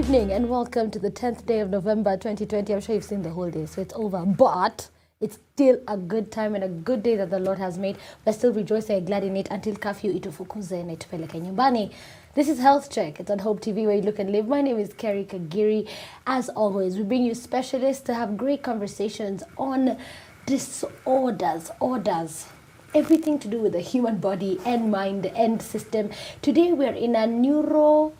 evening 0.00 0.32
and 0.32 0.48
welcome 0.48 0.90
to 0.90 0.98
the 0.98 1.10
10th 1.10 1.44
day 1.44 1.60
of 1.60 1.68
November 1.68 2.16
2020. 2.16 2.72
I'm 2.72 2.80
sure 2.80 2.94
you've 2.94 3.04
seen 3.04 3.20
the 3.20 3.28
whole 3.28 3.50
day, 3.50 3.66
so 3.66 3.82
it's 3.82 3.92
over. 3.94 4.24
But 4.24 4.88
it's 5.20 5.38
still 5.52 5.78
a 5.86 5.98
good 5.98 6.32
time 6.32 6.54
and 6.54 6.64
a 6.64 6.68
good 6.68 7.02
day 7.02 7.16
that 7.16 7.28
the 7.28 7.38
Lord 7.38 7.58
has 7.58 7.76
made. 7.76 7.98
We're 8.24 8.32
still 8.32 8.54
rejoice 8.54 8.88
and 8.88 9.06
glad 9.06 9.24
in 9.24 9.36
it 9.36 9.48
until 9.50 9.76
curfew 9.76 10.12
itufukuze 10.12 10.82
na 10.82 10.92
itupeleke 10.92 11.40
nyumbani. 11.40 11.90
This 12.34 12.48
is 12.48 12.60
Health 12.60 12.88
Check. 12.88 13.20
It's 13.20 13.30
on 13.30 13.40
Hope 13.40 13.60
TV 13.60 13.84
where 13.84 13.96
you 13.96 14.00
look 14.00 14.18
and 14.18 14.32
live. 14.32 14.48
My 14.48 14.62
name 14.62 14.78
is 14.78 14.94
Kerry 14.94 15.26
Kagiri. 15.26 15.86
As 16.26 16.48
always, 16.48 16.96
we 16.96 17.02
bring 17.02 17.22
you 17.22 17.34
specialists 17.34 18.02
to 18.04 18.14
have 18.14 18.38
great 18.38 18.62
conversations 18.62 19.42
on 19.58 19.98
disorders, 20.46 21.70
orders, 21.78 22.46
everything 22.94 23.38
to 23.38 23.48
do 23.48 23.60
with 23.60 23.72
the 23.72 23.80
human 23.80 24.16
body 24.16 24.58
and 24.64 24.90
mind 24.90 25.26
and 25.26 25.60
system. 25.60 26.08
Today 26.40 26.72
we're 26.72 26.94
in 26.94 27.14
a 27.14 27.26
neuro, 27.26 28.14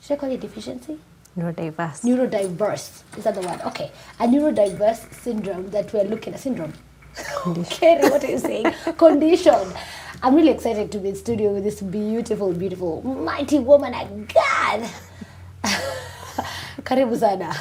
should 0.00 0.14
I 0.14 0.16
call 0.16 0.30
it 0.30 0.40
deficiency? 0.40 0.98
Neurodiverse. 1.36 2.02
Neurodiverse. 2.02 3.02
Is 3.16 3.24
that 3.24 3.34
the 3.34 3.40
word? 3.40 3.60
Okay. 3.66 3.90
A 4.20 4.26
neurodiverse 4.26 5.12
syndrome 5.14 5.70
that 5.70 5.92
we're 5.92 6.04
looking 6.04 6.34
at. 6.34 6.40
Syndrome. 6.40 6.72
Kerry, 7.70 8.08
what 8.08 8.24
are 8.24 8.30
you 8.30 8.38
saying? 8.38 8.66
Condition. 8.96 9.72
I'm 10.22 10.34
really 10.34 10.50
excited 10.50 10.90
to 10.92 10.98
be 10.98 11.10
in 11.10 11.14
studio 11.16 11.52
with 11.54 11.64
this 11.64 11.80
beautiful, 11.80 12.52
beautiful, 12.52 13.02
mighty 13.02 13.58
woman 13.60 13.94
of 13.94 14.28
God. 14.34 14.88
Karibu 16.82 17.16
sana. 17.16 17.52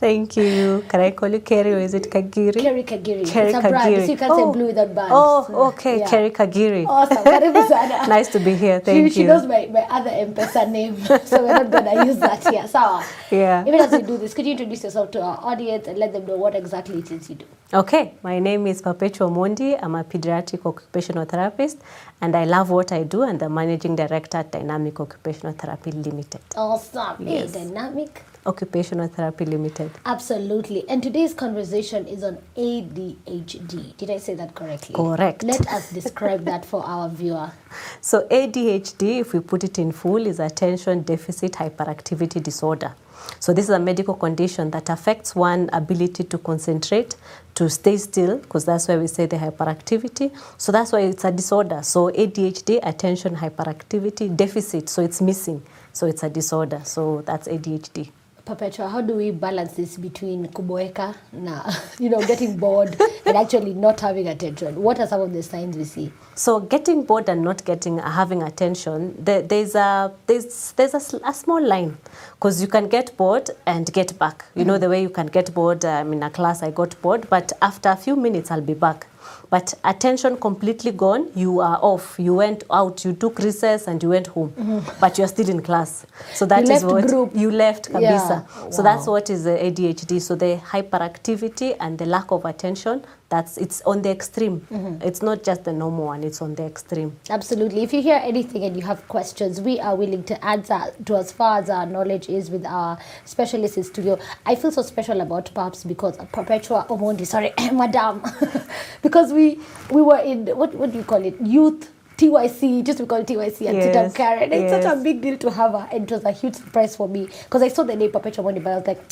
Thank 0.00 0.36
you. 0.36 0.84
Can 0.88 1.00
I 1.00 1.12
call 1.12 1.28
you 1.28 1.40
Kerry 1.40 1.72
or 1.72 1.78
is 1.78 1.94
it 1.94 2.10
Kagiri? 2.10 2.60
Kerry 2.60 2.82
Kagiri. 2.82 3.26
Kerry 3.26 3.50
it's 3.50 3.58
a 3.58 3.68
brand. 3.68 3.94
Kagiri. 3.94 4.06
So 4.06 4.12
you 4.12 4.18
can't 4.18 4.32
oh. 4.32 4.52
say 4.52 4.58
blue 4.58 4.66
without 4.66 4.94
bands. 4.94 5.12
Oh, 5.14 5.66
okay. 5.68 6.00
Yeah. 6.00 6.10
Kerry 6.10 6.30
Kagiri. 6.30 6.86
Awesome. 6.86 7.24
Karibu 7.24 7.68
sana. 7.72 8.06
nice 8.08 8.28
to 8.28 8.40
be 8.40 8.54
here. 8.54 8.80
Thank 8.80 9.12
she 9.12 9.22
you. 9.22 9.28
knows 9.28 9.46
my, 9.46 9.66
my 9.72 9.86
other 9.88 10.10
M-Pesa 10.10 10.68
name, 10.70 10.96
so 11.24 11.42
we're 11.42 11.54
not 11.54 11.70
going 11.70 11.84
to 11.84 12.06
use 12.06 12.18
that 12.18 12.46
here. 12.48 12.66
Sawa. 12.66 13.04
Yeah. 13.30 13.62
Even 13.66 13.80
as 13.80 13.92
we 13.92 14.02
do 14.02 14.18
this, 14.18 14.34
could 14.34 14.44
you 14.44 14.52
introduce 14.52 14.82
yourself 14.84 15.10
to 15.12 15.22
our 15.22 15.38
audience 15.42 15.86
and 15.86 15.96
let 15.96 16.12
them 16.12 16.26
know 16.26 16.36
what 16.36 16.54
exactly 16.54 16.98
it 16.98 17.10
is 17.10 17.30
you 17.30 17.36
do? 17.36 17.46
Okay, 17.72 18.14
my 18.22 18.38
name 18.38 18.66
is 18.66 18.82
Perpetua 18.82 19.28
Mondi. 19.30 19.78
I'm 19.82 19.94
a 19.94 20.04
pediatric 20.04 20.66
occupational 20.66 21.24
therapist 21.24 21.78
and 22.20 22.34
I 22.36 22.44
love 22.44 22.70
what 22.70 22.92
I 22.92 23.02
do 23.02 23.22
and 23.22 23.38
the 23.38 23.48
managing 23.48 23.96
director 23.96 24.38
at 24.38 24.52
Dynamic 24.52 24.98
Occupational 25.00 25.54
Therapy 25.54 25.92
Limited. 25.92 26.40
Awesome. 26.56 27.26
Eh, 27.26 27.32
yes. 27.32 27.54
Hey, 27.54 27.64
dynamic. 27.64 28.22
Occupational 28.46 29.08
Therapy 29.08 29.44
Limited. 29.46 29.90
Absolutely. 30.04 30.88
And 30.88 31.02
today's 31.02 31.34
conversation 31.34 32.06
is 32.06 32.22
on 32.22 32.38
ADHD. 32.56 33.96
Did 33.96 34.10
I 34.10 34.18
say 34.18 34.34
that 34.34 34.54
correctly? 34.54 34.94
Correct. 34.94 35.42
Let 35.42 35.66
us 35.68 35.90
describe 35.92 36.44
that 36.44 36.64
for 36.64 36.84
our 36.84 37.08
viewer. 37.08 37.50
So 38.00 38.28
ADHD, 38.28 39.20
if 39.20 39.32
we 39.32 39.40
put 39.40 39.64
it 39.64 39.80
in 39.80 39.90
full, 39.90 40.26
is 40.28 40.38
attention 40.38 41.02
deficit 41.02 41.52
hyperactivity 41.54 42.40
disorder. 42.40 42.94
So 43.40 43.52
this 43.52 43.64
is 43.64 43.70
a 43.70 43.78
medical 43.78 44.14
condition 44.14 44.70
that 44.70 44.90
affects 44.90 45.34
one 45.34 45.70
ability 45.72 46.24
to 46.24 46.38
concentrate, 46.38 47.16
to 47.54 47.70
stay 47.70 47.96
still, 47.96 48.38
because 48.38 48.64
that's 48.64 48.88
why 48.88 48.96
we 48.96 49.06
say 49.06 49.26
the 49.26 49.36
hyperactivity. 49.36 50.36
So 50.58 50.72
that's 50.72 50.92
why 50.92 51.00
it's 51.00 51.24
a 51.24 51.30
disorder. 51.30 51.82
So 51.82 52.10
ADHD, 52.10 52.80
attention 52.82 53.36
hyperactivity 53.36 54.36
deficit, 54.36 54.88
so 54.88 55.02
it's 55.02 55.20
missing. 55.20 55.62
So 55.92 56.06
it's 56.06 56.22
a 56.22 56.30
disorder. 56.30 56.80
So 56.84 57.22
that's 57.22 57.46
ADHD. 57.48 58.10
Perpetua, 58.44 58.88
how 58.90 59.00
do 59.00 59.14
we 59.14 59.30
balance 59.30 59.72
this 59.72 59.96
between 59.96 60.48
kuboeka 60.48 61.14
na, 61.32 61.62
you 61.98 62.10
know, 62.10 62.20
getting 62.26 62.58
bored 62.58 62.94
and 63.24 63.36
actually 63.38 63.72
not 63.72 63.98
having 64.00 64.28
attention? 64.28 64.82
What 64.82 65.00
are 65.00 65.06
some 65.06 65.22
of 65.22 65.32
the 65.32 65.42
signs 65.42 65.78
we 65.78 65.84
see? 65.84 66.12
So 66.36 66.60
getting 66.60 67.04
bored 67.04 67.28
and 67.28 67.42
not 67.42 67.64
getting 67.64 67.98
having 67.98 68.42
attention, 68.42 69.14
there, 69.24 69.42
there's 69.42 69.74
a 69.74 70.12
there's 70.26 70.72
there's 70.72 70.94
a, 70.94 71.20
a 71.24 71.32
small 71.32 71.64
line 71.64 71.96
because 72.32 72.60
you 72.60 72.66
can 72.66 72.88
get 72.88 73.16
bored 73.16 73.50
and 73.66 73.90
get 73.92 74.18
back. 74.18 74.44
You 74.54 74.64
know 74.64 74.76
mm. 74.76 74.80
the 74.80 74.88
way 74.88 75.02
you 75.02 75.10
can 75.10 75.26
get 75.26 75.54
bored. 75.54 75.84
Um, 75.84 76.12
in 76.12 76.22
a 76.22 76.30
class, 76.30 76.62
I 76.62 76.70
got 76.70 77.00
bored, 77.00 77.28
but 77.30 77.52
after 77.62 77.88
a 77.88 77.96
few 77.96 78.16
minutes, 78.16 78.50
I'll 78.50 78.60
be 78.60 78.74
back. 78.74 79.06
But 79.54 79.74
attention 79.84 80.36
completely 80.38 80.90
gone, 80.90 81.30
you 81.36 81.60
are 81.60 81.78
off. 81.80 82.16
You 82.18 82.34
went 82.34 82.64
out, 82.72 83.04
you 83.04 83.12
took 83.12 83.38
recess, 83.38 83.86
and 83.86 84.02
you 84.02 84.08
went 84.08 84.26
home, 84.26 84.50
mm-hmm. 84.50 85.00
but 85.00 85.16
you're 85.16 85.28
still 85.28 85.48
in 85.48 85.62
class. 85.62 86.06
So 86.32 86.44
that 86.46 86.64
is 86.64 86.68
left 86.68 86.84
what 86.86 87.06
group. 87.06 87.36
you 87.36 87.52
left, 87.52 87.92
kabisa. 87.92 88.46
Yeah. 88.48 88.70
So 88.70 88.82
that's 88.82 89.06
what 89.06 89.30
is 89.30 89.44
the 89.44 89.50
ADHD. 89.50 90.20
So 90.20 90.34
the 90.34 90.56
hyperactivity 90.56 91.76
and 91.78 91.96
the 91.98 92.06
lack 92.06 92.32
of 92.32 92.44
attention. 92.44 93.04
That's 93.28 93.56
it's 93.56 93.80
on 93.82 94.02
the 94.02 94.10
extreme. 94.10 94.60
Mm-hmm. 94.72 95.06
It's 95.06 95.22
not 95.22 95.44
just 95.44 95.62
the 95.64 95.72
normal 95.72 96.06
one. 96.06 96.23
It's 96.24 96.40
on 96.42 96.54
the 96.54 96.64
extreme. 96.64 97.16
Absolutely. 97.30 97.82
If 97.82 97.92
you 97.92 98.02
hear 98.02 98.20
anything 98.22 98.64
and 98.64 98.76
you 98.76 98.82
have 98.82 99.06
questions, 99.08 99.60
we 99.60 99.78
are 99.80 99.94
willing 99.94 100.24
to 100.24 100.44
answer 100.44 100.78
to 101.04 101.16
as 101.16 101.32
far 101.32 101.58
as 101.58 101.70
our 101.70 101.86
knowledge 101.86 102.28
is 102.28 102.50
with 102.50 102.64
our 102.66 102.98
specialist 103.24 103.76
in 103.76 103.84
studio. 103.84 104.18
I 104.46 104.54
feel 104.54 104.72
so 104.72 104.82
special 104.82 105.20
about 105.20 105.52
PAPS 105.54 105.84
because 105.84 106.18
uh, 106.18 106.24
Perpetua 106.26 106.86
oh, 106.88 106.96
Omondi, 106.96 107.26
sorry, 107.26 107.52
Madam, 107.72 108.22
because 109.02 109.32
we 109.32 109.60
we 109.90 110.02
were 110.02 110.18
in 110.18 110.46
what 110.46 110.74
what 110.74 110.92
do 110.92 110.98
you 110.98 111.04
call 111.04 111.24
it? 111.24 111.40
Youth. 111.40 111.90
TYC, 112.16 112.84
just 112.84 113.00
we 113.00 113.06
call 113.06 113.18
it 113.22 113.26
TYC 113.26 113.66
and 113.66 113.76
Yes, 113.76 114.14
Karen. 114.14 114.52
It's 114.52 114.70
such 114.70 114.84
a 114.84 115.02
big 115.02 115.20
deal 115.20 115.36
to 115.38 115.50
have 115.50 115.72
her, 115.72 115.88
and 115.90 116.04
it 116.04 116.14
was 116.14 116.22
a 116.22 116.30
huge 116.30 116.54
surprise 116.54 116.94
for 116.94 117.08
me 117.08 117.26
because 117.26 117.60
I 117.60 117.66
saw 117.66 117.82
the 117.82 117.96
name 117.96 118.12
Perpetua 118.12 118.44
Omondi, 118.44 118.62
but 118.62 118.70
I 118.70 118.76
was 118.76 118.86
like, 118.86 119.02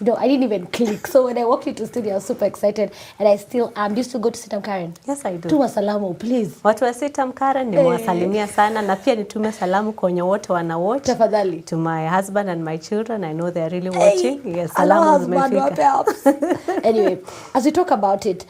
know, 0.00 0.16
I 0.16 0.26
didn't 0.28 0.42
even 0.44 0.66
click. 0.66 1.06
So 1.06 1.26
when 1.26 1.38
I 1.38 1.44
walked 1.44 1.66
into 1.66 1.86
studio, 1.86 2.12
I 2.12 2.14
was 2.16 2.26
super 2.26 2.44
excited, 2.44 2.90
and 3.18 3.28
I 3.28 3.36
still 3.36 3.72
am. 3.76 3.96
Used 3.96 4.10
to 4.12 4.18
go 4.18 4.30
to 4.30 4.38
Sitam 4.38 4.64
Karen. 4.64 4.94
Yes, 5.06 5.24
I 5.24 5.36
do. 5.36 5.48
Tuma 5.48 5.68
salamu, 5.68 6.18
please. 6.18 6.54
Watu 6.64 6.84
wa 6.84 6.92
Sitam 6.94 7.32
Karen 7.34 7.68
nimewasalimia 7.68 8.46
sana 8.46 8.82
na 8.82 8.96
pia 8.96 9.14
nitume 9.14 9.52
salamu 9.52 9.92
kwenye 9.92 10.22
wote 10.22 10.52
wana 10.52 10.78
watch 10.78 11.04
Tafadhali. 11.06 11.62
to 11.62 11.76
my 11.76 12.08
husband 12.08 12.50
and 12.50 12.64
my 12.64 12.78
children. 12.78 13.24
I 13.24 13.32
know 13.34 13.50
they 13.50 13.62
are 13.62 13.70
really 13.80 13.90
watching. 13.98 14.42
Hey, 14.42 14.56
yes, 14.56 14.72
salamu 14.74 15.24
zimefika. 15.24 16.04
anyway, 16.84 17.18
as 17.54 17.64
we 17.64 17.72
talk 17.72 17.90
about 17.90 18.26
it, 18.26 18.46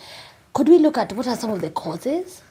could 0.52 0.68
we 0.68 0.78
look 0.78 0.98
at 0.98 1.12
what 1.12 1.26
are 1.26 1.36
some 1.36 1.52
of 1.52 1.60
the 1.60 1.70
causes? 1.70 2.42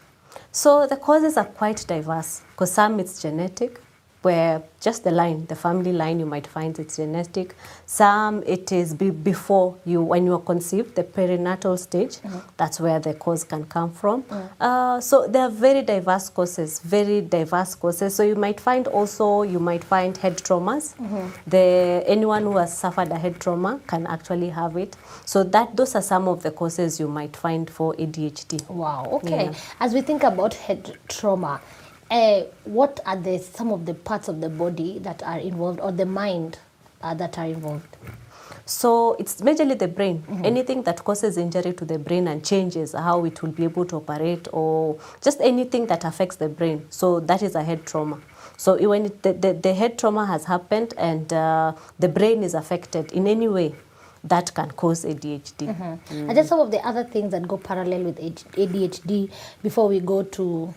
So 0.51 0.85
the 0.87 0.97
causes 0.97 1.37
are 1.37 1.45
quite 1.45 1.85
diverse 1.87 2.41
because 2.51 2.71
some 2.73 2.99
it's 2.99 3.21
genetic, 3.21 3.79
where 4.21 4.61
just 4.79 5.03
the 5.03 5.11
line, 5.11 5.45
the 5.47 5.55
family 5.55 5.91
line, 5.93 6.19
you 6.19 6.25
might 6.25 6.45
find 6.45 6.77
it's 6.79 6.97
genetic. 6.97 7.55
Some 7.85 8.43
it 8.45 8.71
is 8.71 8.93
be 8.93 9.09
before 9.09 9.77
you, 9.85 10.01
when 10.01 10.25
you 10.25 10.33
are 10.33 10.39
conceived, 10.39 10.95
the 10.95 11.03
perinatal 11.03 11.77
stage. 11.77 12.17
Mm-hmm. 12.17 12.39
That's 12.57 12.79
where 12.79 12.99
the 12.99 13.13
cause 13.13 13.43
can 13.43 13.65
come 13.65 13.91
from. 13.91 14.23
Mm. 14.23 14.49
Uh, 14.59 15.01
so 15.01 15.27
there 15.27 15.43
are 15.43 15.49
very 15.49 15.81
diverse 15.81 16.29
causes, 16.29 16.79
very 16.79 17.21
diverse 17.21 17.75
causes. 17.75 18.15
So 18.15 18.23
you 18.23 18.35
might 18.35 18.59
find 18.59 18.87
also, 18.87 19.43
you 19.43 19.59
might 19.59 19.83
find 19.83 20.15
head 20.17 20.37
traumas. 20.37 20.95
Mm-hmm. 20.97 21.27
The 21.47 22.03
anyone 22.07 22.43
who 22.43 22.57
has 22.57 22.77
suffered 22.77 23.09
a 23.09 23.17
head 23.17 23.39
trauma 23.39 23.79
can 23.87 24.05
actually 24.07 24.49
have 24.49 24.77
it. 24.77 24.95
So 25.25 25.43
that 25.43 25.75
those 25.75 25.95
are 25.95 26.01
some 26.01 26.27
of 26.27 26.43
the 26.43 26.51
causes 26.51 26.99
you 26.99 27.07
might 27.07 27.35
find 27.35 27.69
for 27.69 27.93
ADHD. 27.95 28.69
Wow. 28.69 29.07
Okay. 29.13 29.45
Yeah. 29.45 29.53
As 29.79 29.93
we 29.93 30.01
think 30.01 30.23
about 30.23 30.53
head 30.53 30.97
trauma, 31.07 31.61
uh, 32.11 32.43
what 32.65 32.99
are 33.05 33.15
the 33.15 33.39
some 33.39 33.71
of 33.71 33.85
the 33.85 33.93
parts 33.93 34.27
of 34.27 34.41
the 34.41 34.49
body 34.49 34.99
that 34.99 35.23
are 35.23 35.39
involved, 35.39 35.79
or 35.79 35.91
the 35.91 36.05
mind 36.05 36.59
uh, 37.01 37.13
that 37.15 37.37
are 37.37 37.45
involved? 37.45 37.97
So 38.65 39.15
it's 39.17 39.41
majorly 39.41 39.77
the 39.77 39.87
brain. 39.87 40.23
Anything 40.43 40.83
that 40.83 41.03
causes 41.03 41.37
injury 41.37 41.73
to 41.73 41.85
the 41.85 41.97
brain 41.97 42.27
and 42.27 42.45
changes 42.45 42.93
how 42.93 43.25
it 43.25 43.41
will 43.41 43.51
be 43.51 43.63
able 43.63 43.85
to 43.85 43.95
operate, 43.95 44.47
or 44.51 44.99
just 45.21 45.41
anything 45.41 45.87
that 45.87 46.03
affects 46.05 46.35
the 46.35 46.49
brain. 46.49 46.85
So 46.89 47.19
that 47.21 47.41
is 47.41 47.55
a 47.55 47.63
head 47.63 47.85
trauma. 47.85 48.19
So 48.57 48.77
when 48.87 49.05
it, 49.07 49.23
the, 49.23 49.33
the, 49.33 49.53
the 49.53 49.73
head 49.73 49.97
trauma 49.97 50.25
has 50.25 50.45
happened 50.45 50.93
and 50.97 51.33
uh, 51.33 51.73
the 51.97 52.07
brain 52.07 52.43
is 52.43 52.53
affected 52.53 53.11
in 53.11 53.25
any 53.25 53.47
way, 53.47 53.73
that 54.23 54.53
can 54.53 54.69
cause 54.71 55.03
ADHD. 55.03 55.67
And 56.11 56.35
just 56.35 56.49
some 56.49 56.59
of 56.59 56.69
the 56.69 56.85
other 56.85 57.03
things 57.03 57.31
that 57.31 57.47
go 57.47 57.57
parallel 57.57 58.03
with 58.03 58.19
ADHD 58.19 59.31
before 59.63 59.87
we 59.87 59.99
go 59.99 60.21
to 60.23 60.73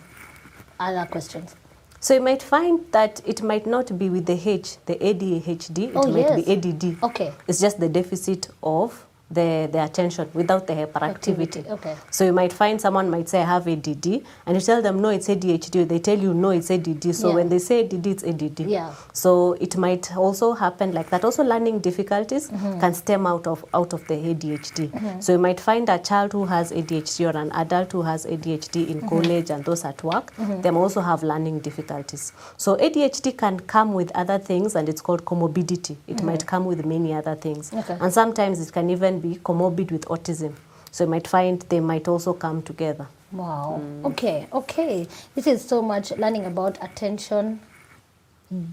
other 0.79 1.05
questions. 1.09 1.55
So 1.99 2.13
you 2.13 2.21
might 2.21 2.43
find 2.43 2.85
that 2.91 3.21
it 3.25 3.41
might 3.41 3.65
not 3.65 3.97
be 3.97 4.09
with 4.09 4.25
the 4.27 4.39
H, 4.47 4.77
the 4.85 4.95
ADHD, 4.95 5.85
it 5.89 5.91
Oh, 5.95 6.07
might 6.11 6.19
yes. 6.37 6.45
be 6.45 6.51
ADD. 6.53 6.97
Okay. 7.03 7.33
It's 7.47 7.59
just 7.59 7.79
the 7.79 7.89
deficit 7.89 8.49
of 8.61 9.05
the, 9.35 9.69
the 9.71 9.83
attention 9.83 10.29
without 10.33 10.65
the 10.67 10.73
hyperactivity. 10.73 11.09
Activity, 11.15 11.63
okay. 11.69 11.95
So 12.09 12.25
you 12.25 12.33
might 12.33 12.51
find 12.53 12.79
someone 12.81 13.09
might 13.09 13.29
say, 13.29 13.41
I 13.41 13.45
have 13.45 13.67
ADD, 13.67 14.05
and 14.45 14.55
you 14.55 14.61
tell 14.61 14.81
them, 14.81 14.99
no, 15.01 15.09
it's 15.09 15.27
ADHD. 15.27 15.87
They 15.87 15.99
tell 15.99 16.17
you, 16.17 16.33
no, 16.33 16.49
it's 16.49 16.71
ADD. 16.71 17.13
So 17.13 17.29
Yeah. 17.29 17.35
when 17.35 17.49
they 17.49 17.59
say 17.59 17.81
ADD, 17.85 18.07
it's 18.07 18.23
ADD. 18.23 18.59
Yeah. 18.61 18.93
So 19.13 19.53
it 19.53 19.77
might 19.77 20.15
also 20.17 20.53
happen 20.53 20.91
like 20.93 21.09
that. 21.11 21.23
Also, 21.23 21.43
learning 21.43 21.79
difficulties 21.79 22.49
Mm-hmm. 22.49 22.79
can 22.79 22.93
stem 22.93 23.27
out 23.27 23.45
of 23.47 23.63
out 23.73 23.93
of 23.93 24.07
the 24.07 24.15
ADHD. 24.15 24.89
So 25.23 25.33
you 25.33 25.39
might 25.39 25.59
find 25.59 25.87
a 25.89 25.99
child 25.99 26.31
who 26.33 26.45
has 26.45 26.71
ADHD 26.71 27.33
or 27.33 27.37
an 27.37 27.51
adult 27.51 27.91
who 27.91 28.01
has 28.03 28.25
ADHD 28.25 28.87
in 28.87 28.95
Mm-hmm. 29.01 29.07
college 29.09 29.49
and 29.51 29.63
those 29.65 29.83
at 29.85 30.03
work. 30.03 30.33
They 30.61 30.71
may 30.71 30.77
also 30.77 31.01
have 31.01 31.23
learning 31.23 31.59
difficulties. 31.59 32.31
So 32.57 32.75
ADHD 32.77 33.37
can 33.37 33.59
come 33.59 33.93
with 33.93 34.11
other 34.15 34.37
things, 34.39 34.75
and 34.75 34.87
it's 34.89 35.01
called 35.01 35.25
comorbidity. 35.25 35.95
It 36.07 36.23
might 36.23 36.45
come 36.45 36.65
with 36.65 36.85
many 36.85 37.13
other 37.13 37.35
things, 37.35 37.71
Mm-hmm. 37.71 37.79
Okay. 37.91 37.97
and 38.03 38.13
sometimes 38.13 38.59
it 38.65 38.71
can 38.71 38.89
even 38.89 39.19
be 39.19 39.24
comorbid 39.35 39.91
with 39.91 40.05
autism. 40.05 40.53
So 40.91 41.03
you 41.05 41.09
might 41.09 41.27
find 41.27 41.61
they 41.69 41.79
might 41.79 42.07
also 42.07 42.33
come 42.33 42.61
together. 42.61 43.07
Wow. 43.31 43.81
Mm. 43.83 44.05
Okay. 44.11 44.47
Okay. 44.53 45.07
This 45.35 45.47
is 45.47 45.63
so 45.67 45.81
much 45.81 46.11
learning 46.11 46.45
about 46.45 46.77
attention 46.81 47.59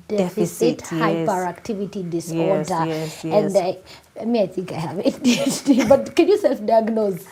deficit, 0.08 0.78
Deficit, 0.78 0.92
yes. 0.92 1.28
hyperactivity 1.28 2.08
disorder. 2.10 2.84
yes, 2.86 3.24
And 3.24 3.52
yes. 3.52 3.76
I, 4.20 4.24
me, 4.24 4.42
I 4.42 4.46
think 4.46 4.72
I 4.72 4.76
have 4.76 4.96
ADHD, 4.98 5.88
but 5.88 6.14
can 6.14 6.28
you 6.28 6.38
self-diagnose? 6.38 7.24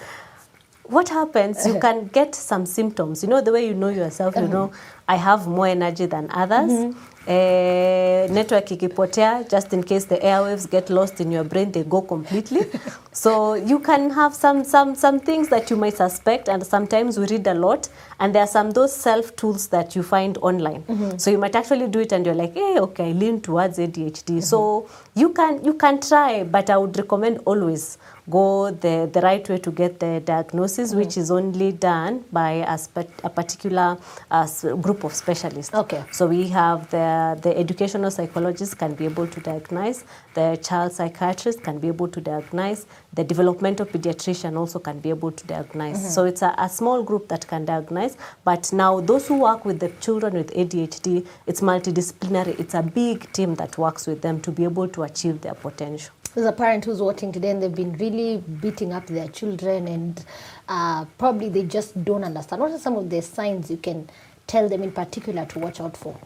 What 0.91 1.09
happens? 1.09 1.67
You 1.67 1.79
can 1.87 2.09
get 2.09 2.35
some 2.35 2.67
symptoms. 2.67 3.23
You 3.23 3.29
know 3.29 3.41
the 3.41 3.53
way 3.53 3.67
you 3.67 3.75
know 3.75 3.89
yourself 3.89 4.35
you 4.37 4.43
uh-huh. 4.43 4.53
know 4.53 4.73
i 5.09 5.17
have 5.17 5.47
more 5.49 5.67
energy 5.67 6.07
than 6.07 6.29
others. 6.31 6.71
Mm-hmm. 6.71 6.99
Eh, 7.27 8.27
network 8.31 8.71
ikipotea 8.71 9.49
just 9.51 9.73
in 9.73 9.83
case 9.83 10.07
the 10.07 10.17
airwaves 10.17 10.69
get 10.71 10.89
lost 10.89 11.21
in 11.21 11.31
your 11.31 11.45
brain 11.45 11.71
they 11.73 11.83
go 11.85 12.01
completely. 12.03 12.63
So 13.13 13.55
you 13.55 13.81
can 13.81 14.11
have 14.11 14.35
some 14.35 14.63
some 14.63 14.95
some 14.95 15.19
things 15.19 15.49
that 15.49 15.69
you 15.69 15.77
might 15.77 15.97
suspect 15.97 16.49
and 16.49 16.65
sometimes 16.65 17.19
we 17.19 17.27
read 17.27 17.47
a 17.49 17.55
lot 17.55 17.89
and 18.21 18.33
there 18.33 18.43
are 18.43 18.47
some 18.47 18.71
those 18.71 18.95
self 18.95 19.35
tools 19.35 19.67
that 19.69 19.97
you 19.97 20.05
find 20.05 20.39
online. 20.39 20.83
Mm-hmm. 20.85 21.19
So 21.19 21.31
you 21.33 21.39
might 21.39 21.57
actually 21.57 21.89
do 21.89 21.99
it 21.99 22.13
and 22.13 22.25
you're 22.25 22.37
like 22.37 22.55
hey 22.55 22.79
okay 22.79 23.11
i 23.11 23.13
lean 23.13 23.41
towards 23.41 23.79
adhd 23.79 24.43
so 24.43 24.59
mm-hmm. 24.61 25.21
you 25.21 25.31
can 25.31 25.65
you 25.65 25.75
can 25.75 26.01
try 26.01 26.45
but 26.45 26.71
i 26.71 26.77
would 26.77 26.97
recommend 26.97 27.39
always 27.47 27.99
go 28.31 28.71
the, 28.71 29.11
the 29.13 29.21
right 29.21 29.47
way 29.49 29.59
to 29.59 29.71
get 29.71 29.99
the 30.01 30.21
diagnosis, 30.25 30.95
which 30.95 31.17
is 31.17 31.31
only 31.31 31.73
done 31.73 32.25
by 32.33 32.53
a, 32.75 32.79
a 33.25 33.31
particular 33.31 33.99
uh, 34.31 34.43
s- 34.43 34.65
group 34.81 35.05
of 35.05 35.13
specialists. 35.15 35.75
Okay. 35.75 36.05
So 36.13 36.27
we 36.27 36.49
have 36.49 36.89
the, 36.91 37.39
the 37.43 37.57
educational 37.59 38.11
psychologists 38.11 38.75
can 38.75 38.95
be 38.95 39.05
able 39.05 39.27
to 39.27 39.41
diagnose, 39.41 40.05
the 40.35 40.59
child 40.63 40.93
psychiatrist 40.93 41.63
can 41.63 41.79
be 41.79 41.89
able 41.89 42.09
to 42.09 42.21
diagnose, 42.21 42.87
the 43.13 43.25
developmental 43.25 43.87
pediatrician 43.87 44.57
also 44.57 44.79
can 44.79 45.01
be 45.01 45.11
able 45.11 45.33
to 45.33 45.47
diagnose. 45.47 46.15
So 46.15 46.25
it's 46.25 46.43
a, 46.43 46.55
a 46.59 46.69
small 46.69 47.03
group 47.03 47.29
that 47.29 47.47
can 47.49 47.65
diagnose, 47.65 48.17
but 48.45 48.73
now 48.73 49.01
those 49.01 49.27
who 49.29 49.41
work 49.41 49.65
with 49.65 49.81
the 49.81 49.89
children 50.01 50.35
with 50.35 50.53
ADHD, 50.55 51.27
it's 51.47 51.61
multidisciplinary. 51.61 52.59
It's 52.61 52.75
a 52.75 52.83
big 52.83 53.31
team 53.33 53.55
that 53.57 53.77
works 53.79 54.07
with 54.07 54.23
them 54.23 54.41
to 54.43 54.51
be 54.53 54.65
able 54.65 54.89
to 54.89 55.03
achieve 55.03 55.41
their 55.41 55.55
potential. 55.55 56.15
There's 56.35 56.47
a 56.47 56.53
parent 56.53 56.85
who's 56.85 57.03
watching 57.03 57.33
today 57.33 57.51
and 57.51 57.63
they've 57.63 57.75
been 57.75 57.95
really 57.95 58.39
beating 58.39 58.93
up 58.93 59.07
their 59.07 59.29
children 59.29 59.89
and 59.89 60.25
uh, 60.69 61.05
probably 61.19 61.49
they 61.49 61.65
just 61.65 62.05
don't 62.05 62.23
understand. 62.23 62.63
What 62.63 62.71
are 62.71 62.79
some 62.79 62.97
of 62.97 63.11
the 63.11 63.21
signs 63.21 63.71
you 63.71 63.79
can 63.79 64.09
tell 64.47 64.69
them 64.69 64.83
in 64.83 64.93
particular 64.93 65.45
to 65.47 65.59
watch 65.59 65.81
out 65.81 65.97
for? 65.97 66.17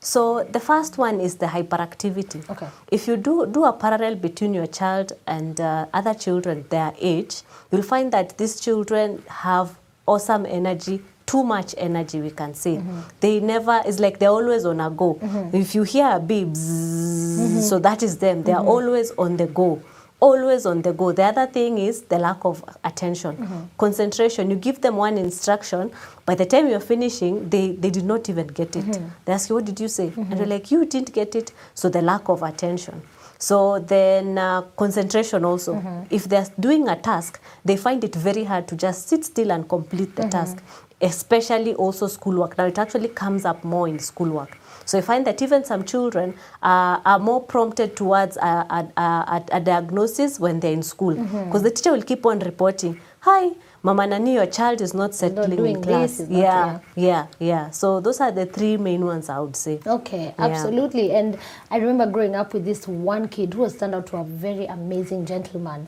So 0.00 0.44
the 0.44 0.60
first 0.60 0.96
one 0.96 1.20
is 1.20 1.36
the 1.36 1.46
hyperactivity. 1.46 2.48
Okay. 2.48 2.68
If 2.90 3.06
you 3.06 3.18
do 3.18 3.46
do 3.46 3.64
a 3.64 3.72
parallel 3.74 4.16
between 4.16 4.54
your 4.54 4.66
child 4.66 5.12
and 5.26 5.60
uh, 5.60 5.86
other 5.92 6.14
children 6.14 6.64
their 6.70 6.94
age, 6.98 7.42
you'll 7.70 7.82
find 7.82 8.10
that 8.12 8.38
these 8.38 8.60
children 8.60 9.22
have 9.28 9.78
awesome 10.06 10.46
energy, 10.46 11.02
too 11.30 11.44
much 11.44 11.74
energy 11.78 12.20
we 12.20 12.30
can 12.30 12.54
say. 12.54 12.80
They 13.20 13.38
never 13.38 13.82
it's 13.86 14.00
like 14.00 14.18
they're 14.18 14.30
always 14.40 14.64
on 14.64 14.80
a 14.80 14.90
go. 14.90 15.18
If 15.52 15.74
you 15.76 15.84
hear 15.84 16.08
a 16.16 16.18
beep, 16.18 16.48
bzzz, 16.48 17.62
so 17.68 17.78
that 17.78 18.02
is 18.02 18.18
them. 18.18 18.42
They 18.42 18.52
are 18.52 18.64
always 18.64 19.12
on 19.12 19.36
the 19.36 19.46
go. 19.46 19.80
Always 20.18 20.66
on 20.66 20.82
the 20.82 20.92
go. 20.92 21.12
The 21.12 21.22
other 21.24 21.46
thing 21.46 21.78
is 21.78 22.02
the 22.02 22.18
lack 22.18 22.44
of 22.44 22.62
attention, 22.84 23.70
concentration. 23.78 24.50
You 24.50 24.56
give 24.56 24.80
them 24.80 24.96
one 24.96 25.16
instruction, 25.18 25.92
by 26.26 26.34
the 26.34 26.44
time 26.46 26.68
you're 26.68 26.80
finishing, 26.94 27.48
they, 27.48 27.72
they 27.72 27.90
did 27.90 28.04
not 28.04 28.28
even 28.28 28.48
get 28.48 28.76
it. 28.76 29.00
They 29.24 29.32
ask 29.32 29.48
you, 29.48 29.54
What 29.54 29.64
did 29.64 29.78
you 29.80 29.88
say? 29.88 30.12
And 30.16 30.36
you're 30.36 30.46
like, 30.46 30.70
You 30.70 30.84
didn't 30.84 31.12
get 31.14 31.34
it. 31.36 31.52
So 31.74 31.88
the 31.88 32.02
lack 32.02 32.28
of 32.28 32.42
attention. 32.42 33.02
So 33.38 33.78
then 33.78 34.36
uh, 34.36 34.62
concentration 34.76 35.44
also. 35.46 35.72
If 36.10 36.24
they're 36.28 36.46
doing 36.58 36.88
a 36.88 36.96
task, 36.96 37.40
they 37.64 37.76
find 37.78 38.04
it 38.04 38.14
very 38.14 38.44
hard 38.44 38.68
to 38.68 38.76
just 38.76 39.08
sit 39.08 39.24
still 39.24 39.50
and 39.52 39.66
complete 39.66 40.14
the 40.16 40.28
task, 40.28 40.58
especially 41.00 41.74
also 41.74 42.06
schoolwork. 42.06 42.56
Now 42.58 42.66
it 42.66 42.78
actually 42.78 43.08
comes 43.08 43.44
up 43.44 43.64
more 43.64 43.88
in 43.88 43.98
schoolwork. 43.98 44.56
So 44.84 44.98
I 44.98 45.02
find 45.02 45.26
that 45.26 45.40
even 45.40 45.64
some 45.64 45.84
children 45.84 46.34
uh, 46.62 47.00
are 47.04 47.18
more 47.18 47.42
prompted 47.42 47.96
towards 47.96 48.36
a, 48.38 48.40
a, 48.40 49.00
a, 49.00 49.44
a 49.52 49.60
diagnosis 49.60 50.40
when 50.40 50.60
they're 50.60 50.72
in 50.72 50.82
school 50.82 51.14
because 51.14 51.62
the 51.62 51.70
teacher 51.70 51.92
will 51.92 52.02
keep 52.02 52.26
on 52.26 52.40
reporting, 52.40 53.00
"Hi, 53.20 53.50
Mama 53.82 54.06
Nani, 54.08 54.34
your 54.34 54.46
child 54.46 54.80
is 54.80 54.92
not 54.92 55.14
settling 55.14 55.56
doing 55.56 55.76
in 55.76 55.80
this, 55.82 56.20
yeah, 56.28 56.28
not- 56.72 56.82
yeah, 56.96 57.06
yeah, 57.06 57.26
yeah. 57.38 57.70
So 57.70 58.00
those 58.00 58.20
are 58.20 58.32
the 58.32 58.46
three 58.46 58.76
main 58.76 59.04
ones 59.06 59.28
I 59.28 59.38
would 59.38 59.54
say. 59.56 59.78
Okay, 59.86 60.34
Yeah. 60.38 61.16
And 61.16 61.38
I 61.70 61.76
remember 61.78 62.06
growing 62.06 62.34
up 62.34 62.52
with 62.52 62.64
this 62.64 62.88
one 62.88 63.28
kid 63.28 63.54
who 63.54 63.60
was 63.62 63.76
turned 63.78 63.94
out 63.94 64.06
to 64.08 64.16
a 64.16 64.24
very 64.24 64.66
amazing 64.66 65.24
gentleman. 65.24 65.86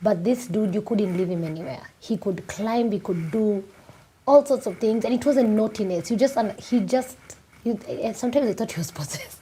But 0.00 0.22
this 0.22 0.46
dude, 0.46 0.74
you 0.74 0.82
couldn't 0.82 1.16
leave 1.16 1.28
him 1.28 1.44
anywhere. 1.44 1.80
He 1.98 2.18
could 2.18 2.46
climb, 2.46 2.92
he 2.92 2.98
could 3.00 3.30
do 3.30 3.64
all 4.26 4.44
sorts 4.44 4.66
of 4.66 4.78
things, 4.78 5.04
and 5.04 5.14
it 5.14 5.24
wasn't 5.24 5.50
naughtiness. 5.50 6.10
You 6.10 6.16
just, 6.16 6.36
he 6.60 6.80
just, 6.80 7.16
you, 7.64 7.78
and 7.88 8.16
sometimes 8.16 8.48
I 8.48 8.52
thought 8.54 8.72
he 8.72 8.80
was 8.80 8.90
possessed. 9.02 9.40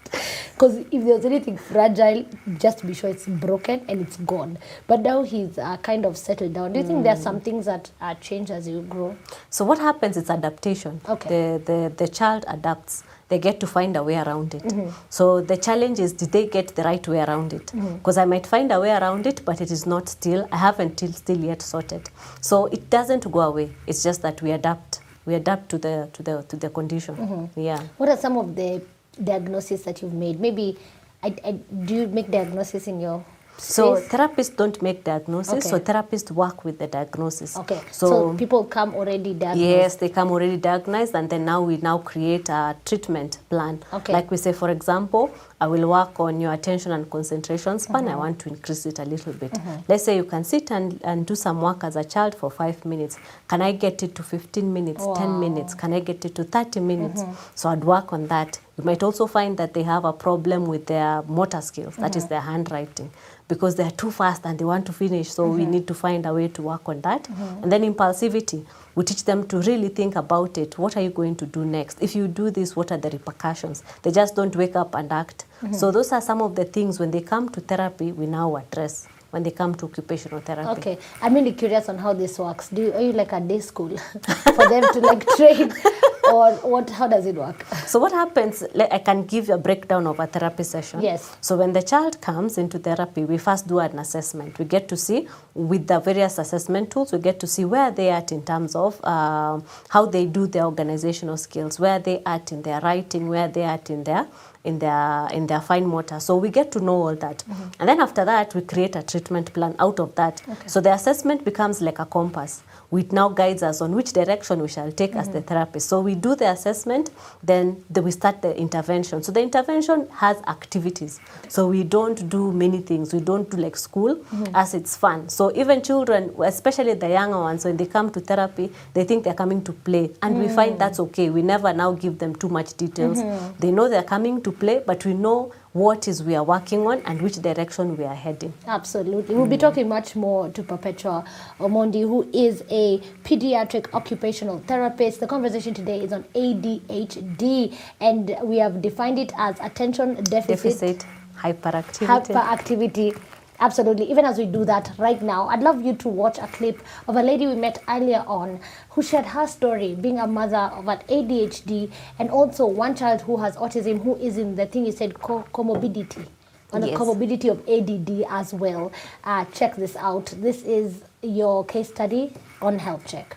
Because 0.53 0.77
if 0.79 0.91
there 1.05 1.17
was 1.17 1.25
anything 1.25 1.57
fragile, 1.57 2.25
just 2.59 2.87
be 2.87 2.95
sure 2.95 3.11
it's 3.11 3.27
broken 3.27 3.85
and 3.89 4.01
it's 4.01 4.17
gone. 4.19 4.59
But 4.87 5.01
now 5.01 5.23
he's 5.23 5.59
uh, 5.59 5.77
kind 5.79 6.07
of 6.07 6.17
settled 6.17 6.53
down. 6.53 6.73
Do 6.73 6.81
you 6.81 6.87
think 6.87 7.03
there 7.03 7.15
are 7.15 7.21
some 7.21 7.41
things 7.41 7.67
that 7.67 7.91
uh, 8.01 8.15
change 8.15 8.51
as 8.51 8.69
you 8.69 8.83
grow? 8.83 9.17
So 9.51 9.65
what 9.65 9.79
happens 9.79 10.17
is 10.17 10.31
adaptation. 10.31 11.01
Okay. 11.09 11.29
The, 11.29 11.63
the, 11.65 11.93
the 11.97 12.09
child 12.09 12.45
adapts. 12.47 13.03
They 13.33 13.39
get 13.39 13.61
to 13.61 13.67
find 13.67 13.97
a 13.97 14.03
way 14.03 14.17
around 14.17 14.53
it. 14.53 14.63
Mm-hmm. 14.63 14.91
So 15.09 15.41
the 15.41 15.57
challenge 15.57 15.99
is 15.99 16.13
did 16.13 16.33
they 16.33 16.47
get 16.47 16.75
the 16.77 16.83
right 16.83 17.07
way 17.09 17.21
around 17.21 17.55
it? 17.55 17.73
Because 17.95 18.19
I 18.19 18.27
might 18.27 18.47
find 18.47 18.71
a 18.71 18.79
way 18.79 18.91
around 18.91 19.27
it, 19.27 19.43
but 19.47 19.63
it 19.63 19.71
is 19.71 19.87
not 19.87 20.11
still, 20.11 20.47
I 20.53 20.59
haven't 20.59 20.99
till, 20.99 21.15
still 21.15 21.41
yet 21.43 21.63
sorted. 21.63 22.11
So 22.43 22.67
it 22.67 22.91
doesn't 22.91 23.25
go 23.33 23.41
away. 23.41 23.75
It's 23.87 24.03
just 24.03 24.21
that 24.21 24.43
we 24.43 24.51
adapt. 24.51 25.01
We 25.25 25.33
adapt 25.35 25.71
to 25.71 25.79
the, 25.79 26.11
to 26.13 26.23
the, 26.23 26.43
to 26.43 26.57
the 26.59 26.69
condition. 26.69 27.17
Mm-hmm. 27.17 27.61
Yeah. 27.61 27.83
What 27.97 28.11
are 28.11 28.19
some 28.19 28.37
of 28.37 28.55
the 28.55 28.83
diagnoses 29.25 29.83
that 29.85 30.03
you've 30.03 30.13
made? 30.13 30.39
Maybe, 30.39 30.77
I, 31.23 31.35
I, 31.43 31.53
do 31.53 31.95
you 31.95 32.07
make 32.09 32.31
diagnosis 32.31 32.87
in 32.87 33.01
your 33.01 33.25
So 33.59 33.97
space? 33.97 34.09
therapists 34.09 34.57
don't 34.57 34.81
make 34.83 35.05
diagnosis. 35.05 35.69
So 35.69 35.79
therapists 35.79 36.31
work 36.31 36.65
with 36.65 36.79
the 36.79 36.87
diagnosis. 36.87 37.57
okay, 37.57 37.81
so, 37.91 38.35
people 38.35 38.65
come 38.65 38.95
already 38.95 39.35
diagnosed. 39.35 39.61
Yes, 39.61 39.97
they 39.97 40.09
come 40.09 40.31
already 40.31 40.57
diagnosed, 40.57 41.15
and 41.15 41.29
then 41.31 41.45
now 41.45 41.63
we 41.63 41.77
now 41.77 41.99
create 41.99 42.49
a 42.49 42.77
treatment 42.85 43.39
plan. 43.51 43.81
Okay. 43.93 44.13
Like 44.13 44.31
we 44.31 44.37
say, 44.37 44.53
for 44.53 44.71
example, 44.71 45.31
I 45.63 45.67
will 45.69 45.89
work 45.89 46.19
on 46.19 46.41
your 46.41 46.53
attention 46.53 46.91
and 46.91 47.09
concentration 47.09 47.79
span. 47.79 48.09
I 48.09 48.17
want 48.17 48.41
to 48.41 48.49
increase 48.49 48.85
it 48.85 48.99
a 48.99 49.05
little 49.05 49.33
bit. 49.33 49.53
Let's 49.87 50.03
say 50.03 50.17
you 50.17 50.25
can 50.25 50.43
sit 50.43 50.73
and, 50.73 51.01
and 51.05 51.25
do 51.25 51.37
some 51.37 51.61
work 51.61 51.85
as 51.85 51.95
a 51.95 52.03
child 52.03 52.35
for 52.35 52.51
five 52.51 52.85
minutes. 52.85 53.17
Can 53.47 53.63
I 53.63 53.71
get 53.71 54.03
it 54.03 54.17
to 54.17 54.25
15 54.25 54.73
minutes, 54.73 55.07
10 55.17 55.39
minutes? 55.39 55.75
Can 55.75 55.93
I 55.93 56.01
get 56.01 56.25
it 56.25 56.35
to 56.35 56.43
30 56.43 56.81
minutes? 56.81 57.23
So 57.55 57.69
I'd 57.69 57.85
work 57.85 58.13
on 58.13 58.27
that. 58.27 58.59
You 58.77 58.83
might 58.83 59.05
also 59.05 59.29
find 59.29 59.57
that 59.59 59.73
they 59.75 59.85
have 59.85 60.05
a 60.05 60.13
problem 60.13 60.67
with 60.67 60.87
their 60.87 61.23
motor 61.23 61.61
skills, 61.61 61.95
that 61.97 62.17
is 62.17 62.27
their 62.27 62.41
handwriting, 62.41 63.11
because 63.47 63.77
they're 63.77 63.91
too 63.93 64.11
fast 64.11 64.45
and 64.45 64.59
they 64.59 64.65
want 64.65 64.87
to 64.87 64.93
finish. 64.93 65.31
So 65.31 65.47
we 65.47 65.65
need 65.65 65.87
to 65.87 65.95
find 65.95 66.27
a 66.27 66.35
way 66.35 66.49
to 66.49 66.63
work 66.63 66.89
on 66.89 67.03
that. 67.03 67.29
And 67.63 67.71
then 67.71 67.83
impulsivity, 67.83 68.65
we 68.95 69.05
teach 69.05 69.25
them 69.25 69.47
to 69.49 69.59
really 69.59 69.89
think 69.89 70.17
about 70.17 70.59
it. 70.59 70.79
What 70.79 70.97
are 70.97 71.03
you 71.03 71.11
going 71.11 71.37
to 71.37 71.47
do 71.47 71.65
next? 71.65 72.03
If 72.03 72.15
you 72.15 72.29
do 72.29 72.51
this, 72.51 72.77
what 72.77 72.93
are 72.93 72.99
the 72.99 73.11
repercussions? 73.11 73.83
They 74.03 74.11
just 74.11 74.37
don't 74.37 74.55
wake 74.55 74.77
up 74.77 74.95
and 74.95 75.11
act. 75.13 75.47
So 75.73 75.91
those 75.93 76.11
are 76.13 76.21
some 76.21 76.43
of 76.43 76.57
the 76.57 76.65
things 76.65 76.99
when 76.99 77.11
they 77.13 77.21
come 77.21 77.49
to 77.51 77.61
therapy, 77.61 78.11
we 78.13 78.27
now 78.27 78.57
address 78.57 79.07
when 79.33 79.43
they 79.43 79.51
come 79.51 79.75
to 79.75 79.87
occupational 79.87 80.41
therapy. 80.41 80.69
Okay, 80.79 80.99
I'm 81.23 81.35
really 81.35 81.53
curious 81.53 81.89
on 81.89 81.97
how 81.99 82.13
this 82.13 82.39
works. 82.39 82.69
Do 82.69 82.83
you, 82.83 82.93
are 82.93 83.01
you 83.01 83.13
like 83.13 83.33
a 83.33 83.41
day 83.41 83.61
school 83.61 83.97
for 84.57 84.69
them 84.69 84.85
to 84.93 85.01
like 85.01 85.27
train, 85.37 85.73
or 86.31 86.53
what? 86.57 86.91
How 86.91 87.09
does 87.09 87.25
it 87.25 87.35
work? 87.35 87.65
So 87.87 87.99
what 87.99 88.13
happens, 88.13 88.63
like, 88.75 88.93
I 88.93 88.99
can 88.99 89.25
give 89.25 89.49
you 89.49 89.55
a 89.55 89.59
breakdown 89.59 90.07
of 90.07 90.21
a 90.21 90.27
therapy 90.27 90.65
session. 90.65 91.01
Yes. 91.01 91.35
So 91.41 91.57
when 91.57 91.73
the 91.73 91.83
child 91.83 92.21
comes 92.21 92.59
into 92.59 92.79
therapy, 92.79 93.25
we 93.25 93.39
first 93.39 93.67
do 93.67 93.79
an 93.79 93.99
assessment. 93.99 94.59
We 94.59 94.67
get 94.67 94.87
to 94.89 94.99
see, 94.99 95.27
with 95.55 95.87
the 95.87 95.99
various 96.01 96.37
assessment 96.37 96.91
tools, 96.91 97.13
we 97.13 97.19
get 97.19 97.41
to 97.41 97.47
see 97.47 97.65
where 97.65 97.91
they 97.91 98.11
are 98.11 98.19
at 98.19 98.33
in 98.33 98.45
terms 98.45 98.77
of 98.77 99.03
um, 99.03 99.65
how 99.89 100.05
they 100.05 100.27
do 100.27 100.47
their 100.47 100.65
organizational 100.65 101.39
skills, 101.39 101.81
where 101.81 101.99
they 101.99 102.23
are 102.27 102.35
at 102.35 102.53
in 102.53 102.61
their 102.61 102.81
writing, 102.81 103.29
where 103.29 103.49
they 103.49 103.63
are 103.63 103.75
at 103.75 103.89
in 103.89 104.05
their 104.05 104.27
in 104.65 104.79
their 104.79 105.29
in 105.33 105.47
their 105.47 105.61
fine 105.61 105.87
motor. 105.87 106.21
So 106.21 106.37
we 106.37 106.51
get 106.51 106.71
to 106.73 106.81
know 106.81 106.95
all 106.95 107.17
that, 107.17 107.39
mm-hmm. 107.39 107.81
and 107.81 107.89
then 107.89 108.01
after 108.01 108.25
that, 108.25 108.55
we 108.55 108.63
create 108.63 108.97
a 108.97 109.03
treatment 109.03 109.53
plan 109.53 109.75
out 109.79 109.99
of 110.01 110.15
that. 110.15 110.43
So 110.67 110.81
the 110.81 110.93
assessment 110.93 111.45
becomes 111.45 111.81
like 111.81 111.99
a 111.99 112.07
compass. 112.07 112.63
which 112.93 113.11
now 113.11 113.27
guides 113.31 113.63
us 113.63 113.81
on 113.81 113.93
which 113.93 114.13
direction 114.13 114.61
we 114.61 114.69
shall 114.69 114.93
take 114.93 115.17
as 115.17 115.29
the 115.31 115.39
mm-hmm. 115.39 115.49
therapist. 115.49 115.89
So 115.89 116.03
we 116.03 116.15
do 116.15 116.37
the 116.37 116.51
assessment, 116.51 117.11
then 117.43 117.83
the, 117.89 118.03
we 118.03 118.11
start 118.11 118.43
the 118.43 118.55
intervention. 118.55 119.23
So 119.23 119.33
the 119.33 119.41
intervention 119.41 120.09
has 120.11 120.37
activities. 120.47 121.19
So 121.49 121.69
we 121.69 121.85
don't 121.85 122.29
do 122.29 122.53
many 122.53 122.83
things. 122.83 123.15
We 123.15 123.21
don't 123.21 123.51
do 123.51 123.57
like 123.57 123.77
school 123.77 124.17
mm-hmm. 124.17 124.55
as 124.55 124.75
it's 124.75 124.95
fun. 124.95 125.31
So 125.31 125.51
even 125.57 125.81
children, 125.81 126.35
especially 126.45 126.93
the 126.93 127.09
younger 127.09 127.39
ones, 127.39 127.65
when 127.65 127.79
they 127.79 127.87
come 127.87 128.11
to 128.11 128.21
therapy, 128.21 128.71
they 128.93 129.05
think 129.05 129.25
they're 129.25 129.33
coming 129.33 129.65
to 129.65 129.73
play. 129.73 130.11
And 130.21 130.39
we 130.39 130.49
find 130.49 130.75
mm. 130.75 130.79
that's 130.79 131.01
okay. 131.01 131.31
We 131.31 131.41
never 131.41 131.73
now 131.73 131.93
give 131.93 132.19
them 132.19 132.35
too 132.35 132.51
much 132.51 132.77
details. 132.77 133.23
They 133.59 133.71
know 133.71 133.89
they're 133.89 134.03
coming 134.03 134.43
to 134.43 134.52
play, 134.53 134.83
but 134.87 135.05
we 135.05 135.15
know 135.15 135.53
what 135.73 136.07
is 136.07 136.23
we 136.23 136.35
are 136.37 136.45
working 136.45 136.87
on 136.87 137.01
and 137.07 137.21
which 137.23 137.37
direction 137.41 137.97
we 137.97 138.05
are 138.05 138.15
heading. 138.15 138.53
Absolutely. 138.67 139.35
We'll 139.35 139.47
be 139.47 139.57
talking 139.57 139.89
much 139.89 140.15
more 140.15 140.49
to 140.51 140.63
Perpetua 140.63 141.25
Omondi, 141.59 142.03
who 142.03 142.29
is 142.33 142.63
a 142.71 142.99
pediatric 143.25 143.93
occupational 143.95 144.59
therapist. 144.67 145.21
The 145.21 145.27
conversation 145.27 145.73
today 145.75 146.01
is 146.01 146.13
on 146.13 146.25
ADHD, 146.35 147.75
and 148.01 148.37
we 148.43 148.59
have 148.59 148.83
defined 148.83 149.19
it 149.19 149.33
as 149.39 149.59
attention 149.61 150.15
deficit, 150.25 150.47
Deficit, 150.49 151.07
hyperactivity. 151.37 152.07
hyperactivity. 152.07 153.19
Absolutely. 153.63 154.11
Even 154.11 154.25
as 154.25 154.39
we 154.39 154.47
do 154.47 154.65
that 154.65 154.91
right 154.99 155.23
now, 155.23 155.47
I'd 155.47 155.63
love 155.63 155.85
you 155.87 155.95
to 155.95 156.09
watch 156.09 156.37
a 156.39 156.49
clip 156.49 156.83
of 157.07 157.15
a 157.15 157.23
lady 157.23 157.47
we 157.47 157.55
met 157.55 157.81
earlier 157.89 158.25
on 158.27 158.59
who 158.91 159.03
shared 159.05 159.25
her 159.25 159.47
story 159.47 159.95
being 159.95 160.19
a 160.19 160.27
mother 160.27 160.57
of 160.75 160.89
an 160.89 160.99
ADHD 161.09 161.89
and 162.19 162.29
also 162.29 162.67
one 162.67 162.97
child 162.97 163.21
who 163.21 163.37
has 163.37 163.55
autism 163.55 164.03
who 164.03 164.17
is 164.17 164.37
in 164.37 164.57
the 164.57 164.67
thing 164.67 164.85
you 164.85 164.91
said 164.91 165.15
co- 165.21 165.47
comorbidity. 165.55 166.27
On 166.73 166.81
the 166.81 166.89
Yes. 166.89 166.99
comorbidity 166.99 167.51
of 167.51 167.61
ADD 167.69 168.25
as 168.29 168.53
well. 168.53 168.91
Uh, 169.23 169.45
check 169.53 169.77
this 169.77 169.95
out. 169.95 170.27
This 170.39 170.63
is 170.65 171.03
your 171.23 171.65
case 171.65 171.89
study 171.89 172.33
on 172.61 172.81
Health 172.81 173.07
Check. 173.07 173.37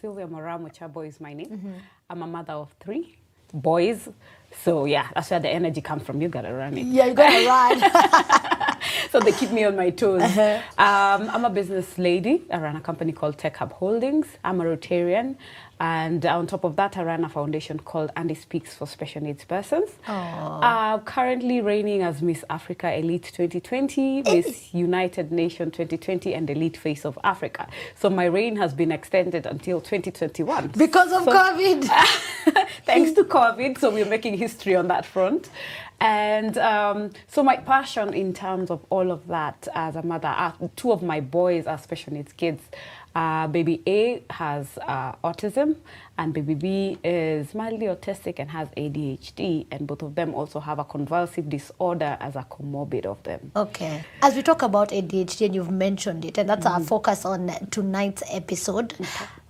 Sylvia 0.00 0.26
Moraa 0.26 0.58
Mochabo 0.58 1.06
is 1.06 1.20
my 1.20 1.34
name. 1.34 1.48
Mm-hmm. 1.48 1.72
I'm 2.08 2.22
a 2.22 2.26
mother 2.26 2.54
of 2.54 2.74
three 2.80 3.16
boys. 3.52 4.08
So 4.64 4.84
yeah, 4.84 5.08
that's 5.14 5.30
where 5.30 5.40
the 5.40 5.48
energy 5.48 5.80
comes 5.80 6.02
from. 6.02 6.20
You 6.22 6.28
gotta 6.28 6.52
run 6.52 6.76
it. 6.76 6.86
Yeah, 6.86 7.06
you 7.06 7.14
gotta 7.14 7.46
run. 7.46 8.66
so 9.10 9.20
they 9.20 9.32
keep 9.32 9.50
me 9.50 9.64
on 9.64 9.76
my 9.76 9.90
toes. 9.90 10.22
Um, 10.38 10.60
I'm 11.30 11.44
a 11.44 11.50
business 11.50 11.98
lady. 11.98 12.42
I 12.50 12.58
run 12.58 12.76
a 12.76 12.80
company 12.80 13.12
called 13.12 13.38
Tech 13.38 13.56
Hub 13.56 13.72
Holdings. 13.72 14.26
I'm 14.44 14.60
a 14.60 14.64
Rotarian. 14.64 15.36
And 15.82 16.26
on 16.26 16.46
top 16.46 16.64
of 16.64 16.76
that, 16.76 16.98
I 16.98 17.04
run 17.04 17.24
a 17.24 17.28
foundation 17.30 17.78
called 17.78 18.10
Andy 18.14 18.34
Speaks 18.34 18.74
for 18.74 18.86
Special 18.86 19.22
Needs 19.22 19.44
Persons. 19.44 19.88
Uh, 20.06 20.98
currently 20.98 21.62
reigning 21.62 22.02
as 22.02 22.20
Miss 22.20 22.44
Africa 22.50 22.92
Elite 22.94 23.30
2020, 23.34 24.22
Miss 24.24 24.74
United 24.74 25.32
Nation 25.32 25.70
2020, 25.70 26.34
and 26.34 26.50
Elite 26.50 26.76
Face 26.76 27.06
of 27.06 27.18
Africa. 27.24 27.66
So 27.94 28.10
my 28.10 28.26
reign 28.26 28.56
has 28.56 28.74
been 28.74 28.92
extended 28.92 29.46
until 29.46 29.80
2021. 29.80 30.68
because 30.76 31.12
of 31.12 31.24
So- 31.24 31.32
COVID. 31.32 31.84
thanks 32.84 33.12
to 33.12 33.24
COVID. 33.24 33.78
So 33.78 33.90
we're 33.90 34.04
making 34.04 34.36
history 34.36 34.76
on 34.76 34.88
that 34.88 35.06
front. 35.06 35.48
And 36.00 36.56
um, 36.56 37.10
so 37.26 37.42
my 37.42 37.56
passion 37.56 38.14
in 38.14 38.32
terms 38.32 38.70
of 38.70 38.84
all 38.88 39.10
of 39.10 39.26
that 39.28 39.68
as 39.74 39.96
a 39.96 40.02
mother, 40.02 40.28
uh, 40.34 40.52
two 40.74 40.92
of 40.92 41.02
my 41.02 41.20
boys 41.20 41.66
are 41.66 41.76
special 41.76 42.14
needs 42.14 42.32
kids. 42.32 42.62
Uh, 43.14 43.46
baby 43.48 43.82
A 43.88 44.22
has 44.30 44.78
uh, 44.86 45.12
autism, 45.24 45.76
and 46.16 46.32
baby 46.32 46.54
B 46.54 46.98
is 47.02 47.54
mildly 47.54 47.86
autistic 47.86 48.38
and 48.38 48.50
has 48.50 48.68
ADHD, 48.76 49.66
and 49.72 49.86
both 49.86 50.02
of 50.02 50.14
them 50.14 50.32
also 50.34 50.60
have 50.60 50.78
a 50.78 50.84
convulsive 50.84 51.48
disorder 51.48 52.16
as 52.20 52.36
a 52.36 52.46
comorbid 52.48 53.06
of 53.06 53.20
them. 53.24 53.50
Okay. 53.56 54.04
As 54.22 54.36
we 54.36 54.42
talk 54.42 54.62
about 54.62 54.90
ADHD, 54.90 55.46
and 55.46 55.54
you've 55.54 55.70
mentioned 55.72 56.24
it, 56.24 56.38
and 56.38 56.48
that's 56.48 56.64
Mm-hmm. 56.66 56.74
our 56.74 56.80
focus 56.80 57.24
on 57.24 57.48
tonight's 57.70 58.22
episode. 58.30 58.94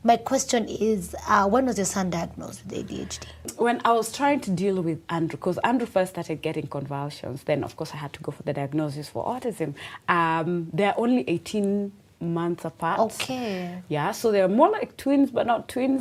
My 0.02 0.16
question 0.16 0.66
is 0.68 1.14
uh, 1.28 1.46
when 1.46 1.66
was 1.66 1.76
your 1.76 1.84
son 1.84 2.08
diagnosed 2.08 2.62
with 2.66 2.88
ADHD? 2.88 3.26
when 3.58 3.82
I 3.84 3.92
was 3.92 4.10
trying 4.10 4.40
to 4.40 4.50
deal 4.50 4.80
with 4.80 5.02
Andrew, 5.10 5.36
because 5.36 5.58
Andrew 5.58 5.86
first 5.86 6.12
started 6.12 6.40
getting 6.40 6.66
convulsions, 6.66 7.42
then 7.44 7.62
of 7.64 7.76
course 7.76 7.92
I 7.92 7.96
had 7.98 8.12
to 8.14 8.20
go 8.22 8.32
for 8.32 8.42
the 8.44 8.54
diagnosis 8.54 9.10
for 9.10 9.22
autism. 9.26 9.74
Um, 10.08 10.70
they're 10.72 10.94
only 10.98 11.24
18 11.28 11.92
months 12.20 12.64
apart. 12.64 13.00
Okay. 13.00 13.82
Yeah, 13.88 14.12
so 14.12 14.30
they're 14.30 14.48
more 14.48 14.70
like 14.70 14.96
twins, 14.96 15.30
but 15.30 15.46
not 15.46 15.68
twins. 15.68 16.00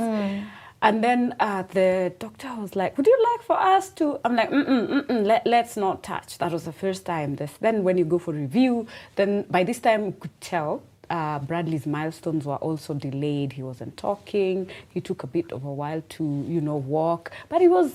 And 0.81 1.03
then 1.03 1.35
uh, 1.41 1.63
the 1.63 2.13
doctor 2.19 2.55
was 2.55 2.73
like, 2.75 2.97
"Would 2.97 3.05
you 3.05 3.25
like 3.33 3.45
for 3.45 3.59
us 3.59 3.89
to?" 3.99 4.17
I'm 4.23 4.35
like, 4.38 4.49
"Mm-mm, 4.49 4.88
mm-mm, 4.88 5.25
let, 5.25 5.45
let's 5.45 5.75
not 5.75 6.03
touch." 6.03 6.38
That 6.38 6.53
was 6.53 6.63
the 6.63 6.71
first 6.71 7.05
time. 7.05 7.35
This 7.35 7.51
then 7.59 7.83
when 7.83 7.97
you 7.97 8.05
go 8.05 8.17
for 8.17 8.33
review, 8.33 8.88
then 9.17 9.43
by 9.49 9.65
this 9.65 9.79
time 9.79 10.05
you 10.05 10.15
could 10.17 10.39
tell 10.39 10.81
uh, 11.09 11.39
Bradley's 11.39 11.85
milestones 11.85 12.45
were 12.45 12.55
also 12.57 12.93
delayed. 12.93 13.53
He 13.53 13.63
wasn't 13.63 13.97
talking. 13.97 14.69
He 14.89 15.01
took 15.01 15.23
a 15.23 15.27
bit 15.27 15.51
of 15.51 15.65
a 15.65 15.73
while 15.73 16.01
to, 16.09 16.23
you 16.47 16.61
know, 16.61 16.77
walk, 16.77 17.31
but 17.49 17.61
he 17.61 17.67
was 17.67 17.91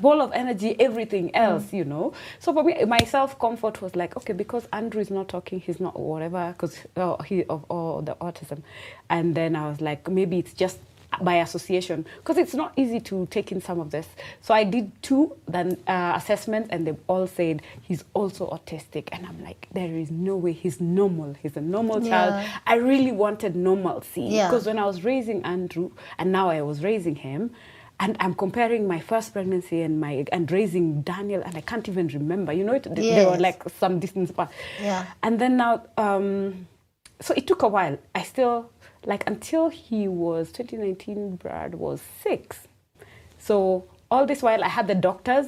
ball 0.00 0.20
of 0.22 0.32
energy. 0.32 0.78
Everything 0.80 1.34
else, 1.34 1.72
you 1.72 1.84
know. 1.84 2.12
So 2.38 2.52
for 2.52 2.62
me, 2.64 2.84
my 2.84 2.98
self 2.98 3.38
comfort 3.38 3.80
was 3.82 3.94
like, 3.96 4.16
okay, 4.16 4.32
because 4.32 4.66
Andrew 4.72 5.00
is 5.00 5.10
not 5.10 5.28
talking, 5.28 5.60
he's 5.60 5.80
not 5.80 5.98
whatever, 5.98 6.54
because 6.56 6.78
uh, 6.96 7.22
he 7.22 7.44
of 7.44 7.64
all 7.68 8.02
the 8.02 8.14
autism, 8.16 8.62
and 9.10 9.34
then 9.34 9.56
I 9.56 9.68
was 9.68 9.80
like, 9.80 10.08
maybe 10.08 10.38
it's 10.38 10.52
just 10.54 10.78
by 11.22 11.34
association 11.36 12.04
because 12.16 12.36
it's 12.38 12.54
not 12.54 12.72
easy 12.76 12.98
to 12.98 13.24
take 13.30 13.52
in 13.52 13.60
some 13.60 13.78
of 13.78 13.92
this 13.92 14.08
so 14.40 14.52
i 14.52 14.64
did 14.64 14.90
two 15.00 15.32
then 15.46 15.78
uh, 15.86 16.12
assessments 16.16 16.68
and 16.72 16.88
they 16.88 16.96
all 17.06 17.28
said 17.28 17.62
he's 17.82 18.02
also 18.14 18.48
autistic 18.50 19.08
and 19.12 19.24
i'm 19.24 19.40
like 19.44 19.68
there 19.72 19.94
is 19.94 20.10
no 20.10 20.36
way 20.36 20.50
he's 20.50 20.80
normal 20.80 21.32
he's 21.40 21.56
a 21.56 21.60
normal 21.60 22.00
child 22.00 22.44
i 22.66 22.74
really 22.74 23.12
wanted 23.12 23.54
normalcy 23.54 24.22
Yeah. 24.22 24.48
because 24.48 24.66
when 24.66 24.76
i 24.76 24.84
was 24.84 25.04
raising 25.04 25.44
andrew 25.44 25.92
and 26.18 26.32
now 26.32 26.50
i 26.50 26.60
was 26.62 26.82
raising 26.82 27.14
him 27.14 27.52
and 28.00 28.16
I'm 28.20 28.34
comparing 28.34 28.86
my 28.88 29.00
first 29.00 29.32
pregnancy 29.32 29.82
and 29.82 30.00
my 30.00 30.24
and 30.32 30.50
raising 30.50 31.02
Daniel, 31.02 31.42
and 31.44 31.56
I 31.56 31.60
can't 31.60 31.88
even 31.88 32.08
remember. 32.08 32.52
You 32.52 32.64
know, 32.64 32.72
it, 32.74 32.92
they 32.94 33.24
were 33.24 33.38
like 33.38 33.62
some 33.78 34.00
distance 34.00 34.30
apart. 34.30 34.50
Yeah. 34.80 35.06
And 35.22 35.38
then 35.40 35.56
now, 35.56 35.82
um, 35.96 36.66
so 37.20 37.34
it 37.34 37.46
took 37.46 37.62
a 37.62 37.68
while. 37.68 37.96
I 38.14 38.22
still 38.22 38.70
like 39.06 39.24
until 39.28 39.68
he 39.68 40.08
was 40.08 40.50
2019. 40.52 41.36
Brad 41.36 41.74
was 41.76 42.00
six. 42.22 42.66
So 43.38 43.86
all 44.10 44.26
this 44.26 44.42
while 44.42 44.62
I 44.64 44.68
had 44.68 44.88
the 44.88 44.94
doctors. 44.94 45.46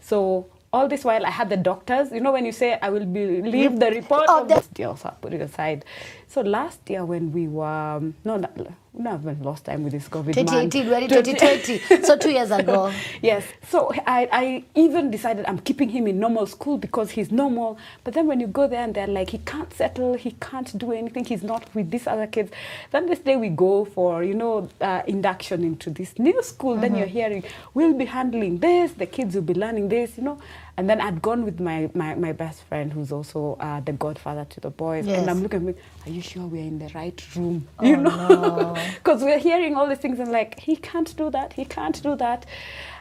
So 0.00 0.46
all 0.72 0.86
this 0.86 1.02
while 1.04 1.24
I 1.26 1.30
had 1.30 1.48
the 1.50 1.56
doctors. 1.56 2.12
You 2.12 2.20
know 2.20 2.32
when 2.32 2.44
you 2.44 2.52
say 2.52 2.78
I 2.80 2.90
will 2.90 3.06
believe 3.06 3.80
the 3.80 3.90
report 3.90 4.26
Oh, 4.28 4.42
of 4.42 4.48
the- 4.48 4.54
the 4.60 4.74
deal, 4.74 4.96
so 4.96 5.08
I 5.08 5.12
put 5.20 5.32
it 5.34 5.40
aside. 5.40 5.84
So 6.30 6.42
last 6.42 6.90
year 6.90 7.06
when 7.06 7.32
we 7.32 7.48
were 7.48 7.64
um, 7.64 8.14
no, 8.22 8.36
no, 8.36 8.50
no, 8.92 9.12
I've 9.12 9.40
lost 9.40 9.64
time 9.64 9.82
with 9.84 9.92
this 9.94 10.08
COVID. 10.08 10.36
man. 10.36 10.70
2018, 10.70 10.86
we're 10.90 10.98
in 10.98 11.08
2020. 11.08 11.78
so 12.04 12.18
two 12.18 12.30
years 12.30 12.50
ago. 12.50 12.92
Yes. 13.22 13.44
So 13.68 13.90
I, 14.06 14.28
I 14.30 14.64
even 14.74 15.10
decided 15.10 15.46
I'm 15.46 15.58
keeping 15.58 15.88
him 15.88 16.06
in 16.06 16.20
normal 16.20 16.46
school 16.46 16.76
because 16.76 17.10
he's 17.12 17.30
normal. 17.30 17.78
But 18.04 18.12
then 18.12 18.26
when 18.26 18.40
you 18.40 18.46
go 18.46 18.66
there 18.68 18.82
and 18.82 18.94
they're 18.94 19.06
like, 19.06 19.30
he 19.30 19.38
can't 19.38 19.72
settle, 19.72 20.14
he 20.14 20.32
can't 20.32 20.76
do 20.76 20.92
anything, 20.92 21.24
he's 21.24 21.42
not 21.42 21.72
with 21.74 21.90
these 21.90 22.06
other 22.06 22.26
kids. 22.26 22.52
Then 22.90 23.06
this 23.06 23.20
day 23.20 23.36
we 23.36 23.48
go 23.48 23.86
for, 23.86 24.22
you 24.22 24.34
know, 24.34 24.68
uh, 24.82 25.02
induction 25.06 25.62
into 25.64 25.88
this 25.90 26.18
new 26.18 26.42
school. 26.42 26.76
Then 26.76 26.94
you're 26.94 27.06
hearing, 27.06 27.44
we'll 27.72 27.94
be 27.94 28.04
handling 28.04 28.58
this, 28.58 28.92
the 28.92 29.06
kids 29.06 29.34
will 29.34 29.42
be 29.42 29.54
learning 29.54 29.88
this, 29.88 30.18
you 30.18 30.24
know. 30.24 30.38
And 30.78 30.88
then 30.88 31.00
I'd 31.00 31.20
gone 31.20 31.44
with 31.44 31.58
my, 31.58 31.90
my, 31.92 32.14
my 32.14 32.30
best 32.30 32.62
friend 32.62 32.92
who's 32.92 33.10
also 33.10 33.56
uh, 33.58 33.80
the 33.80 33.90
godfather 33.92 34.46
to 34.50 34.60
the 34.60 34.70
boys. 34.70 35.06
Yes. 35.06 35.18
And 35.18 35.28
I'm 35.28 35.42
looking 35.42 35.56
at 35.56 35.64
me, 35.64 35.74
are 36.06 36.10
you 36.10 36.22
sure 36.22 36.46
we're 36.46 36.62
in 36.62 36.78
the 36.78 36.88
right 36.94 37.20
room? 37.34 37.66
you 37.82 37.96
know? 37.96 38.76
Because 38.94 39.22
we're 39.24 39.40
hearing 39.40 39.74
all 39.74 39.88
these 39.88 39.98
things 39.98 40.20
and 40.20 40.30
like, 40.30 40.60
he 40.60 40.76
can't 40.76 41.16
do 41.16 41.30
that, 41.30 41.54
he 41.54 41.64
can't 41.64 42.00
do 42.00 42.14
that. 42.14 42.46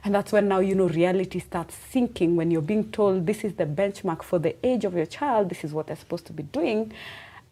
And 0.03 0.15
that's 0.15 0.31
when 0.31 0.47
now, 0.47 0.57
you 0.57 0.73
know, 0.73 0.87
reality 0.87 1.37
starts 1.39 1.75
sinking 1.91 2.35
when 2.35 2.49
you're 2.49 2.63
being 2.63 2.91
told 2.91 3.27
this 3.27 3.43
is 3.43 3.53
the 3.53 3.67
benchmark 3.67 4.23
for 4.23 4.39
the 4.39 4.55
age 4.65 4.83
of 4.83 4.95
your 4.95 5.05
child, 5.05 5.49
this 5.49 5.63
is 5.63 5.71
what 5.71 5.85
they're 5.85 5.95
supposed 5.95 6.25
to 6.25 6.33
be 6.33 6.41
doing. 6.41 6.91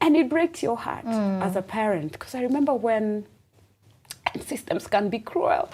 And 0.01 0.17
it 0.17 0.27
breaks 0.27 0.63
your 0.63 0.75
heart 0.75 1.05
as 1.05 1.55
a 1.55 1.61
parent. 1.61 2.13
Because 2.13 2.33
I 2.33 2.41
remember 2.41 2.73
when 2.73 3.27
systems 4.43 4.87
can 4.87 5.09
be 5.09 5.19
cruel. 5.19 5.69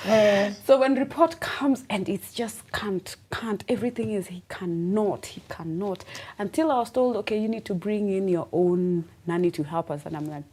So 0.66 0.80
when 0.80 0.96
report 0.96 1.40
comes 1.40 1.84
and 1.90 2.08
it's 2.10 2.34
just 2.34 2.70
can't, 2.72 3.16
can't, 3.32 3.64
everything 3.70 4.12
is 4.12 4.28
he 4.28 4.44
cannot, 4.50 5.26
he 5.26 5.42
cannot. 5.50 6.04
Until 6.40 6.72
I 6.72 6.80
was 6.80 6.92
told, 6.92 7.16
okay, 7.18 7.40
you 7.40 7.48
need 7.48 7.66
to 7.66 7.74
bring 7.74 8.10
in 8.12 8.28
your 8.28 8.48
own 8.52 9.06
nanny 9.28 9.52
to 9.52 9.64
help 9.64 9.90
us. 9.92 10.06
And 10.06 10.16
I'm 10.18 10.26
like, 10.26 10.44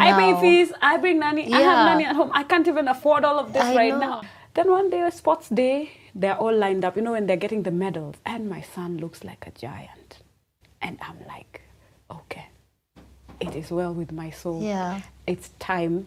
I 0.00 0.10
No. 0.10 0.16
pay 0.18 0.40
fees, 0.40 0.72
I 0.82 0.96
bring 0.96 1.18
nanny, 1.20 1.52
I 1.52 1.60
have 1.60 1.84
nanny 1.86 2.04
at 2.04 2.16
home. 2.16 2.30
I 2.34 2.42
can't 2.42 2.66
even 2.66 2.88
afford 2.88 3.24
all 3.24 3.38
of 3.38 3.52
this 3.52 3.62
I 3.62 3.76
right 3.76 3.92
know. 3.92 3.98
now. 4.00 4.22
Then 4.54 4.70
one 4.70 4.90
day, 4.90 5.02
a 5.02 5.10
sports 5.12 5.48
day, 5.48 5.90
they're 6.16 6.36
all 6.36 6.52
lined 6.56 6.84
up, 6.84 6.96
you 6.96 7.02
know, 7.02 7.12
when 7.12 7.26
they're 7.26 7.36
getting 7.36 7.62
the 7.62 7.70
medals. 7.70 8.16
And 8.26 8.48
my 8.50 8.60
son 8.60 8.98
looks 8.98 9.22
like 9.22 9.46
a 9.46 9.52
giant. 9.52 10.18
And 10.82 10.98
I'm 11.00 11.18
like, 11.28 11.62
okay, 12.10 12.46
it 13.40 13.54
is 13.54 13.70
well 13.70 13.94
with 13.94 14.10
my 14.10 14.30
soul. 14.30 14.62
Yeah. 14.62 15.00
It's 15.28 15.50
time 15.60 16.06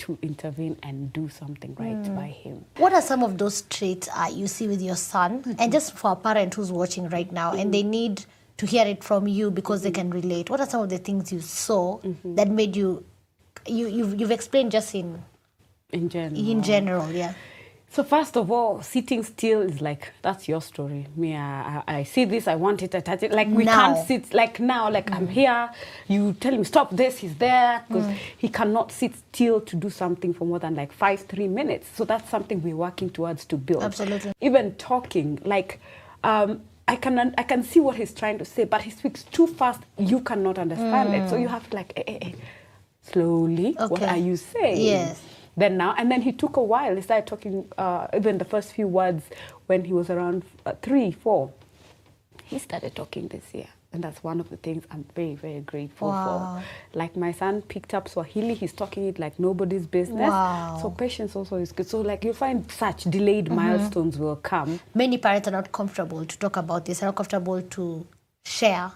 to 0.00 0.18
intervene 0.22 0.76
and 0.82 1.12
do 1.12 1.28
something 1.28 1.74
right 1.78 2.02
Mm. 2.02 2.16
by 2.16 2.26
him. 2.26 2.64
What 2.78 2.92
are 2.92 3.02
some 3.02 3.22
of 3.22 3.38
those 3.38 3.62
traits 3.62 4.08
uh, 4.14 4.28
you 4.32 4.46
see 4.46 4.66
with 4.68 4.82
your 4.82 4.96
son? 4.96 5.56
And 5.58 5.70
just 5.72 5.94
for 5.96 6.12
a 6.12 6.16
parent 6.16 6.54
who's 6.54 6.72
watching 6.72 7.08
right 7.08 7.30
now 7.30 7.52
and 7.52 7.72
they 7.72 7.82
need 7.82 8.24
to 8.58 8.66
hear 8.66 8.86
it 8.86 9.02
from 9.04 9.26
you 9.28 9.50
because 9.50 9.82
they 9.82 9.90
can 9.90 10.10
relate. 10.10 10.50
What 10.50 10.60
are 10.60 10.66
some 10.68 10.82
of 10.82 10.88
the 10.90 10.98
things 10.98 11.32
you 11.32 11.40
saw 11.40 12.00
that 12.24 12.48
made 12.50 12.76
you, 12.76 13.04
you 13.66 13.86
you've, 13.88 14.20
you've 14.20 14.30
explained 14.30 14.70
just 14.72 14.94
in 14.94 15.22
In 15.92 16.08
general. 16.08 16.50
in 16.50 16.62
general, 16.62 17.10
yeah. 17.10 17.34
So 17.92 18.04
first 18.04 18.36
of 18.36 18.52
all, 18.52 18.82
sitting 18.82 19.24
still 19.24 19.62
is 19.62 19.80
like 19.80 20.12
that's 20.22 20.46
your 20.46 20.62
story. 20.62 21.08
Me, 21.16 21.34
I, 21.34 21.82
I 21.88 21.96
I 21.98 22.02
see 22.04 22.24
this, 22.24 22.46
I 22.46 22.54
want 22.54 22.82
it, 22.82 22.94
I 22.94 23.00
touch 23.00 23.24
it. 23.24 23.32
Like 23.32 23.48
we 23.48 23.64
Now. 23.64 23.94
can't 23.94 24.06
sit 24.06 24.32
like 24.32 24.60
now. 24.60 24.88
Like 24.88 25.10
I'm 25.10 25.26
here. 25.26 25.68
You 26.06 26.32
tell 26.34 26.54
him 26.54 26.62
stop 26.64 26.90
this. 26.94 27.18
He's 27.18 27.34
there 27.34 27.84
because 27.88 28.06
he 28.38 28.48
cannot 28.48 28.92
sit 28.92 29.16
still 29.16 29.60
to 29.62 29.74
do 29.76 29.90
something 29.90 30.32
for 30.32 30.44
more 30.44 30.60
than 30.60 30.76
like 30.76 30.92
five, 30.92 31.22
three 31.22 31.48
minutes. 31.48 31.88
So 31.96 32.04
that's 32.04 32.30
something 32.30 32.62
we're 32.62 32.76
working 32.76 33.10
towards 33.10 33.44
to 33.46 33.56
build. 33.56 33.82
Absolutely. 33.82 34.32
Even 34.40 34.76
talking, 34.76 35.40
like 35.44 35.80
um, 36.22 36.62
I 36.86 36.94
can 36.94 37.34
I 37.36 37.42
can 37.42 37.64
see 37.64 37.80
what 37.80 37.96
he's 37.96 38.14
trying 38.14 38.38
to 38.38 38.44
say, 38.44 38.64
but 38.64 38.82
he 38.82 38.90
speaks 38.90 39.24
too 39.24 39.48
fast. 39.48 39.80
You 39.98 40.20
cannot 40.20 40.58
understand 40.58 41.12
it. 41.12 41.28
So 41.28 41.34
you 41.36 41.48
have 41.48 41.68
to 41.70 41.74
like 41.76 41.92
eh, 41.96 42.04
eh, 42.06 42.18
eh, 42.22 42.32
slowly. 43.02 43.72
What 43.72 44.02
are 44.04 44.16
you 44.16 44.36
saying? 44.36 44.80
Yes. 44.80 45.20
Then 45.60 45.76
now, 45.76 45.94
and 45.98 46.10
then 46.12 46.22
he 46.22 46.32
took 46.32 46.56
a 46.56 46.62
while. 46.62 46.94
He 46.96 47.02
started 47.02 47.26
talking, 47.26 47.54
uh, 47.78 48.06
even 48.16 48.38
the 48.38 48.44
first 48.54 48.72
few 48.76 48.88
words 49.00 49.22
when 49.68 49.84
he 49.84 49.92
was 49.92 50.08
around 50.10 50.42
uh, 50.66 50.72
three, 50.82 51.10
four. 51.12 51.52
He 52.44 52.58
started 52.58 52.94
talking 52.94 53.28
this 53.28 53.44
year. 53.54 53.68
And 53.92 54.04
that's 54.04 54.22
one 54.22 54.38
of 54.40 54.48
the 54.50 54.56
things 54.56 54.84
I'm 54.92 55.04
very, 55.16 55.34
very 55.34 55.60
grateful 55.72 56.08
Wow. 56.10 56.24
for. 56.92 56.98
Like 56.98 57.16
my 57.16 57.32
son 57.32 57.62
picked 57.62 57.92
up 57.92 58.08
Swahili, 58.08 58.54
he's 58.54 58.72
talking 58.72 59.06
it 59.08 59.18
like 59.18 59.38
nobody's 59.38 59.86
business. 59.86 60.30
Wow. 60.30 60.78
So 60.80 60.90
patience 60.90 61.34
also 61.34 61.56
is 61.56 61.72
good. 61.72 61.88
So 61.88 62.00
like 62.00 62.24
you 62.24 62.32
find 62.32 62.70
such 62.70 63.04
delayed 63.04 63.50
milestones 63.50 64.16
will 64.16 64.36
come. 64.36 64.78
many 64.94 65.18
parents 65.18 65.48
are 65.48 65.56
not 65.60 65.72
comfortable 65.72 66.24
to 66.24 66.38
talk 66.38 66.56
about 66.56 66.84
this, 66.86 67.02
are 67.02 67.06
not 67.06 67.16
comfortable 67.16 67.60
to 67.62 68.06
share. 68.44 68.92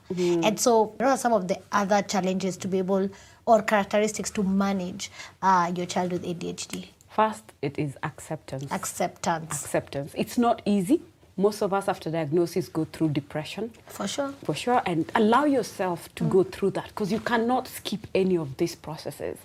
And 0.47 0.59
so, 0.59 0.73
what 0.97 1.09
are 1.09 1.19
some 1.19 1.33
of 1.33 1.49
the 1.49 1.59
other 1.73 2.01
challenges 2.03 2.57
to 2.59 2.69
be 2.69 2.79
able 2.79 3.09
or 3.47 3.63
characteristics 3.63 4.31
to 4.33 4.43
manage 4.43 5.11
uh, 5.43 5.73
your 5.75 5.87
child 5.87 6.13
with 6.13 6.25
ADHD? 6.25 6.89
First, 7.09 7.53
it 7.63 7.79
is 7.79 7.97
acceptance. 8.03 8.71
Acceptance, 8.73 9.63
acceptance. 9.63 10.13
It's 10.17 10.37
not 10.37 10.63
easy. 10.65 11.03
Most 11.37 11.63
of 11.63 11.73
us 11.73 11.89
after 11.89 12.11
diagnosis 12.11 12.69
go 12.69 12.85
through 12.85 13.09
depression. 13.09 13.73
for 13.87 14.07
sure. 14.07 14.33
for 14.45 14.55
sure. 14.55 14.81
And 14.87 15.11
allow 15.17 15.45
yourself 15.45 16.09
to 16.15 16.25
go 16.25 16.45
mm. 16.45 16.53
through 16.53 16.71
that 16.71 16.89
because 16.89 17.11
you 17.11 17.19
cannot 17.19 17.67
skip 17.67 18.07
any 18.15 18.37
of 18.37 18.57
these 18.57 18.77
processes. 18.77 19.39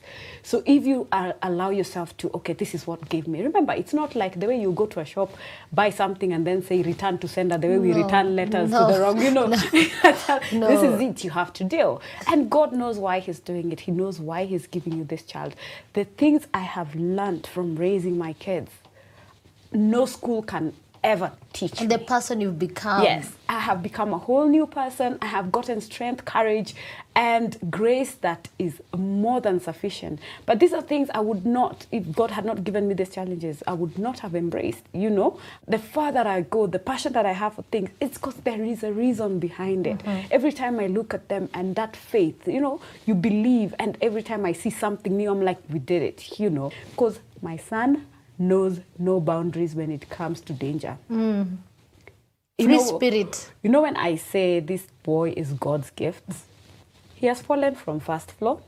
So 0.44 0.62
if 0.68 0.86
you 0.86 1.08
allow 1.12 1.72
yourself 1.72 2.16
to 2.18 2.30
okay 2.36 2.54
this 2.54 2.76
is 2.76 2.86
what 2.86 3.10
gave 3.10 3.28
me. 3.28 3.42
Remember 3.42 3.74
it's 3.74 3.94
not 3.94 4.14
like 4.16 4.40
the 4.40 4.46
way 4.46 4.62
you 4.62 4.72
go 4.72 4.86
to 4.86 5.00
a 5.00 5.06
shop 5.06 5.36
buy 5.74 5.90
something 5.90 6.32
and 6.32 6.46
then 6.46 6.62
say 6.62 6.84
return 6.84 7.18
to 7.20 7.28
sender 7.28 7.58
the 7.58 7.68
way 7.68 7.80
we 7.80 7.92
return 7.94 8.36
letters 8.36 8.70
no, 8.70 8.88
to 8.88 8.94
the 8.94 9.00
wrong 9.02 9.20
you 9.22 9.32
know. 9.32 9.48
No. 10.52 10.68
this 10.68 10.84
is 10.84 11.02
it 11.02 11.24
you 11.24 11.32
have 11.32 11.52
to 11.54 11.64
deal. 11.64 12.02
And 12.28 12.52
god 12.52 12.72
knows 12.72 13.00
why 13.00 13.20
he's 13.20 13.40
doing 13.40 13.72
it. 13.72 13.80
He 13.80 13.92
knows 13.92 14.20
why 14.20 14.46
he's 14.46 14.68
giving 14.68 14.94
you 14.94 15.04
this 15.06 15.24
child. 15.24 15.56
The 15.94 16.06
things 16.06 16.46
i 16.54 16.60
have 16.60 16.94
learned 16.96 17.48
from 17.48 17.76
raising 17.76 18.18
my 18.18 18.34
kids 18.34 18.72
no 19.72 20.06
school 20.06 20.42
can 20.42 20.74
ever 21.04 21.32
teach 21.54 21.80
And 21.82 21.90
the 21.90 21.98
me. 21.98 22.06
person 22.06 22.42
you've 22.42 22.60
become. 22.60 23.04
Yes, 23.04 23.32
I 23.48 23.60
have 23.60 23.82
become 23.82 24.14
a 24.14 24.18
whole 24.18 24.48
new 24.48 24.68
person. 24.68 25.18
I 25.22 25.26
have 25.28 25.52
gotten 25.52 25.82
strength, 25.82 26.26
courage, 26.26 26.76
and 27.16 27.58
grace 27.70 28.14
that 28.16 28.48
is 28.60 28.82
more 28.96 29.42
than 29.42 29.60
sufficient. 29.60 30.20
But 30.46 30.60
these 30.60 30.74
are 30.74 30.82
things 30.82 31.10
I 31.14 31.20
would 31.20 31.46
not, 31.46 31.86
if 31.92 32.12
God 32.14 32.32
had 32.32 32.46
not 32.46 32.64
given 32.64 32.88
me 32.88 32.94
these 32.94 33.10
challenges, 33.10 33.64
I 33.68 33.74
would 33.74 33.98
not 33.98 34.20
have 34.20 34.36
embraced. 34.36 34.84
You 34.94 35.10
know, 35.10 35.40
the 35.68 35.80
farther 35.80 36.22
I 36.28 36.42
go, 36.42 36.68
the 36.68 36.80
passion 36.80 37.14
that 37.14 37.26
I 37.26 37.34
have 37.34 37.56
for 37.56 37.64
things, 37.64 37.90
it's 38.00 38.18
because 38.18 38.36
there 38.36 38.64
is 38.64 38.84
a 38.84 38.94
reason 38.94 39.40
behind 39.40 39.88
it. 39.88 40.00
Mm-hmm. 40.00 40.28
Every 40.32 40.52
time 40.52 40.80
I 40.80 40.88
look 40.88 41.14
at 41.14 41.28
them 41.30 41.50
and 41.54 41.76
that 41.76 41.96
faith, 41.96 42.48
you 42.48 42.62
know, 42.62 42.80
you 43.06 43.16
believe, 43.16 43.74
and 43.80 43.98
every 44.02 44.24
time 44.24 44.46
I 44.46 44.54
see 44.54 44.70
something 44.70 45.16
new, 45.18 45.32
I'm 45.32 45.42
like, 45.42 45.58
we 45.70 45.80
did 45.80 46.02
it, 46.04 46.40
you 46.40 46.50
know, 46.50 46.72
because 46.92 47.20
my 47.42 47.58
son 47.58 48.06
knows 48.40 48.80
no 48.98 49.20
boundaries 49.20 49.76
when 49.76 49.92
it 49.92 50.10
comes 50.10 50.42
to 50.42 50.54
danger. 50.54 50.98
Mm. 51.12 51.58
You 52.58 52.66
Free 52.66 52.78
know- 52.78 52.98
spirit. 52.98 53.52
You 53.64 53.70
know 53.70 53.82
when 53.84 53.96
I 53.98 54.16
say 54.16 54.60
this 54.60 54.84
boy 55.04 55.34
is 55.36 55.54
God's 55.54 55.90
gift, 55.92 56.24
he 57.16 57.28
has 57.28 57.42
fallen 57.42 57.76
from 57.76 58.00
first 58.00 58.32
floor. 58.32 58.62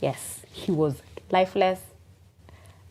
Yes, 0.00 0.40
he 0.52 0.72
was 0.72 1.00
lifeless. 1.30 1.80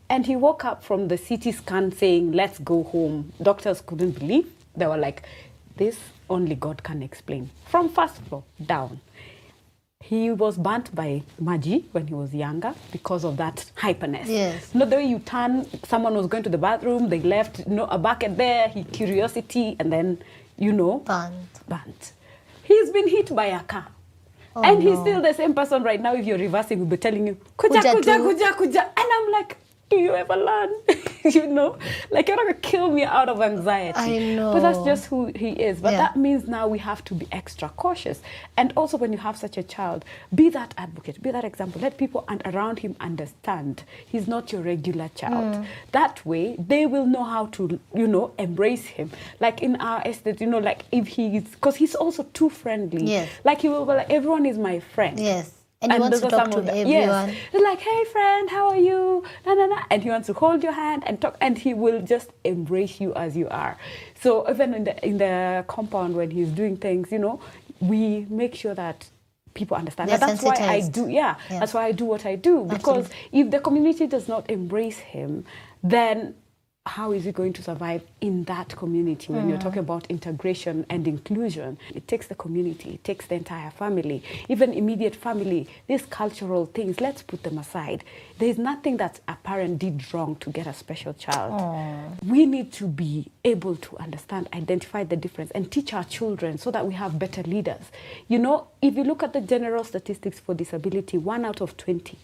And 0.09 0.25
he 0.25 0.35
woke 0.35 0.63
up 0.65 0.83
from 0.83 1.07
the 1.07 1.17
CT 1.17 1.53
scan 1.55 1.91
saying, 1.91 2.31
let's 2.31 2.59
go 2.59 2.83
home. 2.83 3.33
Doctors 3.41 3.81
couldn't 3.81 4.11
believe. 4.19 4.47
They 4.75 4.87
were 4.87 4.97
like, 4.97 5.23
this 5.77 5.97
only 6.29 6.55
God 6.55 6.83
can 6.83 7.01
explain. 7.01 7.49
From 7.65 7.89
first 7.89 8.17
floor 8.23 8.43
down. 8.65 9.01
He 10.01 10.29
was 10.29 10.57
burnt 10.57 10.93
by 10.93 11.23
Maji 11.41 11.85
when 11.91 12.05
he 12.07 12.13
was 12.13 12.33
younger 12.33 12.75
because 12.91 13.23
of 13.23 13.37
that 13.37 13.65
hyperness. 13.75 14.27
Yes. 14.27 14.75
Not 14.75 14.91
the 14.91 14.97
way 14.97 15.05
you 15.05 15.17
turn, 15.19 15.65
someone 15.83 16.13
was 16.13 16.27
going 16.27 16.43
to 16.43 16.49
the 16.49 16.59
bathroom, 16.59 17.09
they 17.09 17.19
left 17.21 17.65
no, 17.65 17.85
a 17.85 17.97
bucket 17.97 18.37
there, 18.37 18.67
he 18.67 18.83
curiosity, 18.83 19.75
and 19.79 19.91
then, 19.91 20.19
you 20.57 20.71
know, 20.73 20.99
Burnt. 20.99 21.33
burnt. 21.67 22.11
He's 22.63 22.91
been 22.91 23.07
hit 23.07 23.33
by 23.35 23.45
a 23.45 23.61
car. 23.61 23.87
Oh, 24.55 24.61
and 24.63 24.81
he's 24.81 24.99
still 24.99 25.21
the 25.21 25.33
same 25.33 25.53
person 25.55 25.81
right 25.81 25.99
now. 25.99 26.13
If 26.13 26.25
you're 26.25 26.37
reversing, 26.37 26.79
we'll 26.79 26.87
be 26.87 26.97
telling 26.97 27.25
you, 27.27 27.37
Kuja 27.57 27.81
kuja, 27.81 28.19
kuja, 28.19 28.51
kuja. 28.53 28.81
And 28.95 29.07
I'm 29.15 29.31
like, 29.31 29.57
do 29.89 29.97
you 29.97 30.13
ever 30.15 30.35
learn? 30.35 30.69
you 31.25 31.47
know, 31.47 31.77
like 32.11 32.27
you're 32.27 32.37
not 32.37 32.45
gonna 32.45 32.53
kill 32.55 32.91
me 32.91 33.03
out 33.03 33.29
of 33.29 33.41
anxiety. 33.41 33.97
I 33.99 34.35
know. 34.35 34.53
But 34.53 34.61
that's 34.61 34.83
just 34.83 35.05
who 35.07 35.31
he 35.35 35.49
is. 35.49 35.79
But 35.79 35.93
Yeah. 35.93 35.97
that 35.99 36.15
means 36.15 36.47
now 36.47 36.67
we 36.67 36.79
have 36.79 37.03
to 37.05 37.13
be 37.13 37.27
extra 37.31 37.69
cautious. 37.69 38.21
And 38.57 38.73
also, 38.75 38.97
when 38.97 39.11
you 39.11 39.19
have 39.19 39.37
such 39.37 39.57
a 39.57 39.63
child, 39.63 40.03
be 40.33 40.49
that 40.49 40.73
advocate, 40.77 41.21
be 41.21 41.31
that 41.31 41.43
example. 41.43 41.81
Let 41.81 41.97
people 41.97 42.25
and 42.27 42.41
around 42.45 42.79
him 42.79 42.95
understand 42.99 43.83
he's 44.05 44.27
not 44.27 44.51
your 44.51 44.61
regular 44.61 45.09
child. 45.15 45.55
Mm. 45.55 45.65
That 45.91 46.25
way, 46.25 46.55
they 46.57 46.85
will 46.85 47.05
know 47.05 47.23
how 47.23 47.47
to, 47.57 47.79
you 47.93 48.07
know, 48.07 48.33
embrace 48.39 48.85
him. 48.85 49.11
Like 49.39 49.61
in 49.61 49.75
our 49.77 50.01
estate, 50.05 50.41
you 50.41 50.47
know, 50.47 50.59
like 50.59 50.83
if 50.91 51.07
he's, 51.07 51.43
because 51.43 51.75
he's 51.75 51.95
also 51.95 52.23
too 52.33 52.49
friendly. 52.49 53.05
Yes. 53.05 53.29
Like 53.43 53.61
he 53.61 53.69
will 53.69 53.85
be 53.85 53.93
like, 53.93 54.09
everyone 54.09 54.45
is 54.45 54.57
my 54.57 54.79
friend. 54.79 55.19
Yes. 55.19 55.51
And 55.81 55.91
he 55.91 55.99
wants 55.99 56.19
to 56.21 56.27
talk 56.27 56.51
to 56.51 56.57
everyone. 56.59 56.87
Yes. 56.89 57.35
He's 57.51 57.61
like, 57.61 57.79
hey 57.79 58.05
friend, 58.05 58.49
how 58.49 58.69
are 58.69 58.77
you? 58.77 59.23
Na, 59.45 59.53
na, 59.53 59.65
na. 59.67 59.83
And 59.91 60.03
he 60.03 60.09
wants 60.09 60.27
to 60.27 60.33
hold 60.33 60.63
your 60.63 60.71
hand 60.71 61.03
and 61.05 61.21
talk, 61.21 61.37
and 61.41 61.57
he 61.57 61.73
will 61.73 62.01
just 62.01 62.31
embrace 62.43 62.99
you 63.01 63.13
as 63.15 63.37
you 63.37 63.47
are. 63.49 63.77
So 64.21 64.49
even 64.49 64.73
in 64.73 64.83
the 64.85 65.05
in 65.07 65.17
the 65.17 65.65
compound 65.67 66.15
when 66.15 66.31
he's 66.31 66.49
doing 66.49 66.77
things, 66.77 67.11
you 67.11 67.19
know, 67.19 67.39
we 67.79 68.25
make 68.29 68.55
sure 68.55 68.73
that 68.73 69.09
people 69.53 69.77
understand. 69.77 70.09
They're 70.09 70.15
And 70.15 70.23
that's 70.23 70.43
why 70.43 70.55
I 70.59 70.81
do. 70.81 71.07
Yeah, 71.07 71.35
Yeah. 71.49 71.59
that's 71.59 71.73
why 71.73 71.85
I 71.85 71.91
do 71.91 72.05
what 72.05 72.25
I 72.25 72.35
do 72.35 72.65
because 72.65 73.09
if 73.31 73.51
the 73.51 73.59
community 73.59 74.07
does 74.07 74.27
not 74.27 74.49
embrace 74.49 74.99
him, 74.99 75.45
then 75.83 76.35
how 76.85 77.11
is 77.11 77.23
he 77.23 77.31
going 77.31 77.51
to 77.53 77.63
survive 77.63 78.03
in 78.21 78.43
that 78.43 78.75
community 78.75 79.33
when 79.33 79.49
you're 79.49 79.57
mm. 79.57 79.63
talking 79.63 79.79
about 79.79 80.05
integration 80.07 80.85
and 80.89 81.07
inclusion? 81.07 81.77
It 81.93 82.07
takes 82.07 82.27
the 82.27 82.35
community 82.35 82.95
it 82.95 83.03
takes 83.03 83.25
the 83.25 83.35
entire 83.35 83.71
family 83.71 84.23
even 84.49 84.73
immediate 84.73 85.15
family. 85.15 85.67
These 85.87 86.05
cultural 86.05 86.67
things 86.67 87.01
let's 87.01 87.23
put 87.23 87.43
them 87.43 87.57
aside. 87.57 88.03
There's 88.37 88.57
nothing 88.57 88.97
that 88.97 89.19
a 89.27 89.35
parent 89.35 89.79
did 89.79 90.13
wrong 90.13 90.35
to 90.37 90.49
get 90.51 90.67
a 90.67 90.73
special 90.73 91.13
child. 91.13 91.53
Mm. 91.53 92.23
We 92.25 92.45
need 92.45 92.71
to 92.73 92.87
be 92.87 93.31
able 93.43 93.75
to 93.77 93.97
understand 93.97 94.47
identify 94.53 95.03
the 95.03 95.15
difference 95.15 95.51
and 95.51 95.71
teach 95.71 95.93
our 95.93 96.03
children 96.03 96.57
so 96.57 96.69
that 96.71 96.85
we 96.85 96.93
have 96.93 97.17
better 97.17 97.41
leaders. 97.43 97.91
You 98.27 98.39
know 98.39 98.67
if 98.81 98.95
you 98.95 99.03
look 99.03 99.23
at 99.23 99.33
the 99.33 99.41
general 99.41 99.83
statistics 99.83 100.39
for 100.39 100.53
disability 100.53 101.17
one 101.17 101.45
out 101.45 101.61
of 101.61 101.77
20 101.77 102.17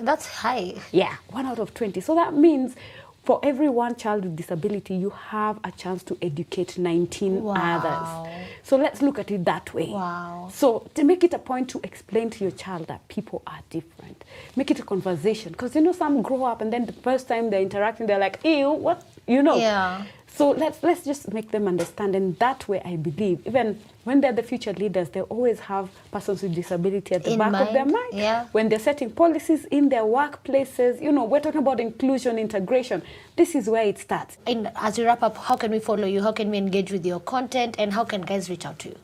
That's 0.00 0.26
high. 0.26 0.74
yeah, 0.92 1.16
one 1.30 1.46
out 1.46 1.58
of 1.58 1.74
20. 1.74 2.00
So 2.00 2.14
that 2.14 2.34
means 2.34 2.74
for 3.22 3.38
every 3.42 3.68
one 3.68 3.96
child 3.96 4.24
with 4.24 4.34
disability, 4.36 4.94
you 4.94 5.10
have 5.10 5.58
a 5.62 5.70
chance 5.70 6.02
to 6.04 6.16
educate 6.22 6.78
19 6.78 7.42
Wow. 7.44 7.54
others. 7.54 8.08
So 8.62 8.76
let's 8.76 9.02
look 9.02 9.18
at 9.18 9.30
it 9.30 9.44
that 9.44 9.72
way. 9.74 9.90
Wow. 9.90 10.48
So 10.52 10.88
to 10.94 11.04
make 11.04 11.22
it 11.22 11.34
a 11.34 11.38
point 11.38 11.68
to 11.70 11.80
explain 11.84 12.30
to 12.30 12.44
your 12.44 12.50
child 12.52 12.86
that 12.88 13.06
people 13.08 13.42
are 13.46 13.60
different, 13.68 14.24
make 14.56 14.70
it 14.70 14.78
a 14.80 14.82
conversation. 14.82 15.52
Because 15.52 15.74
you 15.74 15.82
know, 15.82 15.92
some 15.92 16.22
grow 16.22 16.44
up 16.44 16.60
and 16.62 16.72
then 16.72 16.86
the 16.86 16.92
first 16.94 17.28
time 17.28 17.50
they're 17.50 17.60
interacting, 17.62 18.06
they're 18.06 18.18
like, 18.18 18.40
ew, 18.42 18.70
what? 18.72 19.06
You 19.26 19.42
know? 19.42 19.56
Yeah. 19.58 20.02
So 20.32 20.52
let's 20.52 20.82
let's 20.82 21.04
just 21.04 21.32
make 21.34 21.50
them 21.50 21.68
understand, 21.68 22.14
and 22.14 22.38
that 22.38 22.66
way, 22.66 22.80
I 22.82 22.96
believe, 22.96 23.46
even 23.46 23.78
when 24.04 24.20
they're 24.22 24.32
the 24.32 24.42
future 24.42 24.72
leaders, 24.72 25.10
they 25.10 25.20
always 25.20 25.60
have 25.60 25.90
persons 26.10 26.42
with 26.42 26.54
disability 26.54 27.14
at 27.14 27.24
the 27.24 27.32
In 27.32 27.38
back 27.38 27.52
of 27.68 27.72
their 27.74 27.84
mind, 27.84 27.92
mind 27.92 28.14
yeah. 28.14 28.46
when 28.52 28.70
they're 28.70 28.78
setting 28.78 29.10
policies 29.10 29.66
in 29.66 29.90
their 29.90 30.02
workplaces, 30.02 31.02
you 31.02 31.12
know, 31.12 31.24
we're 31.24 31.40
talking 31.40 31.60
about 31.60 31.78
inclusion, 31.78 32.38
integration. 32.38 33.02
This 33.36 33.54
is 33.54 33.68
where 33.68 33.84
it 33.84 33.98
starts. 33.98 34.38
And 34.46 34.72
as 34.76 34.96
we 34.96 35.04
wrap 35.04 35.22
up, 35.22 35.36
how 35.36 35.56
can 35.56 35.72
we 35.72 35.78
follow 35.78 36.06
you? 36.06 36.22
How 36.22 36.32
can 36.32 36.50
we 36.50 36.56
engage 36.56 36.90
with 36.90 37.04
your 37.04 37.20
content? 37.20 37.76
And 37.78 37.92
how 37.92 38.04
can 38.04 38.22
guys 38.22 38.48
reach 38.48 38.64
out 38.64 38.78
to 38.80 38.90
you? 38.90 38.96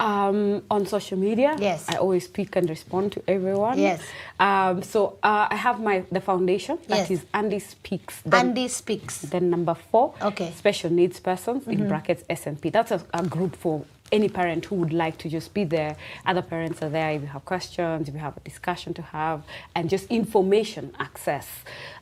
Um, 0.00 0.62
on 0.70 0.86
social 0.86 1.18
media, 1.18 1.54
Yes. 1.58 1.84
I 1.88 1.96
always 1.96 2.24
speak 2.24 2.56
and 2.56 2.68
respond 2.70 3.12
to 3.12 3.22
everyone. 3.28 3.78
Yes. 3.78 4.00
Um, 4.38 4.82
so 4.82 5.18
uh, 5.22 5.46
I 5.50 5.56
have 5.56 5.78
my 5.78 6.04
the 6.10 6.20
foundation 6.22 6.78
that 6.88 7.00
Yes. 7.00 7.10
is 7.10 7.20
Andy 7.34 7.58
Speaks. 7.58 8.22
Then, 8.24 8.46
Andy 8.48 8.68
Speaks. 8.68 9.20
then 9.20 9.50
number 9.50 9.74
four, 9.74 10.14
Okay. 10.22 10.52
special 10.56 10.90
needs 10.90 11.20
persons 11.20 11.68
in 11.68 11.86
brackets 11.86 12.22
SNP. 12.30 12.72
That's 12.72 12.92
a, 12.92 13.00
a 13.12 13.22
group 13.26 13.54
for 13.56 13.84
any 14.10 14.28
parent 14.30 14.64
who 14.64 14.76
would 14.76 14.92
like 14.94 15.18
to 15.18 15.28
just 15.28 15.52
be 15.52 15.64
there. 15.64 15.94
Other 16.26 16.42
parents 16.42 16.82
are 16.82 16.88
there 16.88 17.10
if 17.10 17.20
you 17.20 17.28
have 17.28 17.44
questions, 17.44 18.08
if 18.08 18.14
you 18.14 18.20
have 18.20 18.36
a 18.38 18.40
discussion 18.40 18.94
to 18.94 19.02
have, 19.02 19.42
and 19.76 19.90
just 19.90 20.06
information 20.10 20.92
access. 20.98 21.46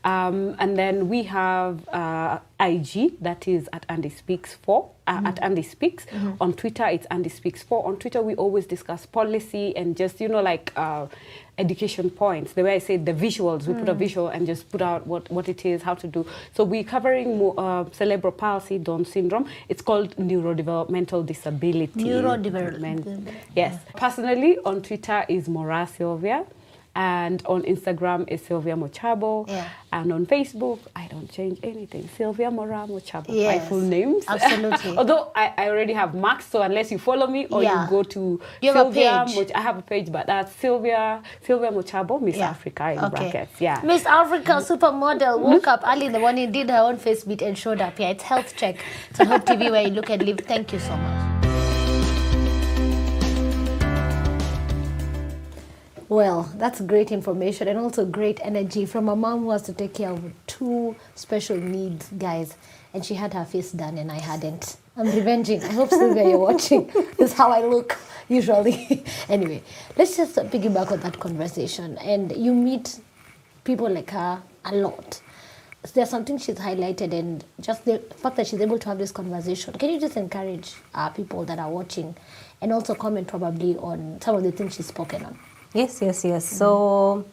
Um, 0.04 0.54
and 0.60 0.78
then 0.78 1.08
we 1.08 1.24
have 1.24 1.86
uh, 1.88 2.38
IG, 2.60 3.20
that 3.20 3.46
is 3.46 3.68
at 3.72 3.86
Andy 3.88 4.08
Speaks 4.10 4.54
4, 4.54 4.90
uh, 5.06 5.20
at 5.24 5.40
Andy 5.42 5.62
Speaks. 5.62 6.06
On 6.40 6.52
Twitter, 6.52 6.86
it's 6.86 7.06
Andy 7.10 7.28
Speaks 7.28 7.62
4. 7.62 7.86
On 7.86 7.96
Twitter, 7.96 8.20
we 8.20 8.34
always 8.34 8.66
discuss 8.66 9.06
policy 9.06 9.76
and 9.76 9.96
just, 9.96 10.20
you 10.20 10.28
know, 10.28 10.42
like 10.42 10.72
uh, 10.76 11.06
education 11.56 12.10
points. 12.10 12.52
The 12.54 12.64
way 12.64 12.74
I 12.74 12.78
say 12.78 12.96
the 12.96 13.12
visuals, 13.12 13.66
we 13.66 13.74
put 13.74 13.88
a 13.88 13.94
visual 13.94 14.28
and 14.28 14.46
just 14.46 14.68
put 14.70 14.82
out 14.82 15.06
what, 15.06 15.30
what 15.30 15.48
it 15.48 15.64
is, 15.64 15.82
how 15.82 15.94
to 15.94 16.06
do. 16.06 16.26
So 16.54 16.64
we're 16.64 16.84
covering 16.84 17.38
more, 17.38 17.54
uh, 17.58 17.84
cerebral 17.92 18.32
palsy, 18.32 18.78
Down 18.78 19.04
syndrome. 19.04 19.48
It's 19.68 19.82
called 19.82 20.16
neurodevelopmental 20.16 21.26
disability. 21.26 22.04
Neurodevelopmental. 22.04 23.32
Yes. 23.54 23.80
Personally, 23.96 24.58
on 24.64 24.82
Twitter 24.82 25.24
is 25.28 25.48
Moraa 25.48 25.88
Sylvia. 25.88 26.44
And 26.98 27.46
on 27.46 27.62
Instagram 27.62 28.28
is 28.28 28.42
Sylvia 28.42 28.74
Mochabo. 28.74 29.46
Yeah. 29.48 29.68
And 29.92 30.12
on 30.12 30.26
Facebook, 30.26 30.80
I 30.96 31.06
don't 31.06 31.30
change 31.30 31.60
anything. 31.62 32.08
Sylvia 32.16 32.50
Mora 32.50 32.86
Mochabo. 32.88 33.26
Yes. 33.28 33.62
My 33.62 33.68
full 33.68 33.80
names. 33.80 34.24
absolutely. 34.26 34.96
Although 34.98 35.30
I, 35.36 35.54
I 35.56 35.68
already 35.70 35.92
have 35.92 36.12
Max, 36.16 36.46
so 36.46 36.60
unless 36.60 36.90
you 36.90 36.98
follow 36.98 37.28
me 37.28 37.46
or 37.46 37.62
Yeah. 37.62 37.84
you 37.84 37.90
go 37.90 38.02
to 38.02 38.40
You 38.60 38.72
Sylvia. 38.72 39.24
Moch- 39.32 39.52
I 39.54 39.60
have 39.60 39.78
a 39.78 39.82
page, 39.82 40.10
but 40.10 40.26
that's 40.26 40.50
Sylvia 40.56 41.22
Sylvia 41.42 41.70
Mochabo, 41.70 42.20
Miss 42.20 42.36
yeah. 42.36 42.50
Africa 42.50 42.90
in 42.90 42.98
okay. 42.98 43.08
brackets. 43.30 43.60
Yeah. 43.60 43.80
Miss 43.84 44.04
Africa 44.04 44.54
supermodel 44.60 45.38
woke 45.38 45.68
up 45.68 45.84
early 45.86 46.06
in 46.06 46.12
the 46.12 46.18
morning, 46.18 46.50
did 46.50 46.68
her 46.68 46.78
own 46.80 46.96
face 46.96 47.22
beat, 47.22 47.42
and 47.42 47.56
showed 47.56 47.80
up. 47.80 47.96
Yeah, 48.00 48.08
it's 48.10 48.24
health 48.24 48.56
check. 48.56 48.76
It's 49.10 49.20
on 49.20 49.28
Hope 49.28 49.44
TV 49.46 49.70
where 49.70 49.82
you 49.86 49.90
look 49.94 50.10
and 50.10 50.20
live. 50.22 50.40
Thank 50.40 50.72
you 50.72 50.80
so 50.80 50.96
much. 50.96 51.47
Well, 56.08 56.50
that's 56.56 56.80
great 56.80 57.12
information 57.12 57.68
and 57.68 57.78
also 57.78 58.06
great 58.06 58.40
energy 58.42 58.86
from 58.86 59.10
a 59.10 59.16
mom 59.16 59.40
who 59.40 59.50
has 59.50 59.60
to 59.62 59.74
take 59.74 59.92
care 59.92 60.10
of 60.10 60.32
two 60.46 60.96
special 61.14 61.58
needs 61.58 62.08
guys, 62.16 62.56
and 62.94 63.04
she 63.04 63.12
had 63.12 63.34
her 63.34 63.44
face 63.44 63.72
done 63.72 63.98
and 63.98 64.10
I 64.10 64.18
hadn't. 64.18 64.78
I'm 64.96 65.06
revenging. 65.06 65.62
I 65.62 65.68
hope 65.72 65.90
Sylvia 65.90 66.30
you're 66.30 66.38
watching. 66.38 66.86
this 67.18 67.32
is 67.32 67.32
how 67.34 67.52
I 67.52 67.60
look 67.60 67.98
usually. 68.26 69.04
anyway, 69.28 69.62
let's 69.98 70.16
just 70.16 70.36
piggyback 70.36 70.90
on 70.92 71.00
that 71.00 71.20
conversation. 71.20 71.98
And 71.98 72.34
you 72.34 72.54
meet 72.54 73.00
people 73.64 73.90
like 73.90 74.10
her 74.12 74.42
a 74.64 74.74
lot. 74.74 75.20
So 75.84 75.92
there's 75.94 76.10
something 76.10 76.38
she's 76.38 76.56
highlighted, 76.56 77.12
and 77.12 77.44
just 77.60 77.84
the 77.84 77.98
fact 78.16 78.36
that 78.36 78.46
she's 78.46 78.60
able 78.60 78.78
to 78.78 78.88
have 78.88 78.98
this 78.98 79.12
conversation. 79.12 79.74
Can 79.74 79.90
you 79.90 80.00
just 80.00 80.16
encourage 80.16 80.74
uh, 80.94 81.10
people 81.10 81.44
that 81.44 81.58
are 81.58 81.70
watching, 81.70 82.16
and 82.62 82.72
also 82.72 82.94
comment 82.94 83.28
probably 83.28 83.76
on 83.76 84.18
some 84.22 84.36
of 84.36 84.42
the 84.42 84.50
things 84.52 84.74
she's 84.74 84.86
spoken 84.86 85.24
on? 85.24 85.38
Yes, 85.74 86.00
yes, 86.00 86.24
yes. 86.24 86.44
So 86.44 87.24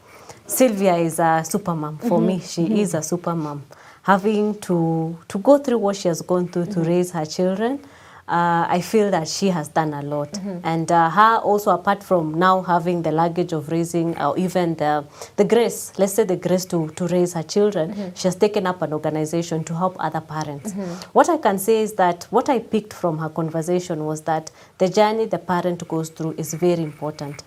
Sylvia 0.45 0.97
is 0.97 1.19
a 1.19 1.43
super 1.45 1.73
mom. 1.73 1.97
For 1.97 2.19
me, 2.19 2.39
she 2.39 2.63
mm-hmm. 2.63 2.75
is 2.77 2.93
a 2.93 3.01
super 3.01 3.33
mom. 3.33 3.63
Having 4.03 4.59
to, 4.61 5.17
to 5.27 5.37
go 5.39 5.57
through 5.57 5.79
what 5.79 5.95
she 5.95 6.07
has 6.09 6.21
gone 6.21 6.47
through 6.47 6.65
to 6.65 6.71
mm-hmm. 6.71 6.83
raise 6.83 7.11
her 7.11 7.25
children, 7.25 7.79
uh, 8.27 8.65
I 8.67 8.81
feel 8.81 9.09
that 9.11 9.27
she 9.27 9.49
has 9.49 9.69
done 9.69 9.93
a 9.93 10.01
lot. 10.01 10.33
Mm-hmm. 10.33 10.59
And 10.63 10.91
uh, 10.91 11.09
her 11.09 11.37
also, 11.37 11.71
apart 11.71 12.03
from 12.03 12.37
now 12.37 12.61
having 12.61 13.03
the 13.03 13.11
luggage 13.11 13.53
of 13.53 13.71
raising, 13.71 14.17
or 14.19 14.37
even 14.37 14.75
the, 14.75 15.05
the 15.37 15.45
grace, 15.45 15.93
let's 15.97 16.13
say 16.13 16.25
the 16.25 16.35
grace 16.35 16.65
to, 16.65 16.89
to 16.89 17.07
raise 17.07 17.33
her 17.33 17.43
children, 17.43 18.13
she 18.15 18.27
has 18.27 18.35
taken 18.35 18.67
up 18.67 18.81
an 18.81 18.93
organization 18.93 19.63
to 19.63 19.75
help 19.75 19.95
other 19.99 20.21
parents. 20.21 20.73
What 21.13 21.29
I 21.29 21.37
can 21.37 21.57
say 21.57 21.81
is 21.81 21.93
that 21.93 22.25
what 22.31 22.49
I 22.49 22.59
picked 22.59 22.93
from 22.93 23.19
her 23.19 23.29
conversation 23.29 24.05
was 24.05 24.21
that 24.23 24.51
the 24.77 24.89
journey 24.89 25.25
the 25.25 25.39
parent 25.39 25.87
goes 25.87 26.09
through 26.09 26.33
is 26.37 26.53
very 26.53 26.83
important 26.83 27.43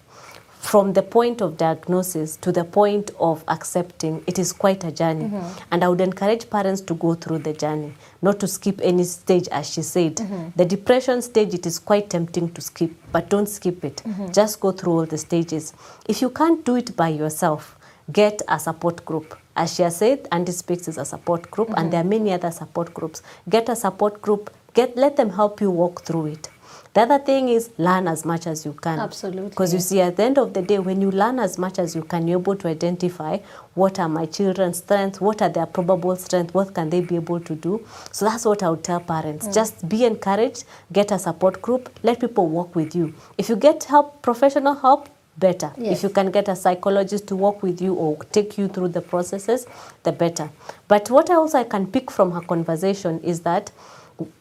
from 0.60 0.92
the 0.92 1.02
point 1.02 1.40
of 1.40 1.56
diagnosis 1.56 2.36
to 2.36 2.52
the 2.52 2.64
point 2.64 3.10
of 3.18 3.44
accepting, 3.48 4.22
it 4.26 4.38
is 4.38 4.52
quite 4.52 4.84
a 4.84 4.90
journey. 4.90 5.26
Mm-hmm. 5.26 5.62
And 5.70 5.84
I 5.84 5.88
would 5.88 6.00
encourage 6.00 6.50
parents 6.50 6.80
to 6.82 6.94
go 6.94 7.14
through 7.14 7.38
the 7.38 7.52
journey, 7.52 7.94
not 8.20 8.40
to 8.40 8.48
skip 8.48 8.80
any 8.82 9.04
stage, 9.04 9.48
as 9.48 9.70
she 9.70 9.82
said. 9.82 10.16
Mm-hmm. 10.16 10.48
The 10.56 10.64
depression 10.64 11.22
stage, 11.22 11.54
it 11.54 11.64
is 11.64 11.78
quite 11.78 12.10
tempting 12.10 12.52
to 12.52 12.60
skip, 12.60 12.90
but 13.12 13.30
don't 13.30 13.48
skip 13.48 13.84
it. 13.84 14.02
Mm-hmm. 14.04 14.32
Just 14.32 14.60
go 14.60 14.72
through 14.72 14.92
all 14.92 15.06
the 15.06 15.18
stages. 15.18 15.72
If 16.08 16.20
you 16.20 16.28
can't 16.28 16.64
do 16.64 16.76
it 16.76 16.96
by 16.96 17.08
yourself, 17.08 17.78
get 18.12 18.42
a 18.48 18.58
support 18.58 19.04
group. 19.04 19.38
As 19.56 19.74
she 19.74 19.82
has 19.82 19.96
said, 19.96 20.28
Andy 20.32 20.52
Speaks 20.52 20.88
is 20.88 20.98
a 20.98 21.04
support 21.04 21.50
group, 21.50 21.72
and 21.76 21.92
there 21.92 22.00
are 22.00 22.04
many 22.04 22.32
other 22.32 22.50
support 22.50 22.92
groups. 22.94 23.22
Get 23.48 23.68
a 23.68 23.76
support 23.76 24.20
group, 24.20 24.50
get, 24.74 24.96
let 24.96 25.16
them 25.16 25.30
help 25.30 25.60
you 25.60 25.70
walk 25.70 26.02
through 26.02 26.26
it. 26.26 26.48
The 26.94 27.02
other 27.02 27.18
thing 27.18 27.48
is 27.48 27.70
learn 27.78 28.08
as 28.08 28.24
much 28.24 28.46
as 28.46 28.64
you 28.64 28.72
can. 28.72 28.98
Absolutely, 28.98 29.50
Because 29.50 29.74
you 29.74 29.80
see, 29.80 30.00
at 30.00 30.16
the 30.16 30.24
end 30.24 30.38
of 30.38 30.54
the 30.54 30.62
day, 30.62 30.78
when 30.78 31.00
you 31.00 31.10
learn 31.10 31.38
as 31.38 31.58
much 31.58 31.78
as 31.78 31.94
you 31.94 32.02
can, 32.02 32.26
you're 32.26 32.40
able 32.40 32.56
to 32.56 32.68
identify 32.68 33.38
what 33.74 33.98
are 33.98 34.08
my 34.08 34.26
children's 34.26 34.78
strengths, 34.78 35.20
what 35.20 35.42
are 35.42 35.48
their 35.48 35.66
probable 35.66 36.16
strengths, 36.16 36.54
what 36.54 36.74
can 36.74 36.90
they 36.90 37.00
be 37.00 37.16
able 37.16 37.40
to 37.40 37.54
do. 37.54 37.86
So 38.12 38.24
that's 38.24 38.44
what 38.44 38.62
I 38.62 38.70
would 38.70 38.82
tell 38.84 39.00
parents. 39.00 39.48
Mm. 39.48 39.54
Just 39.54 39.88
be 39.88 40.04
encouraged, 40.04 40.64
get 40.92 41.12
a 41.12 41.18
support 41.18 41.62
group, 41.62 41.90
let 42.02 42.20
people 42.20 42.48
work 42.48 42.74
with 42.74 42.94
you. 42.94 43.14
If 43.36 43.48
you 43.48 43.56
get 43.56 43.84
help, 43.84 44.22
professional 44.22 44.74
help, 44.74 45.08
better. 45.38 45.72
Yes. 45.76 45.98
If 45.98 46.02
you 46.02 46.08
can 46.10 46.30
get 46.30 46.48
a 46.48 46.56
psychologist 46.56 47.28
to 47.28 47.36
work 47.36 47.62
with 47.62 47.80
you 47.80 47.94
or 47.94 48.16
take 48.32 48.58
you 48.58 48.68
through 48.68 48.88
the 48.88 49.00
processes, 49.00 49.66
the 50.02 50.12
better. 50.12 50.50
But 50.88 51.10
what 51.10 51.30
else 51.30 51.54
also 51.54 51.58
I 51.60 51.64
can 51.64 51.86
pick 51.86 52.10
from 52.10 52.32
her 52.32 52.40
conversation 52.40 53.20
is 53.20 53.40
that 53.40 53.70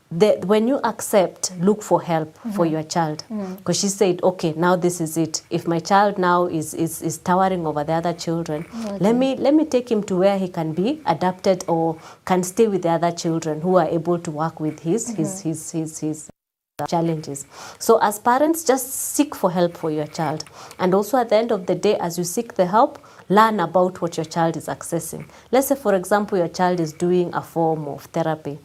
the, 0.10 0.40
when 0.46 0.68
you 0.68 0.78
accept, 0.84 1.52
look 1.60 1.82
for 1.82 2.02
help 2.02 2.38
for 2.56 2.66
your 2.66 2.84
child. 2.84 3.24
Because 3.58 3.80
she 3.80 3.88
said, 3.90 4.22
okay, 4.24 4.54
now 4.56 4.76
this 4.76 5.02
is 5.02 5.18
it. 5.18 5.42
If 5.50 5.68
my 5.68 5.80
child 5.80 6.18
now 6.18 6.46
is, 6.46 6.74
is, 6.74 7.02
is 7.02 7.18
towering 7.18 7.68
over 7.68 7.84
the 7.84 7.94
other 7.94 8.14
children, 8.14 8.66
let 9.00 9.16
me 9.16 9.36
let 9.36 9.54
me 9.54 9.66
take 9.66 9.92
him 9.92 10.04
to 10.04 10.16
where 10.16 10.38
he 10.40 10.48
can 10.48 10.74
be 10.74 11.02
adapted 11.06 11.66
or 11.68 11.98
can 12.26 12.44
stay 12.44 12.68
with 12.68 12.84
the 12.84 12.90
other 12.90 13.12
children 13.12 13.62
who 13.62 13.76
are 13.78 13.88
able 13.88 14.18
to 14.20 14.32
work 14.32 14.60
with 14.60 14.80
his 14.80 15.10
his 15.10 15.42
his 15.42 15.72
his, 15.72 16.00
his 16.00 16.30
challenges. 16.88 17.46
So 17.80 17.98
as 18.02 18.20
parents, 18.20 18.64
just 18.64 18.94
seek 18.94 19.34
for 19.36 19.52
help 19.52 19.76
for 19.76 19.90
your 19.90 20.06
child. 20.08 20.44
And 20.78 20.94
also 20.94 21.18
at 21.18 21.30
the 21.30 21.36
end 21.36 21.52
of 21.52 21.66
the 21.66 21.76
day, 21.76 21.98
as 21.98 22.18
you 22.18 22.24
seek 22.24 22.54
the 22.54 22.68
help, 22.68 23.00
learn 23.30 23.60
about 23.60 24.02
what 24.02 24.18
your 24.18 24.26
child 24.26 24.56
is 24.56 24.68
accessing. 24.68 25.28
Let's 25.52 25.68
say, 25.68 25.76
for 25.76 25.94
example, 25.96 26.38
your 26.38 26.48
child 26.48 26.80
is 26.80 26.94
doing 26.94 27.34
a 27.34 27.42
form 27.42 27.88
of 27.88 28.06
therapy. 28.06 28.58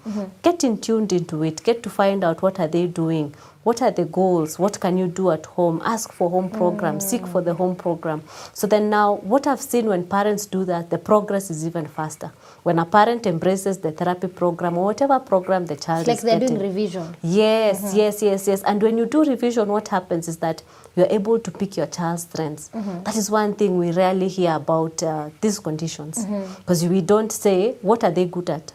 Get 0.43 0.63
in 0.65 0.79
tuned 0.79 1.13
into 1.13 1.43
it. 1.43 1.63
Get 1.63 1.83
to 1.83 1.91
find 1.91 2.23
out 2.23 2.43
what 2.43 2.61
are 2.61 2.69
they 2.69 2.87
doing. 2.87 3.35
What 3.65 3.81
are 3.81 3.93
the 3.93 4.05
goals? 4.05 4.59
What 4.59 4.81
can 4.81 4.99
you 4.99 5.07
do 5.07 5.31
at 5.31 5.47
home? 5.47 5.81
Ask 5.85 6.13
for 6.13 6.29
home 6.31 6.51
program. 6.51 6.99
Seek 7.01 7.27
for 7.27 7.41
the 7.41 7.55
home 7.55 7.77
program. 7.77 8.23
So 8.53 8.67
then 8.67 8.91
now, 8.91 9.17
what 9.17 9.47
I've 9.47 9.61
seen 9.61 9.87
when 9.87 10.05
parents 10.07 10.47
do 10.47 10.65
that, 10.65 10.91
the 10.91 10.99
progress 10.99 11.51
is 11.51 11.65
even 11.67 11.87
faster. 11.87 12.33
When 12.63 12.79
a 12.79 12.85
parent 12.85 13.27
embraces 13.27 13.79
the 13.79 13.91
therapy 13.91 14.29
program 14.29 14.79
or 14.79 14.85
whatever 14.85 15.19
program 15.19 15.67
the 15.67 15.75
child 15.75 16.07
It's 16.07 16.09
like 16.09 16.19
is 16.19 16.23
they're 16.23 16.39
getting, 16.39 16.59
doing 16.59 16.69
revision. 16.71 17.17
Yes, 17.23 17.93
yes, 17.95 18.23
yes, 18.23 18.47
yes. 18.47 18.63
And 18.63 18.81
when 18.81 18.99
you 18.99 19.07
do 19.07 19.25
revision, 19.25 19.69
what 19.69 19.89
happens 19.89 20.29
is 20.29 20.37
that 20.39 20.63
you're 20.95 21.09
able 21.11 21.41
to 21.41 21.51
pick 21.51 21.77
your 21.77 21.87
child's 21.87 22.23
strengths. 22.23 22.69
That 22.69 23.17
is 23.17 23.31
one 23.31 23.55
thing 23.55 23.79
we 23.79 23.91
rarely 23.91 24.29
hear 24.29 24.55
about 24.55 25.03
uh, 25.03 25.31
these 25.41 25.59
conditions 25.59 26.25
because 26.59 26.85
we 26.87 27.01
don't 27.01 27.33
say 27.33 27.75
what 27.83 28.05
are 28.05 28.13
they 28.13 28.27
good 28.27 28.49
at. 28.51 28.73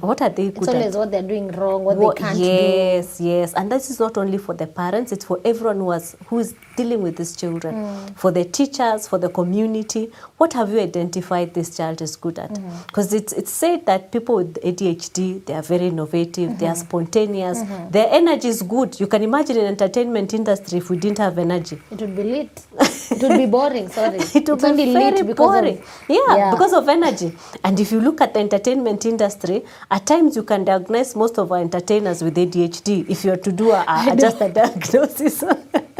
What 0.00 0.22
are 0.22 0.28
they 0.30 0.50
good 0.50 0.58
It's 0.58 0.68
always 0.68 0.94
at? 0.94 0.98
what 0.98 1.10
they're 1.10 1.22
doing 1.22 1.48
wrong, 1.52 1.84
what, 1.84 1.96
What- 1.96 2.16
they 2.16 2.22
can't 2.22 2.36
do. 2.38 2.44
yes, 2.44 3.20
yes, 3.20 3.54
and 3.54 3.70
this 3.70 3.90
is 3.90 4.00
not 4.00 4.16
only 4.18 4.38
for 4.38 4.54
the 4.54 4.66
parents; 4.66 5.12
it's 5.12 5.24
for 5.24 5.38
everyone 5.44 5.78
who 5.78 5.90
has 5.90 6.16
who 6.28 6.38
is 6.38 6.54
dealing 6.76 7.02
with 7.02 7.16
these 7.16 7.36
children, 7.36 7.74
Mm. 7.74 8.16
for 8.16 8.30
the 8.32 8.44
teachers, 8.44 9.06
for 9.08 9.18
the 9.18 9.28
community. 9.28 10.10
What 10.38 10.52
have 10.54 10.72
you 10.72 10.80
identified 10.80 11.52
this 11.54 11.76
child 11.76 12.00
is 12.00 12.16
good 12.16 12.38
at? 12.38 12.50
Mm-hmm. 12.52 12.82
Because 12.86 13.12
it's 13.12 13.32
it's 13.32 13.50
said 13.52 13.86
that 13.86 14.10
people 14.10 14.36
with 14.36 14.58
ADHD 14.62 15.44
they 15.46 15.54
are 15.54 15.62
very 15.62 15.88
innovative, 15.88 16.58
they 16.58 16.66
are 16.66 16.74
Mm-hmm. 16.74 16.80
spontaneous, 16.88 17.58
their 17.90 18.08
energy 18.10 18.48
is 18.48 18.62
good. 18.62 18.98
You 19.00 19.06
can 19.06 19.22
imagine 19.22 19.56
in 19.58 19.66
entertainment 19.66 20.32
industry 20.34 20.78
if 20.78 20.90
we 20.90 20.96
didn't 20.96 21.18
have 21.18 21.38
energy. 21.38 21.78
It 21.90 22.00
would 22.00 22.16
be 22.16 22.22
lit. 22.24 22.62
it 23.10 23.22
would 23.22 23.36
be 23.38 23.46
boring, 23.46 23.88
sorry. 23.88 24.18
it 24.34 24.48
would 24.48 24.76
be 24.76 24.92
very 24.92 25.22
because 25.22 25.36
boring. 25.36 25.78
Of, 25.78 26.04
yeah, 26.08 26.50
because 26.50 26.72
of 26.72 26.88
energy. 26.88 27.32
And 27.64 27.78
if 27.78 27.92
you 27.92 28.00
look 28.00 28.20
at 28.20 28.34
the 28.34 28.40
entertainment 28.40 29.04
industry, 29.04 29.59
at 29.90 30.06
times 30.06 30.36
you 30.36 30.42
can 30.42 30.64
diagnose 30.64 31.14
most 31.14 31.38
of 31.38 31.52
our 31.52 31.58
entertainers 31.58 32.22
with 32.22 32.36
ADHD 32.36 33.08
if 33.08 33.24
you're 33.24 33.36
to 33.36 33.52
do 33.52 33.70
a, 33.70 33.84
a, 33.86 34.16
just 34.16 34.40
a 34.40 34.48
diagnosis. 34.60 35.44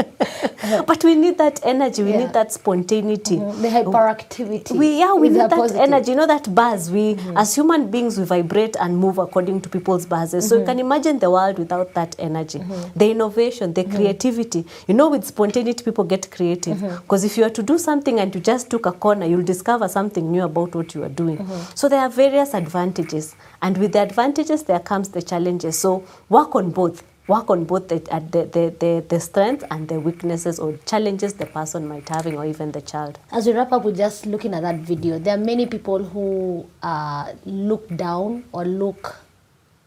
but 0.86 1.02
we 1.04 1.14
need 1.14 1.38
that 1.38 1.60
energy. 1.64 2.02
We 2.02 2.10
Yeah. 2.12 2.18
need 2.18 2.32
that 2.32 2.52
spontaneity. 2.52 3.36
the 3.36 3.68
hyperactivity. 3.68 4.72
We 4.76 4.98
yeah, 4.98 5.14
we 5.14 5.28
need 5.28 5.40
that 5.40 5.50
positive. 5.50 5.82
energy. 5.82 6.10
You 6.12 6.16
know 6.16 6.26
that 6.26 6.54
buzz. 6.54 6.90
We 6.90 7.16
as 7.36 7.54
human 7.54 7.90
beings 7.90 8.18
we 8.18 8.24
vibrate 8.24 8.76
and 8.80 8.96
move 8.98 9.18
according 9.18 9.60
to 9.62 9.68
people's 9.68 10.06
buzzes. 10.06 10.48
So 10.48 10.58
you 10.58 10.64
can 10.64 10.78
imagine 10.78 11.18
the 11.18 11.30
world 11.30 11.58
without 11.58 11.94
that 11.94 12.16
energy, 12.18 12.62
the 12.96 13.10
innovation, 13.10 13.72
the 13.74 13.84
creativity. 13.84 14.64
You 14.86 14.94
know, 14.94 15.08
with 15.10 15.24
spontaneity, 15.24 15.84
people 15.84 16.04
get 16.04 16.30
creative 16.30 16.80
because 16.80 17.24
if 17.24 17.36
you 17.38 17.44
are 17.44 17.50
to 17.50 17.62
do 17.62 17.78
something 17.78 18.18
and 18.20 18.34
you 18.34 18.40
just 18.40 18.70
took 18.70 18.86
a 18.86 18.92
corner, 18.92 19.26
you'll 19.26 19.42
discover 19.42 19.88
something 19.88 20.30
new 20.30 20.42
about 20.44 20.74
what 20.74 20.94
you 20.94 21.02
are 21.04 21.08
doing. 21.08 21.46
So 21.74 21.88
there 21.88 22.00
are 22.00 22.08
various 22.10 22.54
advantages, 22.54 23.34
and 23.62 23.76
with 23.78 23.92
the 23.92 24.00
advantages 24.00 24.62
there 24.64 24.80
comes 24.80 25.08
the 25.10 25.22
challenges. 25.22 25.78
So 25.78 26.04
work 26.28 26.54
on 26.54 26.70
both 26.70 27.02
work 27.30 27.48
on 27.54 27.64
both 27.64 27.86
the, 27.88 27.98
uh, 28.10 28.18
the, 28.34 28.42
the, 28.54 28.64
the, 28.82 29.04
the 29.08 29.20
strengths 29.20 29.64
and 29.70 29.88
the 29.88 29.98
weaknesses 30.00 30.58
or 30.58 30.76
challenges 30.84 31.34
the 31.34 31.46
person 31.46 31.86
might 31.86 32.08
having 32.08 32.36
or 32.36 32.44
even 32.44 32.72
the 32.72 32.80
child. 32.92 33.18
As 33.30 33.46
we 33.46 33.52
wrap 33.52 33.72
up 33.72 33.84
with 33.84 33.96
just 33.96 34.26
looking 34.26 34.52
at 34.52 34.62
that 34.62 34.80
video, 34.80 35.18
there 35.18 35.34
are 35.36 35.44
many 35.52 35.66
people 35.66 36.02
who 36.02 36.66
uh, 36.82 37.32
look 37.46 37.86
down 37.96 38.44
or 38.52 38.64
look, 38.64 39.16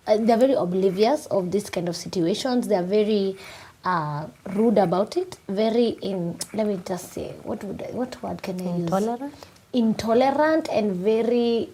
uh, 0.08 0.18
they're 0.18 0.38
very 0.38 0.54
oblivious 0.54 1.26
of 1.28 1.52
this 1.52 1.70
kind 1.70 1.90
of 1.90 1.96
situations. 1.98 2.68
They're 2.70 2.90
very 3.00 3.36
uh, 3.84 4.28
rude 4.52 4.78
about 4.78 5.18
it. 5.18 5.38
Very 5.50 5.90
in, 6.02 6.38
let 6.54 6.66
me 6.68 6.80
just 6.86 7.12
say, 7.12 7.34
what 7.44 7.62
would 7.66 7.82
I, 7.82 7.92
what 7.92 8.24
word 8.24 8.42
can 8.42 8.62
I 8.62 8.78
use? 8.78 8.84
Intolerant? 8.84 9.34
Intolerant 9.74 10.70
and 10.72 10.96
very, 10.96 11.70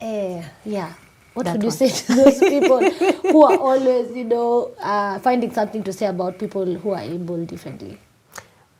uh, 0.00 0.42
yeah. 0.64 0.92
What 1.34 1.44
That 1.46 1.52
would 1.54 1.62
you 1.62 1.68
one. 1.68 1.76
say 1.76 1.88
to 1.88 2.14
those 2.24 2.38
people 2.38 2.90
who 3.32 3.44
are 3.44 3.56
always, 3.58 4.14
you 4.16 4.24
know, 4.24 4.72
uh, 4.80 5.18
finding 5.20 5.52
something 5.52 5.82
to 5.84 5.92
say 5.92 6.06
about 6.06 6.38
people 6.38 6.64
who 6.74 6.90
are 6.90 7.00
able 7.02 7.44
differently? 7.44 7.98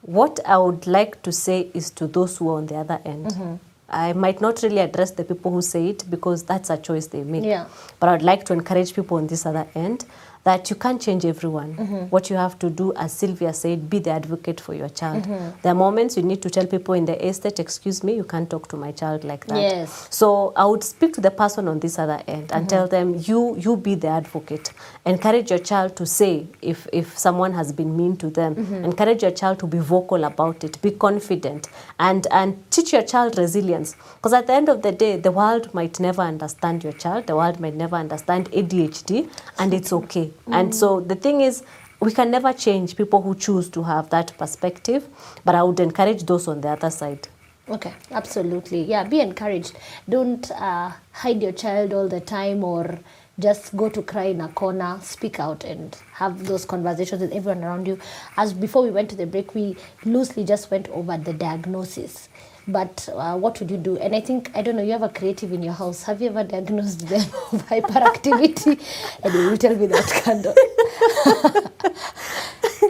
What 0.02 0.40
I 0.46 0.58
would 0.58 0.86
like 0.86 1.22
to 1.22 1.32
say 1.32 1.70
is 1.74 1.90
to 1.92 2.06
those 2.06 2.38
who 2.38 2.48
are 2.50 2.56
on 2.58 2.66
the 2.66 2.76
other 2.76 3.00
end. 3.04 3.26
Mm-hmm. 3.26 3.54
I 3.92 4.12
might 4.12 4.40
not 4.40 4.62
really 4.62 4.78
address 4.78 5.10
the 5.10 5.24
people 5.24 5.50
who 5.50 5.60
say 5.62 5.88
it 5.88 6.04
because 6.08 6.44
that's 6.44 6.70
a 6.70 6.76
choice 6.76 7.08
they 7.08 7.22
make. 7.24 7.44
Yeah. 7.44 7.66
But 7.98 8.08
I 8.08 8.12
would 8.12 8.22
like 8.22 8.44
to 8.46 8.52
encourage 8.52 8.94
people 8.94 9.16
on 9.18 9.26
this 9.26 9.44
other 9.46 9.66
end 9.74 10.04
that 10.44 10.70
you 10.70 10.76
can't 10.76 11.00
change 11.00 11.24
everyone. 11.24 11.76
Mm-hmm. 11.76 11.96
What 12.06 12.30
you 12.30 12.36
have 12.36 12.58
to 12.60 12.70
do, 12.70 12.94
as 12.94 13.12
Sylvia 13.12 13.52
said, 13.52 13.90
be 13.90 13.98
the 13.98 14.10
advocate 14.10 14.60
for 14.60 14.74
your 14.74 14.88
child. 14.88 15.24
Mm-hmm. 15.24 15.60
There 15.62 15.72
are 15.72 15.74
moments 15.74 16.16
you 16.16 16.22
need 16.22 16.40
to 16.42 16.50
tell 16.50 16.66
people 16.66 16.94
in 16.94 17.04
the 17.04 17.26
estate, 17.26 17.60
excuse 17.60 18.02
me, 18.02 18.14
you 18.14 18.24
can't 18.24 18.48
talk 18.48 18.68
to 18.68 18.76
my 18.76 18.92
child 18.92 19.24
like 19.24 19.46
that. 19.46 19.60
Yes. 19.60 20.08
So 20.10 20.52
I 20.56 20.64
would 20.64 20.82
speak 20.82 21.12
to 21.14 21.20
the 21.20 21.30
person 21.30 21.68
on 21.68 21.80
this 21.80 21.98
other 21.98 22.22
end 22.26 22.52
and 22.52 22.68
tell 22.68 22.88
them, 22.88 23.16
you 23.18 23.56
you 23.58 23.76
be 23.76 23.94
the 23.94 24.08
advocate. 24.08 24.72
Encourage 25.04 25.50
your 25.50 25.58
child 25.58 25.96
to 25.96 26.06
say 26.06 26.46
if, 26.62 26.86
if 26.92 27.18
someone 27.18 27.52
has 27.52 27.72
been 27.72 27.96
mean 27.96 28.16
to 28.16 28.30
them. 28.30 28.56
Encourage 28.84 29.22
your 29.22 29.30
child 29.32 29.58
to 29.58 29.66
be 29.66 29.78
vocal 29.78 30.24
about 30.24 30.64
it. 30.64 30.80
Be 30.80 30.90
confident 30.92 31.68
and, 31.98 32.26
and 32.30 32.70
teach 32.70 32.92
your 32.92 33.02
child 33.02 33.36
resilience. 33.36 33.94
Because 34.16 34.32
at 34.32 34.46
the 34.46 34.54
end 34.54 34.68
of 34.68 34.82
the 34.82 34.92
day, 34.92 35.16
the 35.16 35.30
world 35.30 35.72
might 35.74 36.00
never 36.00 36.22
understand 36.22 36.82
your 36.84 36.92
child. 36.94 37.26
The 37.26 37.36
world 37.36 37.60
might 37.60 37.74
never 37.74 37.96
understand 37.96 38.50
ADHD 38.52 39.28
and 39.58 39.74
it's 39.74 39.92
okay. 39.92 40.29
And 40.46 40.74
so 40.74 41.00
the 41.00 41.14
thing 41.14 41.40
is, 41.40 41.62
we 42.00 42.12
can 42.12 42.30
never 42.30 42.52
change 42.52 42.96
people 42.96 43.20
who 43.20 43.34
choose 43.34 43.68
to 43.70 43.82
have 43.82 44.08
that 44.10 44.36
perspective, 44.38 45.06
but 45.44 45.54
I 45.54 45.62
would 45.62 45.80
encourage 45.80 46.24
those 46.24 46.48
on 46.48 46.62
the 46.62 46.70
other 46.70 46.90
side. 46.90 47.28
Okay, 47.68 47.92
absolutely. 48.10 48.82
Yeah, 48.82 49.04
be 49.04 49.20
encouraged. 49.20 49.76
Don't 50.08 50.50
uh, 50.50 50.92
hide 51.12 51.42
your 51.42 51.52
child 51.52 51.92
all 51.92 52.08
the 52.08 52.20
time 52.20 52.64
or 52.64 52.98
just 53.38 53.76
go 53.76 53.88
to 53.88 54.02
cry 54.02 54.24
in 54.24 54.40
a 54.40 54.48
corner. 54.48 54.98
Speak 55.02 55.38
out 55.38 55.62
and 55.62 55.96
have 56.14 56.46
those 56.46 56.64
conversations 56.64 57.20
with 57.20 57.32
everyone 57.32 57.62
around 57.62 57.86
you. 57.86 57.98
As 58.36 58.54
before 58.54 58.82
we 58.82 58.90
went 58.90 59.10
to 59.10 59.16
the 59.16 59.26
break, 59.26 59.54
we 59.54 59.76
loosely 60.04 60.42
just 60.42 60.70
went 60.70 60.88
over 60.88 61.16
the 61.18 61.32
diagnosis. 61.34 62.29
But 62.72 63.08
uh, 63.12 63.36
what 63.36 63.58
would 63.60 63.70
you 63.70 63.76
do? 63.76 63.96
And 63.98 64.14
I 64.14 64.20
think, 64.20 64.50
I 64.54 64.62
don't 64.62 64.76
know, 64.76 64.82
you 64.82 64.92
have 64.92 65.02
a 65.02 65.08
creative 65.08 65.52
in 65.52 65.62
your 65.62 65.72
house. 65.72 66.04
Have 66.04 66.22
you 66.22 66.28
ever 66.28 66.44
diagnosed 66.44 67.08
them 67.08 67.20
of 67.52 67.66
hyperactivity? 67.68 68.80
and 69.24 69.34
you 69.34 69.50
will 69.50 69.56
tell 69.56 69.74
me 69.74 69.86
that, 69.86 70.04
Kando. 70.24 70.54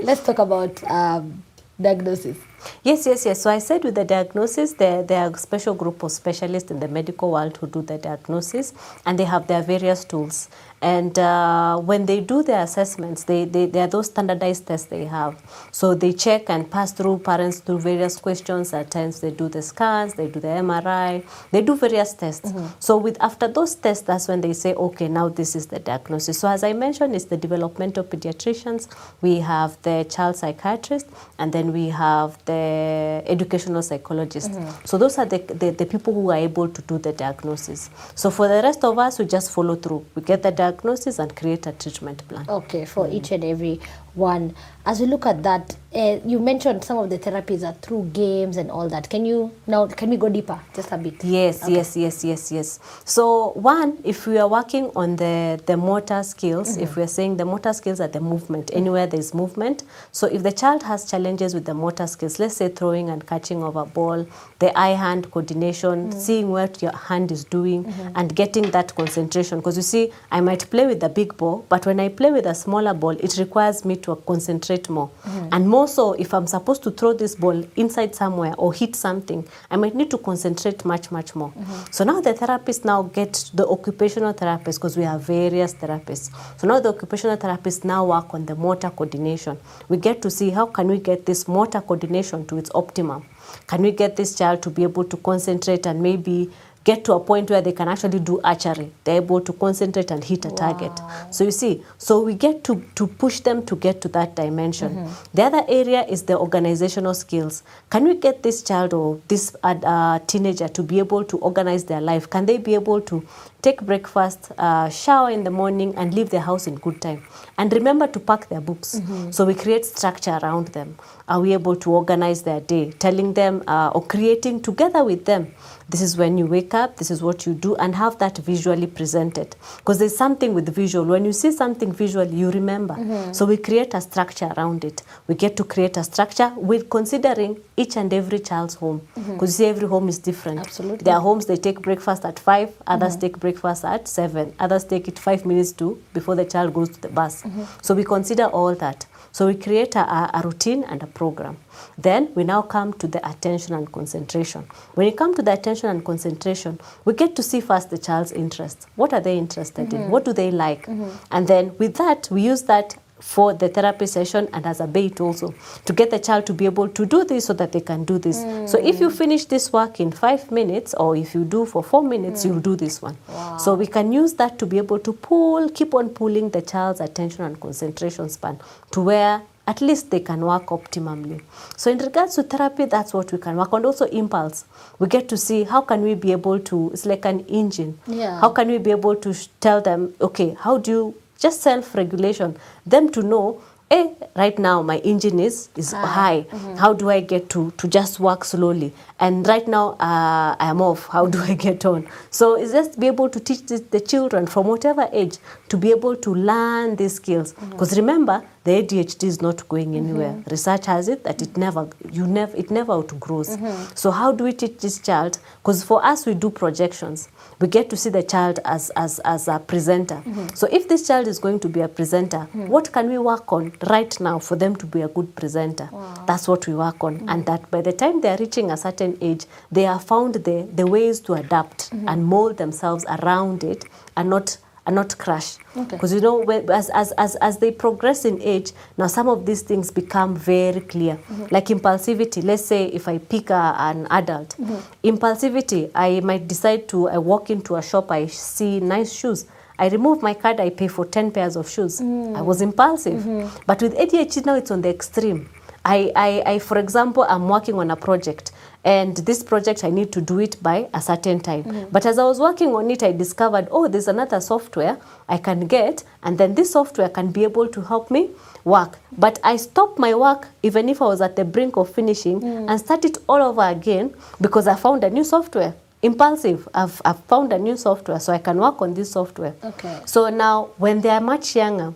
Let's 0.03 0.23
talk 0.23 0.39
about 0.39 0.83
um, 0.85 1.43
diagnosis. 1.81 2.37
Yes, 2.83 3.07
yes, 3.07 3.25
yes. 3.25 3.43
So 3.43 3.51
I 3.51 3.59
said 3.59 3.85
with 3.85 3.95
the 3.95 4.05
diagnosis, 4.05 4.75
there, 4.75 5.03
there 5.03 5.23
are 5.23 5.31
a 5.31 5.39
special 5.39 5.75
group 5.75 6.03
of 6.03 6.13
specialists 6.13 6.71
in 6.71 6.81
the 6.81 6.89
medical 6.89 7.31
world 7.33 7.57
who 7.57 7.67
do 7.67 7.83
the 7.83 7.97
diagnosis, 7.97 8.75
and 9.07 9.19
they 9.19 9.25
have 9.25 9.47
their 9.47 9.63
various 9.63 10.05
tools. 10.05 10.49
And 10.83 11.19
uh, 11.19 11.77
when 11.79 12.07
they 12.07 12.21
do 12.21 12.43
their 12.43 12.63
assessments, 12.63 13.25
they, 13.25 13.45
they, 13.45 13.67
they 13.67 13.81
are 13.83 13.87
those 13.87 14.07
standardized 14.07 14.67
tests 14.67 14.87
they 14.87 15.05
have. 15.05 15.41
So 15.73 15.95
they 15.95 16.13
check 16.13 16.49
and 16.49 16.71
pass 16.71 16.93
through 16.93 17.19
parents 17.19 17.59
through 17.59 17.81
various 17.81 18.17
questions. 18.17 18.73
At 18.73 18.91
times 18.91 19.21
they 19.21 19.31
do 19.31 19.49
the 19.49 19.61
scans, 19.61 20.15
they 20.15 20.29
do 20.29 20.41
the 20.41 20.49
MRI, 20.49 21.23
they 21.51 21.61
do 21.61 21.77
various 21.77 22.15
tests. 22.15 22.53
So 22.79 22.97
with 22.97 23.19
after 23.21 23.47
those 23.47 23.75
tests, 23.75 24.05
that's 24.07 24.27
when 24.29 24.41
they 24.41 24.55
say, 24.55 24.73
okay, 24.73 25.09
now 25.09 25.29
this 25.29 25.55
is 25.55 25.67
the 25.67 25.81
diagnosis. 25.81 26.39
So 26.39 26.49
as 26.49 26.65
I 26.65 26.73
mentioned, 26.73 27.15
it's 27.15 27.27
the 27.27 27.37
developmental 27.37 28.03
pediatricians, 28.05 28.89
we 29.21 29.41
have 29.41 29.77
the 29.83 30.07
child 30.09 30.37
psychiatrist, 30.37 31.07
and 31.39 31.53
then 31.53 31.75
we 31.75 31.91
have 31.91 32.43
the 32.47 33.23
educational 33.27 33.83
psychologist. 33.83 34.51
So 34.85 34.97
those 34.97 35.19
are 35.19 35.27
the, 35.27 35.39
the, 35.39 35.71
the 35.73 35.85
people 35.85 36.15
who 36.15 36.31
are 36.31 36.39
able 36.39 36.69
to 36.69 36.83
do 36.83 36.97
the 36.97 37.13
diagnosis. 37.13 37.91
So 38.15 38.31
for 38.31 38.49
the 38.49 38.63
rest 38.63 38.83
of 38.83 38.99
us, 38.99 39.19
we 39.19 39.27
just 39.27 39.51
follow 39.53 39.77
through. 39.77 40.07
We 40.15 40.23
get 40.23 40.43
the 40.43 40.51
diagnosis 40.51 40.70
and 41.19 41.35
create 41.37 41.67
a 41.67 41.73
treatment 41.73 42.27
plan. 42.29 42.47
Okay, 42.49 42.85
for 42.85 43.09
each 43.09 43.33
and 43.33 43.45
every 43.45 43.81
one. 44.15 44.55
As 44.87 44.99
we 44.99 45.07
look 45.07 45.27
at 45.27 45.43
that, 45.43 45.77
uh, 45.95 46.19
you 46.25 46.39
mentioned 46.39 46.83
some 46.85 46.99
of 46.99 47.11
the 47.11 47.19
therapies 47.19 47.69
are 47.69 47.75
through 47.75 48.11
games 48.13 48.57
and 48.57 48.71
all 48.71 48.89
that. 48.89 49.11
Can 49.11 49.25
you 49.25 49.53
now? 49.67 49.87
Can 49.87 50.09
we 50.09 50.17
go 50.17 50.29
deeper, 50.29 50.59
just 50.75 50.91
a 50.93 50.97
bit? 50.97 51.23
Yes, 51.25 51.65
yes, 51.69 51.97
yes, 51.97 52.25
yes, 52.25 52.53
yes. 52.53 52.81
So 53.05 53.51
one, 53.51 53.99
if 54.05 54.27
we 54.27 54.39
are 54.39 54.49
working 54.49 54.91
on 54.97 55.17
the 55.17 55.61
the 55.67 55.77
motor 55.77 56.23
skills, 56.23 56.77
if 56.77 56.91
mm-hmm. 56.91 57.01
we 57.01 57.05
are 57.05 57.09
saying 57.09 57.37
the 57.37 57.45
motor 57.45 57.73
skills 57.73 58.01
are 58.01 58.09
the 58.09 58.21
movement, 58.21 58.71
anywhere 58.73 59.07
there 59.07 59.21
is 59.21 59.35
movement. 59.35 59.83
So 60.13 60.29
if 60.29 60.43
the 60.43 60.53
child 60.53 60.83
has 60.85 61.11
challenges 61.11 61.55
with 61.55 61.67
the 61.67 61.75
motor 61.75 62.07
skills, 62.07 62.39
let's 62.39 62.57
say 62.57 62.69
throwing 62.69 63.11
and 63.11 63.27
catching 63.27 63.63
of 63.63 63.77
a 63.77 63.85
ball, 63.85 64.27
the 64.61 64.77
eye-hand 64.79 65.31
coordination, 65.31 66.11
mm-hmm. 66.11 66.19
seeing 66.19 66.51
what 66.51 66.81
your 66.81 66.97
hand 66.97 67.33
is 67.33 67.45
doing, 67.45 67.85
mm-hmm. 67.85 68.13
and 68.15 68.35
getting 68.35 68.71
that 68.71 68.95
concentration. 68.95 69.59
Because 69.59 69.77
you 69.77 69.83
see, 69.83 70.13
I 70.31 70.41
might 70.41 70.71
play 70.71 70.87
with 70.87 71.01
the 71.01 71.09
big 71.09 71.37
ball, 71.37 71.67
but 71.69 71.85
when 71.85 72.01
I 72.01 72.09
play 72.09 72.31
with 72.31 72.47
a 72.47 72.55
smaller 72.55 72.95
ball, 72.95 73.17
it 73.19 73.37
requires 73.37 73.85
me 73.85 73.97
to 73.97 74.10
concentrate 74.17 74.89
more. 74.89 75.09
Mm-hmm. 75.09 75.49
And 75.53 75.69
more 75.69 75.89
so, 75.89 76.13
if 76.15 76.33
I'm 76.35 76.47
supposed 76.47 76.83
to 76.85 76.91
throw 76.91 77.13
this 77.13 77.35
ball 77.35 77.65
inside 77.77 78.15
somewhere 78.15 78.55
or 78.57 78.73
hit 78.73 78.97
something, 78.97 79.47
I 79.71 79.77
might 79.77 79.95
need 79.95 80.11
to 80.11 80.19
concentrate 80.19 80.85
much, 80.85 81.11
much 81.11 81.35
more. 81.35 81.51
Mm-hmm. 81.51 81.93
So 81.93 82.05
now 82.05 82.21
the 82.21 82.35
therapists 82.35 82.85
now 82.85 83.03
get 83.03 83.51
the 83.55 83.67
occupational 83.67 84.35
therapists 84.35 84.75
because 84.75 84.97
we 84.97 85.05
have 85.05 85.23
various 85.23 85.75
therapists. 85.75 86.31
So 86.59 86.67
now 86.67 86.81
the 86.81 86.91
occupational 86.91 87.37
therapists 87.37 87.85
now 87.85 88.05
work 88.05 88.33
on 88.35 88.47
the 88.47 88.55
motor 88.55 88.91
coordination. 88.91 89.59
We 89.89 89.97
get 89.97 90.23
to 90.23 90.31
see 90.31 90.51
how 90.51 90.67
can 90.67 90.89
we 90.89 90.99
get 90.99 91.27
this 91.27 91.49
motor 91.49 91.81
coordination 91.81 92.47
to 92.47 92.57
its 92.57 92.71
optimum. 92.75 93.25
Can 93.67 93.83
we 93.83 93.91
get 93.91 94.17
this 94.17 94.35
child 94.35 94.63
to 94.63 94.71
be 94.71 94.83
able 94.83 95.05
to 95.05 95.17
concentrate 95.17 95.87
and 95.87 96.03
maybe 96.03 96.51
get 96.91 97.05
to 97.05 97.13
a 97.15 97.21
point 97.21 97.51
where 97.51 97.63
they 97.67 97.73
can 97.81 97.89
actually 97.89 98.19
do 98.19 98.41
archery. 98.43 98.91
They're 99.05 99.23
able 99.23 99.41
to 99.49 99.53
concentrate 99.53 100.11
and 100.11 100.23
hit 100.31 100.45
a 100.45 100.51
target. 100.51 100.93
So 101.31 101.45
you 101.45 101.53
see, 101.63 101.73
so 101.99 102.21
we 102.29 102.35
get 102.35 102.65
to, 102.65 102.83
to 102.97 103.07
push 103.07 103.41
them 103.41 103.65
to 103.67 103.77
get 103.77 104.01
to 104.03 104.09
that 104.09 104.35
dimension. 104.35 104.91
The 105.35 105.43
other 105.49 105.65
area 105.69 106.05
is 106.15 106.23
the 106.31 106.37
organizational 106.47 107.15
skills. 107.15 107.63
Can 107.91 108.05
we 108.05 108.15
get 108.17 108.43
this 108.43 108.63
child 108.63 108.93
or 108.95 109.21
this 109.29 109.45
uh, 109.63 109.75
uh, 109.85 110.19
teenager 110.27 110.69
to 110.69 110.83
be 110.83 110.99
able 110.99 111.25
to 111.25 111.39
organize 111.39 111.85
their 111.85 112.01
life? 112.01 112.29
Can 112.29 112.47
they 112.47 112.59
be 112.59 112.75
able 112.75 113.01
to 113.03 113.25
take 113.63 113.83
breakfast, 113.83 114.51
uh, 114.59 114.89
shower 114.89 115.31
in 115.31 115.45
the 115.45 115.51
morning, 115.51 115.95
and 115.97 116.15
leave 116.15 116.31
their 116.31 116.41
house 116.51 116.67
in 116.67 116.75
good 116.77 117.01
time? 117.01 117.23
And 117.59 117.73
remember 117.73 118.07
to 118.09 118.19
pack 118.19 118.49
their 118.49 118.61
books. 118.61 119.01
So 119.31 119.45
we 119.45 119.55
create 119.55 119.85
structure 119.85 120.39
around 120.43 120.69
them. 120.69 120.97
Are 121.29 121.41
we 121.41 121.53
able 121.53 121.77
to 121.77 121.93
organize 121.93 122.43
their 122.43 122.61
day? 122.61 122.91
Telling 123.07 123.35
them 123.35 123.63
uh, 123.69 123.95
or 123.95 124.03
creating 124.15 124.63
together 124.63 125.05
with 125.05 125.25
them 125.25 125.53
this 125.91 126.01
is 126.01 126.17
when 126.17 126.39
you 126.39 126.47
wake 126.47 126.73
up, 126.73 126.97
this 126.97 127.11
is 127.11 127.23
what 127.23 127.47
you 127.47 127.55
do, 127.55 127.75
and 127.77 127.95
have 127.97 128.19
that 128.19 128.39
visually 128.39 128.87
presented. 128.87 129.57
Because 129.79 129.99
there's 129.99 130.17
something 130.17 130.55
with 130.55 130.69
visual. 130.75 131.05
When 131.05 131.25
you 131.25 131.33
see 131.33 131.51
something 131.51 131.93
visually, 131.93 132.37
you 132.37 132.51
remember. 132.51 132.95
Mm-hmm. 132.95 133.33
So 133.33 133.45
we 133.45 133.57
create 133.57 133.95
a 133.95 134.01
structure 134.01 134.53
around 134.57 134.85
it. 134.85 135.03
We 135.27 135.35
get 135.35 135.57
to 135.57 135.65
create 135.65 135.97
a 135.97 136.05
structure 136.05 136.53
with 136.57 136.89
considering 136.91 137.61
each 137.77 137.97
and 137.97 138.13
every 138.13 138.39
child's 138.39 138.75
home. 138.75 139.01
Mm-hmm. 139.01 139.33
Because 139.35 139.51
you 139.59 139.65
see, 139.65 139.71
every 139.71 139.89
home 139.89 140.09
is 140.09 140.19
different. 140.19 140.61
Absolutely. 140.61 141.05
There 141.05 141.15
are 141.15 141.21
homes 141.21 141.47
they 141.47 141.57
take 141.57 141.83
breakfast 141.83 142.25
at 142.25 142.39
five, 142.39 142.71
others 142.87 143.13
mm-hmm. 143.13 143.21
take 143.21 143.41
breakfast 143.41 143.85
at 143.85 144.07
seven, 144.07 144.55
others 144.61 144.85
take 144.85 145.09
it 145.09 145.19
five 145.19 145.45
minutes 145.45 145.73
to 145.73 146.01
before 146.15 146.37
the 146.37 146.45
child 146.45 146.73
goes 146.73 146.91
to 146.91 147.01
the 147.01 147.09
bus. 147.09 147.45
So 147.83 147.95
we 147.95 148.05
consider 148.05 148.45
all 148.45 148.75
that. 148.77 149.07
So 149.33 149.47
we 149.47 149.55
create 149.55 149.95
a, 149.97 150.31
a 150.35 150.43
routine 150.45 150.85
and 150.85 151.03
a 151.03 151.07
program. 151.07 151.57
Then 151.99 152.31
we 152.35 152.45
now 152.45 152.63
come 152.63 152.93
to 152.95 153.07
the 153.07 153.27
attention 153.29 153.75
and 153.75 153.91
concentration. 153.91 154.67
When 154.95 155.07
you 155.07 155.13
come 155.13 155.35
to 155.35 155.43
the 155.43 155.53
attention 155.53 155.91
and 155.91 156.05
concentration, 156.05 156.81
we 157.05 157.15
get 157.15 157.37
to 157.37 157.43
see 157.43 157.61
first 157.61 157.91
the 157.91 157.99
child's 157.99 158.33
interests. 158.33 158.87
What 158.97 159.13
are 159.13 159.21
they 159.21 159.37
interested 159.37 159.93
in? 159.93 160.01
Mm-hmm. 160.01 160.11
What 160.11 160.25
do 160.25 160.33
they 160.33 160.51
like? 160.51 160.87
Mm-hmm. 160.87 161.11
And 161.31 161.49
then 161.49 161.77
with 161.79 161.97
that, 161.97 162.29
we 162.31 162.43
use 162.43 162.63
that 162.63 162.97
for 163.21 163.53
the 163.53 163.69
therapy 163.69 164.07
session 164.07 164.49
and 164.53 164.67
as 164.67 164.81
a 164.81 164.87
bait 164.87 165.21
also 165.21 165.55
to 165.85 165.93
get 165.93 166.11
the 166.11 166.19
child 166.19 166.47
to 166.47 166.55
be 166.55 166.65
able 166.65 166.89
to 166.89 167.07
do 167.07 167.25
this 167.25 167.47
so 167.47 167.53
that 167.53 167.73
they 167.73 167.81
can 167.81 168.05
do 168.05 168.19
this. 168.19 168.39
So 168.71 168.79
if 168.79 169.01
you 169.01 169.11
mm. 169.11 169.17
finish 169.17 169.45
this 169.45 169.73
work 169.73 170.01
in 170.01 170.11
five 170.11 170.51
minutes 170.51 170.95
or 170.95 171.17
if 171.17 171.35
you 171.35 171.45
do 171.45 171.67
for 171.67 171.83
four 171.83 172.03
minutes, 172.03 172.45
you'll 172.45 172.61
do 172.61 172.77
this 172.77 173.03
one. 173.03 173.17
So 173.59 173.75
we 173.75 173.87
can 173.87 174.13
use 174.13 174.35
that 174.35 174.59
to 174.59 174.67
be 174.67 174.79
able 174.79 174.99
to 175.01 175.13
pull, 175.13 175.69
keep 175.69 175.95
on 175.95 176.09
pulling 176.11 176.51
the 176.51 176.63
child's 176.63 177.01
attention 177.01 177.45
and 177.45 177.61
concentration 177.61 178.29
span 178.29 178.59
to 178.93 179.03
where 179.03 179.43
at 179.71 179.81
least 179.81 180.11
they 180.11 180.21
can 180.21 180.41
work 180.51 180.67
optimally. 180.67 181.41
So 181.77 181.91
in 181.91 181.99
regards 181.99 182.35
to 182.37 182.43
therapy, 182.43 182.87
that's 182.87 183.15
what 183.15 183.33
we 183.33 183.39
can 183.39 183.57
work 183.57 183.73
on. 183.73 183.85
Also 183.85 184.07
impulse. 184.07 184.65
We 184.99 185.07
get 185.17 185.29
to 185.29 185.37
see 185.37 185.65
how 185.65 185.83
can 185.83 186.03
we 186.03 186.15
be 186.15 186.33
able 186.33 186.59
to, 186.71 186.91
it's 186.93 187.07
like 187.07 187.25
an 187.25 187.41
engine. 187.61 187.99
Yeah. 188.07 188.41
How 188.41 188.51
can 188.51 188.69
we 188.69 188.79
be 188.79 188.91
able 188.91 189.17
to 189.17 189.35
tell 189.61 189.81
them, 189.81 190.15
okay, 190.21 190.57
how 190.59 190.79
do 190.79 190.91
you 190.91 191.05
just 191.41 191.63
self-regulation. 191.63 192.57
Them 192.87 193.09
to 193.11 193.23
know, 193.23 193.63
eh, 193.91 194.09
right 194.37 194.59
now 194.59 194.83
my 194.83 194.99
engine 194.99 195.41
is 195.41 195.69
is 195.77 195.93
high. 195.93 196.47
How 196.79 196.93
do 196.93 197.11
I 197.11 197.21
get 197.21 197.49
to 197.51 197.71
to 197.73 197.89
just 197.89 198.21
work 198.21 198.45
slowly? 198.45 198.93
And 199.19 199.47
right 199.49 199.67
now 199.69 199.91
uh, 200.01 200.55
I 200.59 200.71
am 200.71 200.81
off. 200.81 201.07
How 201.09 201.27
do 201.27 201.41
I 201.43 201.55
get 201.55 201.85
on? 201.85 202.07
So 202.31 202.55
it's 202.55 202.73
just 202.73 202.99
be 203.01 203.07
able 203.09 203.29
to 203.29 203.41
teach 203.41 203.67
the, 203.67 203.79
the 203.91 204.01
children 204.01 204.47
from 204.47 204.67
whatever 204.67 205.09
age 205.13 205.39
to 205.69 205.77
be 205.77 205.91
able 205.91 206.17
to 206.17 206.35
learn 206.35 206.97
these 206.97 207.15
skills. 207.17 207.53
Because 207.71 207.97
remember, 207.97 208.43
the 208.65 208.73
ADHD 208.83 209.25
is 209.25 209.41
not 209.43 209.69
going 209.69 209.97
anywhere. 209.97 210.43
Research 210.51 210.87
has 210.87 211.09
it 211.09 211.25
that 211.25 211.43
it 211.43 211.57
never 211.57 211.89
you 212.13 212.27
never 212.27 212.57
it 212.57 212.71
never 212.71 212.93
outgrows. 212.93 213.59
So 213.95 214.11
how 214.11 214.33
do 214.33 214.45
we 214.45 214.53
teach 214.53 214.79
this 214.79 214.99
child? 215.01 215.39
Because 215.63 215.83
for 215.83 216.05
us 216.05 216.27
we 216.27 216.35
do 216.35 216.51
projections. 216.51 217.29
We 217.61 217.69
get 217.69 217.91
to 217.91 217.97
see 217.97 218.11
the 218.11 218.23
child 218.23 218.59
as 218.65 218.91
as 218.97 219.19
as 219.21 219.47
a 219.49 219.59
presenter. 219.59 220.23
So 220.55 220.67
if 220.73 220.89
this 220.89 221.07
child 221.07 221.27
is 221.27 221.39
going 221.39 221.61
to 221.61 221.69
be 221.69 221.81
a 221.81 221.89
presenter, 221.89 222.41
what 222.69 222.91
can 222.93 223.09
we 223.11 223.19
work 223.19 223.53
on 223.53 223.73
right 223.91 224.19
now 224.21 224.39
for 224.39 224.57
them 224.57 224.77
to 224.77 224.87
be 224.87 225.03
a 225.03 225.09
good 225.09 225.35
presenter? 225.35 225.89
That's 226.27 226.49
what 226.49 226.67
we 226.67 226.75
work 226.75 227.05
on, 227.05 227.29
and 227.29 227.45
that 227.47 227.71
by 227.71 227.83
the 227.83 227.93
time 227.93 228.21
they 228.23 228.31
are 228.31 228.39
reaching 228.39 228.71
a 228.71 228.77
certain 228.77 229.19
age, 229.21 229.45
they 229.71 229.83
have 229.83 230.05
found 230.05 230.35
the 230.35 230.67
the 230.75 230.87
ways 230.87 231.21
to 231.21 231.35
adapt 231.35 231.93
and 231.93 232.25
mold 232.25 232.57
themselves 232.57 233.05
around 233.19 233.63
it, 233.65 233.85
and 234.17 234.31
not 234.31 234.57
and 234.87 234.97
not 234.97 235.17
crash. 235.19 235.57
Okay. 235.77 235.99
You 236.09 236.21
know, 236.21 236.43
as, 236.43 236.91
as, 236.91 237.13
as, 237.13 237.37
as 237.37 237.59
they 237.59 237.71
progress 237.71 238.25
in 238.25 238.41
age, 238.43 238.73
now 238.97 239.07
some 239.07 239.29
of 239.29 239.47
these 239.47 239.63
things 239.63 239.91
become 239.91 240.35
very 240.35 240.81
clear. 240.81 241.19
Like 241.51 241.67
impulsivity, 241.67 242.43
let's 242.43 242.65
say 242.65 242.87
if 242.87 243.07
I 243.09 243.19
pick 243.19 243.51
a, 243.51 243.75
an 243.79 244.07
adult, 244.11 244.57
impulsivity, 245.05 245.91
I 245.95 246.21
might 246.21 246.49
decide 246.49 246.89
to, 246.89 247.09
I 247.09 247.19
walk 247.19 247.51
into 247.51 247.77
a 247.77 247.83
shop, 247.83 248.11
I 248.11 248.27
see 248.27 248.81
nice 248.81 249.13
shoes. 249.13 249.47
I 249.79 249.89
remove 249.89 250.23
my 250.23 250.35
card, 250.35 250.61
I 250.61 250.71
pay 250.71 250.89
for 250.89 251.07
10 251.07 251.31
pairs 251.31 251.57
of 251.57 251.69
shoes. 251.69 252.01
I 252.01 252.43
was 252.43 252.61
impulsive. 252.61 253.25
But 253.67 253.81
with 253.81 253.95
ADHD 253.97 254.45
now, 254.45 254.57
it's 254.57 254.71
on 254.71 254.83
the 254.83 254.91
extreme. 254.91 255.49
I, 255.85 256.13
I, 256.15 256.43
I, 256.47 256.59
for 256.59 256.77
example, 256.77 257.25
I'm 257.27 257.49
working 257.49 257.77
on 257.77 257.91
a 257.91 257.97
project 257.97 258.53
and 258.85 259.17
this 259.19 259.43
project 259.43 259.85
I 259.85 259.91
need 259.91 260.11
to 260.13 260.21
do 260.21 260.39
it 260.41 260.63
by 260.63 260.89
a 260.95 261.01
certain 261.01 261.41
time. 261.41 261.89
But 261.93 262.07
as 262.07 262.19
I 262.19 262.25
was 262.25 262.41
working 262.41 262.75
on 262.75 262.91
it, 262.91 263.03
I 263.03 263.13
discovered, 263.13 263.69
oh, 263.71 263.89
there's 263.89 264.09
another 264.09 264.41
software 264.41 264.99
I 265.29 265.37
can 265.39 265.67
get, 265.67 266.03
and 266.23 266.39
then 266.39 266.55
this 266.55 266.73
software 266.73 267.09
can 267.11 267.31
be 267.31 267.45
able 267.45 267.69
to 267.69 267.81
help 267.83 268.11
me 268.11 268.31
work. 268.65 268.99
But 269.17 269.39
I 269.45 269.57
stopped 269.57 269.99
my 269.99 270.15
work 270.15 270.49
even 270.63 270.89
if 270.89 271.03
I 271.03 271.07
was 271.07 271.21
at 271.21 271.37
the 271.37 271.45
brink 271.45 271.77
of 271.77 271.91
finishing 271.91 272.43
and 272.43 272.81
start 272.81 273.05
it 273.05 273.19
all 273.29 273.43
over 273.43 273.63
again 273.63 274.15
because 274.41 274.67
I 274.67 274.77
found 274.77 275.05
a 275.05 275.11
new 275.11 275.25
software. 275.25 275.75
Impulsive, 276.03 276.67
I've, 276.73 277.03
I've 277.05 277.21
found 277.25 277.53
a 277.53 277.59
new 277.59 277.77
software, 277.77 278.19
so 278.19 278.33
I 278.33 278.39
can 278.39 278.57
work 278.57 278.81
on 278.81 278.95
this 278.95 279.11
software. 279.13 279.55
Okay. 279.63 280.01
So 280.07 280.31
now, 280.31 280.71
when 280.79 281.03
they 281.03 281.11
are 281.11 281.21
much 281.21 281.55
younger, 281.55 281.93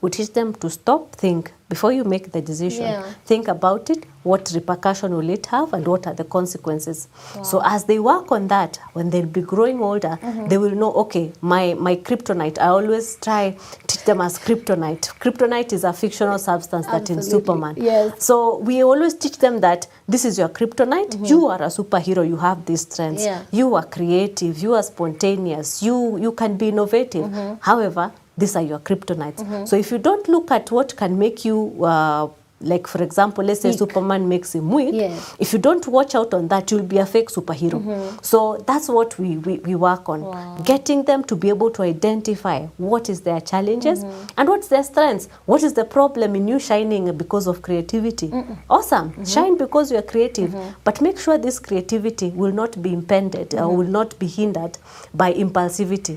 we 0.00 0.10
teach 0.10 0.32
them 0.32 0.52
to 0.54 0.68
stop, 0.68 1.12
think 1.12 1.52
before 1.68 1.92
you 1.92 2.04
make 2.04 2.32
the 2.32 2.40
decision. 2.40 2.82
Yeah. 2.82 3.12
Think 3.24 3.48
about 3.48 3.90
it. 3.90 4.06
What 4.22 4.50
repercussion 4.54 5.14
will 5.14 5.30
it 5.30 5.46
have, 5.46 5.72
and 5.72 5.86
what 5.86 6.06
are 6.06 6.12
the 6.14 6.24
consequences? 6.24 7.08
So 7.42 7.62
as 7.64 7.84
they 7.84 7.98
work 7.98 8.30
on 8.32 8.48
that, 8.48 8.78
when 8.92 9.10
they'll 9.10 9.26
be 9.26 9.40
growing 9.40 9.80
older, 9.80 10.18
mm-hmm. 10.20 10.48
they 10.48 10.58
will 10.58 10.74
know. 10.74 10.92
Okay, 10.92 11.32
my 11.40 11.74
my 11.74 11.96
kryptonite. 11.96 12.58
I 12.58 12.68
always 12.68 13.16
try 13.16 13.56
teach 13.86 14.04
them 14.04 14.20
as 14.20 14.38
kryptonite. 14.38 15.08
Kryptonite 15.18 15.72
is 15.72 15.84
a 15.84 15.92
fictional 15.92 16.38
substance 16.38 16.86
that 16.86 17.08
in 17.10 17.22
Superman. 17.22 17.74
Yes. 17.78 18.22
So 18.24 18.58
we 18.58 18.82
always 18.82 19.14
teach 19.14 19.38
them 19.38 19.60
that 19.60 19.86
this 20.06 20.24
is 20.24 20.38
your 20.38 20.48
kryptonite. 20.48 21.10
Mm-hmm. 21.10 21.24
You 21.24 21.46
are 21.46 21.62
a 21.62 21.68
superhero. 21.68 22.26
You 22.26 22.36
have 22.36 22.64
these 22.66 22.82
strengths. 22.82 23.24
Yeah. 23.24 23.42
You 23.50 23.74
are 23.76 23.84
creative. 23.84 24.58
You 24.58 24.74
are 24.74 24.82
spontaneous. 24.82 25.82
You 25.82 26.18
you 26.18 26.32
can 26.32 26.56
be 26.56 26.68
innovative. 26.68 27.26
Mm-hmm. 27.26 27.54
However, 27.60 28.12
these 28.38 28.56
are 28.56 28.62
your 28.62 28.78
kryptonites. 28.78 29.68
So 29.68 29.76
if 29.76 29.90
you 29.90 29.98
don't 29.98 30.28
look 30.28 30.50
at 30.50 30.70
what 30.70 30.96
can 30.96 31.18
make 31.18 31.44
you 31.44 31.84
uh, 31.84 32.28
like 32.60 32.86
for 32.86 33.02
example, 33.02 33.44
let's 33.44 33.60
say 33.60 33.70
Weak. 33.70 33.78
Superman 33.78 34.28
makes 34.28 34.54
him 34.54 34.70
weak. 34.70 34.94
Yes. 34.94 35.34
If 35.38 35.52
you 35.52 35.58
don't 35.58 35.86
watch 35.86 36.14
out 36.14 36.34
on 36.34 36.48
that, 36.48 36.70
you'll 36.70 36.82
be 36.82 36.98
a 36.98 37.06
fake 37.06 37.28
superhero. 37.30 37.80
Mm-hmm. 37.82 38.18
So 38.22 38.62
that's 38.66 38.88
what 38.88 39.18
we, 39.18 39.36
we, 39.38 39.58
we 39.58 39.74
work 39.74 40.08
on. 40.08 40.22
Wow. 40.22 40.58
Getting 40.64 41.04
them 41.04 41.24
to 41.24 41.36
be 41.36 41.48
able 41.48 41.70
to 41.72 41.82
identify 41.82 42.66
what 42.76 43.08
is 43.08 43.20
their 43.20 43.40
challenges 43.40 44.02
mm-hmm. 44.04 44.26
and 44.36 44.48
what's 44.48 44.68
their 44.68 44.82
strengths. 44.82 45.28
What 45.46 45.62
is 45.62 45.74
the 45.74 45.84
problem 45.84 46.34
in 46.34 46.48
you 46.48 46.58
shining 46.58 47.16
because 47.16 47.46
of 47.46 47.62
creativity? 47.62 48.32
Awesome. 48.68 49.10
Mm-hmm. 49.10 49.24
Shine 49.24 49.56
because 49.56 49.92
you're 49.92 50.02
creative. 50.02 50.54
But 50.84 51.00
make 51.00 51.18
sure 51.18 51.38
this 51.38 51.58
creativity 51.58 52.30
will 52.30 52.52
not 52.52 52.80
be 52.82 52.92
impeded 52.92 53.54
or 53.54 53.62
uh, 53.62 53.68
will 53.68 53.86
not 53.86 54.18
be 54.18 54.26
hindered 54.26 54.78
by 55.14 55.32
impulsivity. 55.32 56.16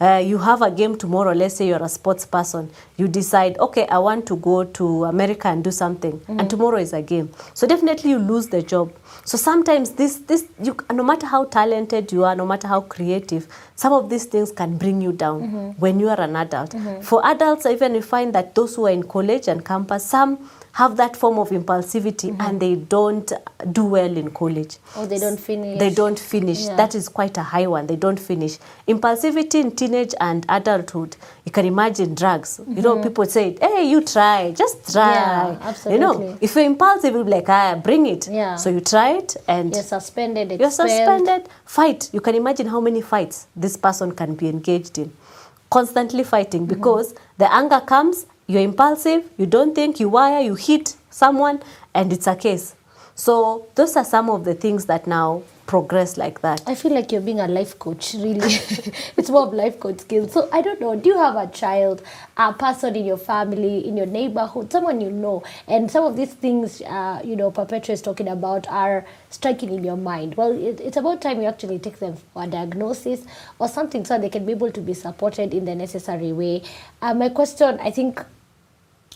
Uh, 0.00 0.22
you 0.24 0.38
have 0.38 0.62
a 0.62 0.70
game 0.70 0.96
tomorrow, 0.96 1.32
let's 1.32 1.56
say 1.56 1.66
you're 1.66 1.82
a 1.82 1.88
sports 1.88 2.24
person. 2.24 2.70
You 2.96 3.08
decide, 3.08 3.58
okay, 3.58 3.86
I 3.86 3.98
want 3.98 4.26
to 4.26 4.36
go 4.36 4.64
to 4.64 5.04
America 5.04 5.48
and 5.48 5.64
do 5.64 5.70
something, 5.82 6.12
and 6.28 6.38
mm-hmm. 6.38 6.48
tomorrow 6.52 6.78
is 6.86 6.92
a 6.92 7.02
game. 7.12 7.28
So 7.54 7.66
definitely 7.72 8.10
you 8.14 8.18
lose 8.32 8.48
the 8.54 8.62
job. 8.72 8.92
So 9.24 9.38
sometimes 9.38 9.90
this, 10.00 10.18
this 10.30 10.44
you, 10.62 10.76
no 10.92 11.02
matter 11.10 11.26
how 11.34 11.42
talented 11.56 12.12
you 12.12 12.24
are, 12.24 12.36
no 12.36 12.46
matter 12.52 12.68
how 12.68 12.80
creative, 12.94 13.48
some 13.74 13.92
of 13.98 14.08
these 14.12 14.26
things 14.26 14.52
can 14.52 14.76
bring 14.76 15.00
you 15.00 15.12
down 15.12 15.40
mm-hmm. 15.42 15.80
when 15.84 16.00
you 16.00 16.08
are 16.14 16.20
an 16.20 16.36
adult. 16.36 16.70
Mm-hmm. 16.70 17.00
For 17.02 17.24
adults, 17.26 17.66
even 17.66 17.94
you 17.94 18.02
find 18.02 18.34
that 18.34 18.54
those 18.54 18.76
who 18.76 18.86
are 18.86 18.94
in 18.98 19.04
college 19.16 19.48
and 19.48 19.64
campus, 19.64 20.04
some 20.16 20.38
have 20.72 20.96
that 20.96 21.16
form 21.16 21.38
of 21.38 21.50
impulsivity 21.50 22.30
mm-hmm. 22.30 22.40
and 22.40 22.60
they 22.60 22.76
don't 22.76 23.32
do 23.72 23.84
well 23.84 24.16
in 24.16 24.30
college. 24.30 24.76
Or 24.96 25.06
they 25.06 25.18
don't 25.18 25.38
finish. 25.38 25.78
They 25.78 25.90
don't 25.90 26.18
finish. 26.18 26.60
Yeah. 26.64 26.76
That 26.76 26.94
is 26.94 27.08
quite 27.08 27.36
a 27.36 27.42
high 27.42 27.66
one. 27.66 27.86
They 27.86 27.96
don't 27.96 28.18
finish. 28.18 28.58
Impulsivity 28.86 29.60
in 29.60 29.74
teenage 29.74 30.14
and 30.20 30.46
adulthood, 30.48 31.16
you 31.44 31.52
can 31.52 31.66
imagine 31.66 32.14
drugs. 32.14 32.60
You 32.68 32.82
know, 32.82 32.94
mm-hmm. 32.94 33.08
people 33.08 33.26
say, 33.26 33.56
hey, 33.60 33.84
you 33.90 34.02
try, 34.02 34.52
just 34.52 34.92
try. 34.92 35.12
Yeah, 35.12 35.58
absolutely. 35.60 35.94
You 35.94 36.00
know, 36.00 36.38
if 36.40 36.54
you're 36.54 36.64
impulsive, 36.64 37.14
you'll 37.14 37.24
be 37.24 37.30
like, 37.30 37.48
ah, 37.48 37.80
bring 37.82 38.06
it. 38.06 38.28
Yeah. 38.28 38.56
So 38.56 38.70
you 38.70 38.80
try 38.80 39.12
it 39.16 39.36
and 39.48 39.74
You're 39.74 39.82
suspended. 39.82 40.58
you're 40.58 40.70
suspended. 40.70 41.48
Fight. 41.64 42.10
You 42.12 42.20
can 42.20 42.34
imagine 42.34 42.66
how 42.66 42.80
many 42.80 43.00
fights 43.00 43.48
this 43.56 43.76
person 43.76 44.12
can 44.12 44.34
be 44.34 44.48
engaged 44.48 44.98
in. 44.98 45.12
Constantly 45.70 46.24
fighting 46.24 46.62
mm-hmm. 46.62 46.74
because 46.74 47.14
the 47.38 47.52
anger 47.52 47.80
comes, 47.80 48.26
you're 48.50 48.62
impulsive, 48.62 49.30
you 49.38 49.46
don't 49.46 49.74
think, 49.74 50.00
you 50.00 50.08
wire, 50.08 50.40
you 50.40 50.56
hit 50.56 50.96
someone, 51.10 51.62
and 51.94 52.12
it's 52.12 52.26
a 52.26 52.34
case. 52.34 52.74
So 53.14 53.66
those 53.74 53.96
are 53.96 54.04
some 54.04 54.30
of 54.30 54.44
the 54.44 54.54
things 54.54 54.86
that 54.86 55.06
now 55.06 55.42
progress 55.66 56.16
like 56.16 56.40
that. 56.40 56.60
I 56.66 56.74
feel 56.74 56.92
like 56.92 57.12
you're 57.12 57.20
being 57.20 57.38
a 57.38 57.46
life 57.46 57.78
coach, 57.78 58.14
really. 58.14 58.40
it's 59.16 59.30
more 59.30 59.46
of 59.46 59.52
life 59.52 59.78
coach 59.78 60.00
skills. 60.00 60.32
So 60.32 60.48
I 60.52 60.62
don't 60.62 60.80
know, 60.80 60.96
do 60.96 61.10
you 61.10 61.16
have 61.18 61.36
a 61.36 61.46
child, 61.46 62.02
a 62.36 62.52
person 62.52 62.96
in 62.96 63.04
your 63.04 63.18
family, 63.18 63.86
in 63.86 63.96
your 63.96 64.06
neighborhood, 64.06 64.72
someone 64.72 65.00
you 65.00 65.10
know, 65.10 65.44
and 65.68 65.88
some 65.88 66.02
of 66.02 66.16
these 66.16 66.34
things, 66.34 66.80
uh, 66.80 67.20
you 67.24 67.36
know, 67.36 67.52
Perpetua 67.52 67.92
is 67.92 68.02
talking 68.02 68.26
about 68.26 68.66
are 68.68 69.06
striking 69.28 69.72
in 69.72 69.84
your 69.84 69.96
mind? 69.96 70.36
Well, 70.36 70.50
it, 70.50 70.80
it's 70.80 70.96
about 70.96 71.20
time 71.20 71.40
you 71.40 71.46
actually 71.46 71.78
take 71.78 72.00
them 72.00 72.16
for 72.16 72.42
a 72.42 72.46
diagnosis 72.48 73.24
or 73.60 73.68
something 73.68 74.04
so 74.04 74.18
they 74.18 74.28
can 74.30 74.44
be 74.44 74.52
able 74.52 74.72
to 74.72 74.80
be 74.80 74.94
supported 74.94 75.54
in 75.54 75.66
the 75.66 75.74
necessary 75.76 76.32
way. 76.32 76.62
Uh, 77.00 77.14
my 77.14 77.28
question, 77.28 77.78
I 77.80 77.92
think, 77.92 78.24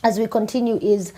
as 0.04 0.18
we 0.18 0.26
continue 0.26 0.78
is 0.82 1.14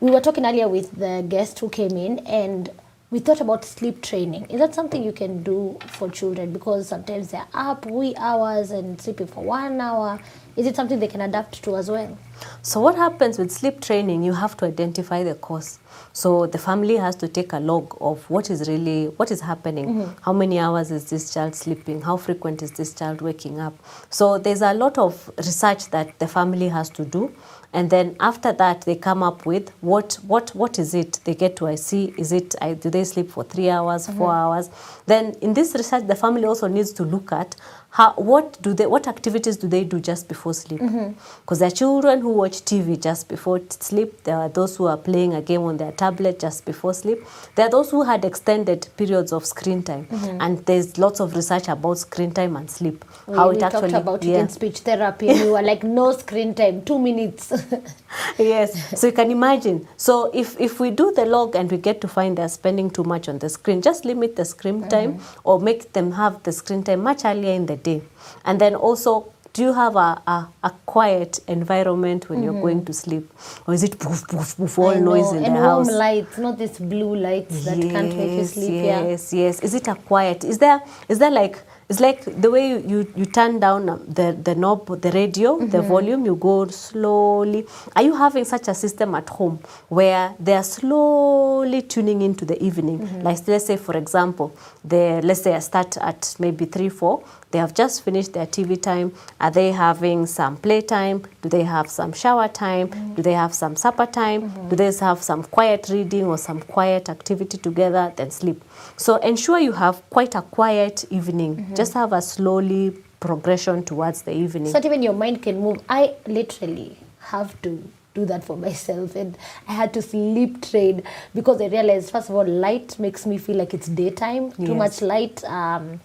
we 0.00 0.10
were 0.10 0.20
talking 0.20 0.44
earlier 0.44 0.68
with 0.68 0.90
the 0.96 1.24
guest 1.28 1.60
who 1.60 1.68
came 1.70 1.96
in 1.96 2.18
and 2.26 2.68
we 3.08 3.20
thought 3.20 3.40
about 3.40 3.64
sleep 3.64 4.02
training. 4.02 4.46
Is 4.50 4.58
that 4.58 4.74
something 4.74 5.00
you 5.02 5.12
can 5.12 5.44
do 5.44 5.78
for 5.86 6.10
children? 6.10 6.52
Because 6.52 6.88
sometimes 6.88 7.30
they're 7.30 7.46
up 7.54 7.86
wee 7.86 8.16
hours 8.16 8.72
and 8.72 9.00
sleeping 9.00 9.28
for 9.28 9.44
one 9.44 9.80
hour. 9.80 10.18
Is 10.56 10.66
it 10.66 10.74
something 10.74 10.98
they 10.98 11.06
can 11.06 11.20
adapt 11.20 11.62
to 11.62 11.76
as 11.76 11.88
well? 11.88 12.18
So 12.62 12.80
what 12.80 12.96
happens 12.96 13.38
with 13.38 13.52
sleep 13.52 13.80
training, 13.80 14.24
you 14.24 14.32
have 14.32 14.56
to 14.56 14.64
identify 14.64 15.22
the 15.22 15.36
cause. 15.36 15.78
So 16.12 16.46
the 16.46 16.58
family 16.58 16.96
has 16.96 17.14
to 17.16 17.28
take 17.28 17.52
a 17.52 17.58
log 17.58 17.96
of 18.00 18.28
what 18.28 18.50
is 18.50 18.68
really 18.68 19.06
what 19.06 19.30
is 19.30 19.40
happening. 19.40 20.12
How 20.22 20.32
many 20.32 20.58
hours 20.58 20.90
is 20.90 21.08
this 21.08 21.32
child 21.32 21.54
sleeping? 21.54 22.02
How 22.02 22.16
frequent 22.16 22.62
is 22.62 22.72
this 22.72 22.92
child 22.92 23.20
waking 23.20 23.60
up? 23.60 23.74
So 24.10 24.38
there's 24.38 24.62
a 24.62 24.74
lot 24.74 24.98
of 24.98 25.30
research 25.38 25.90
that 25.90 26.18
the 26.18 26.26
family 26.26 26.68
has 26.68 26.90
to 26.90 27.04
do. 27.04 27.32
And 27.76 27.90
then 27.90 28.16
after 28.20 28.54
that, 28.54 28.80
they 28.86 28.96
come 28.96 29.22
up 29.22 29.44
with 29.44 29.68
what 29.82 30.14
what 30.26 30.48
what 30.56 30.78
is 30.78 30.94
it? 30.94 31.20
They 31.24 31.34
get 31.34 31.56
to 31.56 31.66
I 31.66 31.74
see 31.74 32.14
is 32.16 32.32
it 32.32 32.54
I, 32.62 32.72
do 32.72 32.88
they 32.88 33.04
sleep 33.04 33.30
for 33.30 33.44
three 33.44 33.68
hours, 33.68 34.06
four 34.06 34.30
mm-hmm. 34.30 34.30
hours? 34.30 34.70
Then 35.04 35.36
in 35.42 35.52
this 35.52 35.74
research, 35.74 36.06
the 36.06 36.16
family 36.16 36.46
also 36.46 36.68
needs 36.68 36.90
to 36.94 37.02
look 37.02 37.32
at 37.32 37.54
how 37.90 38.12
what 38.14 38.60
do 38.60 38.74
they 38.74 38.86
what 38.86 39.06
activities 39.08 39.56
do 39.56 39.68
they 39.68 39.82
do 39.82 40.00
just 40.00 40.28
before 40.28 40.52
sleep? 40.52 40.80
Mm-hmm. 40.80 41.12
Because 41.40 41.60
there 41.60 41.68
are 41.68 41.78
children 41.82 42.20
who 42.20 42.30
watch 42.30 42.62
TV 42.62 43.00
just 43.00 43.26
before 43.26 43.58
t- 43.58 43.66
sleep. 43.80 44.22
There 44.24 44.36
are 44.36 44.50
those 44.50 44.76
who 44.76 44.86
are 44.86 44.98
playing 44.98 45.32
a 45.32 45.40
game 45.40 45.62
on 45.62 45.78
their 45.78 45.92
tablet 45.92 46.38
just 46.38 46.66
before 46.66 46.92
sleep. 46.92 47.18
There 47.54 47.66
are 47.66 47.70
those 47.70 47.90
who 47.90 48.02
had 48.02 48.24
extended 48.24 48.88
periods 48.98 49.32
of 49.32 49.46
screen 49.46 49.82
time, 49.82 50.06
mm-hmm. 50.06 50.40
and 50.42 50.64
there's 50.66 50.98
lots 50.98 51.20
of 51.20 51.34
research 51.34 51.68
about 51.68 51.98
screen 51.98 52.32
time 52.32 52.56
and 52.56 52.70
sleep. 52.70 53.02
We, 53.26 53.36
how 53.36 53.48
we 53.48 53.56
it 53.56 53.60
talked 53.60 53.76
actually 53.76 53.94
about 53.94 54.24
it 54.24 54.34
in 54.34 54.48
speech 54.50 54.80
therapy 54.80 55.28
and 55.30 55.40
we 55.40 55.50
were 55.50 55.62
like, 55.62 55.82
no 55.82 56.12
screen 56.12 56.54
time, 56.54 56.82
two 56.82 56.98
minutes. 56.98 57.50
yes 58.38 58.98
so 59.00 59.06
you 59.06 59.12
can 59.12 59.30
imagine 59.30 59.86
so 59.96 60.30
if 60.34 60.58
if 60.60 60.80
we 60.80 60.90
do 60.90 61.12
the 61.12 61.24
log 61.24 61.54
and 61.54 61.70
we 61.70 61.78
get 61.78 62.00
to 62.00 62.08
find 62.08 62.38
they're 62.38 62.48
spending 62.48 62.90
too 62.90 63.04
much 63.04 63.28
on 63.28 63.38
the 63.38 63.48
screen 63.48 63.82
just 63.82 64.04
limit 64.04 64.36
the 64.36 64.44
screen 64.44 64.88
time 64.88 65.20
or 65.44 65.58
make 65.60 65.92
them 65.92 66.12
have 66.12 66.42
the 66.42 66.52
screen 66.52 66.82
time 66.82 67.02
much 67.02 67.24
earlier 67.24 67.52
in 67.52 67.66
the 67.66 67.76
day 67.76 68.02
and 68.44 68.60
then 68.60 68.74
also 68.74 69.32
do 69.56 69.62
you 69.62 69.72
have 69.72 69.96
a, 69.96 70.22
a, 70.26 70.48
a 70.64 70.70
quiet 70.84 71.40
environment 71.48 72.28
when 72.28 72.42
you're 72.42 72.60
going 72.60 72.84
to 72.84 72.92
sleep? 72.92 73.32
Or 73.66 73.72
is 73.72 73.82
it 73.82 73.98
poof, 73.98 74.28
poof, 74.28 74.54
poof, 74.54 74.78
all 74.78 74.94
noise 75.00 75.32
in 75.32 75.46
and 75.46 75.56
the 75.56 75.60
warm 75.60 75.86
house? 75.86 75.90
lights, 75.90 76.36
not 76.36 76.58
this 76.58 76.78
blue 76.78 77.16
lights 77.16 77.64
that 77.64 77.80
can't 77.80 78.14
make 78.14 78.32
you 78.32 78.44
sleep. 78.44 78.84
Yeah. 78.84 79.06
Yes, 79.06 79.32
yes. 79.32 79.60
Is 79.60 79.72
it 79.72 79.88
a 79.88 79.94
quiet? 79.94 80.44
Is 80.44 80.58
there 80.58 80.82
is 81.08 81.18
there 81.18 81.30
like 81.30 81.58
it's 81.88 82.00
like 82.00 82.24
the 82.24 82.50
way 82.50 82.68
you, 82.68 82.78
you, 82.86 83.12
you 83.14 83.24
turn 83.26 83.60
down 83.60 83.86
the, 84.08 84.36
the 84.42 84.54
knob, 84.56 85.00
the 85.00 85.10
radio, 85.12 85.58
the 85.58 85.78
Mm-hmm. 85.78 85.88
volume, 85.88 86.24
you 86.26 86.34
go 86.34 86.66
slowly. 86.66 87.64
Are 87.94 88.02
you 88.02 88.14
having 88.16 88.44
such 88.44 88.66
a 88.68 88.74
system 88.74 89.14
at 89.14 89.28
home 89.28 89.60
where 89.88 90.34
they 90.40 90.54
are 90.54 90.64
slowly 90.64 91.82
tuning 91.82 92.22
into 92.22 92.44
the 92.44 92.60
evening? 92.62 93.00
Mm-hmm. 93.00 93.20
Like 93.22 93.46
let's 93.46 93.66
say, 93.66 93.76
for 93.76 93.96
example, 93.96 94.56
the, 94.84 95.20
let's 95.22 95.42
say 95.42 95.54
I 95.54 95.60
start 95.60 95.96
at 95.98 96.34
maybe 96.40 96.64
three, 96.64 96.88
four. 96.88 97.22
They 97.52 97.58
have 97.58 97.74
just 97.74 98.02
finished 98.02 98.32
their 98.32 98.46
TV 98.46 98.80
time. 98.80 99.12
Are 99.40 99.50
they 99.50 99.72
having 99.72 100.26
some 100.26 100.56
playtime? 100.56 101.22
Do 101.42 101.48
they 101.48 101.62
have 101.62 101.88
some 101.88 102.12
shower 102.12 102.48
time? 102.48 102.88
Mm-hmm. 102.88 103.14
Do 103.14 103.22
they 103.22 103.32
have 103.34 103.54
some 103.54 103.76
supper 103.76 104.06
time? 104.06 104.68
Do 104.68 104.76
they 104.76 104.92
have 104.92 105.22
some 105.22 105.44
quiet 105.44 105.88
reading 105.88 106.26
or 106.26 106.38
some 106.38 106.60
quiet 106.60 107.08
activity 107.08 107.58
together? 107.58 108.12
Then 108.16 108.30
sleep. 108.30 108.62
So 108.96 109.16
ensure 109.16 109.58
you 109.58 109.72
have 109.72 110.02
quite 110.10 110.34
a 110.34 110.42
quiet 110.42 111.04
evening. 111.10 111.56
Mm-hmm. 111.56 111.74
Just 111.74 111.94
have 111.94 112.12
a 112.12 112.20
slowly 112.20 112.96
progression 113.20 113.84
towards 113.84 114.22
the 114.22 114.32
evening. 114.32 114.66
So 114.66 114.72
that 114.74 114.84
even 114.84 115.02
your 115.02 115.12
mind 115.12 115.42
can 115.42 115.60
move. 115.60 115.78
I 115.88 116.14
literally 116.26 116.98
have 117.20 117.60
to 117.62 117.82
do 118.14 118.24
that 118.24 118.42
for 118.42 118.56
myself 118.56 119.14
and 119.14 119.36
I 119.68 119.72
had 119.72 119.92
to 119.94 120.02
sleep 120.02 120.62
train 120.62 121.02
because 121.34 121.60
I 121.60 121.66
realized 121.66 122.10
first 122.10 122.30
of 122.30 122.34
all 122.34 122.46
light 122.46 122.98
makes 122.98 123.26
me 123.26 123.38
feel 123.38 123.56
like 123.56 123.74
it's 123.74 123.88
daytime. 123.88 124.52
Too 124.52 124.74
much 124.74 125.02
light. 125.02 125.44
Um, 125.44 126.00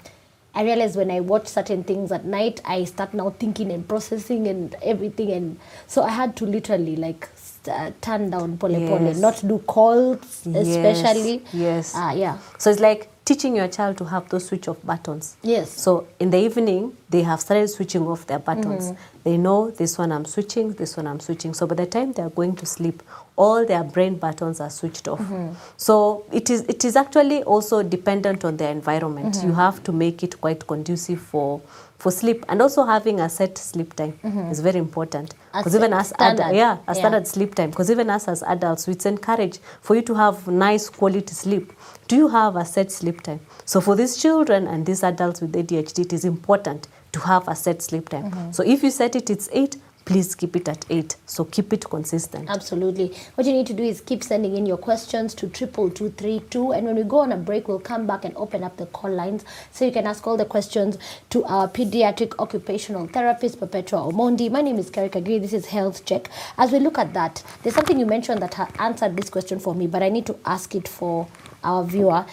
I 0.53 0.63
realize 0.63 0.97
when 0.97 1.09
I 1.11 1.21
watch 1.21 1.47
certain 1.47 1.83
things 1.83 2.11
at 2.11 2.25
night, 2.25 2.61
I 2.65 2.83
start 2.83 3.13
now 3.13 3.29
thinking 3.29 3.71
and 3.71 3.87
processing 3.87 4.47
and 4.47 4.75
everything, 4.83 5.31
and 5.31 5.59
so 5.87 6.03
I 6.03 6.09
had 6.09 6.35
to 6.37 6.45
literally 6.45 6.95
like 6.97 7.29
uh, 7.69 7.91
turn 8.01 8.29
down 8.31 8.57
pole 8.57 8.69
pole, 8.87 9.13
not 9.13 9.41
do 9.47 9.59
calls, 9.59 10.41
Yes, 10.45 10.67
especially. 10.67 11.43
yes. 11.53 11.95
Uh, 11.95 12.13
yeah. 12.15 12.37
So 12.57 12.69
it's 12.69 12.81
like 12.81 13.07
teaching 13.23 13.55
your 13.55 13.67
child 13.69 13.97
to 13.99 14.05
have 14.05 14.27
those 14.29 14.45
switch 14.47 14.67
off 14.67 14.83
buttons. 14.85 15.37
Yes. 15.41 15.71
So 15.71 16.07
in 16.19 16.31
the 16.31 16.37
evening, 16.39 16.97
they 17.09 17.21
have 17.21 17.39
started 17.39 17.69
switching 17.69 18.05
off 18.07 18.27
their 18.27 18.39
buttons. 18.39 18.91
Mm-hmm. 18.91 19.19
They 19.23 19.37
know 19.37 19.71
this 19.71 19.97
one 19.97 20.11
I'm 20.11 20.25
switching, 20.25 20.73
this 20.73 20.97
one 20.97 21.07
I'm 21.07 21.19
switching. 21.21 21.53
So 21.53 21.65
by 21.67 21.75
the 21.75 21.85
time 21.85 22.11
they 22.13 22.23
are 22.23 22.29
going 22.31 22.55
to 22.57 22.65
sleep, 22.65 23.03
all 23.45 23.65
their 23.65 23.83
brain 23.83 24.15
buttons 24.23 24.59
are 24.65 24.69
switched 24.69 25.07
off. 25.07 25.19
Mm-hmm. 25.19 25.53
So 25.77 25.95
it 26.39 26.49
is 26.55 26.61
it 26.73 26.85
is 26.89 26.95
actually 26.95 27.43
also 27.43 27.81
dependent 27.95 28.45
on 28.45 28.57
the 28.57 28.67
environment. 28.69 29.33
Mm-hmm. 29.35 29.47
You 29.47 29.53
have 29.55 29.81
to 29.83 29.91
make 29.91 30.23
it 30.27 30.39
quite 30.41 30.67
conducive 30.73 31.19
for 31.31 31.61
for 32.03 32.11
sleep 32.11 32.45
and 32.49 32.61
also 32.65 32.83
having 32.83 33.19
a 33.19 33.29
set 33.29 33.57
sleep 33.57 33.95
time 33.95 34.13
is 34.51 34.59
very 34.67 34.79
important 34.79 35.35
because 35.57 35.75
even 35.75 35.93
as 35.93 36.11
ad- 36.13 36.37
standard. 36.37 36.55
yeah 36.55 36.77
a 36.87 36.93
Yeah. 36.93 36.93
standard 36.99 37.27
sleep 37.27 37.53
time 37.59 37.69
because 37.69 37.91
even 37.95 38.09
us 38.09 38.27
as 38.27 38.41
adults 38.53 38.87
it's 38.87 39.05
encouraged 39.05 39.59
for 39.81 39.95
you 39.97 40.01
to 40.09 40.15
have 40.15 40.47
nice 40.47 40.89
quality 40.89 41.35
sleep 41.35 41.71
do 42.07 42.15
you 42.15 42.27
have 42.37 42.55
a 42.55 42.65
set 42.65 42.91
sleep 42.91 43.21
time 43.21 43.39
so 43.65 43.79
for 43.81 43.95
these 43.95 44.17
children 44.23 44.67
and 44.67 44.85
these 44.87 45.03
adults 45.11 45.41
with 45.41 45.53
adhd 45.61 45.99
it 46.05 46.11
is 46.19 46.25
important 46.25 46.87
to 47.11 47.19
have 47.19 47.47
a 47.47 47.55
set 47.55 47.83
sleep 47.83 48.09
time 48.09 48.23
Mm-hmm. 48.31 48.51
so 48.51 48.63
if 48.63 48.81
you 48.83 48.89
set 48.89 49.15
it 49.15 49.29
it's 49.29 49.47
8 49.53 49.77
please 50.05 50.35
keep 50.35 50.55
it 50.55 50.67
at 50.67 50.85
8 50.89 51.15
so 51.25 51.45
keep 51.45 51.71
it 51.73 51.85
consistent 51.89 52.49
Absolutely. 52.49 53.13
What 53.35 53.45
you 53.47 53.53
need 53.53 53.67
to 53.67 53.73
do 53.73 53.83
is 53.83 54.01
keep 54.01 54.23
sending 54.23 54.55
in 54.57 54.65
your 54.65 54.77
questions 54.77 55.33
to 55.35 55.47
triple 55.47 55.89
two 55.89 56.09
three 56.11 56.41
two, 56.49 56.71
and 56.71 56.85
when 56.85 56.95
we 56.95 57.03
go 57.03 57.19
on 57.19 57.31
a 57.31 57.37
break, 57.37 57.67
we'll 57.67 57.79
come 57.79 58.05
back 58.07 58.25
and 58.25 58.35
open 58.35 58.63
up 58.63 58.77
the 58.77 58.85
call 58.87 59.11
lines 59.11 59.45
so 59.71 59.85
you 59.85 59.91
can 59.91 60.05
ask 60.07 60.25
all 60.27 60.37
the 60.37 60.45
questions 60.45 60.97
to 61.29 61.43
our 61.45 61.67
pediatric 61.67 62.33
occupational 62.39 63.07
therapist 63.07 63.59
Perpetua 63.59 63.99
Omondi. 64.11 64.49
My 64.51 64.61
name 64.61 64.77
is 64.77 64.89
Karika 64.91 65.23
Giri. 65.23 65.39
This 65.39 65.53
is 65.53 65.67
Health 65.67 66.05
Check. 66.05 66.29
As 66.57 66.71
we 66.71 66.79
look 66.79 66.97
at 66.97 67.13
that, 67.13 67.43
there's 67.63 67.75
something 67.75 67.99
you 67.99 68.05
mentioned 68.05 68.41
that 68.41 68.53
ha- 68.55 68.71
answered 68.79 69.15
this 69.15 69.29
question 69.29 69.59
for 69.59 69.73
me, 69.75 69.87
but 69.87 70.03
I 70.03 70.09
need 70.09 70.25
to 70.27 70.37
ask 70.45 70.75
it 70.75 70.87
for 70.87 71.27
our 71.63 71.83
viewer. 71.83 72.25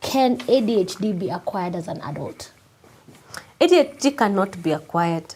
Can 0.00 0.38
ADHD 0.38 1.18
be 1.18 1.30
acquired 1.30 1.74
as 1.74 1.88
an 1.88 2.00
adult? 2.02 2.52
ADHD 3.60 4.16
cannot 4.16 4.62
be 4.62 4.72
acquired. 4.72 5.34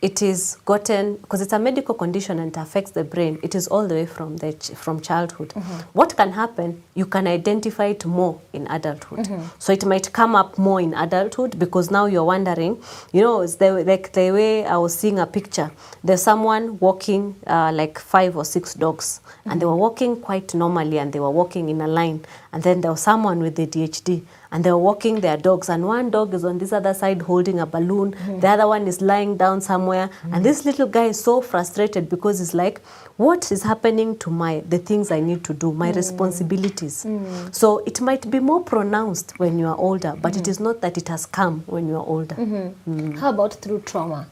It 0.00 0.22
is 0.22 0.56
gotten 0.64 1.16
because 1.16 1.42
it's 1.42 1.52
a 1.52 1.58
medical 1.58 1.94
condition 1.94 2.38
and 2.38 2.48
it 2.56 2.58
affects 2.58 2.92
the 2.92 3.04
brain. 3.04 3.38
It 3.42 3.54
is 3.54 3.68
all 3.68 3.86
the 3.86 3.94
way 3.94 4.06
from 4.06 4.38
the 4.38 4.54
ch- 4.54 4.70
from 4.70 5.00
childhood. 5.00 5.52
What 5.92 6.16
can 6.16 6.32
happen? 6.32 6.82
You 6.94 7.04
can 7.04 7.26
identify 7.26 7.86
it 7.86 8.06
more 8.06 8.40
in 8.54 8.66
adulthood. 8.68 9.28
So 9.58 9.72
it 9.72 9.84
might 9.84 10.10
come 10.14 10.34
up 10.34 10.56
more 10.56 10.80
in 10.80 10.94
adulthood 10.94 11.58
because 11.58 11.90
now 11.90 12.06
you're 12.06 12.24
wondering. 12.24 12.82
You 13.12 13.20
know, 13.20 13.42
it's 13.42 13.56
the 13.56 13.84
like 13.84 14.12
the 14.12 14.30
way 14.32 14.64
I 14.64 14.78
was 14.78 14.94
seeing 14.98 15.18
a 15.18 15.26
picture. 15.26 15.70
There's 16.02 16.22
someone 16.22 16.78
walking 16.80 17.36
uh, 17.46 17.70
like 17.74 17.98
five 17.98 18.36
or 18.38 18.46
six 18.46 18.72
dogs, 18.72 19.20
and 19.44 19.60
they 19.60 19.66
were 19.66 19.76
walking 19.76 20.16
quite 20.22 20.54
normally, 20.54 20.98
and 20.98 21.12
they 21.12 21.20
were 21.20 21.30
walking 21.30 21.68
in 21.68 21.82
a 21.82 21.86
line. 21.88 22.24
And 22.52 22.62
then 22.62 22.80
there 22.80 22.90
was 22.92 23.02
someone 23.02 23.40
with 23.40 23.58
ADHD 23.58 24.22
and 24.52 24.64
they're 24.64 24.76
walking 24.76 25.20
their 25.20 25.36
dogs. 25.36 25.68
And 25.68 25.86
one 25.86 26.10
dog 26.10 26.34
is 26.34 26.44
on 26.44 26.58
this 26.58 26.72
other 26.72 26.94
side 26.94 27.22
holding 27.22 27.60
a 27.60 27.66
balloon. 27.66 28.14
The 28.40 28.48
other 28.48 28.66
one 28.66 28.86
is 28.86 29.00
lying 29.00 29.36
down 29.36 29.60
somewhere. 29.60 30.10
And 30.32 30.44
this 30.44 30.64
little 30.64 30.86
guy 30.86 31.06
is 31.06 31.22
so 31.22 31.40
frustrated 31.40 32.08
because 32.08 32.38
he's 32.38 32.54
like 32.54 32.80
what 33.16 33.52
is 33.52 33.62
happening 33.62 34.16
to 34.16 34.30
my 34.30 34.60
the 34.66 34.78
things 34.78 35.10
i 35.10 35.20
need 35.20 35.44
to 35.44 35.52
do 35.52 35.72
my 35.72 35.92
mm. 35.92 35.96
responsibilities? 35.96 37.04
Mm. 37.04 37.54
So 37.54 37.78
it 37.84 38.00
might 38.00 38.30
be 38.30 38.40
more 38.40 38.62
pronounced 38.62 39.38
when 39.38 39.58
you 39.58 39.66
are 39.66 39.76
older 39.76 40.16
but 40.20 40.36
it 40.36 40.44
mm. 40.44 40.48
is 40.48 40.58
not 40.58 40.80
that 40.80 40.96
it 40.96 41.08
has 41.08 41.26
come 41.26 41.62
when 41.66 41.86
you 41.86 41.96
are 41.96 42.06
older. 42.06 42.34
Mm-hmm. 42.34 43.16
How 43.18 43.30
about 43.30 43.54
through 43.54 43.80
trauma? 43.80 44.26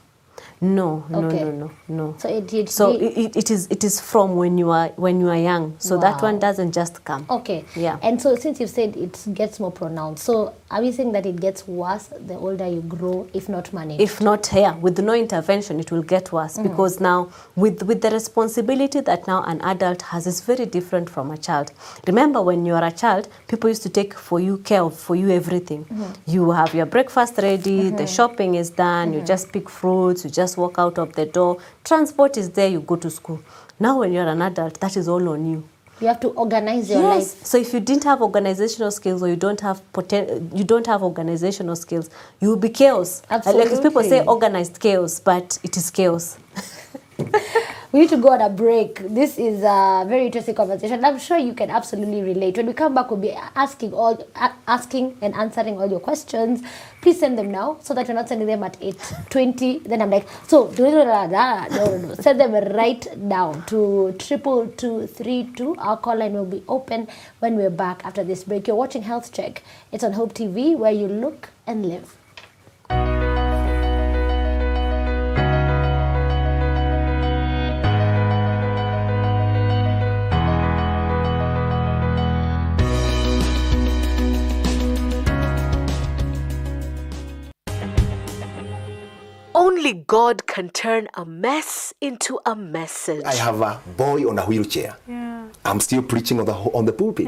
No 0.60 1.04
no 1.08 1.24
Okay. 1.26 1.44
no 1.44 1.50
no 1.52 1.70
no 1.88 2.14
So 2.18 2.28
ADHD. 2.28 2.68
so 2.68 2.90
it, 2.92 3.02
it, 3.16 3.36
it 3.36 3.50
is 3.50 3.68
it 3.70 3.84
is 3.84 4.00
from 4.00 4.36
when 4.36 4.58
you 4.58 4.70
are 4.70 4.88
when 4.96 5.20
you 5.20 5.28
are 5.28 5.36
young 5.36 5.74
so 5.78 5.98
that 5.98 6.20
one 6.22 6.38
doesn't 6.38 6.72
just 6.72 7.04
come 7.04 7.26
Okay. 7.30 7.64
Yeah. 7.76 7.98
And 8.02 8.20
so 8.20 8.34
since 8.36 8.60
you've 8.60 8.70
said 8.70 8.96
it 8.96 9.24
gets 9.34 9.60
more 9.60 9.70
pronounced, 9.72 10.24
so 10.24 10.54
are 10.70 10.82
we 10.82 10.92
saying 10.92 11.12
that 11.12 11.24
it 11.24 11.40
gets 11.40 11.66
worse 11.66 12.08
the 12.26 12.34
older 12.34 12.66
you 12.66 12.82
grow, 12.82 13.28
if 13.32 13.48
not 13.48 13.72
managed? 13.72 14.02
if 14.02 14.20
not 14.20 14.46
here 14.46 14.72
with 14.74 14.98
no 14.98 15.14
intervention 15.14 15.80
it 15.80 15.90
will 15.90 16.02
get 16.02 16.30
worse 16.30 16.58
mm. 16.58 16.62
because 16.62 17.00
now 17.00 17.30
with 17.56 17.82
with 17.84 18.02
the 18.02 18.10
responsibility 18.10 19.00
that 19.00 19.26
now 19.26 19.42
an 19.44 19.60
adult 19.62 20.02
has 20.02 20.26
is 20.26 20.40
very 20.42 20.66
different 20.66 21.08
from 21.08 21.30
a 21.30 21.38
child. 21.38 21.72
Remember 22.06 22.42
when 22.42 22.66
you 22.66 22.74
are 22.74 22.84
a 22.84 22.92
child 22.92 23.28
people 23.46 23.70
used 23.70 23.82
to 23.82 23.88
take 23.88 24.12
for 24.14 24.40
you 24.40 24.58
care 24.58 24.82
of 24.82 24.98
for 24.98 25.16
you 25.16 25.30
everything. 25.30 25.84
Mm-hmm. 25.84 26.30
You 26.30 26.50
have 26.50 26.74
your 26.74 26.86
breakfast 26.86 27.38
ready 27.38 27.90
the 27.90 27.96
mm-hmm. 27.96 28.06
shopping 28.06 28.54
is 28.54 28.70
done 28.70 29.12
you 29.12 29.18
mm-hmm. 29.20 29.26
just 29.26 29.52
pick 29.52 29.68
fruits 29.70 30.24
you 30.24 30.30
just 30.30 30.56
walk 30.58 30.78
out 30.78 30.98
of 30.98 31.14
the 31.14 31.24
door. 31.26 31.58
Transport 31.84 32.36
is 32.36 32.50
there 32.50 32.68
you 32.68 32.80
go 32.80 32.96
to 32.96 33.10
school. 33.10 33.40
Now 33.80 34.00
when 34.00 34.12
you're 34.12 34.28
an 34.28 34.42
adult 34.42 34.80
that 34.80 34.96
is 34.96 35.08
all 35.08 35.28
on 35.30 35.50
you 35.50 35.64
you 36.00 36.06
have 36.06 36.20
to 36.20 36.28
organize 36.28 36.88
your 36.88 37.00
yes. 37.00 37.34
life. 37.34 37.44
So 37.44 37.58
if 37.58 37.72
you 37.72 37.80
didn't 37.80 38.04
have 38.04 38.22
organizational 38.22 38.90
skills 38.90 39.22
or 39.22 39.28
you 39.28 39.36
don't 39.36 39.60
have 39.60 39.82
poten- 39.92 40.56
you 40.56 40.64
don't 40.64 40.86
have 40.86 41.02
organizational 41.02 41.76
skills, 41.76 42.10
you 42.40 42.48
will 42.48 42.56
be 42.56 42.68
chaos. 42.68 43.22
Like 43.30 43.82
people 43.82 44.02
say 44.02 44.24
organized 44.24 44.80
chaos, 44.80 45.20
but 45.20 45.58
it 45.62 45.76
is 45.76 45.90
chaos. 45.90 46.38
We 47.90 48.00
need 48.00 48.10
to 48.10 48.18
go 48.18 48.32
on 48.32 48.42
a 48.42 48.50
break. 48.50 48.98
This 48.98 49.38
is 49.38 49.62
a 49.62 50.04
very 50.06 50.26
interesting 50.26 50.54
conversation. 50.54 51.02
I'm 51.02 51.18
sure 51.18 51.38
you 51.38 51.54
can 51.54 51.70
absolutely 51.70 52.20
relate. 52.20 52.58
When 52.58 52.66
we 52.66 52.74
come 52.74 52.94
back, 52.94 53.10
we'll 53.10 53.18
be 53.18 53.32
asking 53.32 53.94
all, 53.94 54.28
asking 54.66 55.16
and 55.22 55.34
answering 55.34 55.78
all 55.78 55.88
your 55.88 56.00
questions. 56.00 56.62
Please 57.00 57.18
send 57.18 57.38
them 57.38 57.50
now 57.50 57.78
so 57.80 57.94
that 57.94 58.06
you're 58.06 58.14
not 58.14 58.28
sending 58.28 58.46
them 58.46 58.62
at 58.62 58.76
8:20. 58.82 59.84
Then 59.84 60.02
I'm 60.02 60.10
like, 60.10 60.28
so 60.46 60.70
no, 60.78 60.90
no, 60.90 61.96
no, 61.96 62.14
send 62.14 62.38
them 62.38 62.52
right 62.76 63.08
down 63.26 63.64
to 63.68 64.14
triple 64.18 64.66
two 64.76 65.06
three 65.06 65.48
two. 65.56 65.74
Our 65.78 65.96
call 65.96 66.18
line 66.18 66.34
will 66.34 66.44
be 66.44 66.62
open 66.68 67.08
when 67.38 67.56
we're 67.56 67.70
back 67.70 68.04
after 68.04 68.22
this 68.22 68.44
break. 68.44 68.66
You're 68.68 68.76
watching 68.76 69.00
Health 69.00 69.32
Check. 69.32 69.62
It's 69.92 70.04
on 70.04 70.12
Hope 70.12 70.34
TV, 70.34 70.76
where 70.76 70.92
you 70.92 71.08
look 71.08 71.48
and 71.66 71.86
live. 71.86 72.17
Only 89.88 90.04
God 90.06 90.46
can 90.46 90.68
turn 90.68 91.08
a 91.14 91.24
mess 91.24 91.94
into 92.02 92.38
a 92.44 92.54
message. 92.54 93.24
I 93.24 93.34
have 93.36 93.62
a 93.62 93.80
boy 93.96 94.28
on 94.28 94.38
a 94.38 94.42
wheelchair. 94.44 94.94
I'm 95.64 95.80
still 95.80 96.02
preaching 96.02 96.38
on 96.40 96.44
the 96.46 96.52
on 96.52 96.84
the 96.84 96.92
pulpit. 96.92 97.26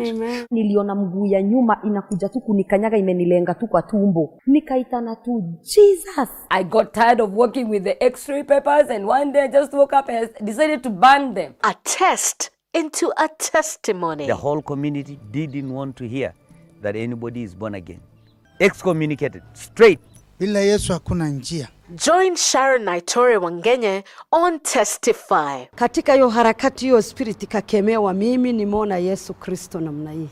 niliona 0.51 0.95
mguu 0.95 1.27
ya 1.27 1.43
nyuma 1.43 1.79
inakuja 1.85 2.29
tu 2.29 2.41
kunikanyaga 2.41 2.97
imenilenga 2.97 3.55
tu 3.55 3.67
kwa 3.69 3.83
tumbo 3.83 4.39
nikaitana 4.47 5.17
tu 5.17 5.43
jesus 5.63 6.29
I 6.51 6.65
got 6.65 6.93
tired 6.93 7.21
of 7.21 7.31
working 7.35 7.71
with 7.71 7.85
the 7.85 8.05
x-ray 8.05 8.43
papers 8.45 8.91
and 8.91 9.05
one 9.09 9.33
day 9.33 9.43
I 9.43 9.49
just 9.49 9.73
woke 9.73 9.97
up 9.99 10.09
and 10.09 10.29
decided 10.45 10.83
to 10.83 10.91
burn 10.91 11.35
them. 11.35 11.53
a 11.63 11.75
test 11.85 12.51
into 12.75 13.11
a 13.17 13.29
testimony. 13.39 14.27
The 14.27 14.37
whole 14.37 14.63
community 14.63 15.19
didn't 15.31 15.73
want 15.73 15.97
to 15.97 16.09
hear 16.09 16.35
that 16.83 16.97
anybody 16.97 17.43
is 17.43 17.55
born 17.57 17.75
again. 17.75 18.01
Excommunicated 18.61 19.43
straight. 19.55 19.99
Bila 20.41 20.59
Yesu 20.61 20.93
hakuna 20.93 21.29
njia. 21.29 21.69
Join 22.07 22.37
Sharon 22.37 22.83
Naitore 22.83 23.37
Wangenye 23.37 24.05
on 24.33 24.61
Testify. 24.61 25.67
katika 25.75 26.13
hiyo 26.15 26.29
harakati 26.29 26.85
hiyo 26.85 27.03
spirit 27.03 27.43
ikakemewa 27.43 28.15
mimi 28.15 28.53
nimeona 28.53 28.97
yesu 28.99 29.35
kristo 29.35 29.81
namna 29.81 30.11
hii 30.13 30.29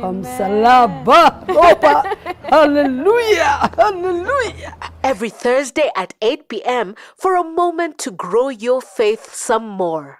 kwa 0.00 0.12
msalaba 0.12 1.42
opa 1.72 2.16
haleluya 2.50 3.44
haleluya 3.76 4.74
Every 5.02 5.30
Thursday 5.30 5.90
at 5.94 6.14
8 6.20 6.38
p.m. 6.48 6.94
for 7.16 7.36
a 7.36 7.42
moment 7.42 7.96
to 7.96 8.10
grow 8.10 8.50
your 8.50 8.82
faith 8.82 9.34
some 9.34 9.66
more. 9.66 10.16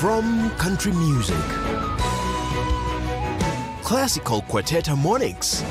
From 0.00 0.50
country 0.56 0.92
music, 0.92 1.36
classical 3.82 4.40
quartet 4.48 4.86
harmonics, 4.86 5.62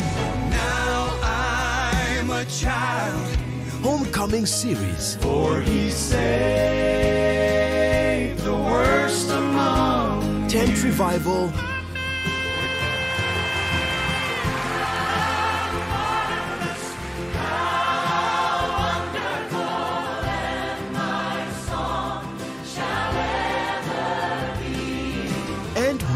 Now 0.51 1.17
I'm 1.23 2.30
a 2.30 2.45
child, 2.45 3.36
homecoming 3.82 4.45
series, 4.45 5.15
for 5.15 5.61
he 5.61 5.89
saved 5.89 6.19
the 8.43 8.53
worst 8.53 9.32
among 9.32 10.47
tent 10.47 10.84
revival, 10.84 11.51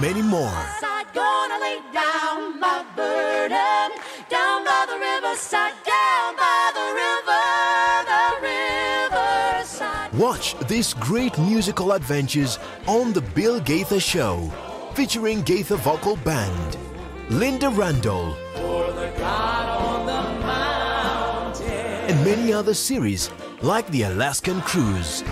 many 0.04 0.22
more. 0.22 0.60
Gonna 1.14 1.60
lay 1.60 1.80
down 1.94 2.60
my 2.60 2.84
burden 2.96 3.90
down 4.30 4.66
by 4.66 4.82
the 4.92 4.98
riverside, 5.10 5.76
down 5.86 6.30
by 6.36 6.64
the 6.80 6.88
river, 7.04 7.46
the 8.12 8.26
riverside. 8.52 10.12
Watch 10.26 10.58
these 10.68 10.94
great 10.96 11.38
musical 11.38 11.92
adventures 11.94 12.58
on 12.88 13.14
The 13.14 13.22
Bill 13.22 13.60
Gaither 13.60 14.00
Show, 14.00 14.52
featuring 14.96 15.44
Gaither 15.44 15.78
Vocal 15.78 16.18
Band, 16.18 16.78
Lynda 17.30 17.70
Randle, 17.78 18.36
and 22.10 22.26
many 22.26 22.52
other 22.52 22.74
series 22.74 23.30
like 23.62 23.88
The 23.88 24.04
Alaskan 24.04 24.62
Cruise. 24.62 25.24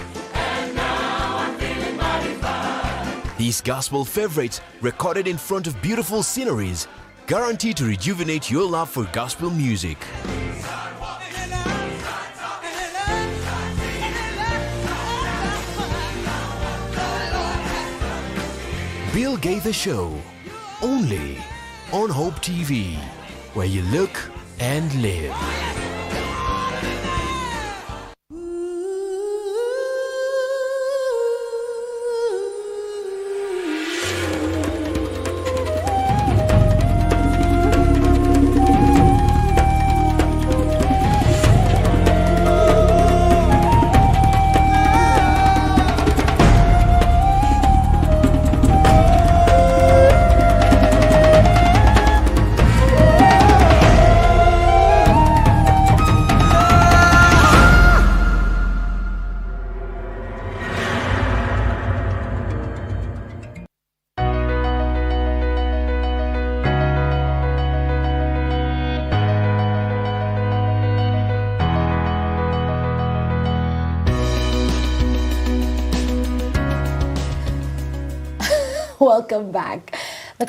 These 3.42 3.62
gospel 3.62 4.06
favorites, 4.06 4.62
recorded 4.82 5.28
in 5.28 5.36
front 5.36 5.66
of 5.66 5.82
beautiful 5.82 6.22
sceneries, 6.22 6.88
guaranteed 7.26 7.76
to 7.78 7.86
rejuvenate 7.86 8.52
your 8.52 8.70
love 8.70 8.88
for 8.88 9.06
gospel 9.06 9.50
music. 9.50 9.98
Bill 19.12 19.38
the 19.38 19.74
Show, 19.74 20.16
only 20.84 21.40
on 21.92 22.12
Hope 22.12 22.36
TV, 22.36 22.96
where 23.56 23.66
you 23.66 23.82
look 23.90 24.32
and 24.60 24.94
live. 25.02 25.71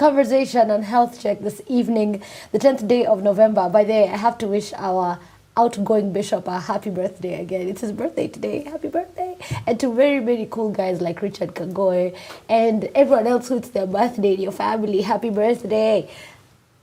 Conversation 0.02 0.68
on 0.72 0.82
health 0.82 1.22
check 1.22 1.38
this 1.42 1.62
evening, 1.68 2.20
the 2.50 2.58
10th 2.58 2.88
day 2.88 3.06
of 3.06 3.22
November. 3.22 3.68
By 3.68 3.84
the 3.84 3.92
way, 3.92 4.08
I 4.08 4.16
have 4.16 4.36
to 4.38 4.48
wish 4.48 4.72
our 4.72 5.20
outgoing 5.56 6.12
bishop 6.12 6.48
a 6.48 6.58
happy 6.58 6.90
birthday 6.90 7.40
again. 7.40 7.68
It's 7.68 7.82
his 7.82 7.92
birthday 7.92 8.26
today. 8.26 8.64
Happy 8.64 8.88
birthday. 8.88 9.36
And 9.64 9.78
to 9.78 9.94
very, 9.94 10.18
very 10.18 10.48
cool 10.50 10.70
guys 10.70 11.00
like 11.00 11.22
Richard 11.22 11.54
Kagoy 11.54 12.18
and 12.48 12.90
everyone 12.96 13.28
else 13.28 13.46
who 13.46 13.58
it's 13.58 13.68
their 13.68 13.86
birthday 13.86 14.34
in 14.34 14.40
your 14.40 14.50
family. 14.50 15.02
Happy 15.02 15.30
birthday. 15.30 16.10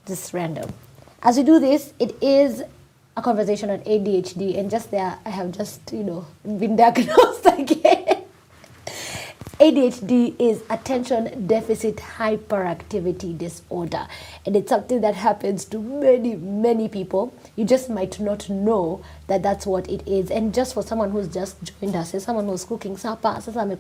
Just 0.08 0.34
random. 0.34 0.72
As 1.22 1.36
we 1.36 1.44
do 1.44 1.60
this, 1.60 1.92
it 2.00 2.16
is 2.24 2.64
a 3.18 3.22
conversation 3.22 3.70
on 3.70 3.80
ADHD. 3.80 4.58
And 4.58 4.72
just 4.72 4.92
there, 4.92 5.20
I 5.26 5.30
have 5.30 5.52
just, 5.52 5.92
you 5.92 6.04
know, 6.04 6.26
been 6.46 6.78
diagnosed 6.78 7.46
again. 7.58 7.99
ADHD 9.60 10.36
is 10.40 10.64
attention 10.70 11.46
deficit 11.46 11.98
hyperactivity 11.98 13.38
disorder, 13.38 14.08
and 14.46 14.56
it's 14.56 14.70
something 14.70 15.02
that 15.02 15.16
happens 15.16 15.66
to 15.66 15.80
many, 15.80 16.38
many 16.38 16.88
people. 16.88 17.34
You 17.58 17.66
just 17.66 17.90
might 17.90 18.22
not 18.22 18.50
know 18.50 19.04
that 19.28 19.44
that's 19.44 19.66
what 19.66 19.90
it 19.90 20.08
is. 20.08 20.32
And 20.32 20.54
just 20.54 20.76
for 20.76 20.82
someone 20.82 21.12
who's 21.12 21.28
just 21.28 21.58
joined 21.82 21.94
us, 21.94 22.14
and 22.14 22.24
someone 22.24 22.48
who's 22.48 22.64
cooking 22.64 22.96
supper, 22.96 23.38
sasa 23.42 23.78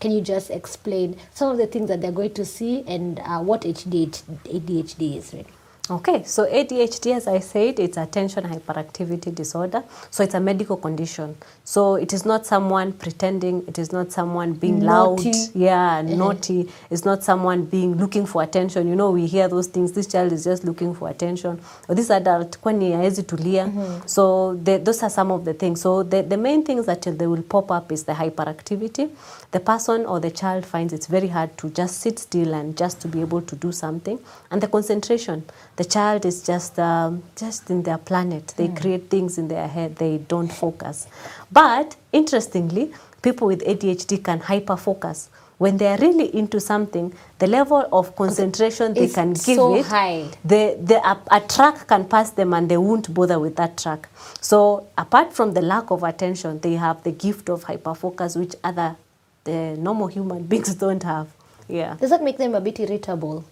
can 0.00 0.10
you 0.10 0.20
just 0.20 0.50
explain 0.50 1.16
some 1.32 1.52
of 1.52 1.56
the 1.56 1.68
things 1.68 1.88
that 1.88 2.00
they're 2.00 2.10
going 2.10 2.34
to 2.34 2.44
see 2.44 2.82
and 2.88 3.20
uh, 3.20 3.38
what 3.38 3.62
ADHD, 3.62 4.20
ADHD 4.46 5.16
is 5.16 5.32
really? 5.32 5.59
Okay, 5.90 6.22
so 6.22 6.46
ADHD, 6.46 7.16
as 7.16 7.26
I 7.26 7.40
said, 7.40 7.80
it's 7.80 7.96
attention 7.96 8.44
hyperactivity 8.44 9.34
disorder. 9.34 9.82
So 10.12 10.22
it's 10.22 10.34
a 10.34 10.40
medical 10.40 10.76
condition. 10.76 11.34
So 11.64 11.96
it 11.96 12.12
is 12.12 12.24
not 12.24 12.46
someone 12.46 12.92
pretending. 12.92 13.64
It 13.66 13.76
is 13.76 13.90
not 13.90 14.12
someone 14.12 14.52
being 14.52 14.78
Naughty. 14.78 15.32
loud. 15.32 15.48
Yeah, 15.52 16.02
naughty. 16.02 16.68
It's 16.90 17.04
not 17.04 17.24
someone 17.24 17.64
being 17.64 17.96
looking 17.96 18.24
for 18.24 18.40
attention. 18.44 18.86
You 18.86 18.94
know, 18.94 19.10
we 19.10 19.26
hear 19.26 19.48
those 19.48 19.66
things. 19.66 19.90
This 19.90 20.06
child 20.06 20.30
is 20.30 20.44
just 20.44 20.62
looking 20.62 20.94
for 20.94 21.08
attention. 21.08 21.60
Or 21.88 21.96
this 21.96 22.08
adult, 22.10 22.60
kwani 22.60 22.92
haezi 22.92 23.22
tulia. 23.24 23.68
So 24.08 24.54
the, 24.62 24.78
those 24.78 25.02
are 25.02 25.10
some 25.10 25.32
of 25.32 25.44
the 25.44 25.54
things. 25.54 25.80
So 25.80 26.04
the, 26.04 26.22
the 26.22 26.36
main 26.36 26.62
things 26.62 26.86
that 26.86 27.02
they 27.02 27.26
will 27.26 27.42
pop 27.42 27.72
up 27.72 27.90
is 27.90 28.04
the 28.04 28.12
hyperactivity. 28.12 29.10
The 29.52 29.58
person 29.60 30.06
or 30.06 30.20
the 30.20 30.30
child 30.30 30.64
finds 30.64 30.92
it's 30.92 31.06
very 31.06 31.26
hard 31.26 31.58
to 31.58 31.70
just 31.70 31.98
sit 32.00 32.20
still 32.20 32.54
and 32.54 32.76
just 32.76 33.00
to 33.00 33.08
be 33.08 33.20
able 33.20 33.42
to 33.42 33.56
do 33.56 33.72
something. 33.72 34.20
And 34.50 34.62
the 34.62 34.68
concentration. 34.68 35.44
The 35.74 35.84
child 35.84 36.24
is 36.24 36.42
just 36.44 36.78
um, 36.78 37.24
just 37.36 37.68
in 37.68 37.82
their 37.82 37.98
planet. 37.98 38.54
They 38.56 38.68
create 38.68 39.10
things 39.10 39.38
in 39.38 39.48
their 39.48 39.66
head. 39.66 39.96
They 39.96 40.18
don't 40.18 40.52
focus. 40.52 41.08
But 41.50 41.96
interestingly, 42.12 42.92
people 43.22 43.48
with 43.48 43.64
ADHD 43.64 44.22
can 44.22 44.38
hyper 44.38 44.76
focus. 44.76 45.30
When 45.58 45.76
they 45.76 45.88
are 45.88 45.98
really 45.98 46.34
into 46.34 46.58
something, 46.58 47.12
the 47.38 47.46
level 47.46 47.86
of 47.92 48.16
concentration 48.16 48.94
they 48.94 49.08
can 49.08 49.34
give 49.34 49.56
so 49.56 49.74
it, 49.74 49.84
high. 49.84 50.28
the, 50.42 50.78
the, 50.82 51.06
a, 51.06 51.20
a 51.30 51.40
track 51.40 51.86
can 51.86 52.08
pass 52.08 52.30
them 52.30 52.54
and 52.54 52.70
they 52.70 52.78
won't 52.78 53.12
bother 53.12 53.38
with 53.38 53.56
that 53.56 53.76
track. 53.76 54.08
So 54.40 54.86
apart 54.96 55.34
from 55.34 55.52
the 55.52 55.60
lack 55.60 55.90
of 55.90 56.02
attention, 56.02 56.60
they 56.60 56.74
have 56.76 57.02
the 57.02 57.12
gift 57.12 57.50
of 57.50 57.66
hyperfocus, 57.66 58.38
which 58.38 58.54
other 58.64 58.96
the 59.44 59.76
normal 59.78 60.08
human 60.08 60.42
beings 60.44 60.74
don't 60.84 61.02
have. 61.02 61.28
Yeah. 61.68 61.96
Does 62.00 62.10
that 62.10 62.22
make 62.22 62.38
them 62.38 62.54
a 62.54 62.60
bit 62.60 62.80
irritable? 62.80 63.44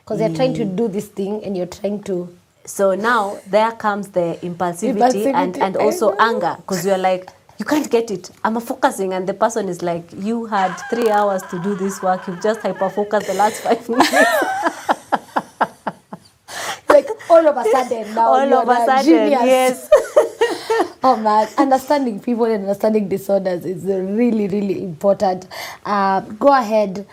Because 0.00 0.18
they're 0.18 0.34
trying 0.34 0.54
to 0.54 0.64
mm. 0.64 0.76
do 0.76 0.88
this 0.88 1.08
thing 1.08 1.44
and 1.44 1.56
you're 1.56 1.66
trying 1.66 2.02
to. 2.04 2.34
So 2.64 2.94
now 2.94 3.38
there 3.46 3.72
comes 3.72 4.08
the 4.08 4.38
impulsivity, 4.42 5.32
and, 5.34 5.54
Impulsivity, 5.54 5.60
and 5.60 5.76
I 5.76 5.80
also 5.80 6.16
anger 6.18 6.56
because 6.56 6.84
you're 6.84 6.98
like, 6.98 7.30
you 7.58 7.64
can't 7.64 7.90
get 7.90 8.10
it. 8.10 8.30
I'm 8.44 8.60
focusing, 8.60 9.12
and 9.12 9.28
the 9.28 9.34
person 9.34 9.68
is 9.68 9.82
like, 9.82 10.04
you 10.16 10.46
had 10.46 10.74
three 10.90 11.10
hours 11.10 11.42
to 11.50 11.58
do 11.60 11.74
this 11.74 12.00
work. 12.02 12.26
You've 12.28 12.42
just 12.42 12.60
hyper 12.60 12.88
focused 12.88 13.26
the 13.26 13.34
last 13.34 13.62
five 13.62 13.86
minutes. 13.88 14.12
Like 16.88 17.08
all 17.28 17.46
of 17.46 17.56
a 17.56 17.64
sudden 17.70 18.14
now. 18.14 18.28
All 18.28 18.48
you're 18.48 18.62
of 18.62 18.68
a 18.68 18.76
sudden, 18.86 19.04
genius. 19.04 19.42
yes. 19.44 19.88
oh 21.02 21.16
man, 21.16 21.48
understanding 21.56 22.20
people 22.20 22.44
and 22.44 22.62
understanding 22.64 23.08
disorders 23.08 23.64
is 23.64 23.84
really, 23.84 24.48
really 24.48 24.82
important. 24.82 25.46
Uh, 25.84 26.20
go 26.20 26.48
ahead. 26.48 27.06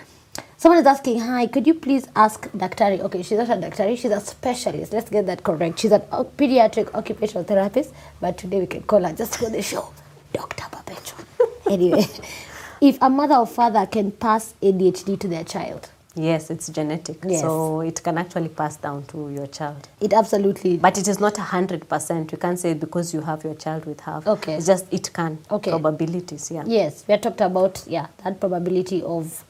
Someone 0.58 0.80
is 0.80 0.88
asking, 0.88 1.20
hi, 1.20 1.48
could 1.48 1.68
you 1.68 1.76
please 1.76 2.08
ask 2.16 2.50
Daktari? 2.52 3.00
Okay, 3.02 3.22
she's 3.22 3.38
not 3.38 3.50
a 3.50 3.54
Daktari, 3.54 3.98
she's 3.98 4.12
a 4.12 4.20
specialist. 4.20 4.94
Let's 4.94 5.10
get 5.10 5.26
that 5.28 5.44
correct. 5.44 5.80
She's 5.80 5.92
an 5.92 6.02
pediatric 6.02 6.94
occupational 6.94 7.44
therapist, 7.44 7.94
but 8.20 8.38
today 8.38 8.60
we 8.62 8.68
can 8.68 8.84
call 8.84 9.04
her 9.04 9.14
just 9.14 9.38
for 9.38 9.50
the 9.50 9.62
show, 9.62 9.94
Dr. 10.34 10.66
Perpetua. 10.72 11.26
anyway, 11.70 12.06
if 12.82 12.98
a 13.02 13.10
mother 13.10 13.36
or 13.36 13.48
father 13.48 13.86
can 13.86 14.12
pass 14.12 14.54
ADHD 14.62 15.20
to 15.20 15.28
their 15.28 15.44
child, 15.44 15.90
Yes, 16.16 16.50
it's 16.50 16.70
genetic. 16.70 17.18
Yes. 17.28 17.42
So 17.42 17.82
it 17.82 18.02
can 18.04 18.18
actually 18.18 18.50
pass 18.50 18.78
down 18.78 19.04
to 19.08 19.30
your 19.30 19.48
child. 19.48 19.88
it 20.00 20.14
absolutely. 20.14 20.78
But 20.78 20.98
it 20.98 21.08
is 21.08 21.20
not 21.20 21.36
100%. 21.36 22.32
You 22.32 22.38
can't 22.38 22.58
say 22.60 22.74
because 22.74 23.14
you 23.14 23.22
have 23.22 23.44
your 23.44 23.56
child 23.56 23.86
with 23.86 24.00
half. 24.02 24.26
Okay. 24.26 24.56
It's 24.56 24.66
just 24.66 24.92
it 24.94 25.12
can. 25.14 25.40
Okay. 25.52 25.72
Probabilities, 25.72 26.52
yeah. 26.52 26.64
Yes, 26.66 27.04
we 27.08 27.12
had 27.12 27.24
talked 27.24 27.42
about 27.42 27.84
yeah 27.88 28.08
that 28.24 28.40
probability 28.40 29.04
of 29.04 29.44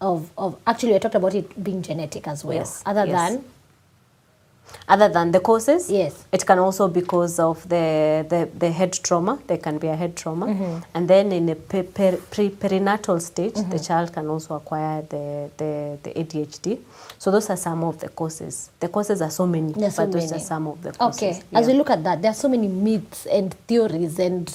of 0.00 0.30
of 0.36 0.58
actually 0.66 0.92
we 0.92 0.98
talked 0.98 1.14
about 1.14 1.34
it 1.34 1.62
being 1.62 1.80
genetic 1.82 2.26
as 2.28 2.44
well. 2.44 2.56
Yes, 2.56 2.82
Other 2.84 3.06
yes. 3.06 3.30
than 3.30 3.44
Other 4.88 5.08
than 5.08 5.30
the 5.32 5.40
causes, 5.40 5.90
Yes. 5.90 6.24
it 6.32 6.44
can 6.44 6.58
also 6.58 6.88
because 6.88 7.38
of 7.38 7.68
the, 7.68 8.26
the, 8.28 8.48
the 8.58 8.70
head 8.70 8.92
trauma. 8.92 9.38
There 9.46 9.58
can 9.58 9.78
be 9.78 9.88
a 9.88 9.96
head 9.96 10.16
trauma. 10.16 10.46
Mm-hmm. 10.46 10.78
And 10.94 11.08
then 11.08 11.32
in 11.32 11.48
a 11.48 11.54
per, 11.54 11.82
pre, 11.82 12.50
perinatal 12.50 13.20
stage, 13.20 13.54
the 13.54 13.78
child 13.78 14.12
can 14.12 14.26
also 14.28 14.54
acquire 14.56 15.02
the, 15.02 15.50
the, 15.56 15.98
the 16.02 16.10
ADHD. 16.10 16.78
So 17.18 17.30
those 17.30 17.48
are 17.50 17.56
some 17.56 17.84
of 17.84 18.00
the 18.00 18.08
causes. 18.08 18.70
The 18.80 18.88
causes 18.88 19.22
are 19.22 19.30
so 19.30 19.46
many, 19.46 19.72
There's 19.72 19.94
so 19.94 20.04
but 20.04 20.12
those 20.12 20.30
many. 20.30 20.42
are 20.42 20.44
some 20.44 20.66
of 20.66 20.82
the 20.82 20.92
causes. 20.92 21.22
Okay, 21.22 21.42
as 21.52 21.66
we 21.66 21.74
look 21.74 21.90
at 21.90 22.02
that, 22.04 22.20
there 22.20 22.30
are 22.30 22.34
so 22.34 22.48
many 22.48 22.68
myths 22.68 23.26
and 23.26 23.54
theories 23.66 24.18
and 24.18 24.54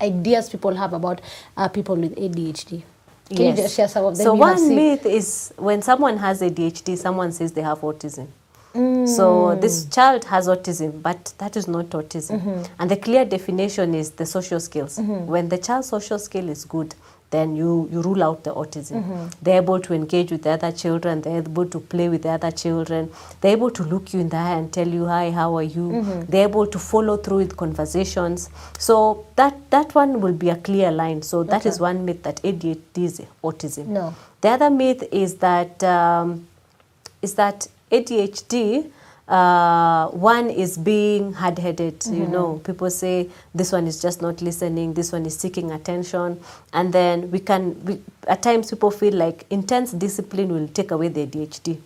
ideas 0.00 0.48
people 0.50 0.74
have 0.74 0.92
about 0.92 1.20
uh, 1.56 1.68
people 1.68 1.94
with 1.96 2.16
ADHD. 2.16 2.82
Can 3.28 3.46
you 3.46 3.52
just 3.54 3.76
share 3.76 3.86
some 3.86 4.06
of 4.06 4.16
them? 4.16 4.24
So 4.24 4.34
one 4.34 4.74
myth 4.74 5.06
is 5.06 5.54
when 5.56 5.82
someone 5.82 6.16
has 6.18 6.42
ADHD, 6.42 6.98
someone 6.98 7.30
says 7.30 7.52
they 7.52 7.62
have 7.62 7.80
autism. 7.80 8.26
Mm. 8.74 9.08
So 9.08 9.56
this 9.56 9.86
child 9.86 10.24
has 10.24 10.46
autism, 10.46 11.02
but 11.02 11.32
that 11.38 11.56
is 11.56 11.66
not 11.66 11.86
autism. 11.86 12.40
Mm-hmm. 12.40 12.72
And 12.78 12.90
the 12.90 12.96
clear 12.96 13.24
definition 13.24 13.94
is 13.94 14.12
the 14.12 14.26
social 14.26 14.60
skills. 14.60 14.98
When 14.98 15.48
the 15.48 15.58
child's 15.58 15.88
social 15.88 16.18
skill 16.18 16.48
is 16.48 16.64
good, 16.64 16.94
then 17.30 17.54
you, 17.54 17.88
you 17.92 18.02
rule 18.02 18.22
out 18.22 18.44
the 18.44 18.52
autism. 18.52 19.02
Mm-hmm. 19.04 19.26
They're 19.42 19.62
able 19.62 19.80
to 19.80 19.94
engage 19.94 20.32
with 20.32 20.42
the 20.42 20.50
other 20.50 20.72
children, 20.72 21.22
they're 21.22 21.38
able 21.38 21.66
to 21.66 21.80
play 21.80 22.08
with 22.08 22.22
the 22.22 22.30
other 22.30 22.50
children, 22.50 23.10
they're 23.40 23.52
able 23.52 23.70
to 23.70 23.84
look 23.84 24.12
you 24.12 24.20
in 24.20 24.28
the 24.28 24.36
eye 24.36 24.54
and 24.54 24.72
tell 24.72 24.88
you, 24.88 25.06
hi, 25.06 25.30
how 25.30 25.56
are 25.56 25.62
you? 25.62 25.90
Mm-hmm. 25.90 26.30
They're 26.30 26.48
able 26.48 26.66
to 26.66 26.78
follow 26.78 27.16
through 27.16 27.38
with 27.38 27.56
conversations. 27.56 28.50
So 28.78 29.26
that, 29.36 29.70
that 29.70 29.94
one 29.94 30.20
will 30.20 30.32
be 30.32 30.50
a 30.50 30.56
clear 30.56 30.90
line. 30.90 31.22
So 31.22 31.44
that 31.44 31.66
is 31.66 31.78
one 31.78 32.04
myth 32.04 32.22
that 32.24 32.42
ADHD 32.42 32.98
is 32.98 33.22
autism. 33.44 33.86
No. 33.86 34.14
The 34.40 34.48
other 34.48 34.70
myth 34.70 35.04
is 35.12 35.36
that 35.36 35.82
um, 35.84 36.48
is 37.22 37.34
that 37.34 37.68
ADHD. 37.90 38.90
Uh, 39.28 40.08
one 40.08 40.50
is 40.50 40.76
being 40.76 41.32
hard-headed. 41.32 42.04
You 42.06 42.26
know, 42.26 42.60
people 42.64 42.90
say 42.90 43.28
this 43.54 43.70
one 43.70 43.86
is 43.86 44.02
just 44.02 44.20
not 44.20 44.42
listening. 44.42 44.94
This 44.94 45.12
one 45.12 45.24
is 45.24 45.38
seeking 45.38 45.70
attention, 45.70 46.40
and 46.72 46.92
then 46.92 47.30
we 47.30 47.38
can. 47.38 47.84
We, 47.84 48.00
at 48.26 48.42
times, 48.42 48.70
people 48.70 48.90
feel 48.90 49.14
like 49.14 49.46
intense 49.50 49.92
discipline 49.92 50.48
will 50.52 50.66
take 50.68 50.90
away 50.90 51.08
the 51.08 51.26
ADHD. 51.26 51.78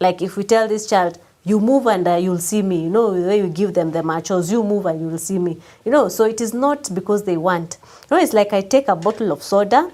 Like 0.00 0.22
if 0.22 0.36
we 0.38 0.44
tell 0.44 0.66
this 0.66 0.86
child, 0.88 1.18
you 1.44 1.60
move 1.60 1.86
and 1.88 2.06
uh, 2.08 2.14
you'll 2.14 2.38
see 2.38 2.62
me. 2.62 2.84
You 2.84 2.88
know, 2.90 3.20
the 3.20 3.26
way 3.28 3.38
you 3.38 3.48
give 3.48 3.74
them 3.74 3.90
the 3.90 4.00
machos, 4.02 4.50
you 4.50 4.62
move 4.62 4.86
and 4.86 4.98
you'll 5.00 5.18
see 5.18 5.38
me. 5.38 5.60
You 5.84 5.92
know, 5.92 6.08
so 6.08 6.24
it 6.24 6.40
is 6.40 6.54
not 6.54 6.88
because 6.94 7.24
they 7.24 7.36
want. 7.36 7.76
You 8.10 8.16
know, 8.16 8.22
it's 8.22 8.32
like 8.32 8.52
I 8.54 8.62
take 8.62 8.88
a 8.88 8.96
bottle 8.96 9.30
of 9.32 9.42
soda, 9.42 9.90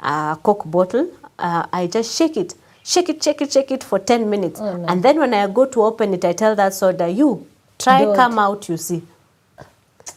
a 0.00 0.36
Coke 0.42 0.68
bottle, 0.68 1.10
uh, 1.38 1.66
I 1.72 1.86
just 1.86 2.16
shake 2.16 2.36
it, 2.36 2.54
shake 2.84 3.08
it, 3.08 3.22
shake 3.24 3.40
it, 3.42 3.52
shake 3.52 3.70
it 3.72 3.82
for 3.82 3.98
10 3.98 4.30
minutes. 4.30 4.60
And 4.60 5.02
then 5.02 5.18
when 5.18 5.34
I 5.34 5.46
go 5.48 5.64
to 5.66 5.82
open 5.82 6.14
it, 6.14 6.24
I 6.24 6.32
tell 6.32 6.54
that 6.54 6.74
soda, 6.74 7.08
you 7.08 7.46
try 7.78 8.02
Don't. 8.04 8.14
come 8.14 8.38
out, 8.38 8.68
you 8.68 8.76
see. 8.76 9.02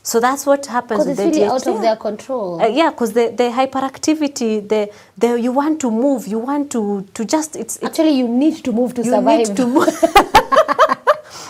So 0.04 0.20
that's 0.22 0.46
what 0.46 0.66
happens 0.68 1.06
Because 1.06 1.18
with 1.18 1.28
it's 1.28 1.38
the 1.38 1.42
really 1.44 1.52
out 1.52 1.68
of 1.68 1.82
their 1.82 1.96
control. 1.98 2.62
Uh, 2.62 2.68
yeah, 2.68 2.92
because 2.92 3.12
the, 3.14 3.28
the 3.36 3.44
hyperactivity, 3.46 4.68
the, 4.68 4.90
the 5.18 5.40
you 5.40 5.52
want 5.52 5.82
to 5.82 5.92
move, 5.92 6.28
you 6.28 6.40
want 6.40 6.72
to 6.74 7.06
to 7.14 7.26
just 7.26 7.56
it's, 7.58 7.76
it's 7.78 7.86
Actually, 7.86 8.12
you 8.12 8.28
need 8.28 8.64
to 8.64 8.72
move 8.72 8.94
to 8.96 9.04
you 9.04 9.12
survive. 9.12 9.48
need 9.50 9.58
to 9.58 9.68
move. 9.76 9.88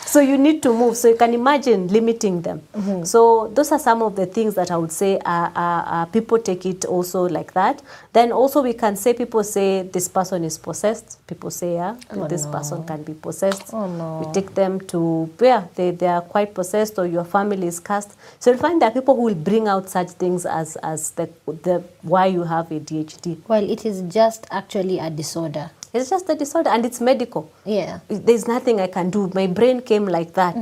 so 0.08 0.20
you 0.22 0.38
need 0.38 0.64
to 0.64 0.74
move. 0.74 0.96
So 0.98 1.10
you 1.10 1.16
can 1.16 1.34
imagine 1.34 1.88
limiting 1.88 2.42
them. 2.42 2.62
Mm-hmm. 2.74 3.04
So 3.04 3.50
those 3.54 3.72
are 3.72 3.80
some 3.80 4.02
of 4.02 4.16
the 4.16 4.26
things 4.26 4.56
that 4.56 4.72
I 4.72 4.78
would 4.78 4.92
say 4.92 5.20
are, 5.26 5.52
are, 5.56 5.84
are 5.84 6.06
people 6.08 6.40
take 6.40 6.66
it 6.66 6.86
also 6.86 7.28
like 7.28 7.54
that. 7.54 7.82
Then 8.14 8.32
also 8.32 8.62
we 8.62 8.74
can 8.74 8.96
say 8.96 9.14
people 9.14 9.44
say 9.44 9.84
this 9.84 10.08
person 10.08 10.44
is 10.44 10.58
possessed. 10.58 11.26
People 11.28 11.52
say 11.52 11.76
yeah, 11.76 11.96
oh, 12.12 12.28
this 12.28 12.46
person 12.46 12.84
can 12.86 13.04
be 13.04 13.14
possessed. 13.14 13.74
Oh, 13.74 13.88
no. 13.88 14.26
We 14.26 14.34
take 14.34 14.56
them 14.56 14.80
to 14.88 15.30
yeah, 15.42 15.68
they, 15.76 15.92
they 15.92 16.08
are 16.08 16.22
quite 16.22 16.54
possessed 16.54 16.98
or 16.98 17.06
your 17.06 17.26
family 17.26 17.68
is 17.68 17.80
cast. 17.80 18.18
So 18.40 18.52
you'll 18.52 18.60
find 18.60 18.82
there 18.82 18.90
are 18.90 18.94
people 18.94 19.16
who 19.16 19.24
will 19.24 19.36
bring 19.36 19.68
out 19.68 19.90
such 19.90 20.10
things 20.12 20.46
as 20.46 20.78
as 20.78 21.12
the 21.12 21.30
the 21.46 21.84
why 22.02 22.28
you 22.28 22.44
have 22.44 22.70
ADHD. 22.70 23.38
well, 23.48 23.70
it 23.70 23.86
is 23.86 24.02
just 24.14 24.48
actually 24.52 25.00
a 25.00 25.10
disorder. 25.10 25.72
It's 25.94 26.10
just 26.10 26.30
a 26.30 26.36
disorder 26.36 26.70
and 26.70 26.86
it's 26.86 27.00
medical. 27.00 27.50
Yeah. 27.66 28.00
There's 28.10 28.48
nothing 28.48 28.80
I 28.82 28.88
can 28.88 29.10
do. 29.10 29.32
My 29.34 29.48
brain 29.48 29.82
came 29.82 30.06
like 30.06 30.34
that. 30.34 30.56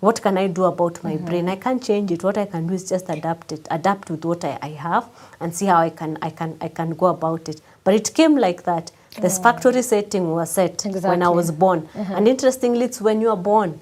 What 0.00 0.22
can 0.22 0.36
I 0.38 0.46
do 0.48 0.64
about 0.64 1.02
my 1.02 1.16
brain? 1.16 1.48
I 1.48 1.56
can't 1.56 1.82
change 1.82 2.10
it. 2.12 2.22
What 2.22 2.36
I 2.38 2.44
can 2.46 2.66
do 2.66 2.74
is 2.74 2.88
just 2.88 3.08
adapt 3.08 3.52
it, 3.52 3.66
adapt 3.70 4.10
with 4.10 4.24
what 4.24 4.44
I, 4.44 4.58
I 4.62 4.68
have, 4.68 5.08
and 5.40 5.54
see 5.54 5.66
how 5.66 5.78
I 5.80 5.90
can 5.90 6.18
I 6.22 6.30
can 6.30 6.56
I 6.60 6.68
can 6.68 6.90
go 6.90 7.06
about 7.06 7.48
it. 7.48 7.60
But 7.84 7.94
it 7.94 8.12
came 8.14 8.36
like 8.36 8.64
that. 8.64 8.92
The 9.20 9.30
factory 9.30 9.80
setting 9.80 10.30
was 10.30 10.50
set 10.50 10.84
when 11.02 11.22
I 11.22 11.30
was 11.30 11.50
born, 11.50 11.88
and 11.94 12.28
interestingly, 12.28 12.84
it's 12.84 13.00
when 13.00 13.22
you 13.22 13.30
are 13.30 13.36
born. 13.36 13.80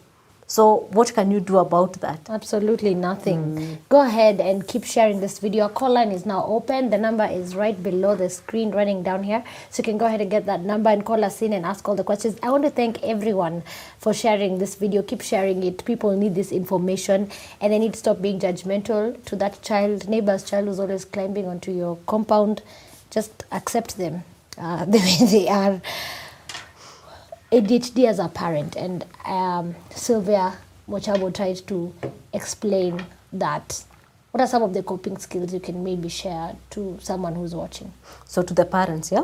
So 0.55 0.87
what 0.93 1.13
can 1.13 1.33
you 1.33 1.41
do 1.41 1.59
about 1.59 1.95
that? 1.95 2.31
Absolutely 2.31 2.95
nothing. 2.95 3.79
Go 3.89 4.03
ahead 4.03 4.41
and 4.41 4.65
keep 4.65 4.85
sharing 4.85 5.19
this 5.19 5.41
video. 5.41 5.65
Our 5.65 5.69
call 5.69 5.95
line 5.95 6.13
is 6.13 6.25
now 6.25 6.45
open. 6.47 6.91
The 6.91 6.97
number 6.97 7.25
is 7.25 7.57
right 7.57 7.83
below 7.83 8.15
the 8.15 8.31
screen 8.31 8.71
running 8.71 9.03
down 9.03 9.25
here. 9.25 9.43
So 9.71 9.81
you 9.81 9.85
can 9.85 9.99
go 9.99 10.07
ahead 10.07 10.21
and 10.21 10.31
get 10.31 10.47
that 10.47 10.61
number 10.61 10.91
and 10.91 11.05
call 11.05 11.25
us 11.25 11.43
in 11.43 11.53
and 11.55 11.67
ask 11.67 11.89
all 11.89 11.97
the 11.97 12.05
questions. 12.05 12.39
I 12.41 12.53
want 12.53 12.63
to 12.63 12.71
thank 12.71 13.03
everyone 13.03 13.65
for 13.99 14.15
sharing 14.15 14.59
this 14.59 14.77
video. 14.77 15.03
Keep 15.03 15.23
sharing 15.23 15.65
it. 15.65 15.85
People 15.85 16.17
need 16.17 16.37
this 16.37 16.53
information 16.53 17.33
and 17.61 17.73
they 17.73 17.79
need 17.81 17.95
to 17.95 17.99
stop 17.99 18.23
being 18.23 18.39
judgmental 18.39 19.21
to 19.25 19.35
that 19.35 19.61
child, 19.61 20.09
neighbor's 20.09 20.45
child 20.45 20.69
who's 20.69 20.79
always 20.79 21.05
climbing 21.05 21.49
onto 21.49 21.73
your 21.73 21.99
compound. 22.07 22.63
Just 23.11 23.43
accept 23.51 23.99
them 23.99 24.23
uh, 24.57 24.85
the 24.95 24.99
way 24.99 25.27
they 25.33 25.49
are. 25.49 25.83
ADHD 27.55 28.09
as 28.09 28.19
a 28.19 28.27
parent, 28.27 28.75
and 28.75 29.05
um, 29.25 29.77
Sylvia 29.91 30.59
Mochabo 30.89 31.33
tried 31.33 31.57
to 31.69 31.95
explain 32.33 33.07
that. 33.33 33.85
What 34.33 34.41
are 34.41 34.49
some 34.49 34.65
of 34.65 34.75
the 34.75 34.83
coping 34.83 35.17
skills 35.19 35.55
you 35.55 35.61
can 35.61 35.85
maybe 35.85 36.09
share 36.09 36.57
to 36.71 36.99
someone 37.01 37.37
who's 37.37 37.55
watching? 37.55 37.93
So 38.25 38.43
to 38.43 38.53
the 38.53 38.65
parents, 38.65 39.13
yeah. 39.13 39.23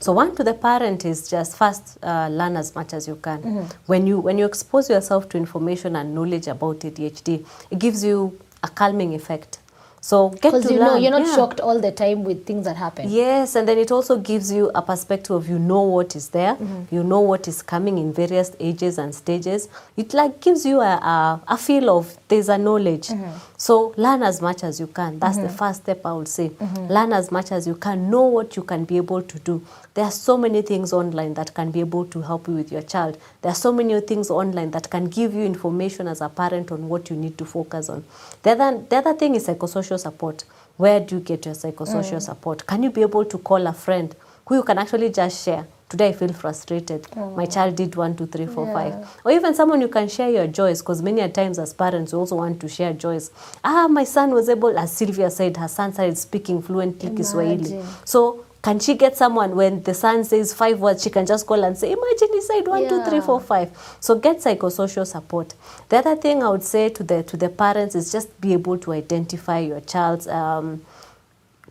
So 0.00 0.12
one 0.12 0.34
to 0.36 0.42
the 0.42 0.54
parent 0.54 1.04
is 1.04 1.28
just 1.28 1.58
first 1.58 1.98
uh, 2.02 2.28
learn 2.28 2.56
as 2.56 2.74
much 2.74 2.94
as 2.94 3.06
you 3.06 3.16
can. 3.16 3.68
When 3.84 4.06
you 4.06 4.20
when 4.20 4.38
you 4.38 4.46
expose 4.46 4.88
yourself 4.88 5.28
to 5.28 5.36
information 5.36 5.96
and 5.96 6.14
knowledge 6.14 6.46
about 6.46 6.78
ADHD, 6.80 7.44
it 7.70 7.78
gives 7.78 8.02
you 8.02 8.38
a 8.62 8.68
calming 8.68 9.12
effect. 9.14 9.58
So 10.06 10.28
get 10.28 10.52
to 10.52 10.72
you 10.72 10.78
learn. 10.78 10.86
know 10.86 10.96
you're 10.98 11.10
not 11.10 11.26
yeah. 11.26 11.34
shocked 11.34 11.58
all 11.58 11.80
the 11.80 11.90
time 11.90 12.22
with 12.22 12.46
things 12.46 12.64
that 12.66 12.76
happen. 12.76 13.10
Yes, 13.10 13.56
and 13.56 13.66
then 13.66 13.76
it 13.76 13.90
also 13.90 14.16
gives 14.16 14.52
you 14.52 14.70
a 14.72 14.80
perspective 14.80 15.34
of 15.34 15.48
you 15.48 15.58
know 15.58 15.82
what 15.82 16.14
is 16.14 16.28
there, 16.28 16.54
mm-hmm. 16.54 16.94
you 16.94 17.02
know 17.02 17.18
what 17.18 17.48
is 17.48 17.60
coming 17.60 17.98
in 17.98 18.12
various 18.12 18.52
ages 18.60 18.98
and 18.98 19.12
stages. 19.12 19.68
It 19.96 20.14
like 20.14 20.40
gives 20.40 20.64
you 20.64 20.80
a, 20.80 20.94
a, 21.14 21.42
a 21.48 21.58
feel 21.58 21.90
of 21.90 22.16
there's 22.28 22.48
a 22.48 22.56
knowledge. 22.56 23.08
Mm-hmm. 23.08 23.36
So 23.56 23.94
learn 23.96 24.22
as 24.22 24.40
much 24.40 24.62
as 24.62 24.78
you 24.78 24.86
can. 24.86 25.18
That's 25.18 25.38
the 25.38 25.48
mm-hmm. 25.48 25.56
first 25.56 25.82
step 25.82 26.06
I 26.06 26.12
would 26.12 26.28
say. 26.28 26.52
Learn 26.88 27.12
as 27.12 27.32
much 27.32 27.50
as 27.50 27.66
you 27.66 27.74
can. 27.74 28.08
Know 28.08 28.26
what 28.26 28.54
you 28.54 28.62
can 28.62 28.84
be 28.84 28.98
able 28.98 29.22
to 29.22 29.38
do. 29.40 29.66
There 29.94 30.04
are 30.04 30.10
so 30.10 30.36
many 30.36 30.60
things 30.60 30.92
online 30.92 31.32
that 31.34 31.54
can 31.54 31.70
be 31.70 31.80
able 31.80 32.04
to 32.04 32.20
help 32.20 32.48
you 32.48 32.54
with 32.54 32.70
your 32.70 32.82
child. 32.82 33.16
There 33.40 33.50
are 33.50 33.54
so 33.56 33.72
many 33.72 33.98
things 34.02 34.30
online 34.30 34.70
that 34.72 34.90
can 34.90 35.06
give 35.06 35.32
you 35.32 35.42
information 35.42 36.06
as 36.06 36.20
a 36.20 36.28
parent 36.28 36.70
on 36.70 36.90
what 36.90 37.08
you 37.08 37.16
need 37.16 37.38
to 37.38 37.46
focus 37.46 37.88
on. 37.88 38.04
The 38.42 38.50
other, 38.50 38.84
the 38.90 38.96
other 38.96 39.14
thing 39.14 39.34
is 39.34 39.46
psychosocial 39.46 39.95
support. 39.98 40.44
Where 40.76 41.00
do 41.00 41.16
you 41.16 41.20
get 41.22 41.46
your 41.46 41.54
psychosocial 41.54 42.20
support? 42.20 42.66
Can 42.66 42.82
you 42.82 42.90
be 42.90 43.02
able 43.02 43.24
to 43.24 43.38
call 43.38 43.66
a 43.66 43.72
friend 43.72 44.14
who 44.46 44.56
you 44.56 44.62
can 44.62 44.78
actually 44.78 45.10
just 45.10 45.44
share? 45.44 45.66
Today 45.88 46.08
I 46.08 46.12
feel 46.12 46.32
frustrated. 46.32 47.06
My 47.16 47.46
child 47.46 47.76
did 47.76 47.94
one, 47.94 48.16
two, 48.16 48.26
three, 48.26 48.46
four, 48.46 48.66
five. 48.72 49.08
Or 49.24 49.30
even 49.30 49.54
someone 49.54 49.80
you 49.80 49.88
can 49.88 50.08
share 50.08 50.28
your 50.28 50.48
joys, 50.48 50.80
because 50.82 51.00
many 51.00 51.20
a 51.20 51.28
times 51.28 51.58
as 51.60 51.72
parents 51.72 52.12
we 52.12 52.18
also 52.18 52.36
want 52.36 52.60
to 52.60 52.68
share 52.68 52.92
joys. 52.92 53.30
Ah, 53.62 53.86
my 53.88 54.02
son 54.02 54.32
was 54.32 54.48
able, 54.48 54.76
as 54.76 54.92
Sylvia 54.92 55.30
said, 55.30 55.56
her 55.56 55.68
son 55.68 55.92
started 55.92 56.18
speaking 56.18 56.60
fluently 56.60 57.10
Kiswahili. 57.14 57.82
So 58.04 58.45
can 58.66 58.80
she 58.80 58.94
get 58.94 59.16
someone 59.16 59.54
when 59.54 59.80
the 59.84 59.94
son 59.94 60.24
says 60.24 60.52
five 60.52 60.80
words, 60.80 61.04
she 61.04 61.10
can 61.10 61.24
just 61.24 61.46
call 61.46 61.62
and 61.62 61.78
say, 61.78 61.92
imagine 61.92 62.28
he 62.32 62.40
said 62.40 62.66
one, 62.66 62.88
two, 62.88 63.00
three, 63.08 63.20
four, 63.20 63.38
five. 63.40 63.68
So 64.00 64.16
get 64.16 64.38
psychosocial 64.38 65.06
support. 65.06 65.54
The 65.88 65.98
other 65.98 66.16
thing 66.16 66.42
I 66.42 66.48
would 66.50 66.64
say 66.64 66.88
to 66.88 67.04
the 67.04 67.22
to 67.22 67.36
the 67.36 67.48
parents 67.48 67.94
is 67.94 68.10
just 68.10 68.28
be 68.40 68.52
able 68.54 68.76
to 68.78 68.92
identify 68.92 69.60
your 69.60 69.80
child's 69.92 70.26
um, 70.26 70.82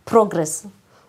progress. 0.06 0.66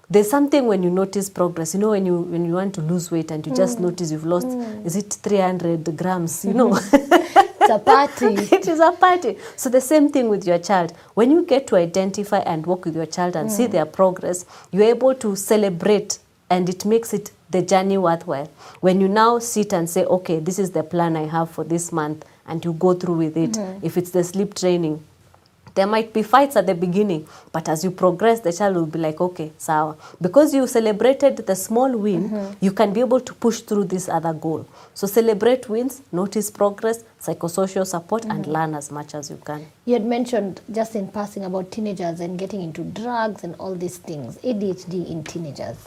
there's 0.09 0.29
something 0.29 0.65
when 0.71 0.83
you 0.83 0.89
notice 0.89 1.29
progress 1.29 1.73
you 1.75 1.79
know 1.81 1.89
when 1.95 2.05
you 2.09 2.17
when 2.33 2.43
you 2.49 2.53
want 2.59 2.73
to 2.77 2.81
lose 2.91 3.11
weight 3.13 3.29
and 3.35 3.45
you 3.47 3.53
just 3.63 3.77
Mm. 3.77 3.81
notice 3.87 4.07
you've 4.13 4.29
lost 4.33 4.47
Mm. 4.47 4.85
is 4.89 4.95
it 5.01 5.09
300 5.27 5.97
grams 6.01 6.33
you 6.45 6.53
know 6.59 6.69
it's 7.67 7.75
a 7.75 7.79
party 7.79 8.25
it 8.55 8.67
is 8.67 8.79
a 8.79 8.91
party 8.91 9.37
so 9.55 9.69
the 9.69 9.81
same 9.81 10.09
thing 10.09 10.29
with 10.29 10.45
your 10.47 10.57
child 10.59 10.93
when 11.15 11.31
you 11.31 11.43
get 11.45 11.67
to 11.67 11.75
identify 11.75 12.39
and 12.39 12.65
work 12.65 12.85
with 12.85 12.95
your 12.95 13.05
child 13.05 13.35
and 13.35 13.51
see 13.51 13.67
Mm. 13.67 13.71
their 13.71 13.85
progress 13.85 14.45
you're 14.71 14.83
able 14.89 15.13
to 15.15 15.35
celebrate 15.35 16.19
and 16.49 16.69
it 16.69 16.85
makes 16.85 17.13
it 17.13 17.31
the 17.49 17.61
journey 17.61 17.97
worthwhile 17.97 18.49
when 18.81 19.01
you 19.01 19.07
now 19.07 19.39
sit 19.39 19.73
and 19.73 19.89
say 19.89 20.05
okay 20.05 20.39
this 20.39 20.59
is 20.59 20.71
the 20.71 20.83
plan 20.83 21.15
i 21.17 21.25
have 21.25 21.49
for 21.49 21.63
this 21.63 21.91
month 21.91 22.25
and 22.47 22.63
you 22.63 22.73
go 22.73 22.93
through 22.93 23.15
with 23.17 23.35
it 23.37 23.51
Mm. 23.51 23.79
if 23.83 23.97
it's 23.97 24.11
the 24.11 24.23
sleep 24.23 24.53
training 24.53 25.03
there 25.77 25.85
might 25.87 26.11
be 26.11 26.23
fights 26.23 26.55
at 26.57 26.65
the 26.65 26.73
beginning 26.73 27.25
but 27.53 27.69
as 27.69 27.83
you 27.83 27.91
progress 27.91 28.39
the 28.41 28.51
child 28.51 28.75
will 28.75 28.87
be 28.95 28.99
like 28.99 29.21
okay 29.21 29.51
sawa 29.57 29.95
because 30.19 30.53
you 30.57 30.65
celebrated 30.67 31.37
the 31.49 31.55
small 31.55 31.95
win 32.05 32.29
Mhm. 32.29 32.55
you 32.67 32.71
can 32.71 32.91
be 32.93 32.99
able 33.07 33.19
to 33.29 33.33
push 33.45 33.59
through 33.61 33.83
this 33.93 34.09
other 34.09 34.33
goal 34.33 34.65
so 34.93 35.05
celebrate 35.07 35.69
wins 35.69 36.01
notice 36.11 36.49
progress 36.51 37.03
psychosocial 37.27 37.85
support 37.85 38.25
and 38.25 38.45
Mhm. 38.45 38.53
learn 38.57 38.73
as 38.75 38.91
much 38.91 39.13
as 39.15 39.29
you 39.29 39.37
can 39.51 39.61
You 39.85 39.93
had 39.93 40.05
mentioned 40.05 40.61
just 40.79 40.95
in 40.95 41.07
passing 41.19 41.43
about 41.45 41.69
teenagers 41.71 42.19
and 42.19 42.37
getting 42.39 42.61
into 42.61 42.81
drugs 42.83 43.43
and 43.45 43.55
all 43.59 43.73
these 43.75 43.97
things. 44.09 44.37
ADHD 44.43 45.03
in 45.13 45.23
teenagers. 45.23 45.77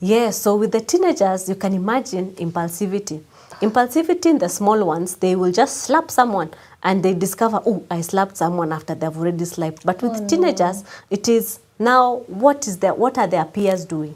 Yes, 0.00 0.36
so 0.38 0.56
with 0.56 0.72
the 0.72 0.80
teenagers, 0.80 1.48
you 1.48 1.54
can 1.54 1.74
imagine 1.74 2.32
impulsivity. 2.38 3.20
Impulsivity 3.62 4.26
in 4.26 4.38
the 4.38 4.48
small 4.48 4.84
ones, 4.84 5.16
they 5.16 5.36
will 5.36 5.52
just 5.52 5.76
slap 5.78 6.10
someone 6.10 6.50
and 6.82 7.02
they 7.04 7.14
discover, 7.14 7.60
oh, 7.64 7.84
I 7.90 8.00
slapped 8.00 8.36
someone 8.36 8.72
after 8.72 8.94
they've 8.94 9.16
already 9.16 9.44
slapped. 9.44 9.86
But 9.86 10.02
with 10.02 10.12
Oh, 10.12 10.18
no. 10.18 10.26
teenagers, 10.26 10.82
it 11.10 11.28
is 11.28 11.60
now 11.78 12.16
what 12.26 12.66
is 12.66 12.78
their 12.78 12.92
what 12.94 13.18
are 13.18 13.26
their 13.28 13.44
peers 13.44 13.84
doing? 13.84 14.14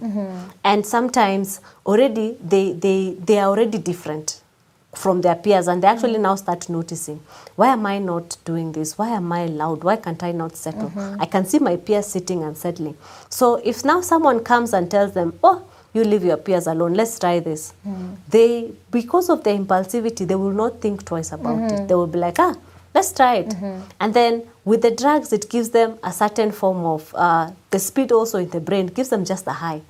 And 0.64 0.84
sometimes 0.84 1.60
already 1.84 2.36
they, 2.44 2.72
they, 2.72 3.16
they 3.24 3.38
are 3.38 3.48
already 3.48 3.78
different 3.78 4.40
from 4.94 5.20
their 5.20 5.34
peers 5.36 5.68
and 5.68 5.82
they 5.82 5.88
actually 5.88 6.18
now 6.18 6.34
start 6.34 6.70
noticing 6.70 7.20
why 7.56 7.66
am 7.68 7.84
i 7.84 7.98
not 7.98 8.38
doing 8.46 8.72
this 8.72 8.96
why 8.96 9.08
am 9.10 9.30
i 9.30 9.44
loud 9.44 9.84
why 9.84 9.94
can't 9.94 10.22
i 10.22 10.32
not 10.32 10.56
settle 10.56 10.88
Mhm. 10.88 11.18
i 11.20 11.26
can 11.26 11.44
see 11.44 11.58
my 11.58 11.76
peers 11.76 12.06
sitting 12.06 12.42
and 12.42 12.56
settling 12.56 12.96
so 13.28 13.56
if 13.62 13.84
now 13.84 14.00
someone 14.00 14.40
comes 14.42 14.72
and 14.72 14.90
tells 14.90 15.12
them 15.12 15.38
oh 15.44 15.62
you 15.96 16.04
leave 16.04 16.24
your 16.24 16.36
peers 16.36 16.66
alone. 16.66 16.94
Let's 16.94 17.18
try 17.18 17.40
this. 17.40 17.72
They 18.28 18.70
because 18.90 19.28
of 19.30 19.42
their 19.44 19.56
impulsivity 19.58 20.26
they 20.26 20.34
will 20.34 20.52
not 20.64 20.80
think 20.80 21.04
twice 21.04 21.32
about 21.32 21.56
Mhm. 21.58 21.72
it 21.72 21.88
they 21.88 21.94
will 21.94 22.06
be 22.16 22.18
like 22.18 22.38
ah 22.38 22.54
let's 22.94 23.12
try 23.12 23.34
it. 23.42 23.54
And 24.00 24.14
then 24.14 24.42
with 24.64 24.82
the 24.82 24.90
drugs 25.02 25.32
it 25.32 25.48
gives 25.50 25.70
them 25.70 25.98
a 26.02 26.12
certain 26.12 26.50
form 26.52 26.84
of 26.84 27.12
uh, 27.14 27.50
the 27.70 27.78
speed 27.78 28.12
also 28.12 28.38
in 28.38 28.48
the 28.50 28.60
brain 28.60 28.86
gives 28.86 29.08
them 29.10 29.24
just 29.24 29.46
a 29.46 29.52
high. 29.64 29.82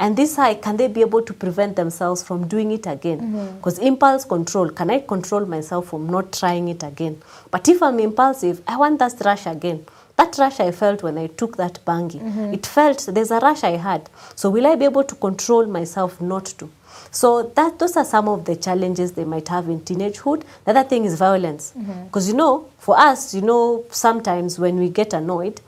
And 0.00 0.16
this 0.16 0.34
high 0.36 0.54
can 0.54 0.76
they 0.78 0.88
be 0.88 1.00
able 1.02 1.22
to 1.22 1.32
prevent 1.32 1.76
themselves 1.76 2.22
from 2.22 2.46
doing 2.48 2.70
it 2.72 2.86
again? 2.86 3.20
Mhm. 3.20 3.56
because 3.56 3.78
impulse 3.78 4.24
control 4.34 4.68
can 4.70 4.90
i 4.90 4.98
control 5.00 5.44
myself 5.46 5.86
from 5.90 6.06
not 6.10 6.32
trying 6.32 6.68
it 6.68 6.82
again? 6.82 7.16
But 7.50 7.68
if 7.68 7.82
i'm 7.82 8.00
impulsive 8.00 8.62
i 8.66 8.76
want 8.76 8.98
that 8.98 9.14
rush 9.24 9.46
again 9.46 9.80
that 10.22 10.38
rush 10.38 10.60
i 10.60 10.70
felt 10.72 11.02
when 11.02 11.18
i 11.18 11.26
took 11.26 11.56
that 11.56 11.78
bangi 11.86 12.20
Mhm. 12.20 12.54
it 12.54 12.66
felt 12.66 12.98
there's 13.14 13.30
a 13.30 13.40
rush 13.40 13.64
i 13.64 13.76
had. 13.76 14.02
So 14.34 14.50
will 14.50 14.66
i 14.66 14.76
be 14.76 14.84
able 14.84 15.04
to 15.04 15.14
control 15.14 15.66
myself 15.66 16.20
not 16.20 16.44
to? 16.58 16.68
So 17.10 17.28
that 17.56 17.78
those 17.78 17.96
are 17.96 18.04
some 18.04 18.28
of 18.28 18.44
the 18.44 18.56
challenges 18.56 19.12
they 19.12 19.24
might 19.24 19.48
have 19.48 19.68
in 19.68 19.80
teenagehood. 19.80 20.42
The 20.64 20.70
other 20.70 20.84
thing 20.88 21.04
is 21.04 21.14
violence. 21.18 21.72
Because 22.06 22.28
you 22.28 22.34
know 22.34 22.64
for 22.78 22.94
us 22.98 23.34
you 23.34 23.42
know 23.42 23.84
sometimes 23.90 24.58
when 24.58 24.78
we 24.78 24.88
get 24.88 25.12
annoyed 25.12 25.60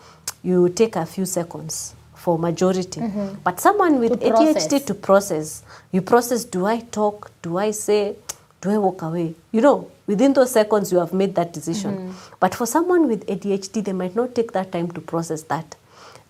you 0.43 0.69
take 0.69 0.97
a 0.97 1.07
few 1.07 1.27
seconds 1.27 1.95
for 2.15 2.39
majority. 2.39 3.01
Mhm. 3.01 3.37
but 3.45 3.61
someone 3.61 3.99
with 4.01 4.13
To 4.21 4.27
adhd 4.31 4.55
process. 4.55 4.85
to 4.85 4.95
process 4.95 5.63
you 5.93 6.01
process 6.03 6.45
do 6.45 6.67
i 6.67 6.79
talk? 6.99 7.31
Do 7.43 7.59
i 7.59 7.73
say? 7.73 8.17
Do 8.63 8.71
i 8.71 8.79
walk 8.79 9.03
away? 9.03 9.35
You 9.53 9.61
know 9.61 9.79
within 10.07 10.33
those 10.35 10.51
seconds 10.53 10.93
you 10.93 10.99
have 10.99 11.13
made 11.13 11.35
that 11.35 11.53
decision 11.53 11.93
Mhm. 11.97 12.13
but 12.41 12.55
for 12.55 12.67
someone 12.67 13.07
with 13.09 13.27
adhd 13.27 13.83
they 13.85 13.93
might 13.93 14.15
not 14.17 14.35
take 14.35 14.53
that 14.53 14.71
time 14.73 14.89
to 14.91 15.01
process 15.01 15.43
that 15.45 15.77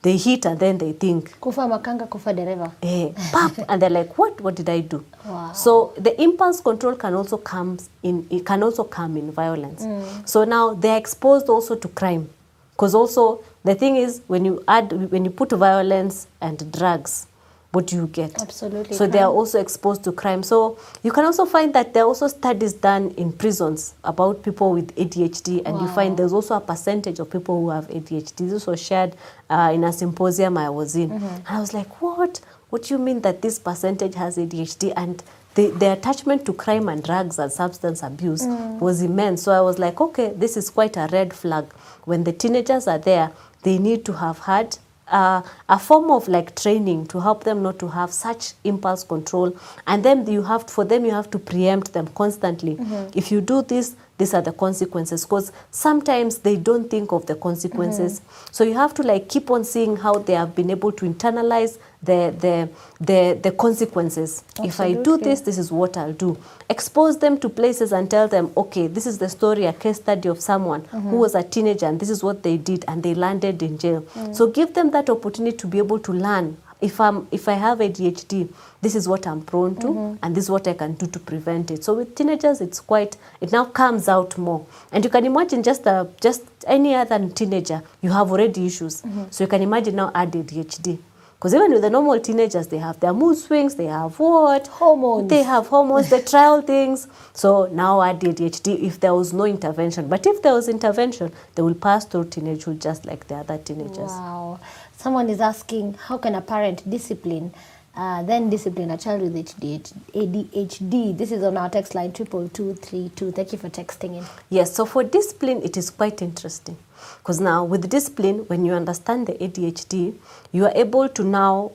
they 0.03 0.17
hit 0.19 0.45
and 0.47 0.59
then 0.61 0.77
they 0.79 0.93
think 0.93 1.41
Kufa 1.41 1.63
makanga, 1.63 2.07
kufa 2.11 2.35
dereva. 2.35 2.71
eh, 2.83 3.11
pap, 3.33 3.53
and 3.69 3.81
they're 3.83 3.91
like 3.91 4.19
what 4.19 4.41
what 4.41 4.55
did 4.55 4.69
i 4.69 4.81
do 4.81 5.03
Wow. 5.27 5.53
so 5.55 5.93
the 5.97 6.21
impulse 6.23 6.61
control 6.61 6.95
can 6.95 7.15
also 7.15 7.37
come 7.39 7.79
in 8.03 8.27
it 8.31 8.45
can 8.45 8.63
also 8.63 8.85
come 8.85 9.17
in 9.17 9.31
violence 9.33 9.83
Mm. 9.83 10.29
so 10.29 10.45
now 10.45 10.75
they're 10.75 10.99
exposed 10.99 11.49
also 11.49 11.75
to 11.75 11.89
crime 11.89 12.29
because 12.77 12.95
also 12.95 13.41
the 13.65 13.75
thing 13.75 13.97
is 13.97 14.21
when 14.29 14.45
you 14.45 14.63
add 14.69 14.93
when 15.11 15.25
you 15.25 15.31
put 15.31 15.51
violence 15.53 16.27
and 16.41 16.71
drugs 16.71 17.27
what 17.75 17.87
do 17.89 17.97
you 17.97 18.07
get? 18.07 18.41
Absolutely. 18.41 18.97
so 18.97 19.07
they 19.07 19.19
are 19.19 19.31
also 19.31 19.61
exposed 19.61 20.05
to 20.05 20.13
crime. 20.13 20.43
So 20.43 20.79
you 21.03 21.11
can 21.13 21.25
also 21.25 21.45
find 21.45 21.75
that 21.75 21.93
there 21.93 22.05
are 22.05 22.07
also 22.07 22.29
studies 22.29 22.73
done 22.73 23.11
in 23.17 23.33
prisons 23.33 23.95
about 24.05 24.43
people 24.43 24.73
with 24.73 24.95
adhd 24.97 25.63
and 25.67 25.81
you 25.81 25.89
find 25.89 26.17
there's 26.17 26.33
also 26.33 26.55
a 26.55 26.61
percentage 26.61 27.19
of 27.19 27.29
people 27.31 27.61
who 27.61 27.71
have 27.71 27.89
adhd 27.89 28.37
this 28.37 28.67
was 28.67 28.81
shared 28.81 29.17
uh, 29.51 29.71
in 29.75 29.83
a 29.85 29.93
symposium 29.93 30.57
i 30.57 30.71
was 30.71 30.95
in. 30.95 31.11
Mhm. 31.11 31.23
and 31.23 31.43
i 31.49 31.61
was 31.61 31.75
like 31.75 32.01
what? 32.01 32.41
What 32.71 32.83
do 32.85 32.95
you 32.95 32.99
mean 32.99 33.21
that 33.23 33.43
this 33.43 33.59
percentage 33.59 34.15
has 34.17 34.37
adhd 34.37 34.93
and 34.97 35.23
the, 35.55 35.71
the 35.71 35.93
attachment 35.93 36.45
to 36.47 36.53
crime 36.53 36.89
and 36.89 37.03
drugs 37.03 37.39
and 37.39 37.51
substance 37.53 38.03
abuse 38.03 38.43
Mm. 38.47 38.81
was 38.81 39.03
immense. 39.03 39.43
So 39.43 39.53
i 39.53 39.61
was 39.61 39.79
like 39.79 40.01
okay 40.01 40.33
this 40.37 40.57
is 40.57 40.71
quite 40.71 40.97
a 40.97 41.09
red 41.13 41.33
flag. 41.33 41.65
When 42.05 42.25
the 42.25 42.33
teenagers 42.33 42.87
are 42.89 42.99
there 42.99 43.31
they 43.63 43.79
need 43.79 44.05
to 44.05 44.13
have 44.13 44.39
had 44.41 44.79
uh, 45.09 45.43
a 45.69 45.79
form 45.79 46.11
of 46.11 46.29
like 46.29 46.55
training 46.57 47.07
to 47.07 47.21
help 47.21 47.45
them 47.45 47.63
not 47.63 47.79
to 47.79 47.89
have 47.89 48.13
such 48.13 48.55
impulse 48.65 49.05
control 49.05 49.55
and 49.87 50.03
then 50.05 50.27
you 50.27 50.43
have 50.43 50.69
for 50.71 50.85
them 50.85 51.05
you 51.05 51.11
have 51.13 51.31
to 51.31 51.39
preempt 51.39 51.93
them 51.93 52.07
constantly 52.15 52.77
Mhm. 52.77 53.11
if 53.15 53.31
you 53.33 53.41
do 53.41 53.63
this 53.63 53.95
these 54.17 54.33
are 54.33 54.43
the 54.43 54.53
consequences 54.53 55.25
because 55.25 55.51
sometimes 55.71 56.39
they 56.39 56.57
don't 56.57 56.89
think 56.89 57.13
of 57.13 57.27
the 57.27 57.35
consequences. 57.35 58.21
So 58.53 58.63
you 58.63 58.75
have 58.75 58.95
to 58.95 59.03
like 59.03 59.29
keep 59.29 59.51
on 59.51 59.65
seeing 59.65 59.97
how 59.97 60.15
they 60.19 60.35
have 60.35 60.55
been 60.55 60.71
able 60.71 60.93
to 60.93 61.05
internalize 61.05 61.79
the 62.03 62.33
the 62.39 62.69
the, 63.01 63.39
the 63.43 63.51
consequences. 63.51 64.45
If 64.63 64.79
i 64.81 64.93
do 64.93 65.17
this 65.19 65.41
this 65.41 65.59
is 65.59 65.73
what 65.73 65.97
i'll 65.97 66.13
do. 66.13 66.37
Expose 66.71 67.19
them 67.19 67.39
to 67.39 67.49
places 67.49 67.93
and 67.93 68.09
tell 68.11 68.29
them 68.29 68.53
okay 68.57 68.87
this 68.87 69.07
is 69.07 69.19
the 69.19 69.29
story 69.29 69.65
a 69.67 69.73
case 69.73 69.97
study 69.97 70.29
of 70.29 70.41
someone 70.41 70.83
Mhm. 70.83 71.11
who 71.11 71.17
was 71.17 71.35
a 71.35 71.43
teenager 71.43 71.87
and 71.87 71.99
this 71.99 72.11
is 72.11 72.23
what 72.23 72.43
they 72.43 72.57
did 72.57 72.85
and 72.87 73.03
they 73.03 73.15
landed 73.15 73.63
in 73.63 73.79
jail. 73.79 74.03
Mm. 74.15 74.35
so 74.35 74.47
give 74.47 74.75
them 74.75 74.91
that 74.93 75.11
opportunity 75.11 75.57
to 75.57 75.67
be 75.67 75.79
able 75.79 75.99
to 75.99 76.13
learn 76.13 76.57
if 76.87 77.01
i'm 77.01 77.27
if 77.39 77.49
i 77.49 77.55
have 77.55 77.79
adhd 77.87 78.49
this 78.83 78.95
is 78.95 79.09
what 79.13 79.27
i'm 79.27 79.41
prone 79.51 79.75
to 79.77 79.87
Mhm. 79.87 80.19
and 80.23 80.35
this 80.37 80.45
is 80.45 80.51
what 80.51 80.69
i 80.69 80.75
can 80.75 80.93
do 80.95 81.07
to 81.07 81.19
prevent 81.31 81.71
it. 81.71 81.83
So 81.85 81.95
with 81.95 82.15
teenagers 82.15 82.61
it's 82.61 82.81
quite 82.81 83.17
it 83.41 83.51
now 83.53 83.65
comes 83.65 84.09
out 84.09 84.37
more. 84.37 84.61
And 84.93 85.05
you 85.05 85.11
can 85.11 85.25
imagine 85.25 85.63
just 85.63 85.87
a 85.87 86.07
just 86.21 86.43
any 86.67 86.95
other 86.95 87.19
teenager 87.41 87.83
you 88.03 88.11
have 88.11 88.31
already 88.31 88.67
issues. 88.67 89.03
Mhm. 89.03 89.27
so 89.33 89.45
you 89.45 89.49
can 89.49 89.63
imagine 89.63 89.97
now 89.97 90.11
add 90.15 90.33
adhd 90.33 90.99
because 91.37 91.55
even 91.57 91.73
with 91.73 91.83
the 91.83 91.91
normal 91.91 92.19
teenagers 92.21 92.69
they 92.69 92.79
have 92.79 92.99
their 93.01 93.13
mood 93.13 93.37
swings 93.37 93.75
they 93.75 93.87
have 93.87 94.19
what? 94.19 94.67
Hormones. 94.67 95.29
They 95.29 95.43
have 95.43 95.67
hormones 95.69 96.09
they 96.11 96.21
trial 96.33 96.63
things. 96.63 97.07
So 97.35 97.67
now 97.73 98.01
add 98.03 98.21
adhd 98.21 98.69
if 98.91 99.01
there 99.01 99.15
was 99.15 99.33
no 99.41 99.45
intervention. 99.45 100.09
But 100.09 100.27
if 100.27 100.41
there 100.43 100.55
was 100.55 100.69
intervention 100.69 101.33
they 101.55 101.63
will 101.63 101.75
pass 101.89 102.05
through 102.07 102.25
teenagehood 102.37 102.79
just 102.79 103.05
like 103.05 103.27
the 103.29 103.37
other 103.43 103.59
teenagers. 103.59 104.11
Wow. 104.11 104.59
Someone 105.05 105.29
is 105.29 105.39
asking, 105.39 105.93
how 106.07 106.17
can 106.17 106.35
a 106.35 106.41
parent 106.41 106.89
discipline, 106.89 107.53
uh, 107.95 108.23
then 108.23 108.49
discipline 108.49 108.91
a 108.91 108.97
child 108.97 109.21
with 109.21 109.35
ADHD? 109.35 111.15
This 111.19 111.31
is 111.31 111.43
on 111.43 111.59
our 111.59 111.69
text 111.69 111.95
line, 111.95 112.11
triple 112.11 112.49
two 112.49 112.73
three 112.77 113.11
two. 113.15 113.31
Thank 113.31 113.53
you 113.53 113.59
for 113.59 113.69
texting 113.69 114.17
in. 114.17 114.25
Yes, 114.49 114.75
so 114.75 114.87
for 114.87 115.05
discipline, 115.05 115.61
it 115.63 115.77
is 115.77 115.91
quite 115.91 116.23
interesting. 116.23 116.79
Because 117.19 117.39
now, 117.39 117.65
with 117.65 117.91
discipline, 117.91 118.47
when 118.47 118.65
you 118.65 118.73
understand 118.73 119.27
the 119.27 119.35
ADHD, 119.35 120.15
you 120.53 120.65
are 120.65 120.73
able 120.75 121.11
to 121.11 121.23
now 121.23 121.73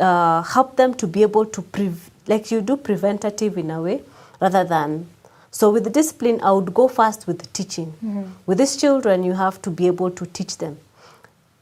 uh, 0.00 0.42
help 0.42 0.74
them 0.74 0.92
to 0.94 1.06
be 1.06 1.22
able 1.22 1.46
to, 1.46 1.62
prev- 1.62 2.10
like 2.26 2.50
you 2.50 2.60
do 2.60 2.76
preventative 2.76 3.56
in 3.58 3.70
a 3.70 3.80
way, 3.80 4.02
rather 4.40 4.64
than. 4.64 5.06
So, 5.52 5.70
with 5.70 5.92
discipline, 5.92 6.40
I 6.42 6.50
would 6.50 6.74
go 6.74 6.88
first 6.88 7.28
with 7.28 7.52
teaching. 7.52 7.94
Mhm. 8.02 8.26
With 8.46 8.58
these 8.58 8.76
children, 8.76 9.22
you 9.22 9.34
have 9.34 9.62
to 9.62 9.70
be 9.70 9.86
able 9.86 10.10
to 10.10 10.26
teach 10.26 10.58
them 10.58 10.78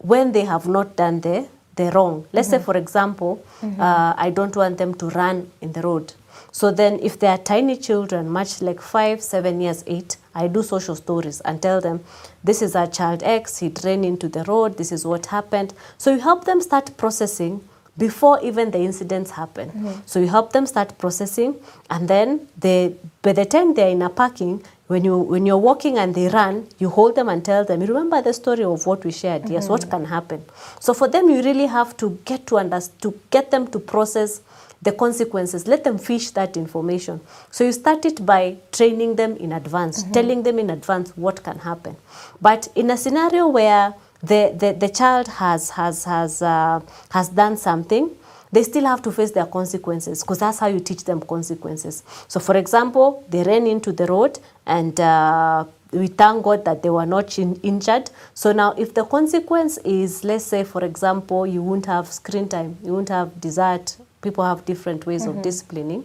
when 0.00 0.32
they 0.32 0.44
have 0.44 0.66
not 0.68 0.96
done 0.96 1.20
the, 1.20 1.46
the 1.76 1.90
wrong. 1.92 2.24
Let's 2.32 2.48
say, 2.48 2.58
Mhm. 2.58 2.64
for 2.64 2.76
example, 2.76 3.38
Mhm. 3.62 3.78
uh, 3.80 4.14
I 4.16 4.30
don't 4.30 4.56
want 4.56 4.78
them 4.78 4.94
to 4.94 5.08
run 5.10 5.50
in 5.60 5.72
the 5.72 5.82
road. 5.82 6.12
So 6.52 6.70
then, 6.72 6.98
if 7.02 7.18
they 7.18 7.28
are 7.28 7.38
tiny 7.38 7.76
children, 7.76 8.28
much 8.28 8.60
like 8.60 8.80
five, 8.80 9.22
seven 9.22 9.60
years, 9.60 9.84
eight, 9.86 10.16
I 10.34 10.48
do 10.48 10.62
social 10.62 10.96
stories 10.96 11.40
and 11.42 11.60
tell 11.62 11.80
them, 11.80 12.00
this 12.42 12.60
is 12.62 12.74
our 12.74 12.86
child 12.88 13.22
X, 13.22 13.58
he 13.58 13.72
ran 13.84 14.04
into 14.04 14.28
the 14.28 14.42
road, 14.44 14.76
this 14.76 14.90
is 14.90 15.04
what 15.06 15.26
happened. 15.26 15.74
So 15.98 16.10
you 16.10 16.20
help 16.20 16.44
them 16.44 16.60
start 16.60 16.96
processing 16.96 17.60
before 17.98 18.40
even 18.42 18.70
the 18.70 18.78
incidents 18.78 19.32
happen. 19.32 19.70
Mhm. 19.70 19.92
So 20.06 20.18
you 20.18 20.28
help 20.28 20.52
them 20.52 20.66
start 20.66 20.96
processing, 20.98 21.54
and 21.88 22.08
then 22.08 22.48
they, 22.58 22.94
by 23.22 23.32
the 23.32 23.44
time 23.44 23.74
they're 23.74 23.90
in 23.90 24.02
a 24.02 24.08
parking, 24.08 24.62
when 24.90 25.04
you 25.04 25.16
when 25.18 25.46
you're 25.46 25.64
walking 25.70 25.98
and 25.98 26.16
they 26.16 26.26
run, 26.28 26.66
you 26.80 26.88
hold 26.88 27.14
them 27.14 27.28
and 27.28 27.44
tell 27.44 27.64
them, 27.64 27.80
you 27.80 27.86
remember 27.86 28.20
the 28.20 28.32
story 28.32 28.64
of 28.64 28.86
what 28.86 29.04
we 29.04 29.12
shared. 29.12 29.48
Yes, 29.48 29.68
what 29.68 29.88
can 29.88 30.04
happen. 30.04 30.44
So 30.80 30.94
for 30.94 31.06
them, 31.06 31.30
you 31.30 31.42
really 31.42 31.66
have 31.66 31.96
to 31.98 32.18
get 32.24 32.48
to 32.48 32.58
understand 32.58 33.00
to 33.02 33.14
get 33.30 33.52
them 33.52 33.68
to 33.68 33.78
process 33.78 34.40
the 34.82 34.90
consequences. 34.90 35.68
Let 35.68 35.84
them 35.84 35.96
fish 35.96 36.30
that 36.30 36.56
information. 36.56 37.20
So 37.52 37.62
you 37.62 37.72
start 37.72 38.04
it 38.04 38.26
by 38.26 38.56
training 38.72 39.14
them 39.14 39.36
in 39.36 39.52
advance, 39.52 40.02
telling 40.12 40.42
them 40.42 40.58
in 40.58 40.70
advance 40.70 41.16
what 41.16 41.44
can 41.44 41.60
happen. 41.60 41.96
But 42.40 42.66
in 42.74 42.90
a 42.90 42.96
scenario 42.96 43.46
where 43.46 43.94
the, 44.24 44.52
the, 44.58 44.72
the 44.72 44.88
child 44.88 45.28
has 45.28 45.70
has 45.70 46.04
has 46.04 46.42
uh, 46.42 46.80
has 47.10 47.28
done 47.28 47.56
something, 47.56 48.10
they 48.52 48.62
still 48.62 48.84
have 48.86 49.00
to 49.02 49.12
face 49.12 49.30
their 49.30 49.46
consequences 49.46 50.22
because 50.22 50.38
that's 50.40 50.58
how 50.58 50.66
you 50.66 50.80
teach 50.80 51.04
them 51.04 51.20
consequences. 51.20 52.02
So, 52.28 52.40
for 52.40 52.56
example, 52.56 53.24
they 53.28 53.42
ran 53.44 53.66
into 53.66 53.92
the 53.92 54.06
road 54.06 54.38
and 54.66 54.98
uh, 54.98 55.64
we 55.92 56.08
thank 56.08 56.42
God 56.42 56.64
that 56.64 56.82
they 56.82 56.90
were 56.90 57.06
not 57.06 57.38
in- 57.38 57.56
injured. 57.62 58.10
So 58.34 58.52
now, 58.52 58.72
if 58.76 58.94
the 58.94 59.04
consequence 59.04 59.78
is, 59.78 60.24
let's 60.24 60.44
say, 60.44 60.64
for 60.64 60.84
example, 60.84 61.46
you 61.46 61.62
won't 61.62 61.86
have 61.86 62.08
screen 62.08 62.48
time, 62.48 62.76
you 62.84 62.92
won't 62.92 63.08
have 63.08 63.40
dessert, 63.40 63.96
people 64.22 64.44
have 64.44 64.64
different 64.64 65.06
ways 65.06 65.26
of 65.26 65.42
disciplining. 65.42 66.04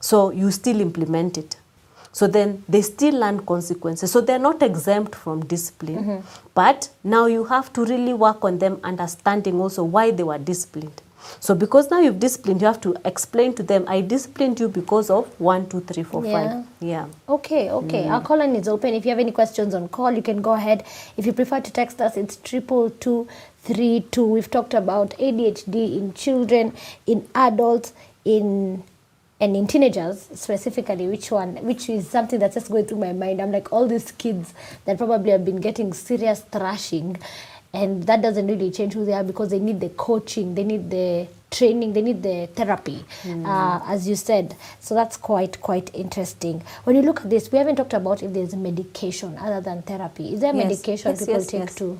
So 0.00 0.30
you 0.30 0.50
still 0.50 0.80
implement 0.80 1.38
it. 1.38 1.56
So 2.12 2.26
then 2.28 2.62
they 2.68 2.82
still 2.82 3.14
learn 3.18 3.44
consequences. 3.44 4.12
So 4.12 4.20
they're 4.20 4.38
not 4.38 4.62
exempt 4.62 5.14
from 5.16 5.44
discipline. 5.46 6.22
But 6.54 6.88
now 7.02 7.26
you 7.26 7.44
have 7.44 7.72
to 7.72 7.84
really 7.84 8.12
work 8.14 8.44
on 8.44 8.58
them 8.58 8.78
understanding 8.84 9.60
also 9.60 9.82
why 9.82 10.10
they 10.12 10.22
were 10.22 10.38
disciplined. 10.38 11.02
So 11.40 11.54
because 11.54 11.90
now 11.90 12.00
you've 12.00 12.20
disciplined, 12.20 12.60
you 12.60 12.66
have 12.66 12.80
to 12.82 12.96
explain 13.04 13.54
to 13.54 13.62
them, 13.62 13.84
I 13.88 14.00
disciplined 14.00 14.60
you 14.60 14.68
because 14.68 15.10
of 15.10 15.28
one, 15.40 15.68
two, 15.68 15.80
three, 15.80 16.02
four, 16.02 16.22
five. 16.22 16.66
Yeah. 16.80 17.06
Okay, 17.28 17.70
Okay, 17.70 18.04
Mm. 18.04 18.10
Our 18.10 18.20
call 18.22 18.38
line 18.38 18.56
is 18.56 18.68
open. 18.68 18.94
If 18.94 19.04
you 19.04 19.10
have 19.10 19.18
any 19.18 19.32
questions 19.32 19.74
on 19.74 19.88
call, 19.88 20.12
you 20.12 20.22
can 20.22 20.42
go 20.42 20.52
ahead. 20.54 20.84
If 21.16 21.26
you 21.26 21.32
prefer 21.32 21.60
to 21.60 21.70
text 21.72 22.00
us, 22.00 22.16
it's 22.16 22.36
triple 22.36 22.90
two 22.90 23.26
three 23.62 24.06
two. 24.10 24.26
We've 24.26 24.50
talked 24.50 24.74
about 24.74 25.10
ADHD 25.18 25.96
in 25.96 26.12
children, 26.14 26.74
in 27.06 27.26
adults, 27.34 27.92
in 28.24 28.82
and 29.40 29.56
in 29.56 29.66
teenagers 29.66 30.28
specifically. 30.34 31.06
Which 31.08 31.30
one? 31.30 31.56
Which 31.64 31.88
is 31.88 32.08
something 32.08 32.38
that's 32.38 32.54
just 32.54 32.70
going 32.70 32.86
through 32.86 32.98
my 32.98 33.12
mind. 33.12 33.40
I'm 33.40 33.52
like 33.52 33.72
all 33.72 33.86
these 33.86 34.12
kids 34.12 34.54
that 34.84 34.96
probably 34.98 35.30
have 35.32 35.44
been 35.44 35.60
getting 35.60 35.92
serious 35.92 36.40
thrashing, 36.40 37.16
and 37.74 38.04
that 38.04 38.22
doesn't 38.22 38.46
really 38.46 38.70
change 38.70 38.94
who 38.94 39.04
they 39.04 39.12
are 39.12 39.24
because 39.24 39.50
they 39.50 39.58
need 39.58 39.80
the 39.80 39.88
coaching, 39.90 40.54
they 40.54 40.62
need 40.64 40.88
the 40.90 41.26
training, 41.50 41.92
they 41.92 42.02
need 42.02 42.22
the 42.22 42.46
therapy, 42.54 43.04
uh, 43.26 43.80
as 43.86 44.08
you 44.08 44.14
said. 44.14 44.56
So 44.80 44.94
that's 44.94 45.16
quite 45.16 45.60
quite 45.60 45.90
interesting. 45.94 46.62
When 46.84 46.96
you 46.96 47.02
look 47.02 47.20
at 47.22 47.30
this, 47.30 47.50
we 47.50 47.58
haven't 47.58 47.76
talked 47.76 47.92
about 47.92 48.22
if 48.22 48.32
there's 48.32 48.54
medication 48.54 49.36
other 49.38 49.60
than 49.60 49.82
therapy. 49.82 50.32
Is 50.34 50.40
there 50.40 50.54
Yes, 50.54 50.64
medication 50.64 51.10
yes, 51.10 51.18
people 51.20 51.34
yes, 51.34 51.46
take 51.46 51.60
yes. 51.60 51.74
too? 51.74 51.98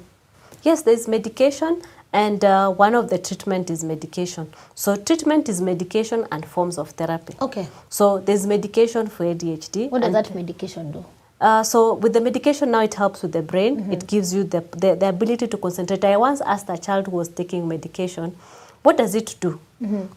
Yes, 0.63 0.83
there's 0.83 1.09
medication, 1.09 1.83
and 2.13 2.45
uh, 2.45 2.71
one 2.71 2.95
of 2.95 3.11
the 3.11 3.19
treatment 3.19 3.69
is 3.69 3.83
medication. 3.85 4.53
So 4.75 4.97
treatment 4.97 5.49
is 5.49 5.61
medication 5.61 6.27
and 6.31 6.47
forms 6.47 6.79
of 6.79 6.91
therapy. 6.91 7.35
Okay. 7.41 7.67
So 7.91 8.19
there's 8.21 8.47
medication 8.47 9.09
for 9.09 9.25
ADHD. 9.25 9.91
What 9.91 10.03
does 10.03 10.13
that 10.13 10.35
medication 10.35 10.93
do? 10.93 11.05
Uh, 11.41 11.63
so 11.63 11.95
with 11.95 12.13
the 12.13 12.21
medication 12.21 12.71
now 12.71 12.81
it 12.83 12.95
helps 12.95 13.23
with 13.23 13.33
the 13.33 13.43
brain. 13.43 13.93
It 13.93 14.07
gives 14.07 14.33
you 14.33 14.45
the, 14.45 14.61
the 14.77 14.95
the 14.95 15.09
ability 15.09 15.47
to 15.49 15.57
concentrate. 15.57 16.05
I 16.05 16.17
once 16.17 16.41
asked 16.41 16.69
a 16.69 16.79
child 16.79 17.07
who 17.07 17.17
was 17.17 17.29
taking 17.29 17.69
medication 17.69 18.37
what 18.85 18.99
does 18.99 19.15
it 19.15 19.35
do? 19.41 19.59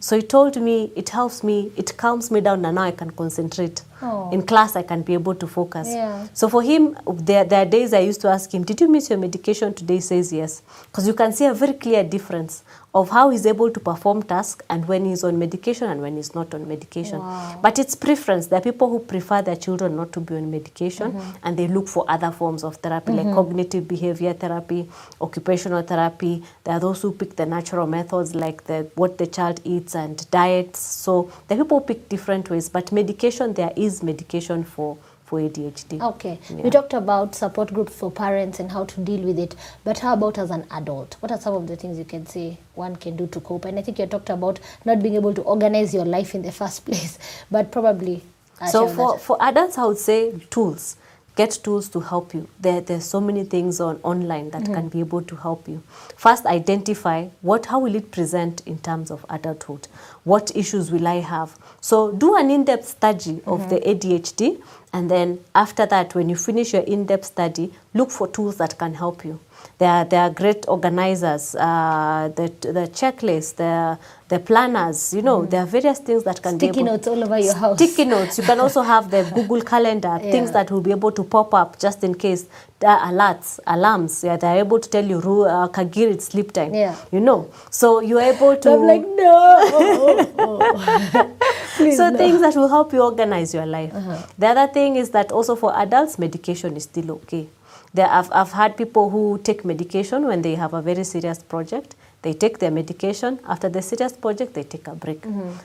So 0.00 0.16
he 0.16 0.22
told 0.22 0.56
me 0.56 0.92
it 0.96 1.10
helps 1.10 1.42
me 1.44 1.72
it 1.76 1.94
calms 1.98 2.30
me 2.30 2.40
down 2.40 2.64
and 2.64 2.74
now 2.76 2.82
i 2.84 2.90
can 2.90 3.10
concentrate. 3.10 3.82
Oh. 4.00 4.30
in 4.30 4.42
class 4.46 4.76
i 4.76 4.82
can 4.82 5.02
be 5.02 5.14
able 5.14 5.34
to 5.34 5.46
focus. 5.46 5.88
Yeah. 5.90 6.28
so 6.32 6.48
for 6.48 6.62
him 6.62 6.96
there, 7.14 7.44
there 7.44 7.62
are 7.62 7.66
days 7.66 7.92
i 7.92 7.98
used 7.98 8.20
to 8.20 8.28
ask 8.28 8.54
him 8.54 8.62
did 8.62 8.80
you 8.80 8.88
miss 8.88 9.10
your 9.10 9.18
medication? 9.18 9.74
Today 9.74 9.94
he 9.96 10.00
says 10.00 10.32
yes. 10.32 10.62
Because 10.84 11.06
you 11.08 11.14
can 11.14 11.32
see 11.32 11.46
a 11.46 11.52
very 11.52 11.72
clear 11.72 12.04
difference 12.04 12.62
of 12.94 13.10
how 13.10 13.28
he's 13.30 13.44
able 13.44 13.70
to 13.70 13.78
perform 13.78 14.22
tasks 14.22 14.64
and 14.70 14.88
when 14.88 15.04
he's 15.04 15.22
on 15.22 15.38
medication 15.38 15.90
and 15.90 16.00
when 16.00 16.16
he's 16.16 16.34
not 16.34 16.54
on 16.54 16.66
medication 16.66 17.18
Wow. 17.18 17.58
but 17.62 17.78
it's 17.78 17.94
preference. 17.94 18.46
There 18.46 18.58
are 18.58 18.62
people 18.62 18.88
who 18.88 19.00
prefer 19.00 19.42
their 19.42 19.56
children 19.56 19.96
not 19.96 20.12
to 20.12 20.20
be 20.20 20.36
on 20.36 20.50
medication 20.50 21.12
mm-hmm. 21.12 21.30
and 21.42 21.56
they 21.58 21.68
look 21.68 21.86
for 21.86 22.04
other 22.08 22.30
forms 22.30 22.64
of 22.64 22.76
therapy 22.76 23.12
like 23.12 23.26
mm-hmm. 23.26 23.34
cognitive 23.34 23.86
behavior 23.86 24.32
therapy, 24.32 24.88
occupational 25.20 25.82
therapy. 25.82 26.42
There 26.64 26.74
are 26.74 26.80
those 26.80 27.02
who 27.02 27.12
pick 27.12 27.36
the 27.36 27.46
natural 27.46 27.86
methods 27.86 28.34
like 28.34 28.64
the 28.64 28.90
what 28.94 29.18
the 29.18 29.26
child 29.26 29.60
eats 29.64 29.94
and 29.94 30.28
diets. 30.30 30.80
So 30.80 31.30
the 31.48 31.56
people 31.56 31.80
pick 31.82 32.08
different 32.08 32.48
ways, 32.48 32.68
but 32.68 32.90
medication 32.90 33.52
there 33.52 33.72
is 33.76 34.02
medication 34.02 34.64
for 34.64 34.96
for 35.28 35.40
ADHD. 35.40 36.00
Okay. 36.00 36.38
Yeah. 36.48 36.56
We 36.56 36.70
talked 36.70 36.94
about 36.94 37.34
support 37.34 37.72
groups 37.72 37.94
for 37.94 38.10
parents 38.10 38.60
and 38.60 38.72
how 38.72 38.86
to 38.86 39.00
deal 39.00 39.20
with 39.20 39.38
it. 39.38 39.54
But 39.84 39.98
how 39.98 40.14
about 40.14 40.38
as 40.38 40.50
an 40.50 40.66
adult? 40.70 41.16
What 41.20 41.30
are 41.30 41.38
some 41.38 41.54
of 41.54 41.66
the 41.66 41.76
things 41.76 41.98
you 41.98 42.04
can 42.04 42.26
say 42.26 42.56
one 42.74 42.96
can 42.96 43.16
do 43.16 43.26
to 43.28 43.40
cope? 43.40 43.66
And 43.66 43.78
I 43.78 43.82
think 43.82 43.98
you 43.98 44.06
talked 44.06 44.30
about 44.30 44.58
not 44.86 45.02
being 45.02 45.16
able 45.16 45.34
to 45.34 45.42
organize 45.42 45.92
your 45.92 46.06
life 46.06 46.34
in 46.34 46.42
the 46.42 46.52
first 46.52 46.84
place, 46.86 47.18
but 47.50 47.70
probably. 47.70 48.22
So 48.70 48.88
for, 48.88 49.12
that. 49.12 49.20
for 49.20 49.36
adults, 49.40 49.78
I 49.78 49.84
would 49.84 49.98
say 49.98 50.32
tools. 50.50 50.96
Get 51.38 51.52
tools 51.62 51.88
to 51.90 52.00
help 52.00 52.34
you. 52.34 52.48
There, 52.58 52.80
there's 52.80 53.04
so 53.04 53.20
many 53.20 53.44
things 53.44 53.78
on 53.80 54.00
online 54.02 54.50
that 54.50 54.62
mm-hmm. 54.62 54.74
can 54.74 54.88
be 54.88 54.98
able 54.98 55.22
to 55.22 55.36
help 55.36 55.68
you. 55.68 55.84
First, 56.16 56.44
identify 56.46 57.28
what 57.42 57.66
how 57.66 57.78
will 57.78 57.94
it 57.94 58.10
present 58.10 58.60
in 58.66 58.78
terms 58.78 59.12
of 59.12 59.24
adulthood. 59.30 59.86
What 60.24 60.50
issues 60.56 60.90
will 60.90 61.06
I 61.06 61.20
have? 61.20 61.56
So 61.80 62.10
do 62.10 62.36
an 62.36 62.50
in-depth 62.50 62.88
study 62.88 63.40
of 63.46 63.60
mm-hmm. 63.60 63.68
the 63.68 63.80
ADHD, 63.80 64.60
and 64.92 65.10
then 65.10 65.40
after 65.54 65.86
that, 65.86 66.14
when 66.14 66.28
you 66.28 66.36
finish 66.36 66.72
your 66.72 66.82
in-depth 66.82 67.26
study, 67.26 67.72
look 67.94 68.10
for 68.10 68.28
tools 68.28 68.56
that 68.56 68.78
can 68.78 68.94
help 68.94 69.24
you. 69.24 69.38
There 69.78 69.90
are, 69.90 70.04
there 70.04 70.22
are 70.22 70.30
great 70.30 70.64
organizers, 70.68 71.54
uh, 71.54 72.30
the, 72.34 72.48
the 72.60 72.88
checklists, 72.88 73.56
the, 73.56 73.98
the 74.28 74.38
planners, 74.38 75.14
you 75.14 75.22
know, 75.22 75.46
there 75.46 75.62
are 75.62 75.66
various 75.66 75.98
things 76.00 76.22
that 76.24 76.42
can 76.42 76.56
Sticky 76.56 76.72
be 76.72 76.78
able 76.80 76.92
notes 76.92 77.08
all 77.08 77.24
over 77.24 77.38
your 77.38 77.54
house. 77.54 77.78
Sticky 77.78 78.04
notes. 78.04 78.36
You 78.36 78.44
can 78.44 78.60
also 78.60 78.82
have 78.82 79.10
the 79.10 79.22
Google 79.34 79.62
Calendar, 79.62 80.18
things 80.20 80.52
that 80.52 80.70
will 80.70 80.82
be 80.82 80.90
able 80.90 81.12
to 81.12 81.24
pop 81.24 81.54
up 81.54 81.78
just 81.78 82.04
in 82.04 82.14
case. 82.14 82.46
There 82.78 82.90
are 82.90 83.10
alerts, 83.10 83.58
alarms. 83.66 84.22
Yeah, 84.22 84.36
they're 84.36 84.58
able 84.58 84.78
to 84.80 84.88
tell 84.88 85.04
you, 85.04 85.18
"Ru- 85.20 85.46
uh, 85.46 85.68
Kagir, 85.68 86.10
it's 86.10 86.26
sleep 86.26 86.52
time. 86.52 86.74
Yeah. 86.74 86.94
You 87.10 87.20
know. 87.20 87.50
So 87.70 88.00
you're 88.00 88.20
able 88.20 88.56
to. 88.56 88.70
I'm 88.70 88.86
like, 88.86 89.02
no. 89.02 90.28
Please, 91.76 91.96
so 91.96 92.10
no. 92.10 92.16
things 92.18 92.40
that 92.40 92.54
will 92.54 92.68
help 92.68 92.92
you 92.92 93.02
organize 93.02 93.54
your 93.54 93.66
life. 93.66 93.92
The 94.38 94.46
other 94.48 94.66
thing 94.72 94.96
is 94.96 95.10
that 95.10 95.32
also 95.32 95.56
for 95.56 95.74
adults, 95.76 96.18
medication 96.18 96.76
is 96.76 96.84
still 96.84 97.12
okay. 97.12 97.48
There, 97.94 98.06
I've, 98.06 98.30
I've 98.32 98.52
had 98.52 98.76
people 98.76 99.08
who 99.10 99.40
take 99.42 99.64
medication 99.64 100.26
when 100.26 100.42
they 100.42 100.54
have 100.54 100.74
a 100.74 100.82
very 100.82 101.04
serious 101.04 101.42
project. 101.42 101.94
They 102.22 102.34
take 102.34 102.58
their 102.58 102.70
medication. 102.72 103.38
After 103.48 103.68
the 103.68 103.80
serious 103.80 104.12
project, 104.12 104.54
they 104.54 104.64
take 104.64 104.88
a 104.88 104.94
break. 104.94 105.22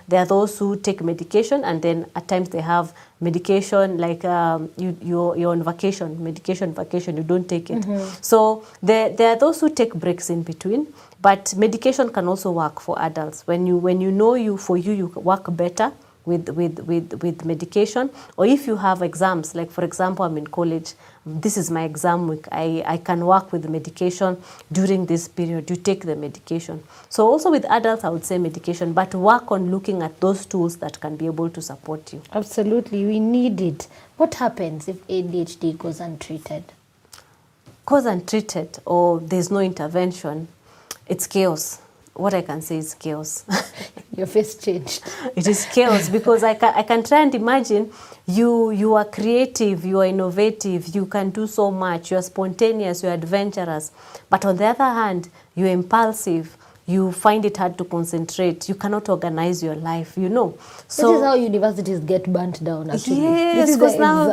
There 0.08 0.20
are 0.20 0.26
those 0.26 0.58
who 0.60 0.76
take 0.76 1.02
medication 1.02 1.64
and 1.64 1.82
then 1.82 2.06
at 2.16 2.28
times 2.28 2.50
they 2.50 2.62
have 2.62 2.94
medication 3.20 3.98
like 3.98 4.24
um, 4.26 4.70
you, 4.78 4.96
you're, 5.02 5.36
you're 5.36 5.52
on 5.52 5.64
vacation, 5.64 6.24
medication 6.24 6.74
vacation, 6.74 7.18
you 7.18 7.24
don't 7.24 7.48
take 7.50 7.70
it. 7.72 7.84
So 8.22 8.66
there, 8.84 9.10
there 9.10 9.30
are 9.30 9.36
those 9.38 9.62
who 9.62 9.70
take 9.74 9.94
breaks 9.96 10.30
in 10.30 10.44
between. 10.44 10.88
But 11.22 11.56
medication 11.56 12.10
can 12.12 12.28
also 12.28 12.52
work 12.52 12.82
for 12.82 13.02
adults. 13.02 13.48
When 13.48 13.66
you, 13.66 13.78
when 13.78 14.02
you 14.02 14.12
know 14.12 14.36
you, 14.36 14.58
for 14.58 14.78
you, 14.78 14.92
you 14.92 15.08
work 15.08 15.46
better, 15.56 15.92
with, 16.26 16.50
with, 16.50 16.80
with, 16.82 17.22
with 17.24 17.46
medication. 17.46 18.10
Or 18.38 18.46
if 18.46 18.68
you 18.68 18.78
have 18.78 19.02
exams 19.02 19.56
like 19.56 19.72
for 19.72 19.84
example 19.84 20.26
i'm 20.26 20.38
in 20.38 20.48
college 20.48 20.94
this 21.26 21.58
is 21.58 21.72
my 21.72 21.84
exam 21.84 22.28
week 22.28 22.46
I, 22.52 22.84
I 22.86 22.98
can 22.98 23.26
work 23.26 23.52
with 23.52 23.70
medication 23.70 24.42
during 24.72 25.06
this 25.06 25.28
period. 25.28 25.70
You 25.70 25.76
take 25.78 26.06
the 26.06 26.16
medication. 26.16 26.84
So 27.10 27.28
also 27.28 27.52
with 27.52 27.66
adults 27.66 28.04
i 28.04 28.10
would 28.10 28.26
say 28.26 28.38
medication 28.38 28.94
but 28.94 29.14
work 29.16 29.52
on 29.52 29.72
looking 29.72 30.02
at 30.02 30.20
those 30.20 30.46
tools 30.46 30.78
that 30.78 31.00
can 31.00 31.16
be 31.16 31.26
able 31.26 31.50
to 31.50 31.62
support 31.62 32.14
you. 32.14 32.22
Absolutely, 32.32 33.06
we 33.06 33.20
need 33.20 33.62
it. 33.62 33.88
What 34.18 34.36
happens 34.36 34.88
if 34.88 35.06
ADHD 35.08 35.78
goes 35.78 36.00
untreated? 36.00 36.64
cause 37.86 38.06
untreated 38.06 38.80
or 38.86 39.20
there's 39.20 39.52
no 39.52 39.60
intervention 39.60 40.48
it's 41.08 41.28
chaos 41.28 41.82
what 42.14 42.34
i 42.34 42.42
can 42.42 42.62
say 42.62 42.78
is 42.78 42.94
chaos. 42.94 43.46
Your 44.16 44.28
face 44.28 44.56
changed. 44.56 45.04
it 45.36 45.48
is 45.48 45.66
chaos 45.74 46.08
because 46.08 46.44
I 46.44 46.54
can, 46.54 46.72
I 46.76 46.84
can 46.84 47.04
try 47.04 47.24
and 47.24 47.34
imagine 47.34 47.92
you 48.28 48.70
you 48.70 48.94
are 48.94 49.06
creative 49.06 49.84
you 49.84 50.02
are 50.02 50.06
innovative 50.06 50.94
you 50.96 51.08
can 51.08 51.32
do 51.32 51.48
so 51.48 51.72
much 51.72 52.12
you 52.12 52.18
are 52.18 52.22
spontaneous 52.22 53.02
you 53.02 53.10
are 53.10 53.14
adventurous. 53.14 53.92
But 54.30 54.46
on 54.46 54.58
the 54.58 54.66
other 54.66 54.84
hand 54.84 55.30
you're 55.56 55.70
impulsive 55.70 56.56
you 56.86 57.12
find 57.12 57.46
it 57.46 57.56
hard 57.58 57.78
to 57.78 57.86
concentrate 57.86 58.68
you 58.68 58.76
cannot 58.76 59.08
organize 59.10 59.64
your 59.64 59.76
life 59.76 60.18
you 60.18 60.28
know 60.28 60.58
this 60.90 61.00
is 61.18 61.24
how 61.24 61.34
universities 61.34 62.00
get 62.02 62.32
burnt 62.32 62.62
down 62.64 62.90
actually 62.90 63.22
Yes, 63.56 63.76
because 63.76 63.98
now, 64.00 64.28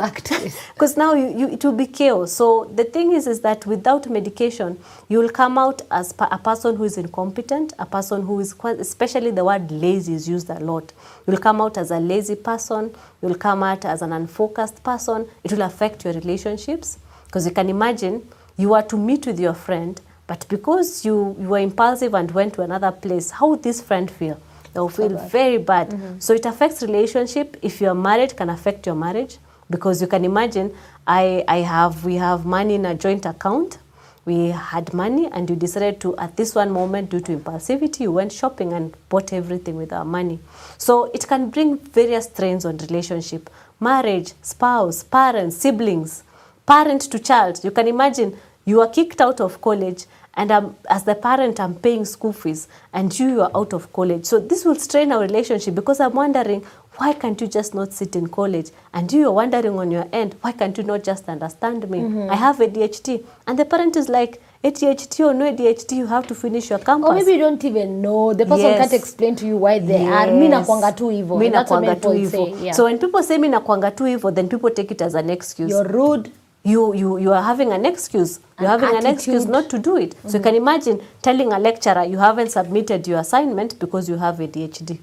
because 0.73 0.97
now 1.03 1.13
you, 1.13 1.37
you, 1.37 1.49
it 1.49 1.63
will 1.63 1.71
be 1.73 1.85
chaos. 1.87 2.33
So 2.33 2.65
the 2.75 2.83
thing 2.83 3.13
is, 3.13 3.27
is 3.27 3.41
that 3.41 3.65
without 3.65 4.09
medication, 4.09 4.79
you 5.09 5.19
will 5.19 5.29
come 5.29 5.57
out 5.57 5.83
as 5.91 6.11
pa- 6.11 6.27
a 6.31 6.37
person 6.39 6.75
who 6.75 6.83
is 6.85 6.97
incompetent, 6.97 7.73
a 7.79 7.85
person 7.85 8.23
who 8.23 8.39
is, 8.39 8.55
especially 8.63 9.31
the 9.31 9.45
word 9.45 9.69
lazy 9.71 10.15
is 10.15 10.27
used 10.27 10.49
a 10.49 10.59
lot. 10.59 10.91
You'll 11.27 11.37
come 11.37 11.61
out 11.61 11.77
as 11.77 11.91
a 11.91 11.99
lazy 11.99 12.35
person. 12.35 12.93
You'll 13.21 13.35
come 13.35 13.61
out 13.63 13.85
as 13.85 14.01
an 14.01 14.11
unfocused 14.11 14.83
person. 14.83 15.27
It 15.43 15.51
will 15.53 15.61
affect 15.61 16.03
your 16.03 16.13
relationships 16.13 16.97
because 17.27 17.45
you 17.45 17.51
can 17.53 17.69
imagine 17.69 18.27
you 18.57 18.73
are 18.73 18.83
to 18.83 18.97
meet 18.97 19.25
with 19.27 19.39
your 19.39 19.53
friend, 19.53 20.01
but 20.31 20.47
because 20.47 21.03
you, 21.03 21.35
you 21.41 21.49
were 21.49 21.59
impulsive 21.59 22.13
and 22.13 22.31
went 22.31 22.53
to 22.53 22.61
another 22.61 22.89
place, 22.89 23.31
how 23.31 23.49
would 23.49 23.63
this 23.63 23.81
friend 23.81 24.09
feel? 24.09 24.39
They'll 24.73 24.87
feel 24.87 25.17
very 25.27 25.57
bad. 25.57 25.89
Mm-hmm. 25.89 26.19
So 26.19 26.33
it 26.33 26.45
affects 26.45 26.81
relationship. 26.81 27.57
If 27.61 27.81
you're 27.81 27.93
married, 27.93 28.37
can 28.37 28.49
affect 28.49 28.85
your 28.85 28.95
marriage 28.95 29.39
because 29.69 30.01
you 30.01 30.07
can 30.07 30.23
imagine 30.23 30.73
I, 31.05 31.43
I 31.49 31.57
have 31.57 32.05
we 32.05 32.15
have 32.15 32.45
money 32.45 32.75
in 32.75 32.85
a 32.85 32.95
joint 32.95 33.25
account. 33.25 33.79
We 34.23 34.51
had 34.51 34.93
money 34.93 35.27
and 35.33 35.49
you 35.49 35.57
decided 35.57 35.99
to 35.99 36.15
at 36.15 36.37
this 36.37 36.55
one 36.55 36.71
moment 36.71 37.09
due 37.09 37.19
to 37.19 37.35
impulsivity 37.35 37.99
you 37.99 38.13
went 38.13 38.31
shopping 38.31 38.71
and 38.71 38.95
bought 39.09 39.33
everything 39.33 39.75
with 39.75 39.91
our 39.91 40.05
money. 40.05 40.39
So 40.77 41.11
it 41.13 41.27
can 41.27 41.49
bring 41.49 41.77
various 41.77 42.27
strains 42.27 42.63
on 42.63 42.77
relationship, 42.77 43.49
marriage, 43.81 44.31
spouse, 44.41 45.03
parents, 45.03 45.57
siblings, 45.57 46.23
parent 46.65 47.01
to 47.11 47.19
child. 47.19 47.65
You 47.65 47.71
can 47.71 47.89
imagine 47.89 48.37
you 48.65 48.79
are 48.79 48.87
kicked 48.87 49.21
out 49.21 49.41
of 49.41 49.59
college 49.61 50.05
and 50.35 50.51
I'm, 50.51 50.75
as 50.89 51.03
the 51.03 51.15
parent 51.15 51.59
i'm 51.59 51.75
paying 51.75 52.05
school 52.05 52.31
fees 52.33 52.67
and 52.93 53.17
you, 53.19 53.29
you 53.29 53.41
are 53.41 53.51
out 53.55 53.73
of 53.73 53.91
college. 53.91 54.25
So 54.25 54.39
this 54.39 54.63
will 54.65 54.75
strain 54.75 55.11
our 55.11 55.19
relationship 55.21 55.75
because 55.75 55.99
i'm 55.99 56.13
wondering 56.13 56.63
why 56.97 57.13
can't 57.13 57.39
you 57.41 57.47
just 57.47 57.73
not 57.73 57.93
sit 57.93 58.15
in 58.17 58.27
college? 58.27 58.69
And 58.93 59.11
you 59.13 59.27
are 59.27 59.31
wondering 59.31 59.79
on 59.79 59.91
your 59.91 60.07
end 60.13 60.35
why 60.41 60.51
can't 60.51 60.77
you 60.77 60.83
not 60.83 61.03
just 61.03 61.27
understand 61.29 61.89
me? 61.89 61.99
Mhm. 61.99 62.29
i 62.29 62.35
have 62.35 62.57
adhd 62.57 63.23
and 63.47 63.59
the 63.59 63.65
parent 63.65 63.95
is 63.95 64.09
like 64.09 64.41
adhd 64.63 65.19
or 65.25 65.33
no 65.33 65.51
adhd 65.51 65.95
you 65.97 66.05
have 66.07 66.27
to 66.27 66.35
finish 66.35 66.69
your 66.69 66.79
campus. 66.79 67.09
Or 67.09 67.15
maybe 67.15 67.31
you 67.33 67.39
don't 67.39 67.63
even 67.65 68.01
know. 68.01 68.33
The 68.33 68.45
person 68.45 68.65
Yes. 68.65 68.79
can't 68.79 68.93
explain 68.93 69.35
to 69.37 69.45
you 69.47 69.57
why 69.57 69.79
they 69.79 70.05
are. 70.07 70.27
Mi 70.31 70.47
Yes. 70.47 70.53
nakwanga 70.67 70.91
tu 70.95 71.09
hivo 71.09 71.37
Mi 71.37 71.49
nakwanga 71.49 71.95
tu 72.01 72.11
people 72.13 72.63
yeah. 72.63 72.73
so 72.75 72.83
when 72.85 72.97
people 72.99 73.23
say 73.23 73.37
mi 73.37 73.47
nakwanga 73.49 73.91
tu 73.95 74.05
hivo 74.05 74.31
then 74.33 74.47
people 74.47 74.69
take 74.69 74.91
it 74.91 75.01
as 75.01 75.15
an 75.15 75.29
excuse. 75.29 75.69
You're 75.71 75.83
rude 75.87 76.29
you, 76.63 76.93
you, 76.93 77.17
you 77.17 77.31
are 77.33 77.41
having 77.41 77.71
an 77.71 77.85
excuse. 77.85 78.39
You're 78.59 78.69
An 78.71 78.79
having 78.79 78.97
an 78.97 79.05
excuse 79.07 79.45
not 79.45 79.69
to 79.71 79.79
do 79.79 79.97
it. 79.97 80.15
So 80.27 80.37
you 80.37 80.43
can 80.43 80.55
imagine 80.55 81.01
telling 81.21 81.51
a 81.51 81.59
lecturer 81.59 82.03
you 82.03 82.19
haven't 82.19 82.51
submitted 82.51 83.07
your 83.07 83.19
assignment 83.19 83.79
because 83.79 84.07
you 84.07 84.17
have 84.17 84.37
adhd 84.37 84.99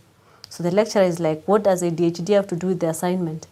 so 0.51 0.63
the 0.63 0.71
lecturer 0.71 1.03
is 1.03 1.19
like 1.21 1.43
what 1.47 1.63
does 1.65 1.83
adhd 1.83 2.29
have 2.35 2.47
to 2.49 2.57
do 2.57 2.69
with 2.69 2.81
the 2.81 2.89
assignment? 2.89 3.47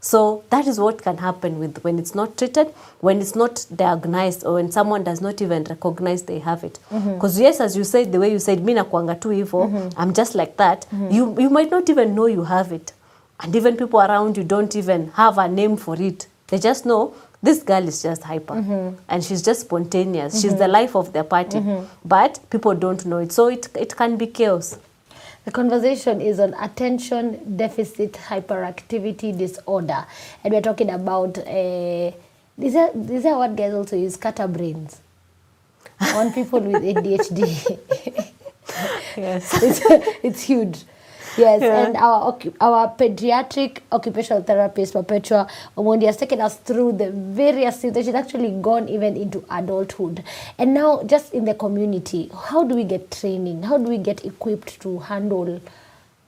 So 0.00 0.44
that 0.50 0.66
is 0.68 0.78
what 0.78 1.02
can 1.02 1.16
happen 1.18 1.58
with 1.58 1.82
when 1.82 1.98
it's 1.98 2.14
not 2.14 2.36
treated 2.38 2.68
when 3.00 3.20
it's 3.20 3.34
not 3.34 3.66
diagnosed 3.74 4.44
or 4.44 4.54
when 4.54 4.70
someone 4.70 5.02
does 5.02 5.20
not 5.20 5.42
even 5.42 5.64
recognize 5.64 6.22
they 6.24 6.38
have 6.38 6.62
it. 6.62 6.78
Because 6.90 7.40
yes 7.40 7.60
as 7.60 7.76
you 7.76 7.82
said 7.84 8.12
the 8.12 8.20
way 8.20 8.30
you 8.30 8.38
said 8.38 8.62
mi 8.64 8.74
nakwanga 8.74 9.18
tu 9.20 9.30
hivo 9.30 9.64
Mhm. 9.66 9.92
i'm 9.96 10.12
just 10.12 10.34
like 10.36 10.56
that 10.56 10.86
Mhm. 10.92 11.12
you, 11.12 11.34
you 11.38 11.50
might 11.50 11.70
not 11.70 11.88
even 11.88 12.14
know 12.14 12.26
you 12.26 12.44
have 12.44 12.70
it. 12.72 12.92
And 13.40 13.56
even 13.56 13.76
people 13.76 14.00
around 14.00 14.36
you 14.36 14.44
don't 14.44 14.76
even 14.76 15.10
have 15.14 15.38
a 15.38 15.48
name 15.48 15.76
for 15.76 15.96
it. 16.00 16.28
They 16.48 16.58
just 16.58 16.86
know 16.86 17.12
this 17.48 17.62
girl 17.70 17.88
is 17.92 17.98
just 18.02 18.22
hyper 18.30 18.54
Mhm. 18.54 18.94
and 19.08 19.24
she's 19.26 19.42
just 19.48 19.60
spontaneous 19.66 20.40
she's 20.40 20.52
Mhm. 20.54 20.58
the 20.64 20.68
life 20.78 20.94
of 21.00 21.12
the 21.16 21.22
party 21.34 21.58
Mhm. 21.60 21.84
but 22.16 22.38
people 22.54 22.74
don't 22.84 23.04
know 23.12 23.18
it 23.26 23.32
so 23.32 23.46
it, 23.56 23.68
it 23.86 23.96
can 24.02 24.16
be 24.24 24.26
chaos 24.40 24.76
The 25.46 25.52
conversation 25.56 26.20
is 26.28 26.40
on 26.44 26.54
attention 26.66 27.26
deficit 27.58 28.14
hyperactivity 28.30 29.28
disorder, 29.42 29.98
and 30.42 30.52
we're 30.54 30.60
talking 30.68 30.90
about 30.94 31.38
uh, 31.38 32.10
these 32.62 32.74
are 32.80 32.90
these 33.10 33.24
are 33.32 33.36
what 33.42 33.54
guys 33.60 33.72
also 33.80 33.94
use 34.06 34.14
scatterbrains 34.14 34.96
on 36.16 36.32
people 36.38 36.58
with 36.72 36.82
ADHD. 36.82 37.46
yes, 39.16 39.62
it's, 39.62 39.80
it's 40.22 40.42
huge. 40.42 40.78
Yes, 41.36 41.60
Yeah. 41.62 41.86
and 41.86 41.96
our 41.96 42.36
our 42.60 42.88
pediatric 42.96 43.78
occupational 43.92 44.42
therapist 44.42 44.92
Perpetua 44.94 45.46
Omondi 45.76 46.06
has 46.06 46.16
taken 46.16 46.40
us 46.40 46.56
through 46.56 46.92
the 46.92 47.10
various 47.10 47.76
things. 47.78 47.96
She's 47.96 48.14
actually 48.14 48.50
gone 48.62 48.88
even 48.88 49.16
into 49.16 49.44
adulthood, 49.50 50.22
and 50.58 50.74
now 50.74 51.02
just 51.04 51.34
in 51.34 51.44
the 51.44 51.54
community, 51.54 52.30
how 52.48 52.64
do 52.64 52.74
we 52.74 52.84
get 52.84 53.10
training? 53.10 53.62
How 53.64 53.78
do 53.78 53.84
we 53.88 53.98
get 53.98 54.24
equipped 54.24 54.80
to 54.80 54.98
handle, 55.00 55.60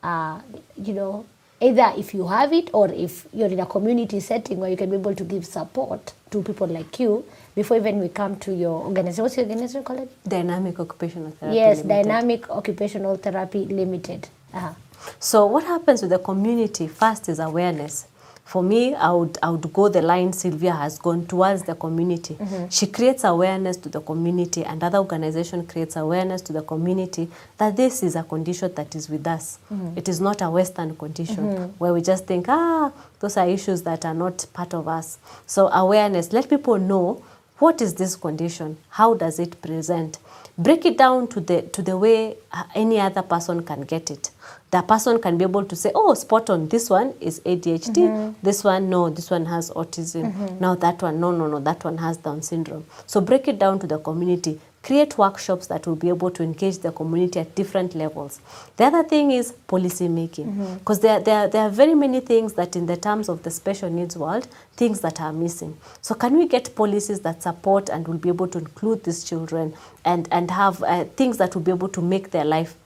uh, 0.03 0.41
you 0.77 0.93
know, 0.95 1.25
either 1.61 1.93
if 1.97 2.15
you 2.15 2.27
have 2.29 2.53
it 2.53 2.71
or 2.73 2.89
if 2.93 3.27
you're 3.33 3.49
in 3.49 3.61
a 3.61 3.67
community 3.67 4.21
setting 4.21 4.59
where 4.61 4.71
you 4.71 4.77
can 4.77 4.91
be 4.91 4.97
able 4.97 5.15
to 5.15 5.25
give 5.25 5.45
support 5.47 6.13
to 6.31 6.43
people 6.43 6.67
like 6.69 7.01
you 7.01 7.25
before 7.55 7.77
even 7.79 7.99
we 7.99 8.09
come 8.09 8.37
to 8.37 8.55
your 8.55 8.85
organization. 8.85 9.25
What's 9.25 9.37
your 9.37 9.47
organization 9.47 9.83
called? 9.83 10.09
dynamic 10.29 10.79
occupational 10.79 11.31
therapy 11.33 11.57
yes, 11.57 11.79
Limited. 11.79 11.89
Dynamic 11.89 12.51
Occupational 12.51 13.17
Therapy 13.17 13.65
Limited. 13.65 14.29
Uh-huh. 14.55 14.73
So 15.21 15.47
what 15.47 15.65
happens 15.65 16.03
with 16.03 16.11
the 16.11 16.19
community 16.19 16.87
first 16.89 17.29
is 17.29 17.39
awareness. 17.39 18.07
For 18.45 18.63
me, 18.63 18.95
I 18.95 19.11
would, 19.13 19.37
I 19.43 19.51
would 19.51 19.71
go 19.75 19.91
the 19.91 20.01
line 20.01 20.33
Sylvia 20.33 20.73
has 20.73 20.99
gone 20.99 21.27
towards 21.27 21.65
the 21.65 21.75
community. 21.75 22.35
Mhm. 22.37 22.73
She 22.73 22.87
creates 22.87 23.23
awareness 23.25 23.77
to 23.79 23.91
the 23.91 24.01
community 24.01 24.65
and 24.65 24.83
other 24.83 24.97
organization 24.99 25.67
creates 25.67 25.97
awareness 25.97 26.41
to 26.43 26.55
the 26.55 26.63
community 26.63 27.29
that 27.59 27.77
this 27.77 28.03
is 28.03 28.17
a 28.17 28.23
condition 28.23 28.73
that 28.75 28.95
is 28.97 29.11
with 29.11 29.27
us. 29.27 29.59
Mhm. 29.71 29.99
It 29.99 30.09
is 30.09 30.19
not 30.21 30.41
a 30.41 30.49
Western 30.49 30.97
condition 30.97 31.45
Mhm. 31.45 31.71
where 31.79 31.93
we 31.93 32.01
just 32.01 32.25
think, 32.25 32.47
ah, 32.49 32.91
those 33.21 33.37
are 33.37 33.47
issues 33.47 33.83
that 33.83 34.07
are 34.07 34.15
not 34.15 34.47
part 34.55 34.73
of 34.73 34.89
us. 34.89 35.19
So 35.47 35.69
awareness, 35.69 36.33
let 36.33 36.49
people 36.49 36.79
know 36.79 37.21
what 37.59 37.83
is 37.83 37.95
this 37.95 38.17
condition? 38.17 38.79
How 38.89 39.13
does 39.13 39.39
it 39.39 39.61
present? 39.61 40.17
Break 40.57 40.87
it 40.87 40.97
down 40.97 41.27
to 41.29 41.41
the 41.41 41.63
to 41.63 41.83
the 41.83 41.99
way 41.99 42.37
any 42.75 42.99
other 42.99 43.23
person 43.23 43.63
can 43.63 43.83
get 43.83 44.11
it. 44.11 44.31
The 44.71 44.83
person 44.83 45.19
can 45.21 45.39
be 45.39 45.45
able 45.45 45.65
to 45.65 45.75
say, 45.77 45.91
"Oh, 45.95 46.13
spot 46.15 46.51
on. 46.51 46.69
This 46.69 46.91
one 46.91 47.15
is 47.21 47.41
ADHD. 47.47 48.03
Mhm. 48.03 48.35
This 48.43 48.65
one, 48.65 48.91
no. 48.91 49.09
This 49.09 49.31
one 49.31 49.47
has 49.47 49.71
autism. 49.71 50.33
Mhm. 50.33 50.61
Now 50.61 50.75
that 50.75 51.03
one, 51.03 51.19
no, 51.21 51.31
no, 51.31 51.47
no. 51.47 51.59
That 51.59 51.85
one 51.85 51.97
has 51.99 52.19
Down 52.19 52.43
syndrome." 52.43 52.85
So 53.07 53.21
break 53.21 53.49
it 53.49 53.59
down 53.59 53.79
to 53.79 53.87
the 53.87 53.99
community. 53.99 54.61
Create 54.83 55.19
workshops 55.19 55.67
that 55.67 55.87
will 55.87 55.97
be 55.97 56.09
able 56.09 56.31
to 56.31 56.43
engage 56.43 56.79
the 56.79 56.93
community 56.93 57.41
at 57.41 57.55
different 57.55 57.95
levels. 57.95 58.41
The 58.77 58.85
other 58.85 59.03
thing 59.03 59.33
is 59.33 59.53
policy 59.67 60.07
making 60.09 60.47
because 60.79 61.01
there, 61.01 61.19
there, 61.21 61.49
there 61.49 61.63
are 61.63 61.71
very 61.71 61.95
many 61.95 62.21
things 62.21 62.53
that 62.53 62.77
in 62.77 62.87
the 62.87 62.97
terms 62.97 63.29
of 63.29 63.43
the 63.43 63.51
special 63.51 63.91
needs 63.91 64.17
world 64.17 64.47
things 64.77 65.01
that 65.01 65.21
are 65.21 65.33
missing 65.33 65.77
so 66.01 66.15
can 66.15 66.39
we 66.39 66.47
get 66.47 66.75
policies 66.77 67.21
that 67.21 67.43
support 67.43 67.91
and 67.91 68.07
will 68.07 68.19
be 68.19 68.29
able 68.29 68.47
to 68.47 68.59
include 68.59 69.03
these 69.03 69.25
children 69.25 69.75
and, 70.05 70.29
and 70.31 70.51
have 70.53 70.83
uh, 70.85 71.05
things 71.17 71.39
that 71.39 71.55
will 71.55 71.63
be 71.63 71.73
able 71.73 71.89
to 71.89 72.01
make 72.01 72.31
their 72.31 72.45
life 72.45 72.77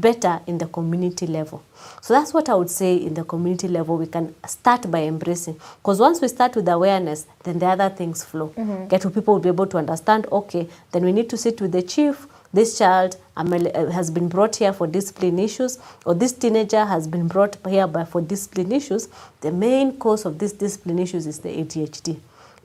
better 0.00 0.40
in 0.46 0.58
the 0.58 0.66
community 0.66 1.26
level. 1.26 1.62
So 2.02 2.14
that's 2.14 2.32
what 2.34 2.48
i 2.48 2.54
would 2.54 2.70
say 2.70 2.96
in 2.96 3.14
the 3.14 3.24
community 3.24 3.68
level 3.68 3.96
we 3.96 4.06
can 4.06 4.34
start 4.46 4.90
by 4.90 5.02
embracing. 5.04 5.56
Because 5.82 6.00
once 6.00 6.20
we 6.20 6.28
start 6.28 6.54
with 6.56 6.68
awareness 6.68 7.26
then 7.44 7.58
the 7.58 7.66
other 7.66 7.88
things 7.90 8.24
flow. 8.24 8.48
Mhm. 8.56 8.88
get 8.88 9.00
to 9.02 9.10
people 9.10 9.34
will 9.34 9.40
be 9.40 9.48
able 9.48 9.66
to 9.66 9.78
understand 9.78 10.26
okay 10.30 10.68
then 10.92 11.04
we 11.04 11.12
need 11.12 11.28
to 11.30 11.36
sit 11.36 11.60
with 11.60 11.72
the 11.72 11.82
chief. 11.82 12.26
This 12.52 12.78
child 12.78 13.16
uh, 13.36 13.90
has 13.90 14.10
been 14.10 14.28
brought 14.28 14.56
here 14.56 14.72
for 14.72 14.86
discipline 14.86 15.38
issues 15.38 15.78
or 16.06 16.14
this 16.14 16.32
teenager 16.32 16.84
has 16.86 17.06
been 17.06 17.28
brought 17.28 17.56
here 17.68 17.86
by 17.86 18.04
for 18.04 18.20
discipline 18.22 18.72
issues. 18.72 19.08
The 19.40 19.52
main 19.52 19.98
cause 19.98 20.24
of 20.24 20.38
these 20.38 20.52
discipline 20.52 20.98
issues 21.00 21.26
is 21.26 21.40
the 21.40 21.50
adhd 21.50 22.16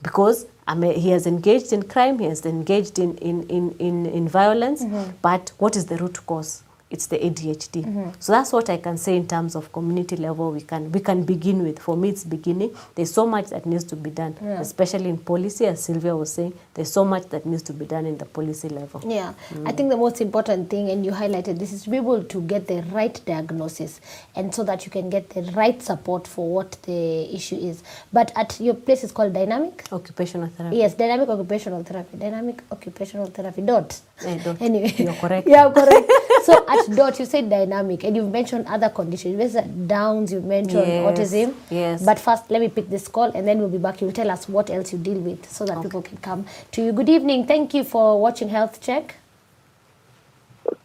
because 0.01 0.45
I 0.67 0.75
mean, 0.75 0.93
he 0.97 1.09
has 1.09 1.25
engaged 1.27 1.73
in 1.73 1.84
crime 1.84 2.19
he 2.19 2.25
has 2.25 2.45
engaged 2.45 2.99
in, 2.99 3.17
in, 3.17 3.43
in, 3.49 3.75
in, 3.79 4.05
in 4.05 4.27
violence 4.29 4.84
Mhm. 4.84 5.13
but 5.21 5.51
what 5.57 5.75
is 5.75 5.86
the 5.88 5.97
root 5.97 6.25
cause 6.25 6.63
it's 6.91 7.07
the 7.07 7.17
adhd 7.17 7.81
Mhm. 7.85 8.11
so 8.19 8.31
that's 8.33 8.51
what 8.53 8.69
i 8.69 8.77
can 8.77 8.97
say 8.97 9.15
in 9.15 9.25
terms 9.27 9.55
of 9.55 9.71
community 9.71 10.15
level 10.17 10.51
we 10.51 10.61
can 10.61 10.91
we 10.91 10.99
can 10.99 11.23
begin 11.23 11.63
with 11.63 11.79
for 11.79 11.95
me 11.97 12.09
it's 12.09 12.23
beginning 12.25 12.71
there's 12.95 13.11
so 13.13 13.25
much 13.25 13.47
that 13.47 13.65
needs 13.65 13.83
to 13.85 13.95
be 13.95 14.09
done 14.09 14.35
Yeah. 14.43 14.59
especially 14.61 15.09
in 15.09 15.17
policy 15.17 15.65
as 15.67 15.83
sylvia 15.83 16.15
was 16.15 16.31
saying 16.33 16.53
there's 16.73 16.91
so 16.91 17.03
much 17.05 17.23
that 17.29 17.45
needs 17.45 17.63
to 17.63 17.73
be 17.73 17.85
done 17.85 18.05
in 18.05 18.17
the 18.17 18.25
policy 18.25 18.69
level 18.69 19.01
Yeah, 19.05 19.33
I 19.65 19.71
think 19.71 19.89
the 19.89 19.97
most 19.97 20.21
important 20.21 20.69
thing, 20.69 20.89
and 20.89 21.05
you 21.05 21.11
highlighted 21.11 21.57
this, 21.59 21.73
is 21.73 21.83
to 21.83 21.89
be 21.89 21.97
able 21.97 22.23
to 22.23 22.41
get 22.41 22.67
the 22.67 22.81
right 22.93 23.19
diagnosis, 23.25 23.99
and 24.35 24.53
so 24.53 24.63
that 24.63 24.85
you 24.85 24.91
can 24.91 25.09
get 25.09 25.29
the 25.29 25.41
right 25.55 25.81
support 25.81 26.27
for 26.27 26.49
what 26.49 26.71
the 26.83 27.33
issue 27.35 27.55
is. 27.55 27.83
But 28.13 28.31
at 28.35 28.59
your 28.59 28.75
place 28.75 29.03
is 29.03 29.11
called 29.11 29.33
Dynamic. 29.33 29.83
occupational 29.91 30.49
therapy 30.49 30.77
Yes, 30.77 30.93
Dynamic 30.95 31.29
Occupational 31.29 31.83
Therapy. 31.83 32.17
Dynamic 32.17 32.63
Occupational 32.71 33.27
Therapy. 33.27 33.61
Dot. 33.61 33.99
Eh, 34.25 34.37
dot. 34.43 34.61
Anyway, 34.61 34.93
You're 34.97 35.13
correct. 35.13 35.47
yeah, 35.55 35.69
correct. 35.71 36.09
so 36.43 36.65
at 36.67 36.95
Dot, 36.95 37.19
you 37.19 37.25
said 37.25 37.49
dynamic, 37.49 38.03
and 38.03 38.15
you've 38.15 38.31
mentioned 38.31 38.65
other 38.67 38.89
conditions. 38.89 39.31
You 39.33 39.37
mentioned 39.37 39.87
Downs. 39.89 40.31
You 40.31 40.41
mentioned 40.41 40.87
Yes, 40.87 41.17
autism. 41.19 41.53
yes. 41.69 42.03
But 42.03 42.19
first, 42.19 42.49
let 42.49 42.61
me 42.61 42.69
pick 42.69 42.89
this 42.89 43.07
call, 43.07 43.31
and 43.35 43.47
then 43.47 43.59
we'll 43.59 43.69
be 43.69 43.77
back. 43.77 44.01
You'll 44.01 44.11
tell 44.11 44.29
us 44.31 44.47
what 44.49 44.69
else 44.69 44.91
you 44.93 44.99
deal 44.99 45.19
with, 45.19 45.49
so 45.49 45.65
that 45.65 45.81
people 45.81 46.01
can 46.01 46.17
come 46.17 46.45
to 46.71 46.83
you. 46.85 46.91
Good 46.91 47.09
evening. 47.09 47.45
Thank 47.47 47.73
you 47.73 47.83
for 47.83 48.19
watching 48.21 48.49
Health 48.49 48.81
Check. 48.81 49.15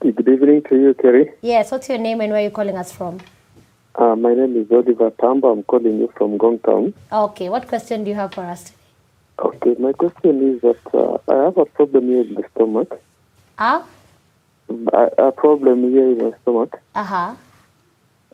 Good 0.01 0.17
Good 0.17 0.29
evening 0.29 0.63
to 0.69 0.77
you, 0.77 0.95
Kerry. 0.95 1.33
Yes, 1.43 1.71
what's 1.71 1.89
your 1.89 1.99
name 1.99 2.21
and 2.21 2.33
where 2.33 2.41
are 2.41 2.45
you 2.45 2.51
calling 2.51 2.77
us 2.77 2.93
from? 2.93 3.21
Uh, 3.95 4.15
my 4.15 4.35
name 4.35 4.57
is 4.57 4.71
Oliver 4.71 5.11
Tamba. 5.11 5.49
I'm 5.49 5.63
calling 5.63 5.99
you 5.99 6.13
from 6.17 6.37
Gong 6.37 6.59
Town. 6.61 6.93
Okay, 7.11 7.49
what 7.49 7.67
question 7.67 8.05
do 8.05 8.11
you 8.11 8.17
have 8.17 8.33
for 8.35 8.45
us 8.45 8.65
today? 8.65 8.77
Okay, 9.39 9.75
my 9.79 9.93
question 9.93 10.55
is 10.55 10.61
that 10.63 10.79
uh, 10.95 11.19
I 11.33 11.45
have 11.45 11.57
a 11.59 11.65
problem 11.67 12.09
here 12.09 12.21
in 12.23 12.35
the 12.35 12.45
stomach. 12.55 13.01
Ah? 13.59 13.85
A, 14.93 15.27
a 15.29 15.33
problem 15.33 15.91
here 15.91 16.11
in 16.11 16.19
my 16.19 16.33
stomach. 16.43 16.81
Uh-huh. 16.95 17.35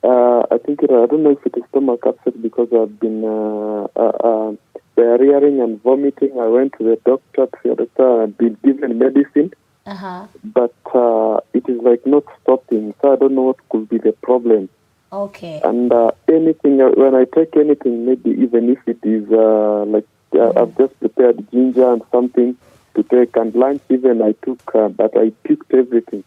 Uh, 0.02 0.42
I 0.50 0.58
think 0.58 0.82
it, 0.82 0.90
I 0.90 1.06
don't 1.06 1.22
know 1.22 1.30
if 1.30 1.46
it 1.46 1.56
is 1.56 1.62
stomach 1.70 2.00
upset 2.06 2.40
because 2.42 2.68
I've 2.72 2.98
been 2.98 3.22
uh, 3.24 3.86
uh, 3.94 4.12
uh, 4.28 4.52
diarrheaing 4.96 5.62
and 5.62 5.80
vomiting. 5.82 6.32
I 6.40 6.46
went 6.48 6.72
to 6.78 6.84
the 6.84 6.96
doctor 7.04 7.46
to 7.62 7.70
understand. 7.70 8.22
I've 8.22 8.38
been 8.38 8.56
given 8.64 8.98
medicine, 8.98 9.52
Uh-huh. 9.86 10.26
but 10.42 10.74
uh, 10.94 11.40
it 11.54 11.68
is 11.68 11.80
like 11.82 12.04
not 12.06 12.24
stopping. 12.42 12.94
So 13.00 13.12
I 13.12 13.16
don't 13.16 13.34
know 13.34 13.42
what 13.42 13.68
could 13.68 13.88
be 13.88 13.98
the 13.98 14.12
problem. 14.22 14.68
Okay. 15.12 15.60
And 15.62 15.92
uh, 15.92 16.12
anything, 16.28 16.80
uh, 16.80 16.90
when 16.96 17.14
I 17.14 17.24
take 17.26 17.54
anything, 17.56 18.06
maybe 18.06 18.30
even 18.30 18.70
if 18.70 18.78
it 18.88 18.98
is 19.04 19.30
uh, 19.30 19.84
like 19.84 20.06
uh, 20.34 20.52
I've 20.56 20.76
just 20.78 20.98
prepared 20.98 21.46
ginger 21.52 21.92
and 21.92 22.02
something 22.10 22.56
to 22.94 23.02
take, 23.02 23.36
and 23.36 23.54
lunch 23.54 23.82
even 23.90 24.22
I 24.22 24.32
took, 24.44 24.74
uh, 24.74 24.88
but 24.88 25.16
I 25.16 25.30
picked 25.44 25.72
everything. 25.72 26.24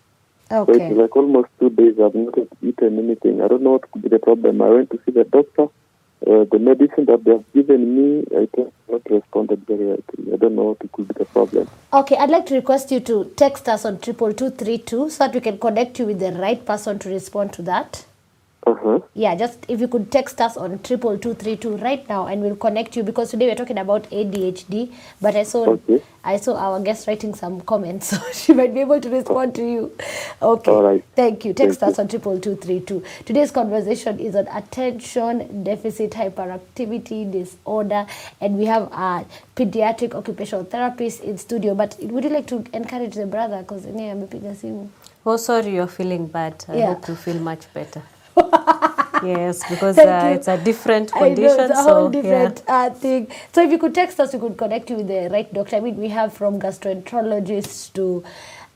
Okay. 0.51 0.73
So 0.73 0.85
it's 0.85 0.95
like 0.97 1.15
almost 1.15 1.49
two 1.59 1.69
days 1.71 1.95
I've 1.99 2.15
not 2.15 2.37
eaten 2.61 2.99
anything. 2.99 3.41
I 3.41 3.47
don't 3.47 3.63
know 3.63 3.71
what 3.73 3.91
could 3.91 4.03
be 4.03 4.09
the 4.09 4.19
problem. 4.19 4.61
I 4.61 4.69
went 4.69 4.89
to 4.91 4.99
see 5.05 5.11
the 5.11 5.23
doctor. 5.23 5.67
Uh, 6.25 6.43
the 6.51 6.57
medicine 6.57 7.05
that 7.05 7.23
they 7.23 7.31
have 7.31 7.53
given 7.53 7.95
me, 7.95 8.23
I 8.35 8.47
think 8.55 8.73
not 8.89 9.01
responded 9.09 9.65
very 9.67 9.85
well. 9.85 9.97
I 10.33 10.37
don't 10.37 10.55
know 10.55 10.63
what 10.63 10.91
could 10.91 11.07
be 11.07 11.13
the 11.13 11.25
problem. 11.25 11.69
Okay, 11.93 12.15
I'd 12.15 12.29
like 12.29 12.45
to 12.47 12.55
request 12.55 12.91
you 12.91 12.99
to 13.01 13.31
text 13.35 13.67
us 13.69 13.85
on 13.85 13.99
triple 13.99 14.33
two 14.33 14.49
three 14.49 14.77
two 14.77 15.09
so 15.09 15.25
that 15.25 15.35
we 15.35 15.41
can 15.41 15.59
connect 15.59 15.99
you 15.99 16.05
with 16.07 16.19
the 16.19 16.31
right 16.31 16.65
person 16.65 16.97
to 16.99 17.09
respond 17.09 17.53
to 17.53 17.61
that. 17.63 18.05
Uh-huh. 18.65 18.99
Yeah, 19.13 19.35
just 19.35 19.63
if 19.67 19.79
you 19.79 19.87
could 19.87 20.11
text 20.11 20.41
us 20.41 20.57
on 20.57 20.79
triple 20.79 21.17
two 21.19 21.35
three 21.35 21.55
two 21.55 21.77
right 21.77 22.07
now, 22.09 22.25
and 22.25 22.41
we'll 22.41 22.55
connect 22.55 22.95
you 22.95 23.03
because 23.03 23.29
today 23.29 23.47
we're 23.47 23.55
talking 23.55 23.77
about 23.77 24.09
ADHD. 24.09 24.91
But 25.21 25.35
I 25.35 25.43
saw 25.43 25.65
Okay. 25.73 26.01
I 26.23 26.37
saw 26.37 26.55
our 26.57 26.79
guest 26.79 27.07
writing 27.07 27.35
some 27.35 27.61
comments, 27.61 28.07
so 28.13 28.17
she 28.33 28.53
might 28.53 28.73
be 28.73 28.79
able 28.81 28.99
to 28.99 29.09
respond 29.09 29.53
to 29.55 29.61
you. 29.63 29.91
Okay. 30.41 30.71
All 30.71 30.81
right. 30.81 31.03
Thank 31.15 31.45
you. 31.45 31.53
Text 31.53 31.79
Thank 31.81 31.91
us 31.93 31.99
on 31.99 32.07
triple 32.07 32.39
two 32.39 32.55
three 32.55 32.79
two. 32.79 33.03
Today's 33.25 33.51
conversation 33.51 34.19
is 34.19 34.35
on 34.35 34.47
attention 34.47 35.63
deficit 35.63 36.11
hyperactivity 36.11 37.31
disorder, 37.31 38.07
and 38.41 38.57
we 38.57 38.65
have 38.65 38.91
a 38.91 39.25
pediatric 39.55 40.15
occupational 40.15 40.65
therapist 40.65 41.21
in 41.21 41.37
studio. 41.37 41.75
But 41.75 41.97
would 42.01 42.23
you 42.23 42.31
like 42.31 42.47
to 42.47 42.63
encourage 42.73 43.13
the 43.13 43.27
brother 43.27 43.59
because 43.59 43.85
yeye 43.85 44.11
amepiga 44.11 44.55
simu? 44.55 44.87
Oh, 45.27 45.37
sorry, 45.37 45.75
you're 45.75 45.87
feeling 45.87 46.25
bad. 46.25 46.65
I 46.67 46.77
Yeah. 46.77 46.87
hope 46.95 47.07
you 47.07 47.15
feel 47.15 47.39
much 47.39 47.71
better. 47.73 48.01
Yes, 49.23 49.67
because 49.69 49.97
uh, 49.97 50.33
it's 50.35 50.47
a 50.47 50.57
different 50.57 51.11
condition. 51.11 51.57
know, 51.57 51.63
it's 51.65 51.79
a 51.79 51.83
so 51.83 51.93
whole 51.93 52.09
different 52.09 52.63
uh, 52.67 52.89
thing. 52.89 53.27
So 53.53 53.63
if 53.63 53.71
you 53.71 53.77
could 53.77 53.95
text 53.95 54.19
us, 54.19 54.33
we 54.33 54.39
could 54.39 54.57
connect 54.57 54.89
you 54.89 54.97
with 54.97 55.07
the 55.07 55.29
right 55.31 55.51
doctor. 55.53 55.77
I 55.77 55.79
mean, 55.79 55.97
we 55.97 56.09
have 56.09 56.33
from 56.33 56.59
gastroenterologists 56.59 57.93
to, 57.93 58.23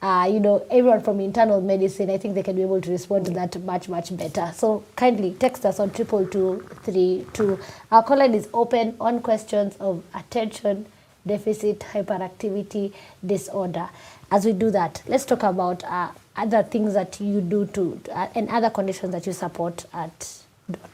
uh, 0.01 0.29
you 0.31 0.39
know, 0.39 0.65
everyone 0.71 1.01
from 1.01 1.19
internal 1.19 1.61
medicine. 1.61 2.09
I 2.09 2.17
think 2.17 2.35
they 2.35 2.43
can 2.43 2.55
be 2.55 2.61
able 2.61 2.81
to 2.81 2.91
respond 2.91 3.25
to 3.25 3.31
that 3.31 3.61
much, 3.63 3.89
much 3.89 4.15
better. 4.15 4.51
So 4.55 4.83
kindly 4.95 5.35
text 5.39 5.65
us 5.65 5.79
on 5.79 5.91
triple 5.91 6.25
two 6.25 6.65
three 6.83 7.25
two. 7.33 7.59
Our 7.91 8.03
call 8.03 8.19
line 8.19 8.33
is 8.33 8.47
open 8.53 8.95
on 8.99 9.21
questions 9.21 9.75
of 9.79 10.03
attention 10.15 10.85
deficit 11.27 11.79
hyperactivity 11.79 12.93
disorder. 13.25 13.89
As 14.31 14.45
we 14.45 14.53
do 14.53 14.71
that, 14.71 15.01
let's 15.07 15.25
talk 15.25 15.43
about 15.43 15.83
uh, 15.83 16.09
other 16.39 16.63
things 16.63 16.93
that 16.93 17.19
you 17.19 17.41
do 17.41 17.65
to 17.67 17.99
uh, 18.11 18.27
and 18.35 18.49
other 18.49 18.69
conditions 18.69 19.11
that 19.11 19.27
you 19.27 19.33
support 19.33 19.85
at 19.93 20.37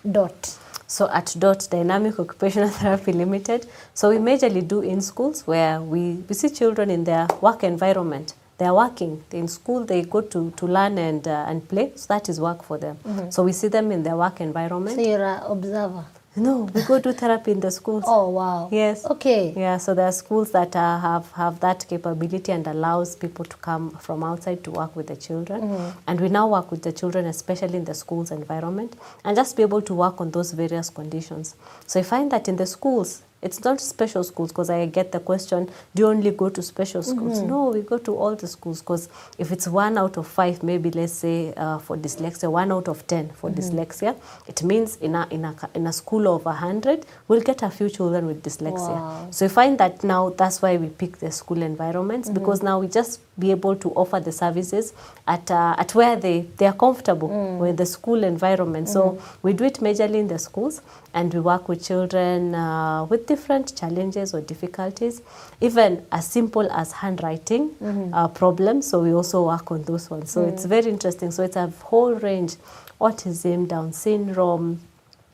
DOT. 0.10 0.58
So 0.88 1.10
at 1.12 1.36
DOT 1.38 1.68
Dynamic 1.70 2.20
Occupational 2.20 2.70
Therapy 2.82 3.12
Limited, 3.14 3.68
so 3.94 4.10
we 4.10 4.18
majorly 4.18 4.68
do 4.68 4.82
in 4.82 5.02
schools 5.02 5.46
where 5.48 5.82
we, 5.82 6.14
we 6.30 6.36
see 6.36 6.50
children 6.50 6.90
in 6.90 7.04
their 7.04 7.28
work 7.42 7.64
environment. 7.64 8.34
They're 8.58 8.74
working 8.74 9.24
They're 9.30 9.42
in 9.42 9.48
school. 9.50 9.84
They 9.84 10.04
go 10.04 10.22
to, 10.22 10.52
to 10.52 10.66
learn 10.66 10.98
and 10.98 11.28
uh, 11.28 11.46
and 11.50 11.68
play. 11.68 11.92
So 11.96 12.06
that 12.14 12.30
is 12.30 12.40
work 12.40 12.64
for 12.64 12.78
them. 12.78 12.98
Mhm. 13.04 13.34
So 13.34 13.44
we 13.44 13.52
see 13.52 13.68
them 13.68 13.92
in 13.92 14.04
their 14.04 14.16
work 14.16 14.40
environment. 14.40 14.96
So 14.96 15.02
you're 15.02 15.26
an 15.26 15.44
observer. 15.44 16.06
No, 16.38 16.64
we 16.74 16.82
go 16.84 17.00
do 17.00 17.14
therapy 17.14 17.52
in 17.52 17.62
the 17.62 17.72
schools. 17.72 18.04
Oh 18.06 18.30
wow. 18.30 18.68
Yes. 18.72 19.06
Okay. 19.06 19.54
Yeah, 19.56 19.78
so 19.78 19.94
there 19.94 20.06
are 20.08 20.12
schools 20.12 20.52
that 20.52 20.76
uh, 20.76 21.00
have 21.00 21.32
have 21.32 21.60
that 21.62 21.86
capability 21.88 22.52
and 22.52 22.68
allows 22.68 23.16
people 23.16 23.46
to 23.46 23.56
come 23.58 23.92
from 23.92 24.24
outside 24.24 24.62
to 24.66 24.72
work 24.72 24.96
with 24.98 25.08
the 25.08 25.16
children. 25.16 25.62
Mhm. 25.62 25.94
And 26.08 26.20
we 26.20 26.28
now 26.30 26.48
work 26.50 26.72
with 26.72 26.82
the 26.82 26.92
children, 26.92 27.26
especially 27.26 27.78
in 27.78 27.86
the 27.86 27.94
schools 27.94 28.32
environment, 28.32 28.96
and 29.24 29.36
just 29.38 29.56
be 29.56 29.64
able 29.64 29.82
to 29.84 29.94
work 29.94 30.20
on 30.20 30.32
those 30.32 30.52
various 30.52 30.90
conditions. 30.90 31.56
So 31.88 32.00
I 32.02 32.04
find 32.04 32.30
that 32.32 32.48
in 32.50 32.58
the 32.58 32.66
schools, 32.66 33.22
it's 33.46 33.64
not 33.64 33.80
special 33.80 34.24
schools 34.24 34.50
because 34.52 34.72
I 34.72 34.88
get 34.88 35.12
the 35.12 35.20
question, 35.20 35.70
do 35.94 36.02
you 36.02 36.08
only 36.08 36.32
go 36.32 36.50
to 36.50 36.62
special 36.64 37.04
schools? 37.04 37.40
Mhm. 37.42 37.48
No, 37.48 37.70
we 37.70 37.82
go 37.82 38.00
to 38.00 38.16
all 38.18 38.36
the 38.36 38.48
schools 38.48 38.82
because 38.82 39.08
if 39.38 39.52
it's 39.52 39.68
one 39.68 40.00
out 40.00 40.18
of 40.18 40.26
five, 40.28 40.64
maybe 40.64 40.90
let's 40.90 41.14
say 41.14 41.54
uh, 41.56 41.78
for 41.78 41.96
dyslexia, 41.96 42.52
one 42.52 42.72
out 42.72 42.88
of 42.88 43.06
ten 43.06 43.30
for 43.30 43.52
Mhm. 43.52 43.56
dyslexia, 43.58 44.16
it 44.48 44.64
means 44.64 44.98
in 44.98 45.14
a, 45.16 45.28
in 45.30 45.46
a, 45.46 45.54
in 45.76 45.86
a 45.86 45.94
school 45.94 46.28
of 46.28 46.46
100, 46.46 47.06
we'll 47.28 47.42
get 47.42 47.62
a 47.62 47.70
few 47.70 47.88
children 47.90 48.26
with 48.26 48.42
dyslexia. 48.42 48.96
Wow. 48.96 49.28
So 49.30 49.46
we 49.46 49.50
find 49.50 49.78
that 49.78 50.04
now 50.04 50.32
that's 50.36 50.64
why 50.64 50.78
we 50.78 50.88
pick 50.88 51.20
the 51.20 51.32
school 51.32 51.62
environments 51.62 52.30
Mhm. 52.30 52.34
because 52.34 52.64
now 52.64 52.80
we 52.80 52.88
just 52.88 53.20
be 53.38 53.52
able 53.52 53.76
to 53.76 53.92
offer 53.96 54.20
the 54.20 54.32
services 54.32 54.94
at, 55.28 55.52
uh, 55.52 55.76
at 55.78 55.94
where 55.94 56.16
they, 56.16 56.48
they 56.58 56.66
are 56.66 56.74
comfortable 56.86 57.28
Mm. 57.30 57.60
with 57.60 57.78
the 57.78 57.86
school 57.86 58.24
environment. 58.24 58.88
So 58.90 59.02
Mhm. 59.02 59.20
we 59.44 59.54
do 59.54 59.66
it 59.66 59.80
majorly 59.82 60.16
in 60.16 60.30
the 60.30 60.40
schools 60.40 60.82
and 61.16 61.34
we 61.34 61.40
work 61.40 61.68
with 61.70 61.82
children 61.84 62.54
uh, 62.54 63.06
with 63.10 63.26
different 63.26 63.74
challenges 63.76 64.34
or 64.36 64.42
difficulties, 64.42 65.22
even 65.62 66.06
as 66.12 66.28
simple 66.28 66.70
as 66.72 66.92
handwriting 66.92 67.70
Mhm. 67.82 68.10
uh, 68.14 68.28
problems. 68.28 68.86
So 68.88 69.00
we 69.02 69.14
also 69.14 69.44
work 69.48 69.72
on 69.72 69.84
those 69.84 70.10
ones. 70.12 70.30
So 70.32 70.44
it's 70.46 70.66
Mm. 70.66 70.70
very 70.76 70.90
interesting. 70.96 71.32
So 71.32 71.44
it's 71.44 71.56
a 71.56 71.72
whole 71.84 72.14
range 72.16 72.58
autism, 73.00 73.68
Down 73.68 73.94
syndrome, 73.94 74.80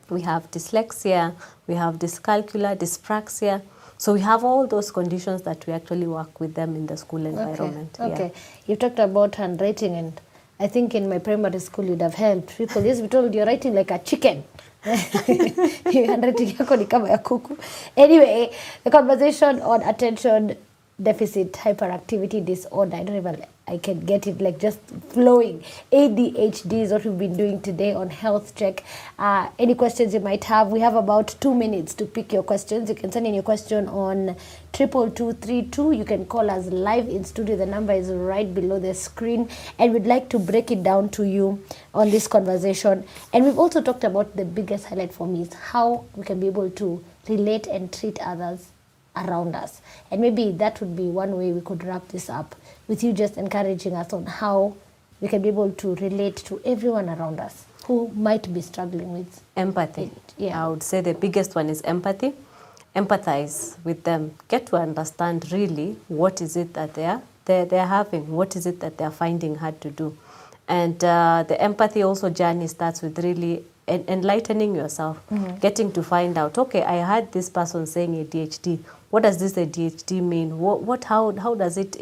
we 0.09 0.21
have 0.21 0.49
dyslexia, 0.51 1.33
we 1.67 1.75
have 1.75 1.97
dyscalculia, 1.97 2.75
dyspraxia. 2.77 3.61
So 3.97 4.13
we 4.13 4.21
have 4.21 4.43
all 4.43 4.67
those 4.67 4.91
conditions 4.91 5.41
that 5.43 5.65
we 5.67 5.73
actually 5.73 6.07
work 6.07 6.39
with 6.39 6.53
them 6.53 6.75
in 6.75 6.85
the 6.87 6.97
school 6.97 7.25
environment. 7.25 7.97
Okay. 7.99 8.07
yeah. 8.09 8.13
okay. 8.15 8.31
You 8.67 8.75
talked 8.75 8.99
about 8.99 9.35
handwriting, 9.35 9.95
and 9.95 10.13
I 10.59 10.67
think 10.67 10.93
in 10.95 11.07
my 11.09 11.19
primary 11.19 11.59
school 11.59 11.85
you'd 11.85 12.01
have 12.01 12.15
helped. 12.15 12.57
People 12.57 12.81
to 12.83 13.01
be 13.01 13.07
told 13.07 13.33
you're 13.35 13.45
writing 13.45 13.73
like 13.75 13.91
a 13.91 13.99
chicken. 13.99 14.43
Your 15.93 16.07
handwriting 16.07 16.55
yako 16.59 16.75
ni 16.77 16.85
kama 16.85 17.09
ya 17.09 17.17
kuku. 17.17 17.57
Anyway, 17.97 18.51
the 18.83 18.91
conversation 18.91 19.61
on 19.61 19.83
attention 19.83 20.55
deficit 21.01 21.53
hyperactivity 21.53 22.45
disorder. 22.45 22.97
I 22.97 23.03
don't 23.03 23.17
even 23.17 23.37
I 23.71 23.77
can 23.77 24.01
get 24.01 24.27
it 24.27 24.41
like 24.41 24.59
just 24.59 24.79
flowing. 25.09 25.63
ADHD 25.93 26.81
is 26.81 26.91
what 26.91 27.05
we've 27.05 27.17
been 27.17 27.37
doing 27.37 27.61
today 27.61 27.93
on 27.93 28.09
health 28.09 28.53
check. 28.53 28.83
Uh, 29.17 29.47
any 29.57 29.75
questions 29.75 30.13
you 30.13 30.19
might 30.19 30.43
have, 30.43 30.67
we 30.67 30.81
have 30.81 30.95
about 30.95 31.33
two 31.39 31.55
minutes 31.55 31.93
to 31.93 32.05
pick 32.05 32.33
your 32.33 32.43
questions. 32.43 32.89
You 32.89 32.95
can 32.95 33.13
send 33.13 33.27
in 33.27 33.33
your 33.33 33.43
question 33.43 33.87
on 33.87 34.35
triple 34.73 35.09
two 35.09 35.31
three 35.33 35.61
two. 35.63 35.93
You 35.93 36.03
can 36.03 36.25
call 36.25 36.49
us 36.49 36.65
live 36.65 37.07
in 37.07 37.23
studio. 37.23 37.55
The 37.55 37.65
number 37.65 37.93
is 37.93 38.09
right 38.09 38.53
below 38.53 38.77
the 38.77 38.93
screen, 38.93 39.47
and 39.79 39.93
we'd 39.93 40.05
like 40.05 40.27
to 40.31 40.39
break 40.39 40.69
it 40.69 40.83
down 40.83 41.07
to 41.09 41.23
you 41.23 41.63
on 41.93 42.09
this 42.09 42.27
conversation. 42.27 43.05
And 43.31 43.45
we've 43.45 43.59
also 43.59 43.81
talked 43.81 44.03
about 44.03 44.35
the 44.35 44.43
biggest 44.43 44.87
highlight 44.87 45.13
for 45.13 45.27
me 45.27 45.43
is 45.43 45.53
how 45.53 46.03
we 46.15 46.25
can 46.25 46.41
be 46.41 46.47
able 46.47 46.69
to 46.71 47.01
relate 47.29 47.67
and 47.67 47.93
treat 47.93 48.19
others 48.19 48.67
around 49.15 49.55
us. 49.55 49.81
And 50.09 50.21
maybe 50.21 50.51
that 50.51 50.79
would 50.79 50.95
be 50.95 51.07
one 51.07 51.37
way 51.37 51.51
we 51.51 51.61
could 51.61 51.83
wrap 51.83 52.07
this 52.09 52.29
up 52.29 52.55
with 52.87 53.03
you 53.03 53.13
just 53.13 53.37
encouraging 53.37 53.93
us 53.95 54.13
on 54.13 54.25
how 54.25 54.75
we 55.19 55.27
can 55.27 55.41
be 55.41 55.49
able 55.49 55.71
to 55.71 55.95
relate 55.95 56.37
to 56.37 56.61
everyone 56.65 57.09
around 57.09 57.39
us 57.39 57.65
who 57.85 58.09
might 58.15 58.51
be 58.53 58.61
struggling 58.61 59.13
with 59.13 59.41
Empathy. 59.55 60.11
Yeah. 60.37 60.65
I 60.65 60.69
would 60.69 60.83
say 60.83 61.01
the 61.01 61.13
biggest 61.13 61.55
one 61.55 61.69
is 61.69 61.81
empathy. 61.81 62.33
Empathize 62.95 63.77
with 63.83 64.03
them. 64.03 64.35
Get 64.47 64.65
to 64.67 64.77
understand 64.77 65.51
really 65.51 65.97
what 66.07 66.41
is 66.41 66.57
it 66.57 66.73
that 66.73 66.93
they 66.93 67.05
are 67.05 67.21
they're, 67.45 67.65
they're 67.65 67.87
having, 67.87 68.27
what 68.31 68.55
is 68.55 68.65
it 68.65 68.79
that 68.81 68.97
they're 68.97 69.11
finding 69.11 69.55
hard 69.55 69.81
to 69.81 69.89
do. 69.89 70.17
And 70.67 71.03
uh, 71.03 71.43
the 71.47 71.59
empathy 71.61 72.01
also 72.03 72.29
journey 72.29 72.67
starts 72.67 73.01
with 73.01 73.17
really 73.19 73.63
en- 73.91 74.05
enlightening 74.07 74.75
yourself, 74.75 75.17
Mhm. 75.31 75.59
getting 75.61 75.91
to 75.91 76.01
find 76.03 76.37
out, 76.37 76.57
okay, 76.57 76.83
I 76.83 77.01
heard 77.11 77.31
this 77.31 77.49
person 77.49 77.85
saying 77.85 78.15
ADHD. 78.15 78.79
What 79.11 79.23
does 79.23 79.37
this 79.37 79.57
ADHD 79.57 80.21
mean? 80.21 80.59
What, 80.59 80.81
what 80.83 81.03
how, 81.05 81.31
how 81.45 81.53
does 81.55 81.77
it 81.77 81.95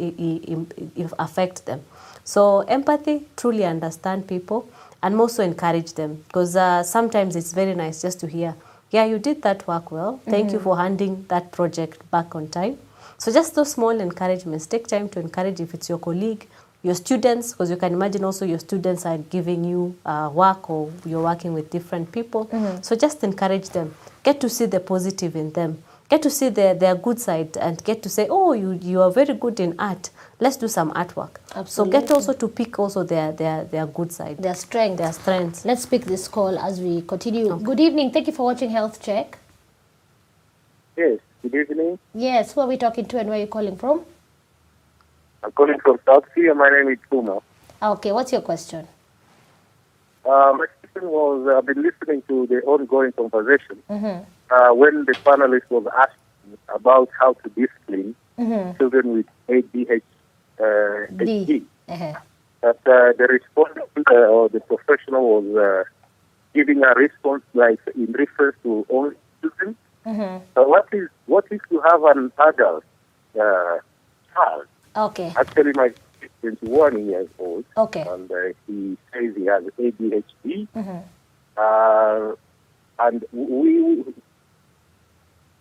affect 1.17 1.65
them? 1.65 1.81
So 2.23 2.59
empathy, 2.61 3.25
truly 3.35 3.65
understand 3.65 4.27
people 4.27 4.65
and 5.01 5.19
also 5.19 5.43
encourage 5.43 5.93
them 5.93 6.23
because 6.27 6.55
uh, 6.55 6.83
sometimes 6.83 7.35
it's 7.35 7.53
very 7.53 7.73
nice 7.73 8.01
just 8.01 8.19
to 8.19 8.27
hear, 8.27 8.55
yeah, 8.91 9.05
you 9.05 9.17
did 9.19 9.41
that 9.41 9.67
work 9.67 9.91
well. 9.91 10.19
Thank 10.29 10.51
you 10.51 10.59
Mhm. 10.59 10.63
for 10.63 10.77
handing 10.77 11.25
that 11.29 11.51
project 11.51 12.09
back 12.11 12.35
on 12.35 12.47
time. 12.49 12.77
So 13.17 13.31
just 13.31 13.55
those 13.55 13.71
small 13.71 13.99
encouragements. 13.99 14.67
Take 14.67 14.87
time 14.87 15.09
to 15.09 15.19
encourage 15.19 15.59
if 15.59 15.73
it's 15.73 15.89
your 15.89 15.97
colleague 15.99 16.47
your 16.81 16.95
students, 16.95 17.51
because 17.51 17.69
you 17.69 17.75
can 17.77 17.93
imagine 17.93 18.23
also 18.23 18.45
your 18.45 18.59
students 18.59 19.05
are 19.05 19.17
giving 19.17 19.63
you 19.65 19.95
uh, 20.05 20.29
work 20.33 20.69
or 20.69 20.91
you're 21.05 21.23
working 21.23 21.53
with 21.53 21.69
different 21.69 22.11
people. 22.11 22.45
Mhm. 22.45 22.83
So 22.83 22.95
just 22.95 23.23
encourage 23.23 23.69
them. 23.69 23.93
Get 24.23 24.39
to 24.41 24.49
see 24.49 24.65
the 24.65 24.79
positive 24.79 25.35
in 25.35 25.51
them. 25.51 25.83
Get 26.09 26.23
to 26.23 26.29
see 26.29 26.49
their, 26.49 26.73
their 26.73 26.95
good 26.95 27.19
side 27.19 27.55
and 27.57 27.83
get 27.83 28.01
to 28.03 28.09
say, 28.09 28.27
oh, 28.29 28.53
you, 28.53 28.71
you 28.81 29.01
are 29.01 29.11
very 29.11 29.33
good 29.35 29.59
in 29.59 29.75
art. 29.77 30.09
Let's 30.39 30.57
do 30.57 30.67
some 30.67 30.91
artwork. 30.93 31.35
Absolutely. 31.53 31.69
So 31.69 31.85
get 32.01 32.11
also 32.11 32.33
to 32.33 32.47
pick 32.47 32.79
also 32.79 33.03
their, 33.03 33.31
their, 33.31 33.65
their 33.65 33.85
good 33.85 34.11
side. 34.11 34.37
Their 34.37 34.55
strength. 34.55 34.97
Their 34.97 35.13
strengths. 35.13 35.65
Let's 35.65 35.85
pick 35.85 36.05
this 36.05 36.27
call 36.27 36.57
as 36.57 36.79
we 36.81 37.01
continue. 37.03 37.55
Good 37.59 37.79
evening. 37.79 38.11
Thank 38.11 38.25
you 38.27 38.33
for 38.33 38.43
watching 38.43 38.71
Health 38.71 38.99
Check. 39.03 39.37
Yes, 40.97 41.19
good 41.43 41.53
evening. 41.53 41.99
Yes, 42.15 42.53
who 42.53 42.61
are 42.61 42.67
we 42.67 42.77
talking 42.77 43.05
to 43.05 43.19
and 43.19 43.29
where 43.29 43.37
are 43.37 43.41
you 43.41 43.47
calling 43.47 43.77
from? 43.77 44.03
I'm 45.43 45.51
calling 45.51 45.79
from 45.79 45.99
South 46.05 46.25
Korea. 46.33 46.53
My 46.53 46.69
name 46.69 46.89
is 46.89 46.99
Puma. 47.09 47.39
Okay, 47.81 48.11
what's 48.11 48.31
your 48.31 48.41
question? 48.41 48.87
Uh, 50.25 50.53
my 50.57 50.65
question 50.81 51.09
was 51.09 51.47
I've 51.57 51.65
been 51.65 51.81
listening 51.81 52.21
to 52.27 52.45
the 52.47 52.61
ongoing 52.63 53.11
conversation 53.13 53.81
Mm-hmm. 53.89 54.23
uh, 54.53 54.73
when 54.73 55.05
the 55.05 55.13
panelist 55.25 55.69
was 55.69 55.85
asking 55.97 56.57
about 56.73 57.09
how 57.19 57.33
to 57.33 57.49
discipline 57.49 58.15
Mm-hmm. 58.37 58.77
children 58.77 59.13
with 59.13 59.25
ADHD. 59.49 60.01
Uh. 60.59 61.93
Uh-huh. 61.93 62.13
That 62.61 62.77
uh, 62.85 63.13
the 63.17 63.27
respondent 63.29 63.89
uh, 64.09 64.13
or 64.13 64.47
the 64.49 64.59
professional 64.61 65.41
was 65.41 65.57
uh, 65.57 65.83
giving 66.53 66.83
a 66.83 66.93
response 66.95 67.43
like 67.53 67.79
in 67.95 68.11
reference 68.13 68.55
to 68.63 68.85
only 68.89 69.15
children. 69.41 69.75
Mm-hmm. 70.05 70.45
So 70.55 70.67
what 70.67 70.87
is 70.93 71.09
what 71.25 71.45
if 71.51 71.61
you 71.71 71.81
have 71.81 72.03
an 72.03 72.31
adult 72.39 72.83
uh, 73.39 73.77
child? 74.33 74.65
Okay. 74.95 75.33
Actually, 75.37 75.71
my 75.75 75.89
son 75.89 76.29
is 76.43 76.57
21 76.61 77.05
years 77.07 77.27
old. 77.39 77.65
Okay. 77.77 78.01
And 78.07 78.31
uh, 78.31 78.35
he 78.67 78.97
says 79.13 79.35
he 79.35 79.45
has 79.45 79.63
ADHD. 79.79 80.67
Mm-hmm. 80.75 80.97
Uh, 81.57 82.35
and 82.99 83.25
we, 83.31 84.03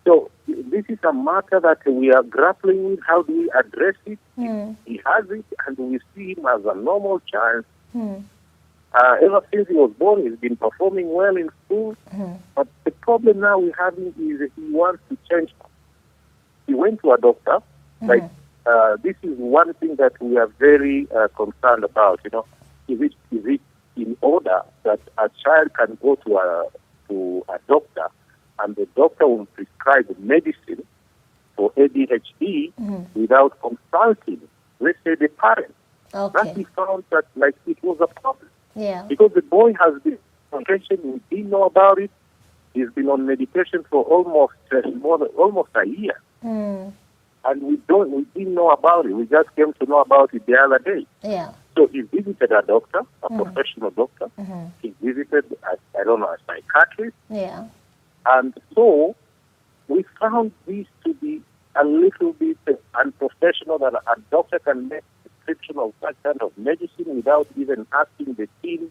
so 0.07 0.31
this 0.47 0.85
is 0.89 0.99
a 1.09 1.13
matter 1.13 1.61
that 1.61 1.79
we 1.87 2.13
are 2.13 2.23
grappling 2.23 2.85
with. 2.85 3.01
How 3.07 3.23
do 3.23 3.33
we 3.43 3.51
address 3.51 3.95
it? 4.07 4.19
Mm. 4.39 4.77
He 4.87 5.01
has 5.05 5.29
it, 5.31 5.45
and 5.67 5.77
we 5.79 5.99
see 6.15 6.35
him 6.35 6.47
as 6.47 6.65
a 6.65 6.75
normal 6.75 7.21
child. 7.21 7.65
Mm. 7.97 8.25
Uh, 8.95 9.17
ever 9.23 9.43
since 9.53 9.69
he 9.69 9.75
was 9.75 9.93
born, 9.99 10.23
he's 10.23 10.39
been 10.39 10.57
performing 10.57 11.13
well 11.13 11.37
in 11.37 11.51
school. 11.67 11.95
Mhm. 12.15 12.39
But 12.55 12.69
the 12.85 12.91
problem 12.91 13.41
now 13.41 13.59
we're 13.59 13.75
having 13.79 14.07
is 14.19 14.39
that 14.39 14.51
he 14.57 14.73
wants 14.73 15.03
to 15.11 15.19
change. 15.31 15.53
He 16.67 16.73
went 16.75 17.01
to 17.03 17.13
a 17.13 17.19
doctor. 17.19 17.59
Like 18.01 18.23
uh, 18.69 18.97
this 19.03 19.17
is 19.23 19.37
one 19.39 19.73
thing 19.75 19.97
that 19.97 20.13
we 20.21 20.37
are 20.37 20.49
very 20.59 21.07
uh, 21.17 21.29
concerned 21.37 21.85
about. 21.85 22.21
You 22.25 22.31
know, 22.33 22.45
is 22.89 23.01
it 23.01 23.15
is 23.31 23.45
it 23.47 23.61
in 23.97 24.17
order 24.21 24.61
that 24.85 25.01
a 25.19 25.29
child 25.43 25.69
can 25.75 25.99
go 26.03 26.15
to 26.17 26.37
a 26.37 26.65
to 27.09 27.45
a 27.49 27.59
doctor 27.69 28.09
and 28.61 28.77
the 28.77 28.87
doctor 28.97 29.27
will 29.27 29.47
prescribe 29.47 30.07
medicine 30.19 30.83
for 31.57 31.71
ADHD 31.77 32.73
Mhm. 32.81 33.07
without 33.15 33.53
consulting, 33.61 34.41
let's 34.81 34.99
say 35.05 35.15
the 35.15 35.29
parent. 35.29 35.75
That 36.13 36.35
Okay. 36.37 36.53
we 36.57 36.65
found 36.77 37.05
that 37.11 37.25
like 37.37 37.55
it 37.67 37.79
was 37.83 37.99
a 38.01 38.07
problem 38.21 38.49
Yeah. 38.75 39.03
because 39.09 39.33
the 39.35 39.43
boy 39.43 39.75
has 39.83 40.01
been 40.03 40.19
on 40.53 40.65
medication. 40.69 40.99
We 41.13 41.21
didn't 41.37 41.51
know 41.51 41.65
about 41.65 41.99
it. 41.99 42.11
He's 42.75 42.91
been 42.91 43.09
on 43.09 43.27
medication 43.27 43.85
for 43.91 44.05
almost 44.05 44.55
uh, 44.73 44.89
more 45.05 45.19
than 45.19 45.29
almost 45.45 45.71
a 45.75 45.87
year, 45.87 46.17
Mm. 46.45 46.93
And 47.45 47.63
we 47.63 47.77
don't 47.89 48.11
we 48.11 48.25
didn't 48.35 48.55
know 48.55 48.71
about 48.71 49.07
it. 49.07 49.13
We 49.15 49.27
just 49.27 49.55
came 49.57 49.73
to 49.75 49.87
know 49.87 50.01
about 50.01 50.33
it 50.35 50.45
the 50.47 50.57
other 50.57 50.79
day. 50.79 51.07
Yeah. 51.23 51.53
So 51.77 51.87
he 51.89 52.01
visited 52.03 52.51
a 52.53 52.63
doctor, 52.63 53.01
a 53.23 53.29
Mhm. 53.31 53.37
professional 53.45 53.91
doctor. 53.91 54.31
Mhm. 54.39 54.71
He 54.83 54.95
visited, 55.01 55.45
a, 55.63 55.99
I 55.99 56.05
don't 56.05 56.21
know, 56.21 56.27
a 56.27 56.39
psychiatrist, 56.47 57.17
Yeah. 57.31 57.67
and 58.27 58.53
so 58.75 59.15
we 59.89 60.05
found 60.21 60.53
this 60.67 60.87
to 61.05 61.15
be 61.15 61.41
a 61.77 61.85
little 61.85 62.33
bit 62.33 62.57
unprofessional 62.95 63.79
that 63.79 63.95
a 63.95 64.21
doctor 64.31 64.59
can 64.59 64.89
make 64.89 65.05
a 65.25 65.29
prescription 65.29 65.79
of 65.79 65.93
that 66.03 66.17
kind 66.25 66.43
of 66.43 66.57
medicine 66.59 67.15
without 67.17 67.47
even 67.57 67.87
asking 67.93 68.35
the 68.35 68.49
teen 68.63 68.91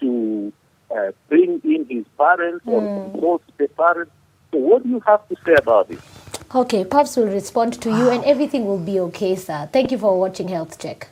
to 0.00 0.52
uh, 0.90 1.10
bring 1.28 1.60
in 1.64 1.84
his 1.88 2.04
parents 2.18 2.64
or 2.66 2.82
Mm. 2.82 3.12
consult 3.12 3.42
the 3.58 3.68
parents. 3.68 4.12
So 4.52 4.58
what 4.58 4.82
do 4.82 4.88
you 4.88 5.00
have 5.06 5.26
to 5.28 5.36
say 5.44 5.54
about 5.54 5.88
this? 5.88 6.00
Okay, 6.56 6.86
Pops 6.86 7.16
will 7.18 7.26
respond 7.26 7.74
to 7.82 7.90
you 7.90 8.08
ah. 8.08 8.12
and 8.12 8.24
everything 8.24 8.64
will 8.64 8.78
be 8.78 8.98
okay, 8.98 9.36
sir. 9.36 9.68
Thank 9.74 9.92
you 9.92 9.98
for 9.98 10.18
watching 10.18 10.48
Health 10.48 10.78
Check. 10.78 11.08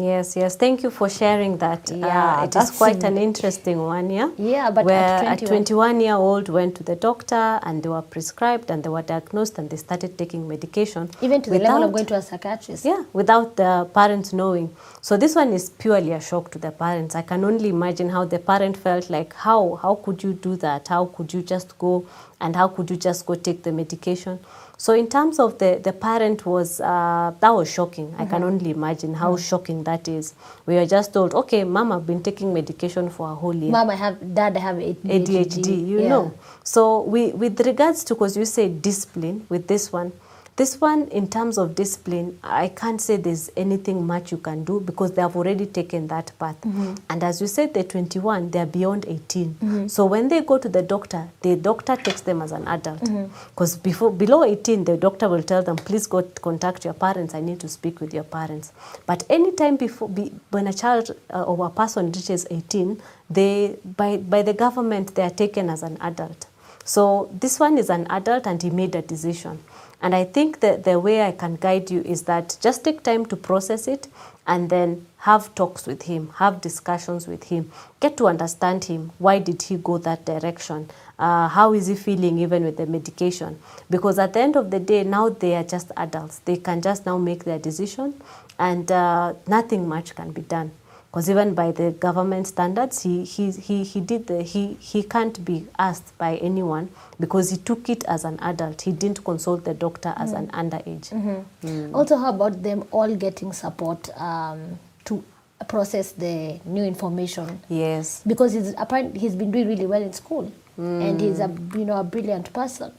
Yes, 0.00 0.34
yes. 0.34 0.56
Thank 0.56 0.82
you 0.82 0.90
for 0.90 1.10
sharing 1.10 1.58
that. 1.58 1.90
Yeah, 1.90 2.40
uh, 2.40 2.44
it 2.44 2.56
is 2.56 2.70
quite 2.70 3.04
an 3.04 3.18
interesting 3.18 3.78
one, 3.78 4.08
yeah. 4.08 4.30
Yeah, 4.38 4.70
but 4.70 4.86
where 4.86 4.96
at 5.32 5.42
a 5.42 5.46
21 5.46 5.64
21-year-old 5.94 6.48
went 6.48 6.74
to 6.76 6.82
the 6.84 6.96
doctor 6.96 7.60
and 7.62 7.82
they 7.82 7.88
were 7.90 8.00
prescribed 8.00 8.70
and 8.70 8.82
they 8.82 8.88
were 8.88 9.02
diagnosed 9.02 9.58
and 9.58 9.68
they 9.68 9.76
started 9.76 10.16
taking 10.16 10.48
medication. 10.48 11.10
Even 11.20 11.42
to 11.42 11.50
the 11.50 11.58
level 11.58 11.82
of 11.84 11.92
without- 11.92 11.92
going 11.92 12.06
to 12.06 12.14
a 12.14 12.22
psychiatrist. 12.22 12.84
Yeah, 12.84 13.02
without 13.12 13.56
the 13.56 13.88
parents 13.92 14.32
knowing. 14.32 14.74
So 15.02 15.18
this 15.18 15.34
one 15.34 15.52
is 15.52 15.68
purely 15.68 16.12
a 16.12 16.20
shock 16.20 16.50
to 16.52 16.58
the 16.58 16.70
parents. 16.70 17.14
I 17.14 17.22
can 17.22 17.44
only 17.44 17.68
imagine 17.68 18.08
how 18.08 18.24
the 18.24 18.38
parent 18.38 18.76
felt 18.78 19.10
like, 19.10 19.34
how 19.34 19.74
how 19.82 19.96
could 19.96 20.22
you 20.22 20.32
do 20.32 20.56
that? 20.56 20.88
How 20.88 21.04
could 21.06 21.34
you 21.34 21.42
just 21.42 21.76
go 21.78 22.06
and 22.40 22.56
how 22.56 22.68
could 22.68 22.90
you 22.90 22.96
just 22.96 23.26
go 23.26 23.34
take 23.34 23.62
the 23.64 23.72
medication? 23.72 24.38
So 24.80 24.94
in 24.94 25.08
terms 25.14 25.38
of 25.44 25.58
the 25.58 25.78
the 25.86 25.92
parent 25.92 26.46
was 26.46 26.80
uh, 26.80 27.32
that 27.40 27.50
was 27.56 27.68
shocking. 27.70 28.06
I 28.18 28.24
can 28.24 28.40
Mhm. 28.42 28.50
only 28.50 28.70
imagine 28.70 29.12
how 29.22 29.32
Mhm. 29.32 29.42
shocking 29.48 29.82
that 29.88 30.08
is. 30.08 30.32
We 30.66 30.72
were 30.78 30.86
just 30.92 31.12
told, 31.16 31.34
okay, 31.40 31.60
mom, 31.64 31.92
I've 31.96 32.06
been 32.06 32.22
taking 32.28 32.54
medication 32.54 33.10
for 33.16 33.26
a 33.32 33.34
whole 33.42 33.54
year. 33.64 33.72
Mom, 33.76 33.90
I 33.90 33.98
have, 34.04 34.16
dad, 34.38 34.56
I 34.56 34.60
have 34.68 34.78
ADHD. 34.78 35.12
ADHD, 35.18 35.74
you 35.92 36.00
Yeah. 36.00 36.08
know. 36.12 36.32
So 36.64 37.02
we, 37.02 37.26
with 37.44 37.60
regards 37.70 38.04
to, 38.04 38.14
because 38.14 38.38
you 38.40 38.46
say 38.46 38.68
discipline 38.88 39.44
with 39.50 39.66
this 39.66 39.92
one, 39.92 40.12
this 40.60 40.78
one 40.78 41.08
in 41.08 41.26
terms 41.26 41.56
of 41.56 41.74
discipline, 41.74 42.38
I 42.44 42.68
can't 42.68 43.00
say 43.00 43.16
there's 43.16 43.50
anything 43.56 44.06
much 44.06 44.30
you 44.30 44.36
can 44.36 44.62
do 44.62 44.78
because 44.80 45.12
they 45.12 45.22
have 45.22 45.34
already 45.34 45.64
taken 45.64 46.08
that 46.08 46.32
path. 46.38 46.60
Mhm. 46.60 46.98
And 47.08 47.24
as 47.24 47.40
you 47.40 47.46
said, 47.46 47.72
they're 47.72 47.82
21, 47.92 48.50
they're 48.50 48.66
beyond 48.66 49.06
18. 49.08 49.56
Mhm. 49.62 49.90
So 49.90 50.04
when 50.04 50.28
they 50.28 50.40
go 50.42 50.58
to 50.58 50.68
the 50.68 50.82
doctor, 50.82 51.22
the 51.40 51.56
doctor 51.56 51.96
takes 51.96 52.20
them 52.20 52.42
as 52.42 52.52
an 52.52 52.68
adult. 52.68 53.00
Mhm. 53.00 53.30
Because 53.54 53.76
before 53.76 54.10
below 54.10 54.44
18, 54.44 54.84
the 54.84 54.98
doctor 54.98 55.30
will 55.30 55.42
tell 55.42 55.62
them, 55.62 55.76
please 55.76 56.06
go 56.06 56.22
contact 56.42 56.84
your 56.84 56.92
parents. 57.06 57.34
I 57.34 57.40
need 57.40 57.58
to 57.60 57.68
speak 57.68 58.02
with 58.02 58.12
your 58.12 58.24
parents. 58.24 58.70
But 59.06 59.24
anytime 59.30 59.76
before, 59.76 60.10
be, 60.10 60.30
when 60.50 60.66
a 60.66 60.74
child 60.74 61.10
uh, 61.32 61.42
or 61.44 61.64
a 61.64 61.70
person 61.70 62.12
reaches 62.12 62.46
18, 62.50 63.00
they 63.30 63.78
by 63.96 64.18
by 64.18 64.42
the 64.42 64.52
government 64.52 65.14
they 65.14 65.22
are 65.22 65.36
taken 65.44 65.70
as 65.70 65.82
an 65.82 65.96
adult. 66.02 66.46
So 66.84 67.30
this 67.40 67.60
one 67.60 67.78
is 67.78 67.88
an 67.88 68.06
adult 68.10 68.46
and 68.46 68.62
he 68.62 68.70
made 68.70 68.94
a 68.94 69.02
decision. 69.02 69.58
And 70.02 70.14
I 70.14 70.24
think 70.24 70.60
that 70.60 70.84
the 70.84 70.98
way 70.98 71.22
I 71.22 71.32
can 71.32 71.56
guide 71.56 71.90
you 71.90 72.00
is 72.02 72.22
that 72.22 72.56
just 72.60 72.84
take 72.84 73.02
time 73.02 73.26
to 73.26 73.36
process 73.36 73.86
it 73.86 74.08
and 74.46 74.70
then 74.70 75.06
have 75.18 75.54
talks 75.54 75.86
with 75.86 76.02
him, 76.02 76.30
have 76.36 76.60
discussions 76.62 77.26
with 77.26 77.44
him, 77.44 77.70
get 78.00 78.16
to 78.16 78.26
understand 78.26 78.84
him. 78.84 79.12
Why 79.18 79.38
did 79.38 79.62
he 79.62 79.76
go 79.76 79.98
that 79.98 80.24
direction? 80.24 80.90
Uh, 81.18 81.48
how 81.48 81.74
is 81.74 81.86
he 81.86 81.94
feeling 81.94 82.38
even 82.38 82.64
with 82.64 82.78
the 82.78 82.86
medication? 82.86 83.58
Because 83.90 84.18
at 84.18 84.32
the 84.32 84.40
end 84.40 84.56
of 84.56 84.70
the 84.70 84.80
day, 84.80 85.04
now 85.04 85.28
they 85.28 85.54
are 85.54 85.64
just 85.64 85.92
adults. 85.96 86.38
They 86.46 86.56
can 86.56 86.80
just 86.80 87.04
now 87.04 87.18
make 87.18 87.44
their 87.44 87.58
decision 87.58 88.14
and 88.58 88.90
uh, 88.90 89.34
nothing 89.46 89.86
much 89.86 90.14
can 90.14 90.30
be 90.32 90.40
done 90.42 90.70
because 91.10 91.28
even 91.28 91.54
by 91.54 91.72
the 91.72 91.90
government 91.92 92.46
standards 92.46 93.02
he, 93.02 93.24
he, 93.24 93.50
he, 93.50 93.82
he 93.84 94.00
did 94.00 94.26
the, 94.28 94.42
he, 94.42 94.74
he 94.80 95.02
can't 95.02 95.44
be 95.44 95.66
asked 95.78 96.16
by 96.18 96.36
anyone 96.36 96.88
because 97.18 97.50
he 97.50 97.56
took 97.56 97.88
it 97.88 98.04
as 98.04 98.24
an 98.24 98.38
adult 98.40 98.82
he 98.82 98.92
didn't 98.92 99.24
consult 99.24 99.64
the 99.64 99.74
doctor 99.74 100.14
as 100.16 100.32
an 100.32 100.46
underage 100.48 101.10
Mhm. 101.10 101.44
Mm. 101.62 101.94
Also, 101.94 102.16
how 102.16 102.30
about 102.30 102.62
them 102.62 102.84
all 102.92 103.14
getting 103.16 103.52
support 103.52 104.08
um, 104.20 104.78
to 105.04 105.22
process 105.68 106.12
the 106.12 106.58
new 106.64 106.84
information? 106.84 107.60
Yes. 107.68 108.22
Because 108.26 108.52
he's 108.52 108.74
apparently 108.78 109.20
he's 109.20 109.34
been 109.34 109.50
doing 109.50 109.68
really 109.68 109.86
well 109.86 110.02
in 110.02 110.12
school, 110.12 110.50
and 110.78 111.20
he's 111.20 111.40
a 111.40 111.48
you 111.74 111.84
know 111.84 111.98
a 112.00 112.04
brilliant 112.04 112.52
person. 112.52 112.92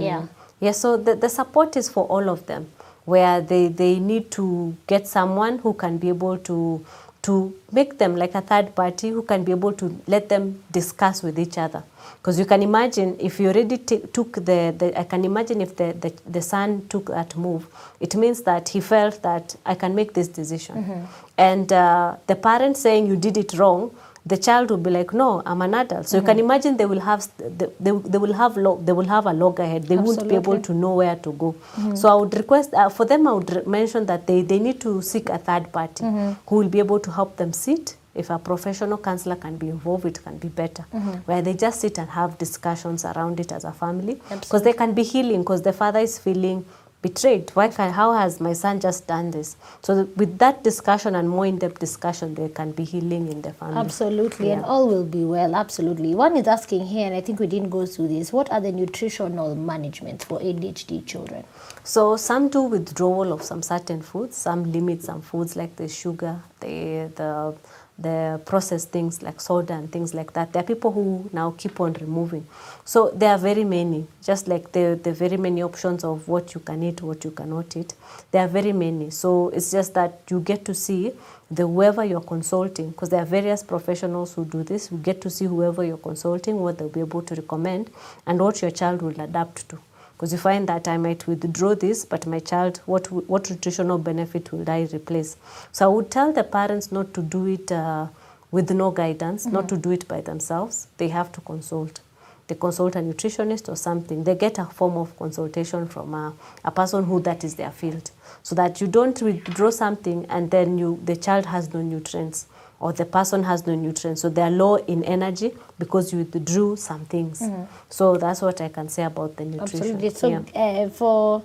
Yeah. 0.00 0.26
Yeah, 0.60 0.72
so 0.72 0.96
the, 0.96 1.14
the 1.14 1.28
support 1.28 1.76
is 1.76 1.90
for 1.90 2.06
all 2.06 2.30
of 2.30 2.46
them, 2.46 2.70
where 3.04 3.42
they, 3.42 3.68
they 3.68 3.98
need 3.98 4.30
to 4.32 4.74
get 4.86 5.06
someone 5.06 5.58
who 5.58 5.74
can 5.74 5.98
be 5.98 6.08
able 6.08 6.38
to 6.38 6.84
to 7.26 7.52
make 7.72 7.98
them 7.98 8.14
like 8.14 8.34
a 8.36 8.40
third 8.40 8.72
party 8.76 9.08
who 9.10 9.22
can 9.22 9.42
be 9.42 9.50
able 9.50 9.72
to 9.72 9.86
let 10.06 10.28
them 10.28 10.62
discuss 10.70 11.22
with 11.24 11.38
each 11.38 11.58
other. 11.58 11.82
Because 12.18 12.38
you 12.38 12.46
can 12.46 12.62
imagine 12.62 13.16
if 13.18 13.40
you 13.40 13.48
already 13.48 13.78
took 13.78 14.32
the, 14.34 14.72
the, 14.78 14.92
I 14.98 15.04
can 15.04 15.24
imagine 15.24 15.60
if 15.60 15.74
the, 15.74 15.92
the, 15.92 16.12
the 16.36 16.40
son 16.40 16.86
took 16.88 17.06
that 17.06 17.36
move, 17.36 17.66
it 17.98 18.14
means 18.14 18.42
that 18.42 18.68
he 18.68 18.80
felt 18.80 19.22
that 19.22 19.56
I 19.66 19.74
can 19.74 19.94
make 19.94 20.12
this 20.14 20.28
decision. 20.28 20.76
Mhm. 20.84 21.06
And 21.36 21.72
uh, 21.72 22.16
the 22.28 22.36
parent 22.36 22.76
saying 22.76 23.08
you 23.08 23.16
did 23.16 23.36
it 23.36 23.54
wrong, 23.58 23.90
the 24.26 24.36
child 24.36 24.70
will 24.70 24.78
be 24.78 24.90
like, 24.90 25.12
no, 25.14 25.40
I'm 25.46 25.62
an 25.62 25.74
adult. 25.74 26.08
So 26.08 26.16
you 26.16 26.22
can 26.24 26.38
imagine 26.40 26.76
they 26.76 26.86
will 26.86 27.00
have 27.00 27.26
they, 27.38 27.66
they, 27.78 27.92
they 27.92 28.18
will 28.18 28.32
have 28.32 28.56
lo- 28.56 28.80
they 28.84 28.92
will 28.92 29.06
have 29.06 29.26
a 29.26 29.32
loggerhead. 29.32 29.84
They 29.84 29.96
won't 29.96 30.28
be 30.28 30.34
able 30.34 30.54
to 30.62 30.74
know 30.74 30.94
where 30.94 31.14
to 31.16 31.32
go. 31.32 31.54
So 31.94 32.08
I 32.08 32.14
would 32.14 32.34
request 32.34 32.74
uh, 32.74 32.88
for 32.88 33.04
them. 33.06 33.28
I 33.28 33.32
would 33.34 33.66
mention 33.66 34.06
that 34.06 34.26
they, 34.26 34.42
they 34.42 34.58
need 34.58 34.80
to 34.80 35.00
seek 35.02 35.28
a 35.28 35.38
third 35.38 35.70
party 35.72 36.04
who 36.48 36.56
will 36.56 36.68
be 36.68 36.80
able 36.80 36.98
to 37.00 37.10
help 37.12 37.36
them 37.36 37.52
sit. 37.52 37.96
If 38.16 38.30
a 38.30 38.38
professional 38.38 38.96
counselor 38.98 39.36
can 39.36 39.56
be 39.58 39.68
involved, 39.68 40.06
it 40.06 40.18
can 40.24 40.38
be 40.38 40.48
better. 40.48 40.82
Where 41.26 41.42
they 41.42 41.54
just 41.54 41.80
sit 41.82 41.98
and 41.98 42.08
have 42.10 42.36
discussions 42.38 43.04
around 43.04 43.38
it 43.40 43.52
as 43.52 43.64
a 43.64 43.72
family, 43.72 44.14
because 44.40 44.62
they 44.62 44.72
can 44.72 44.92
be 44.94 45.02
healing. 45.02 45.40
Because 45.42 45.60
the 45.62 45.72
father 45.74 46.00
is 46.00 46.18
feeling 46.18 46.64
betrayed. 47.02 47.50
Why 47.54 47.68
can, 47.68 47.92
how 47.92 48.12
has 48.12 48.40
my 48.40 48.52
son 48.52 48.80
just 48.80 49.06
done 49.06 49.30
this? 49.30 49.56
So 49.82 50.04
th- 50.04 50.16
with 50.16 50.38
that 50.38 50.64
discussion 50.64 51.14
and 51.14 51.28
more 51.28 51.46
in-depth 51.46 51.78
discussion, 51.78 52.34
there 52.34 52.48
can 52.48 52.72
be 52.72 52.84
healing 52.84 53.28
in 53.28 53.42
the 53.42 53.52
family. 53.52 53.78
Absolutely, 53.78 54.50
and 54.52 54.64
all 54.64 54.88
will 54.88 55.04
be 55.04 55.24
well. 55.24 55.54
Absolutely. 55.54 56.14
One 56.14 56.36
is 56.36 56.48
asking 56.48 56.86
here, 56.86 57.06
and 57.06 57.14
I 57.14 57.20
think 57.20 57.38
we 57.38 57.46
didn't 57.46 57.70
go 57.70 57.86
through 57.86 58.08
this. 58.08 58.32
What 58.32 58.50
are 58.50 58.60
the 58.60 58.72
nutritional 58.72 59.54
management 59.54 60.24
for 60.24 60.40
ADHD 60.40 61.06
children? 61.06 61.44
So 61.84 62.16
some 62.16 62.48
do 62.48 62.62
withdrawal 62.62 63.32
of 63.32 63.42
some 63.42 63.62
certain 63.62 64.02
foods. 64.02 64.36
Some 64.36 64.72
limit 64.72 65.02
some 65.02 65.22
foods 65.22 65.54
like 65.54 65.76
the 65.76 65.88
sugar, 65.88 66.40
the 66.60 67.10
the 67.14 67.54
the 67.98 68.40
processed 68.44 68.90
things 68.90 69.22
like 69.22 69.40
soda 69.40 69.72
and 69.72 69.90
things 69.90 70.12
like 70.12 70.34
that. 70.34 70.52
There 70.52 70.62
are 70.62 70.66
people 70.66 70.92
who 70.92 71.30
now 71.32 71.54
keep 71.56 71.80
on 71.80 71.94
removing. 71.94 72.46
So 72.84 73.10
there 73.14 73.30
are 73.30 73.38
very 73.38 73.64
many, 73.64 74.06
just 74.22 74.48
like 74.48 74.72
the 74.72 75.00
the 75.02 75.12
very 75.12 75.38
many 75.38 75.62
options 75.62 76.04
of 76.04 76.28
what 76.28 76.54
you 76.54 76.60
can 76.60 76.82
eat, 76.82 77.00
what 77.00 77.24
you 77.24 77.30
cannot 77.30 77.74
eat. 77.76 77.94
There 78.32 78.44
are 78.44 78.48
very 78.48 78.72
many. 78.72 79.10
So 79.10 79.48
it's 79.48 79.70
just 79.70 79.94
that 79.94 80.20
you 80.30 80.40
get 80.40 80.64
to 80.66 80.74
see 80.74 81.12
the 81.50 81.66
whoever 81.66 82.04
you're 82.04 82.20
consulting, 82.20 82.90
because 82.90 83.08
there 83.08 83.22
are 83.22 83.26
various 83.26 83.62
professionals 83.62 84.34
who 84.34 84.44
do 84.44 84.62
this. 84.62 84.90
You 84.90 84.98
get 84.98 85.20
to 85.22 85.30
see 85.30 85.46
whoever 85.46 85.82
you're 85.82 85.96
consulting, 85.96 86.60
what 86.60 86.76
they'll 86.76 86.88
be 86.88 87.00
able 87.00 87.22
to 87.22 87.34
recommend, 87.34 87.90
and 88.26 88.38
what 88.40 88.60
your 88.60 88.72
child 88.72 89.00
will 89.00 89.18
adapt 89.20 89.68
to 89.70 89.78
because 90.16 90.32
you 90.32 90.38
find 90.38 90.66
that 90.66 90.88
I 90.88 90.96
might 90.96 91.26
withdraw 91.26 91.74
this, 91.74 92.06
but 92.06 92.26
my 92.26 92.38
child, 92.38 92.80
what 92.86 93.12
what 93.12 93.50
nutritional 93.50 93.98
benefit 93.98 94.50
will 94.50 94.68
I 94.68 94.88
replace? 94.90 95.36
So 95.72 95.84
I 95.84 95.94
would 95.94 96.10
tell 96.10 96.32
the 96.32 96.42
parents 96.42 96.90
not 96.90 97.12
to 97.14 97.22
do 97.22 97.44
it 97.44 97.70
uh, 97.70 98.06
with 98.50 98.70
no 98.70 98.90
guidance, 98.90 99.44
not 99.44 99.68
to 99.68 99.76
do 99.76 99.90
it 99.90 100.08
by 100.08 100.22
themselves. 100.22 100.88
They 100.96 101.08
have 101.08 101.32
to 101.32 101.42
consult. 101.42 102.00
They 102.46 102.54
consult 102.54 102.96
a 102.96 103.00
nutritionist 103.00 103.68
or 103.68 103.76
something. 103.76 104.24
They 104.24 104.36
get 104.36 104.58
a 104.58 104.64
form 104.64 104.96
of 104.96 105.14
consultation 105.18 105.86
from 105.86 106.14
a, 106.14 106.32
a 106.64 106.70
person 106.70 107.04
who 107.04 107.20
that 107.20 107.44
is 107.44 107.56
their 107.56 107.72
field, 107.72 108.10
so 108.42 108.54
that 108.54 108.80
you 108.80 108.86
don't 108.86 109.20
withdraw 109.20 109.68
something 109.68 110.24
and 110.30 110.50
then 110.50 110.78
you 110.78 110.98
the 111.04 111.16
child 111.16 111.44
has 111.44 111.74
no 111.74 111.82
nutrients 111.82 112.46
or 112.80 112.92
the 112.92 113.04
person 113.04 113.42
has 113.44 113.66
no 113.66 113.74
nutrients. 113.74 114.20
So 114.22 114.28
they 114.28 114.42
are 114.42 114.50
low 114.50 114.76
in 114.76 115.02
energy 115.04 115.52
because 115.78 116.12
you 116.12 116.18
withdrew 116.18 116.76
some 116.76 117.04
things. 117.06 117.42
So 117.88 118.16
that's 118.16 118.42
what 118.42 118.60
I 118.60 118.68
can 118.68 118.88
say 118.88 119.04
about 119.04 119.36
the 119.36 119.44
nutrition. 119.44 119.96
Absolutely. 119.96 120.10
So 120.10 120.28
Yeah. 120.28 120.42
uh, 120.84 120.88
for 120.90 121.42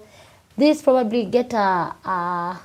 this, 0.57 0.81
probably 0.81 1.25
get 1.25 1.53
a, 1.53 1.95
a, 2.05 2.59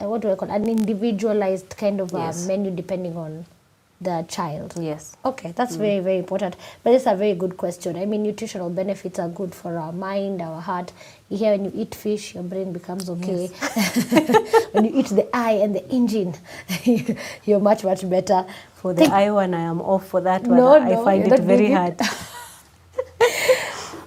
what 0.00 0.20
do 0.22 0.30
I 0.32 0.34
call 0.34 0.50
an 0.50 0.68
individualized 0.68 1.70
kind 1.76 2.00
of 2.00 2.12
Yes. 2.12 2.44
a 2.44 2.48
menu 2.48 2.70
depending 2.72 3.16
on 3.16 3.44
the 4.00 4.24
child. 4.28 4.74
Yes. 4.78 5.16
Okay, 5.24 5.52
that's 5.52 5.76
very 5.76 6.00
very 6.00 6.18
important. 6.18 6.56
But 6.82 6.94
it's 6.94 7.06
a 7.06 7.14
very 7.16 7.34
good 7.34 7.56
question. 7.56 7.96
I 7.96 8.06
mean, 8.06 8.22
nutritional 8.22 8.70
benefits 8.70 9.18
are 9.18 9.28
good 9.28 9.54
for 9.54 9.76
our 9.78 9.92
mind, 9.92 10.40
our 10.40 10.60
heart. 10.60 10.92
You 11.28 11.38
hear 11.38 11.50
when 11.52 11.64
you 11.66 11.72
eat 11.74 11.94
fish, 11.94 12.34
your 12.34 12.44
brain 12.44 12.72
becomes 12.72 13.10
okay. 13.10 13.46
when 14.72 14.84
you 14.84 14.92
eat 14.94 15.06
the 15.06 15.28
eye 15.34 15.52
and 15.62 15.74
the 15.74 15.86
engine, 15.90 16.34
you're 17.44 17.60
much 17.60 17.84
much 17.84 18.08
better. 18.08 18.46
For 18.76 18.94
the 18.94 19.02
Think- 19.02 19.12
eye 19.12 19.30
one, 19.30 19.54
I 19.54 19.62
am 19.62 19.80
off 19.80 20.06
for 20.06 20.20
that 20.20 20.42
one. 20.42 20.56
No, 20.56 20.78
I 20.78 20.90
no, 20.90 21.04
find 21.04 21.32
it 21.32 21.40
very 21.40 21.72
hard. 21.72 22.00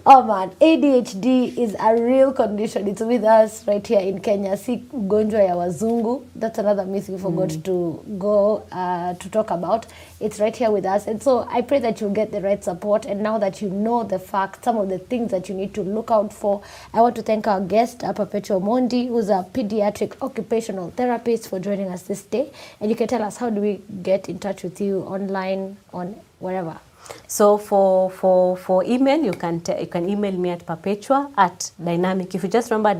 Oh 0.03 0.23
man, 0.23 0.49
ADHD 0.59 1.55
is 1.59 1.75
a 1.79 1.93
real 2.01 2.33
condition. 2.33 2.87
It's 2.87 3.01
with 3.01 3.23
us 3.23 3.67
right 3.67 3.85
here 3.85 3.99
in 3.99 4.19
Kenya. 4.19 4.57
Si 4.57 4.83
ugonjwa 4.93 5.43
ya 5.43 5.55
wazungu. 5.55 6.25
That's 6.35 6.57
another 6.57 6.85
myth 6.85 7.07
we 7.07 7.19
forgot 7.19 7.63
to 7.63 8.03
go 8.17 8.63
uh, 8.71 9.13
to 9.13 9.29
talk 9.29 9.51
about. 9.51 9.85
It's 10.19 10.39
right 10.39 10.55
here 10.55 10.71
with 10.71 10.87
us. 10.87 11.05
And 11.05 11.21
so 11.21 11.47
I 11.47 11.61
pray 11.61 11.77
that 11.79 12.01
you'll 12.01 12.15
get 12.15 12.31
the 12.31 12.41
right 12.41 12.63
support. 12.63 13.05
And 13.05 13.21
now 13.21 13.37
that 13.37 13.61
you 13.61 13.69
know 13.69 14.03
the 14.03 14.17
fact, 14.17 14.63
some 14.63 14.77
of 14.77 14.89
the 14.89 14.97
things 14.97 15.29
that 15.29 15.49
you 15.49 15.53
need 15.53 15.75
to 15.75 15.83
look 15.83 16.09
out 16.09 16.33
for, 16.33 16.63
I 16.95 17.01
want 17.01 17.15
to 17.17 17.21
thank 17.21 17.45
our 17.45 17.61
guest, 17.61 18.03
uh, 18.03 18.11
Perpetual 18.11 18.59
Mondi, 18.59 19.07
who's 19.07 19.29
a 19.29 19.45
pediatric 19.53 20.19
occupational 20.19 20.89
therapist, 20.89 21.47
for 21.47 21.59
joining 21.59 21.89
us 21.89 22.01
this 22.01 22.23
day. 22.23 22.51
And 22.79 22.89
you 22.89 22.95
can 22.95 23.07
tell 23.07 23.21
us 23.21 23.37
how 23.37 23.51
do 23.51 23.61
we 23.61 23.81
get 24.01 24.29
in 24.29 24.39
touch 24.39 24.63
with 24.63 24.81
you 24.81 25.01
online, 25.01 25.77
on 25.93 26.19
wherever. 26.39 26.79
So 27.27 27.57
for 27.57 28.09
for 28.11 28.57
for 28.57 28.83
email, 28.83 29.23
you 29.23 29.31
can 29.31 29.61
you 29.79 29.87
can 29.87 30.09
email 30.09 30.33
me 30.33 30.49
at 30.49 30.65
perpetua 30.65 31.31
at 31.37 31.71
dynamic. 31.83 32.35
If 32.35 32.43
you 32.43 32.49
just 32.49 32.71
remember 32.71 32.99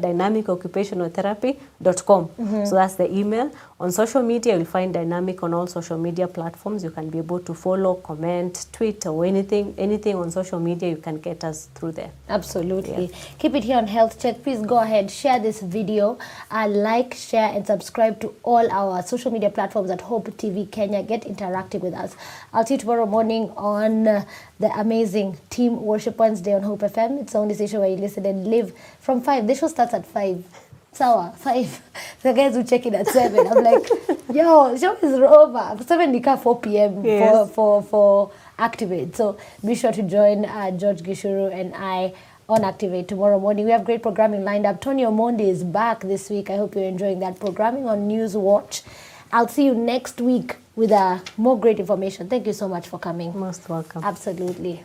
dynamicoccupationaltherapy.com. 1.84 2.66
So 2.66 2.76
that's 2.76 2.96
the 2.96 3.12
email. 3.12 3.52
On 3.80 3.92
social 3.92 4.22
media, 4.22 4.56
you'll 4.56 4.66
find 4.66 4.94
dynamic 4.94 5.42
on 5.42 5.54
all 5.54 5.66
social 5.66 5.98
media 5.98 6.28
platforms. 6.28 6.84
You 6.84 6.92
can 6.92 7.10
be 7.10 7.18
able 7.18 7.40
to 7.40 7.54
follow, 7.54 7.96
comment, 7.96 8.68
tweet, 8.72 9.06
or 9.08 9.26
anything 9.26 9.74
anything 9.78 10.16
on 10.16 10.30
social 10.30 10.60
media. 10.60 10.90
You 10.90 10.98
can 10.98 11.20
get 11.20 11.44
us 11.44 11.68
through 11.74 11.94
there. 11.94 12.12
Absolutely. 12.30 13.10
Keep 13.40 13.56
it 13.56 13.64
here 13.64 13.78
on 13.78 13.88
Health 13.88 14.22
Check. 14.22 14.44
Please 14.44 14.62
go 14.62 14.78
ahead, 14.78 15.10
share 15.10 15.40
this 15.40 15.62
video, 15.62 16.20
uh, 16.52 16.68
like, 16.68 17.16
share, 17.16 17.50
and 17.50 17.66
subscribe 17.66 18.20
to 18.22 18.34
all 18.44 18.70
our 18.72 19.02
social 19.02 19.32
media 19.32 19.50
platforms 19.50 19.90
at 19.90 20.02
Hope 20.02 20.30
TV 20.38 20.70
Kenya. 20.70 21.02
Get 21.02 21.24
interactive 21.24 21.82
with 21.82 21.94
us. 21.94 22.16
I'll 22.54 22.66
see 22.66 22.76
you 22.76 22.80
tomorrow 22.80 23.08
morning 23.08 23.50
on 23.58 24.08
uh, 24.08 24.26
the 24.60 24.70
amazing 24.80 25.38
Team 25.50 25.82
Worship 25.82 26.18
Wednesday 26.18 26.54
on 26.54 26.62
Hope 26.62 26.82
FM. 26.82 27.22
It's 27.22 27.34
the 27.34 27.40
only 27.40 27.56
station 27.56 27.80
where 27.80 27.90
you 27.90 27.98
listen 27.98 28.26
and 28.28 28.48
live 28.48 28.74
from 29.00 29.22
5. 29.22 29.48
The 29.48 29.56
show 29.56 29.68
starts 29.68 29.94
at 29.96 30.06
5. 30.06 30.44
Sawa, 30.94 31.34
five 31.38 31.82
The 32.22 32.34
guys 32.34 32.54
who 32.56 32.64
check 32.64 32.86
in 32.86 32.96
at 32.96 33.08
seven 33.08 33.48
I'm 33.48 33.64
like, 33.64 33.88
yo, 34.34 34.76
show 34.78 34.94
is 34.96 35.14
over. 35.20 35.84
seven 35.86 36.12
nika 36.12 36.38
4 36.38 36.60
p.m. 36.60 37.04
Yes. 37.06 37.32
for, 37.32 37.82
for, 37.82 37.84
for 37.84 38.32
Activate. 38.60 39.16
So 39.16 39.38
be 39.66 39.74
sure 39.76 39.92
to 39.92 40.04
join 40.04 40.46
uh, 40.46 40.72
George 40.72 41.02
Gishuru 41.02 41.52
and 41.54 41.74
I 41.76 42.14
on 42.50 42.64
Activate 42.66 43.08
tomorrow 43.08 43.40
morning. 43.40 43.66
We 43.66 43.72
have 43.72 43.86
great 43.86 44.04
programming 44.04 44.44
lined 44.44 44.66
up. 44.66 44.82
Tony 44.82 45.04
Omondi 45.04 45.48
is 45.48 45.64
back 45.64 46.02
this 46.02 46.30
week. 46.30 46.50
I 46.50 46.58
hope 46.58 46.76
you're 46.76 46.84
enjoying 46.84 47.20
that 47.20 47.40
programming 47.40 47.88
on 47.88 48.08
News 48.08 48.36
Watch. 48.36 48.84
I'll 49.32 49.48
see 49.48 49.66
you 49.66 49.74
next 49.74 50.20
week 50.20 50.58
with 50.76 50.92
uh, 50.92 51.20
more 51.38 51.58
great 51.58 51.80
information. 51.80 52.28
Thank 52.28 52.46
you 52.46 52.54
so 52.54 52.68
much 52.68 52.88
for 52.88 53.00
coming. 53.00 53.38
Most 53.40 53.68
welcome. 53.70 54.04
Absolutely. 54.04 54.84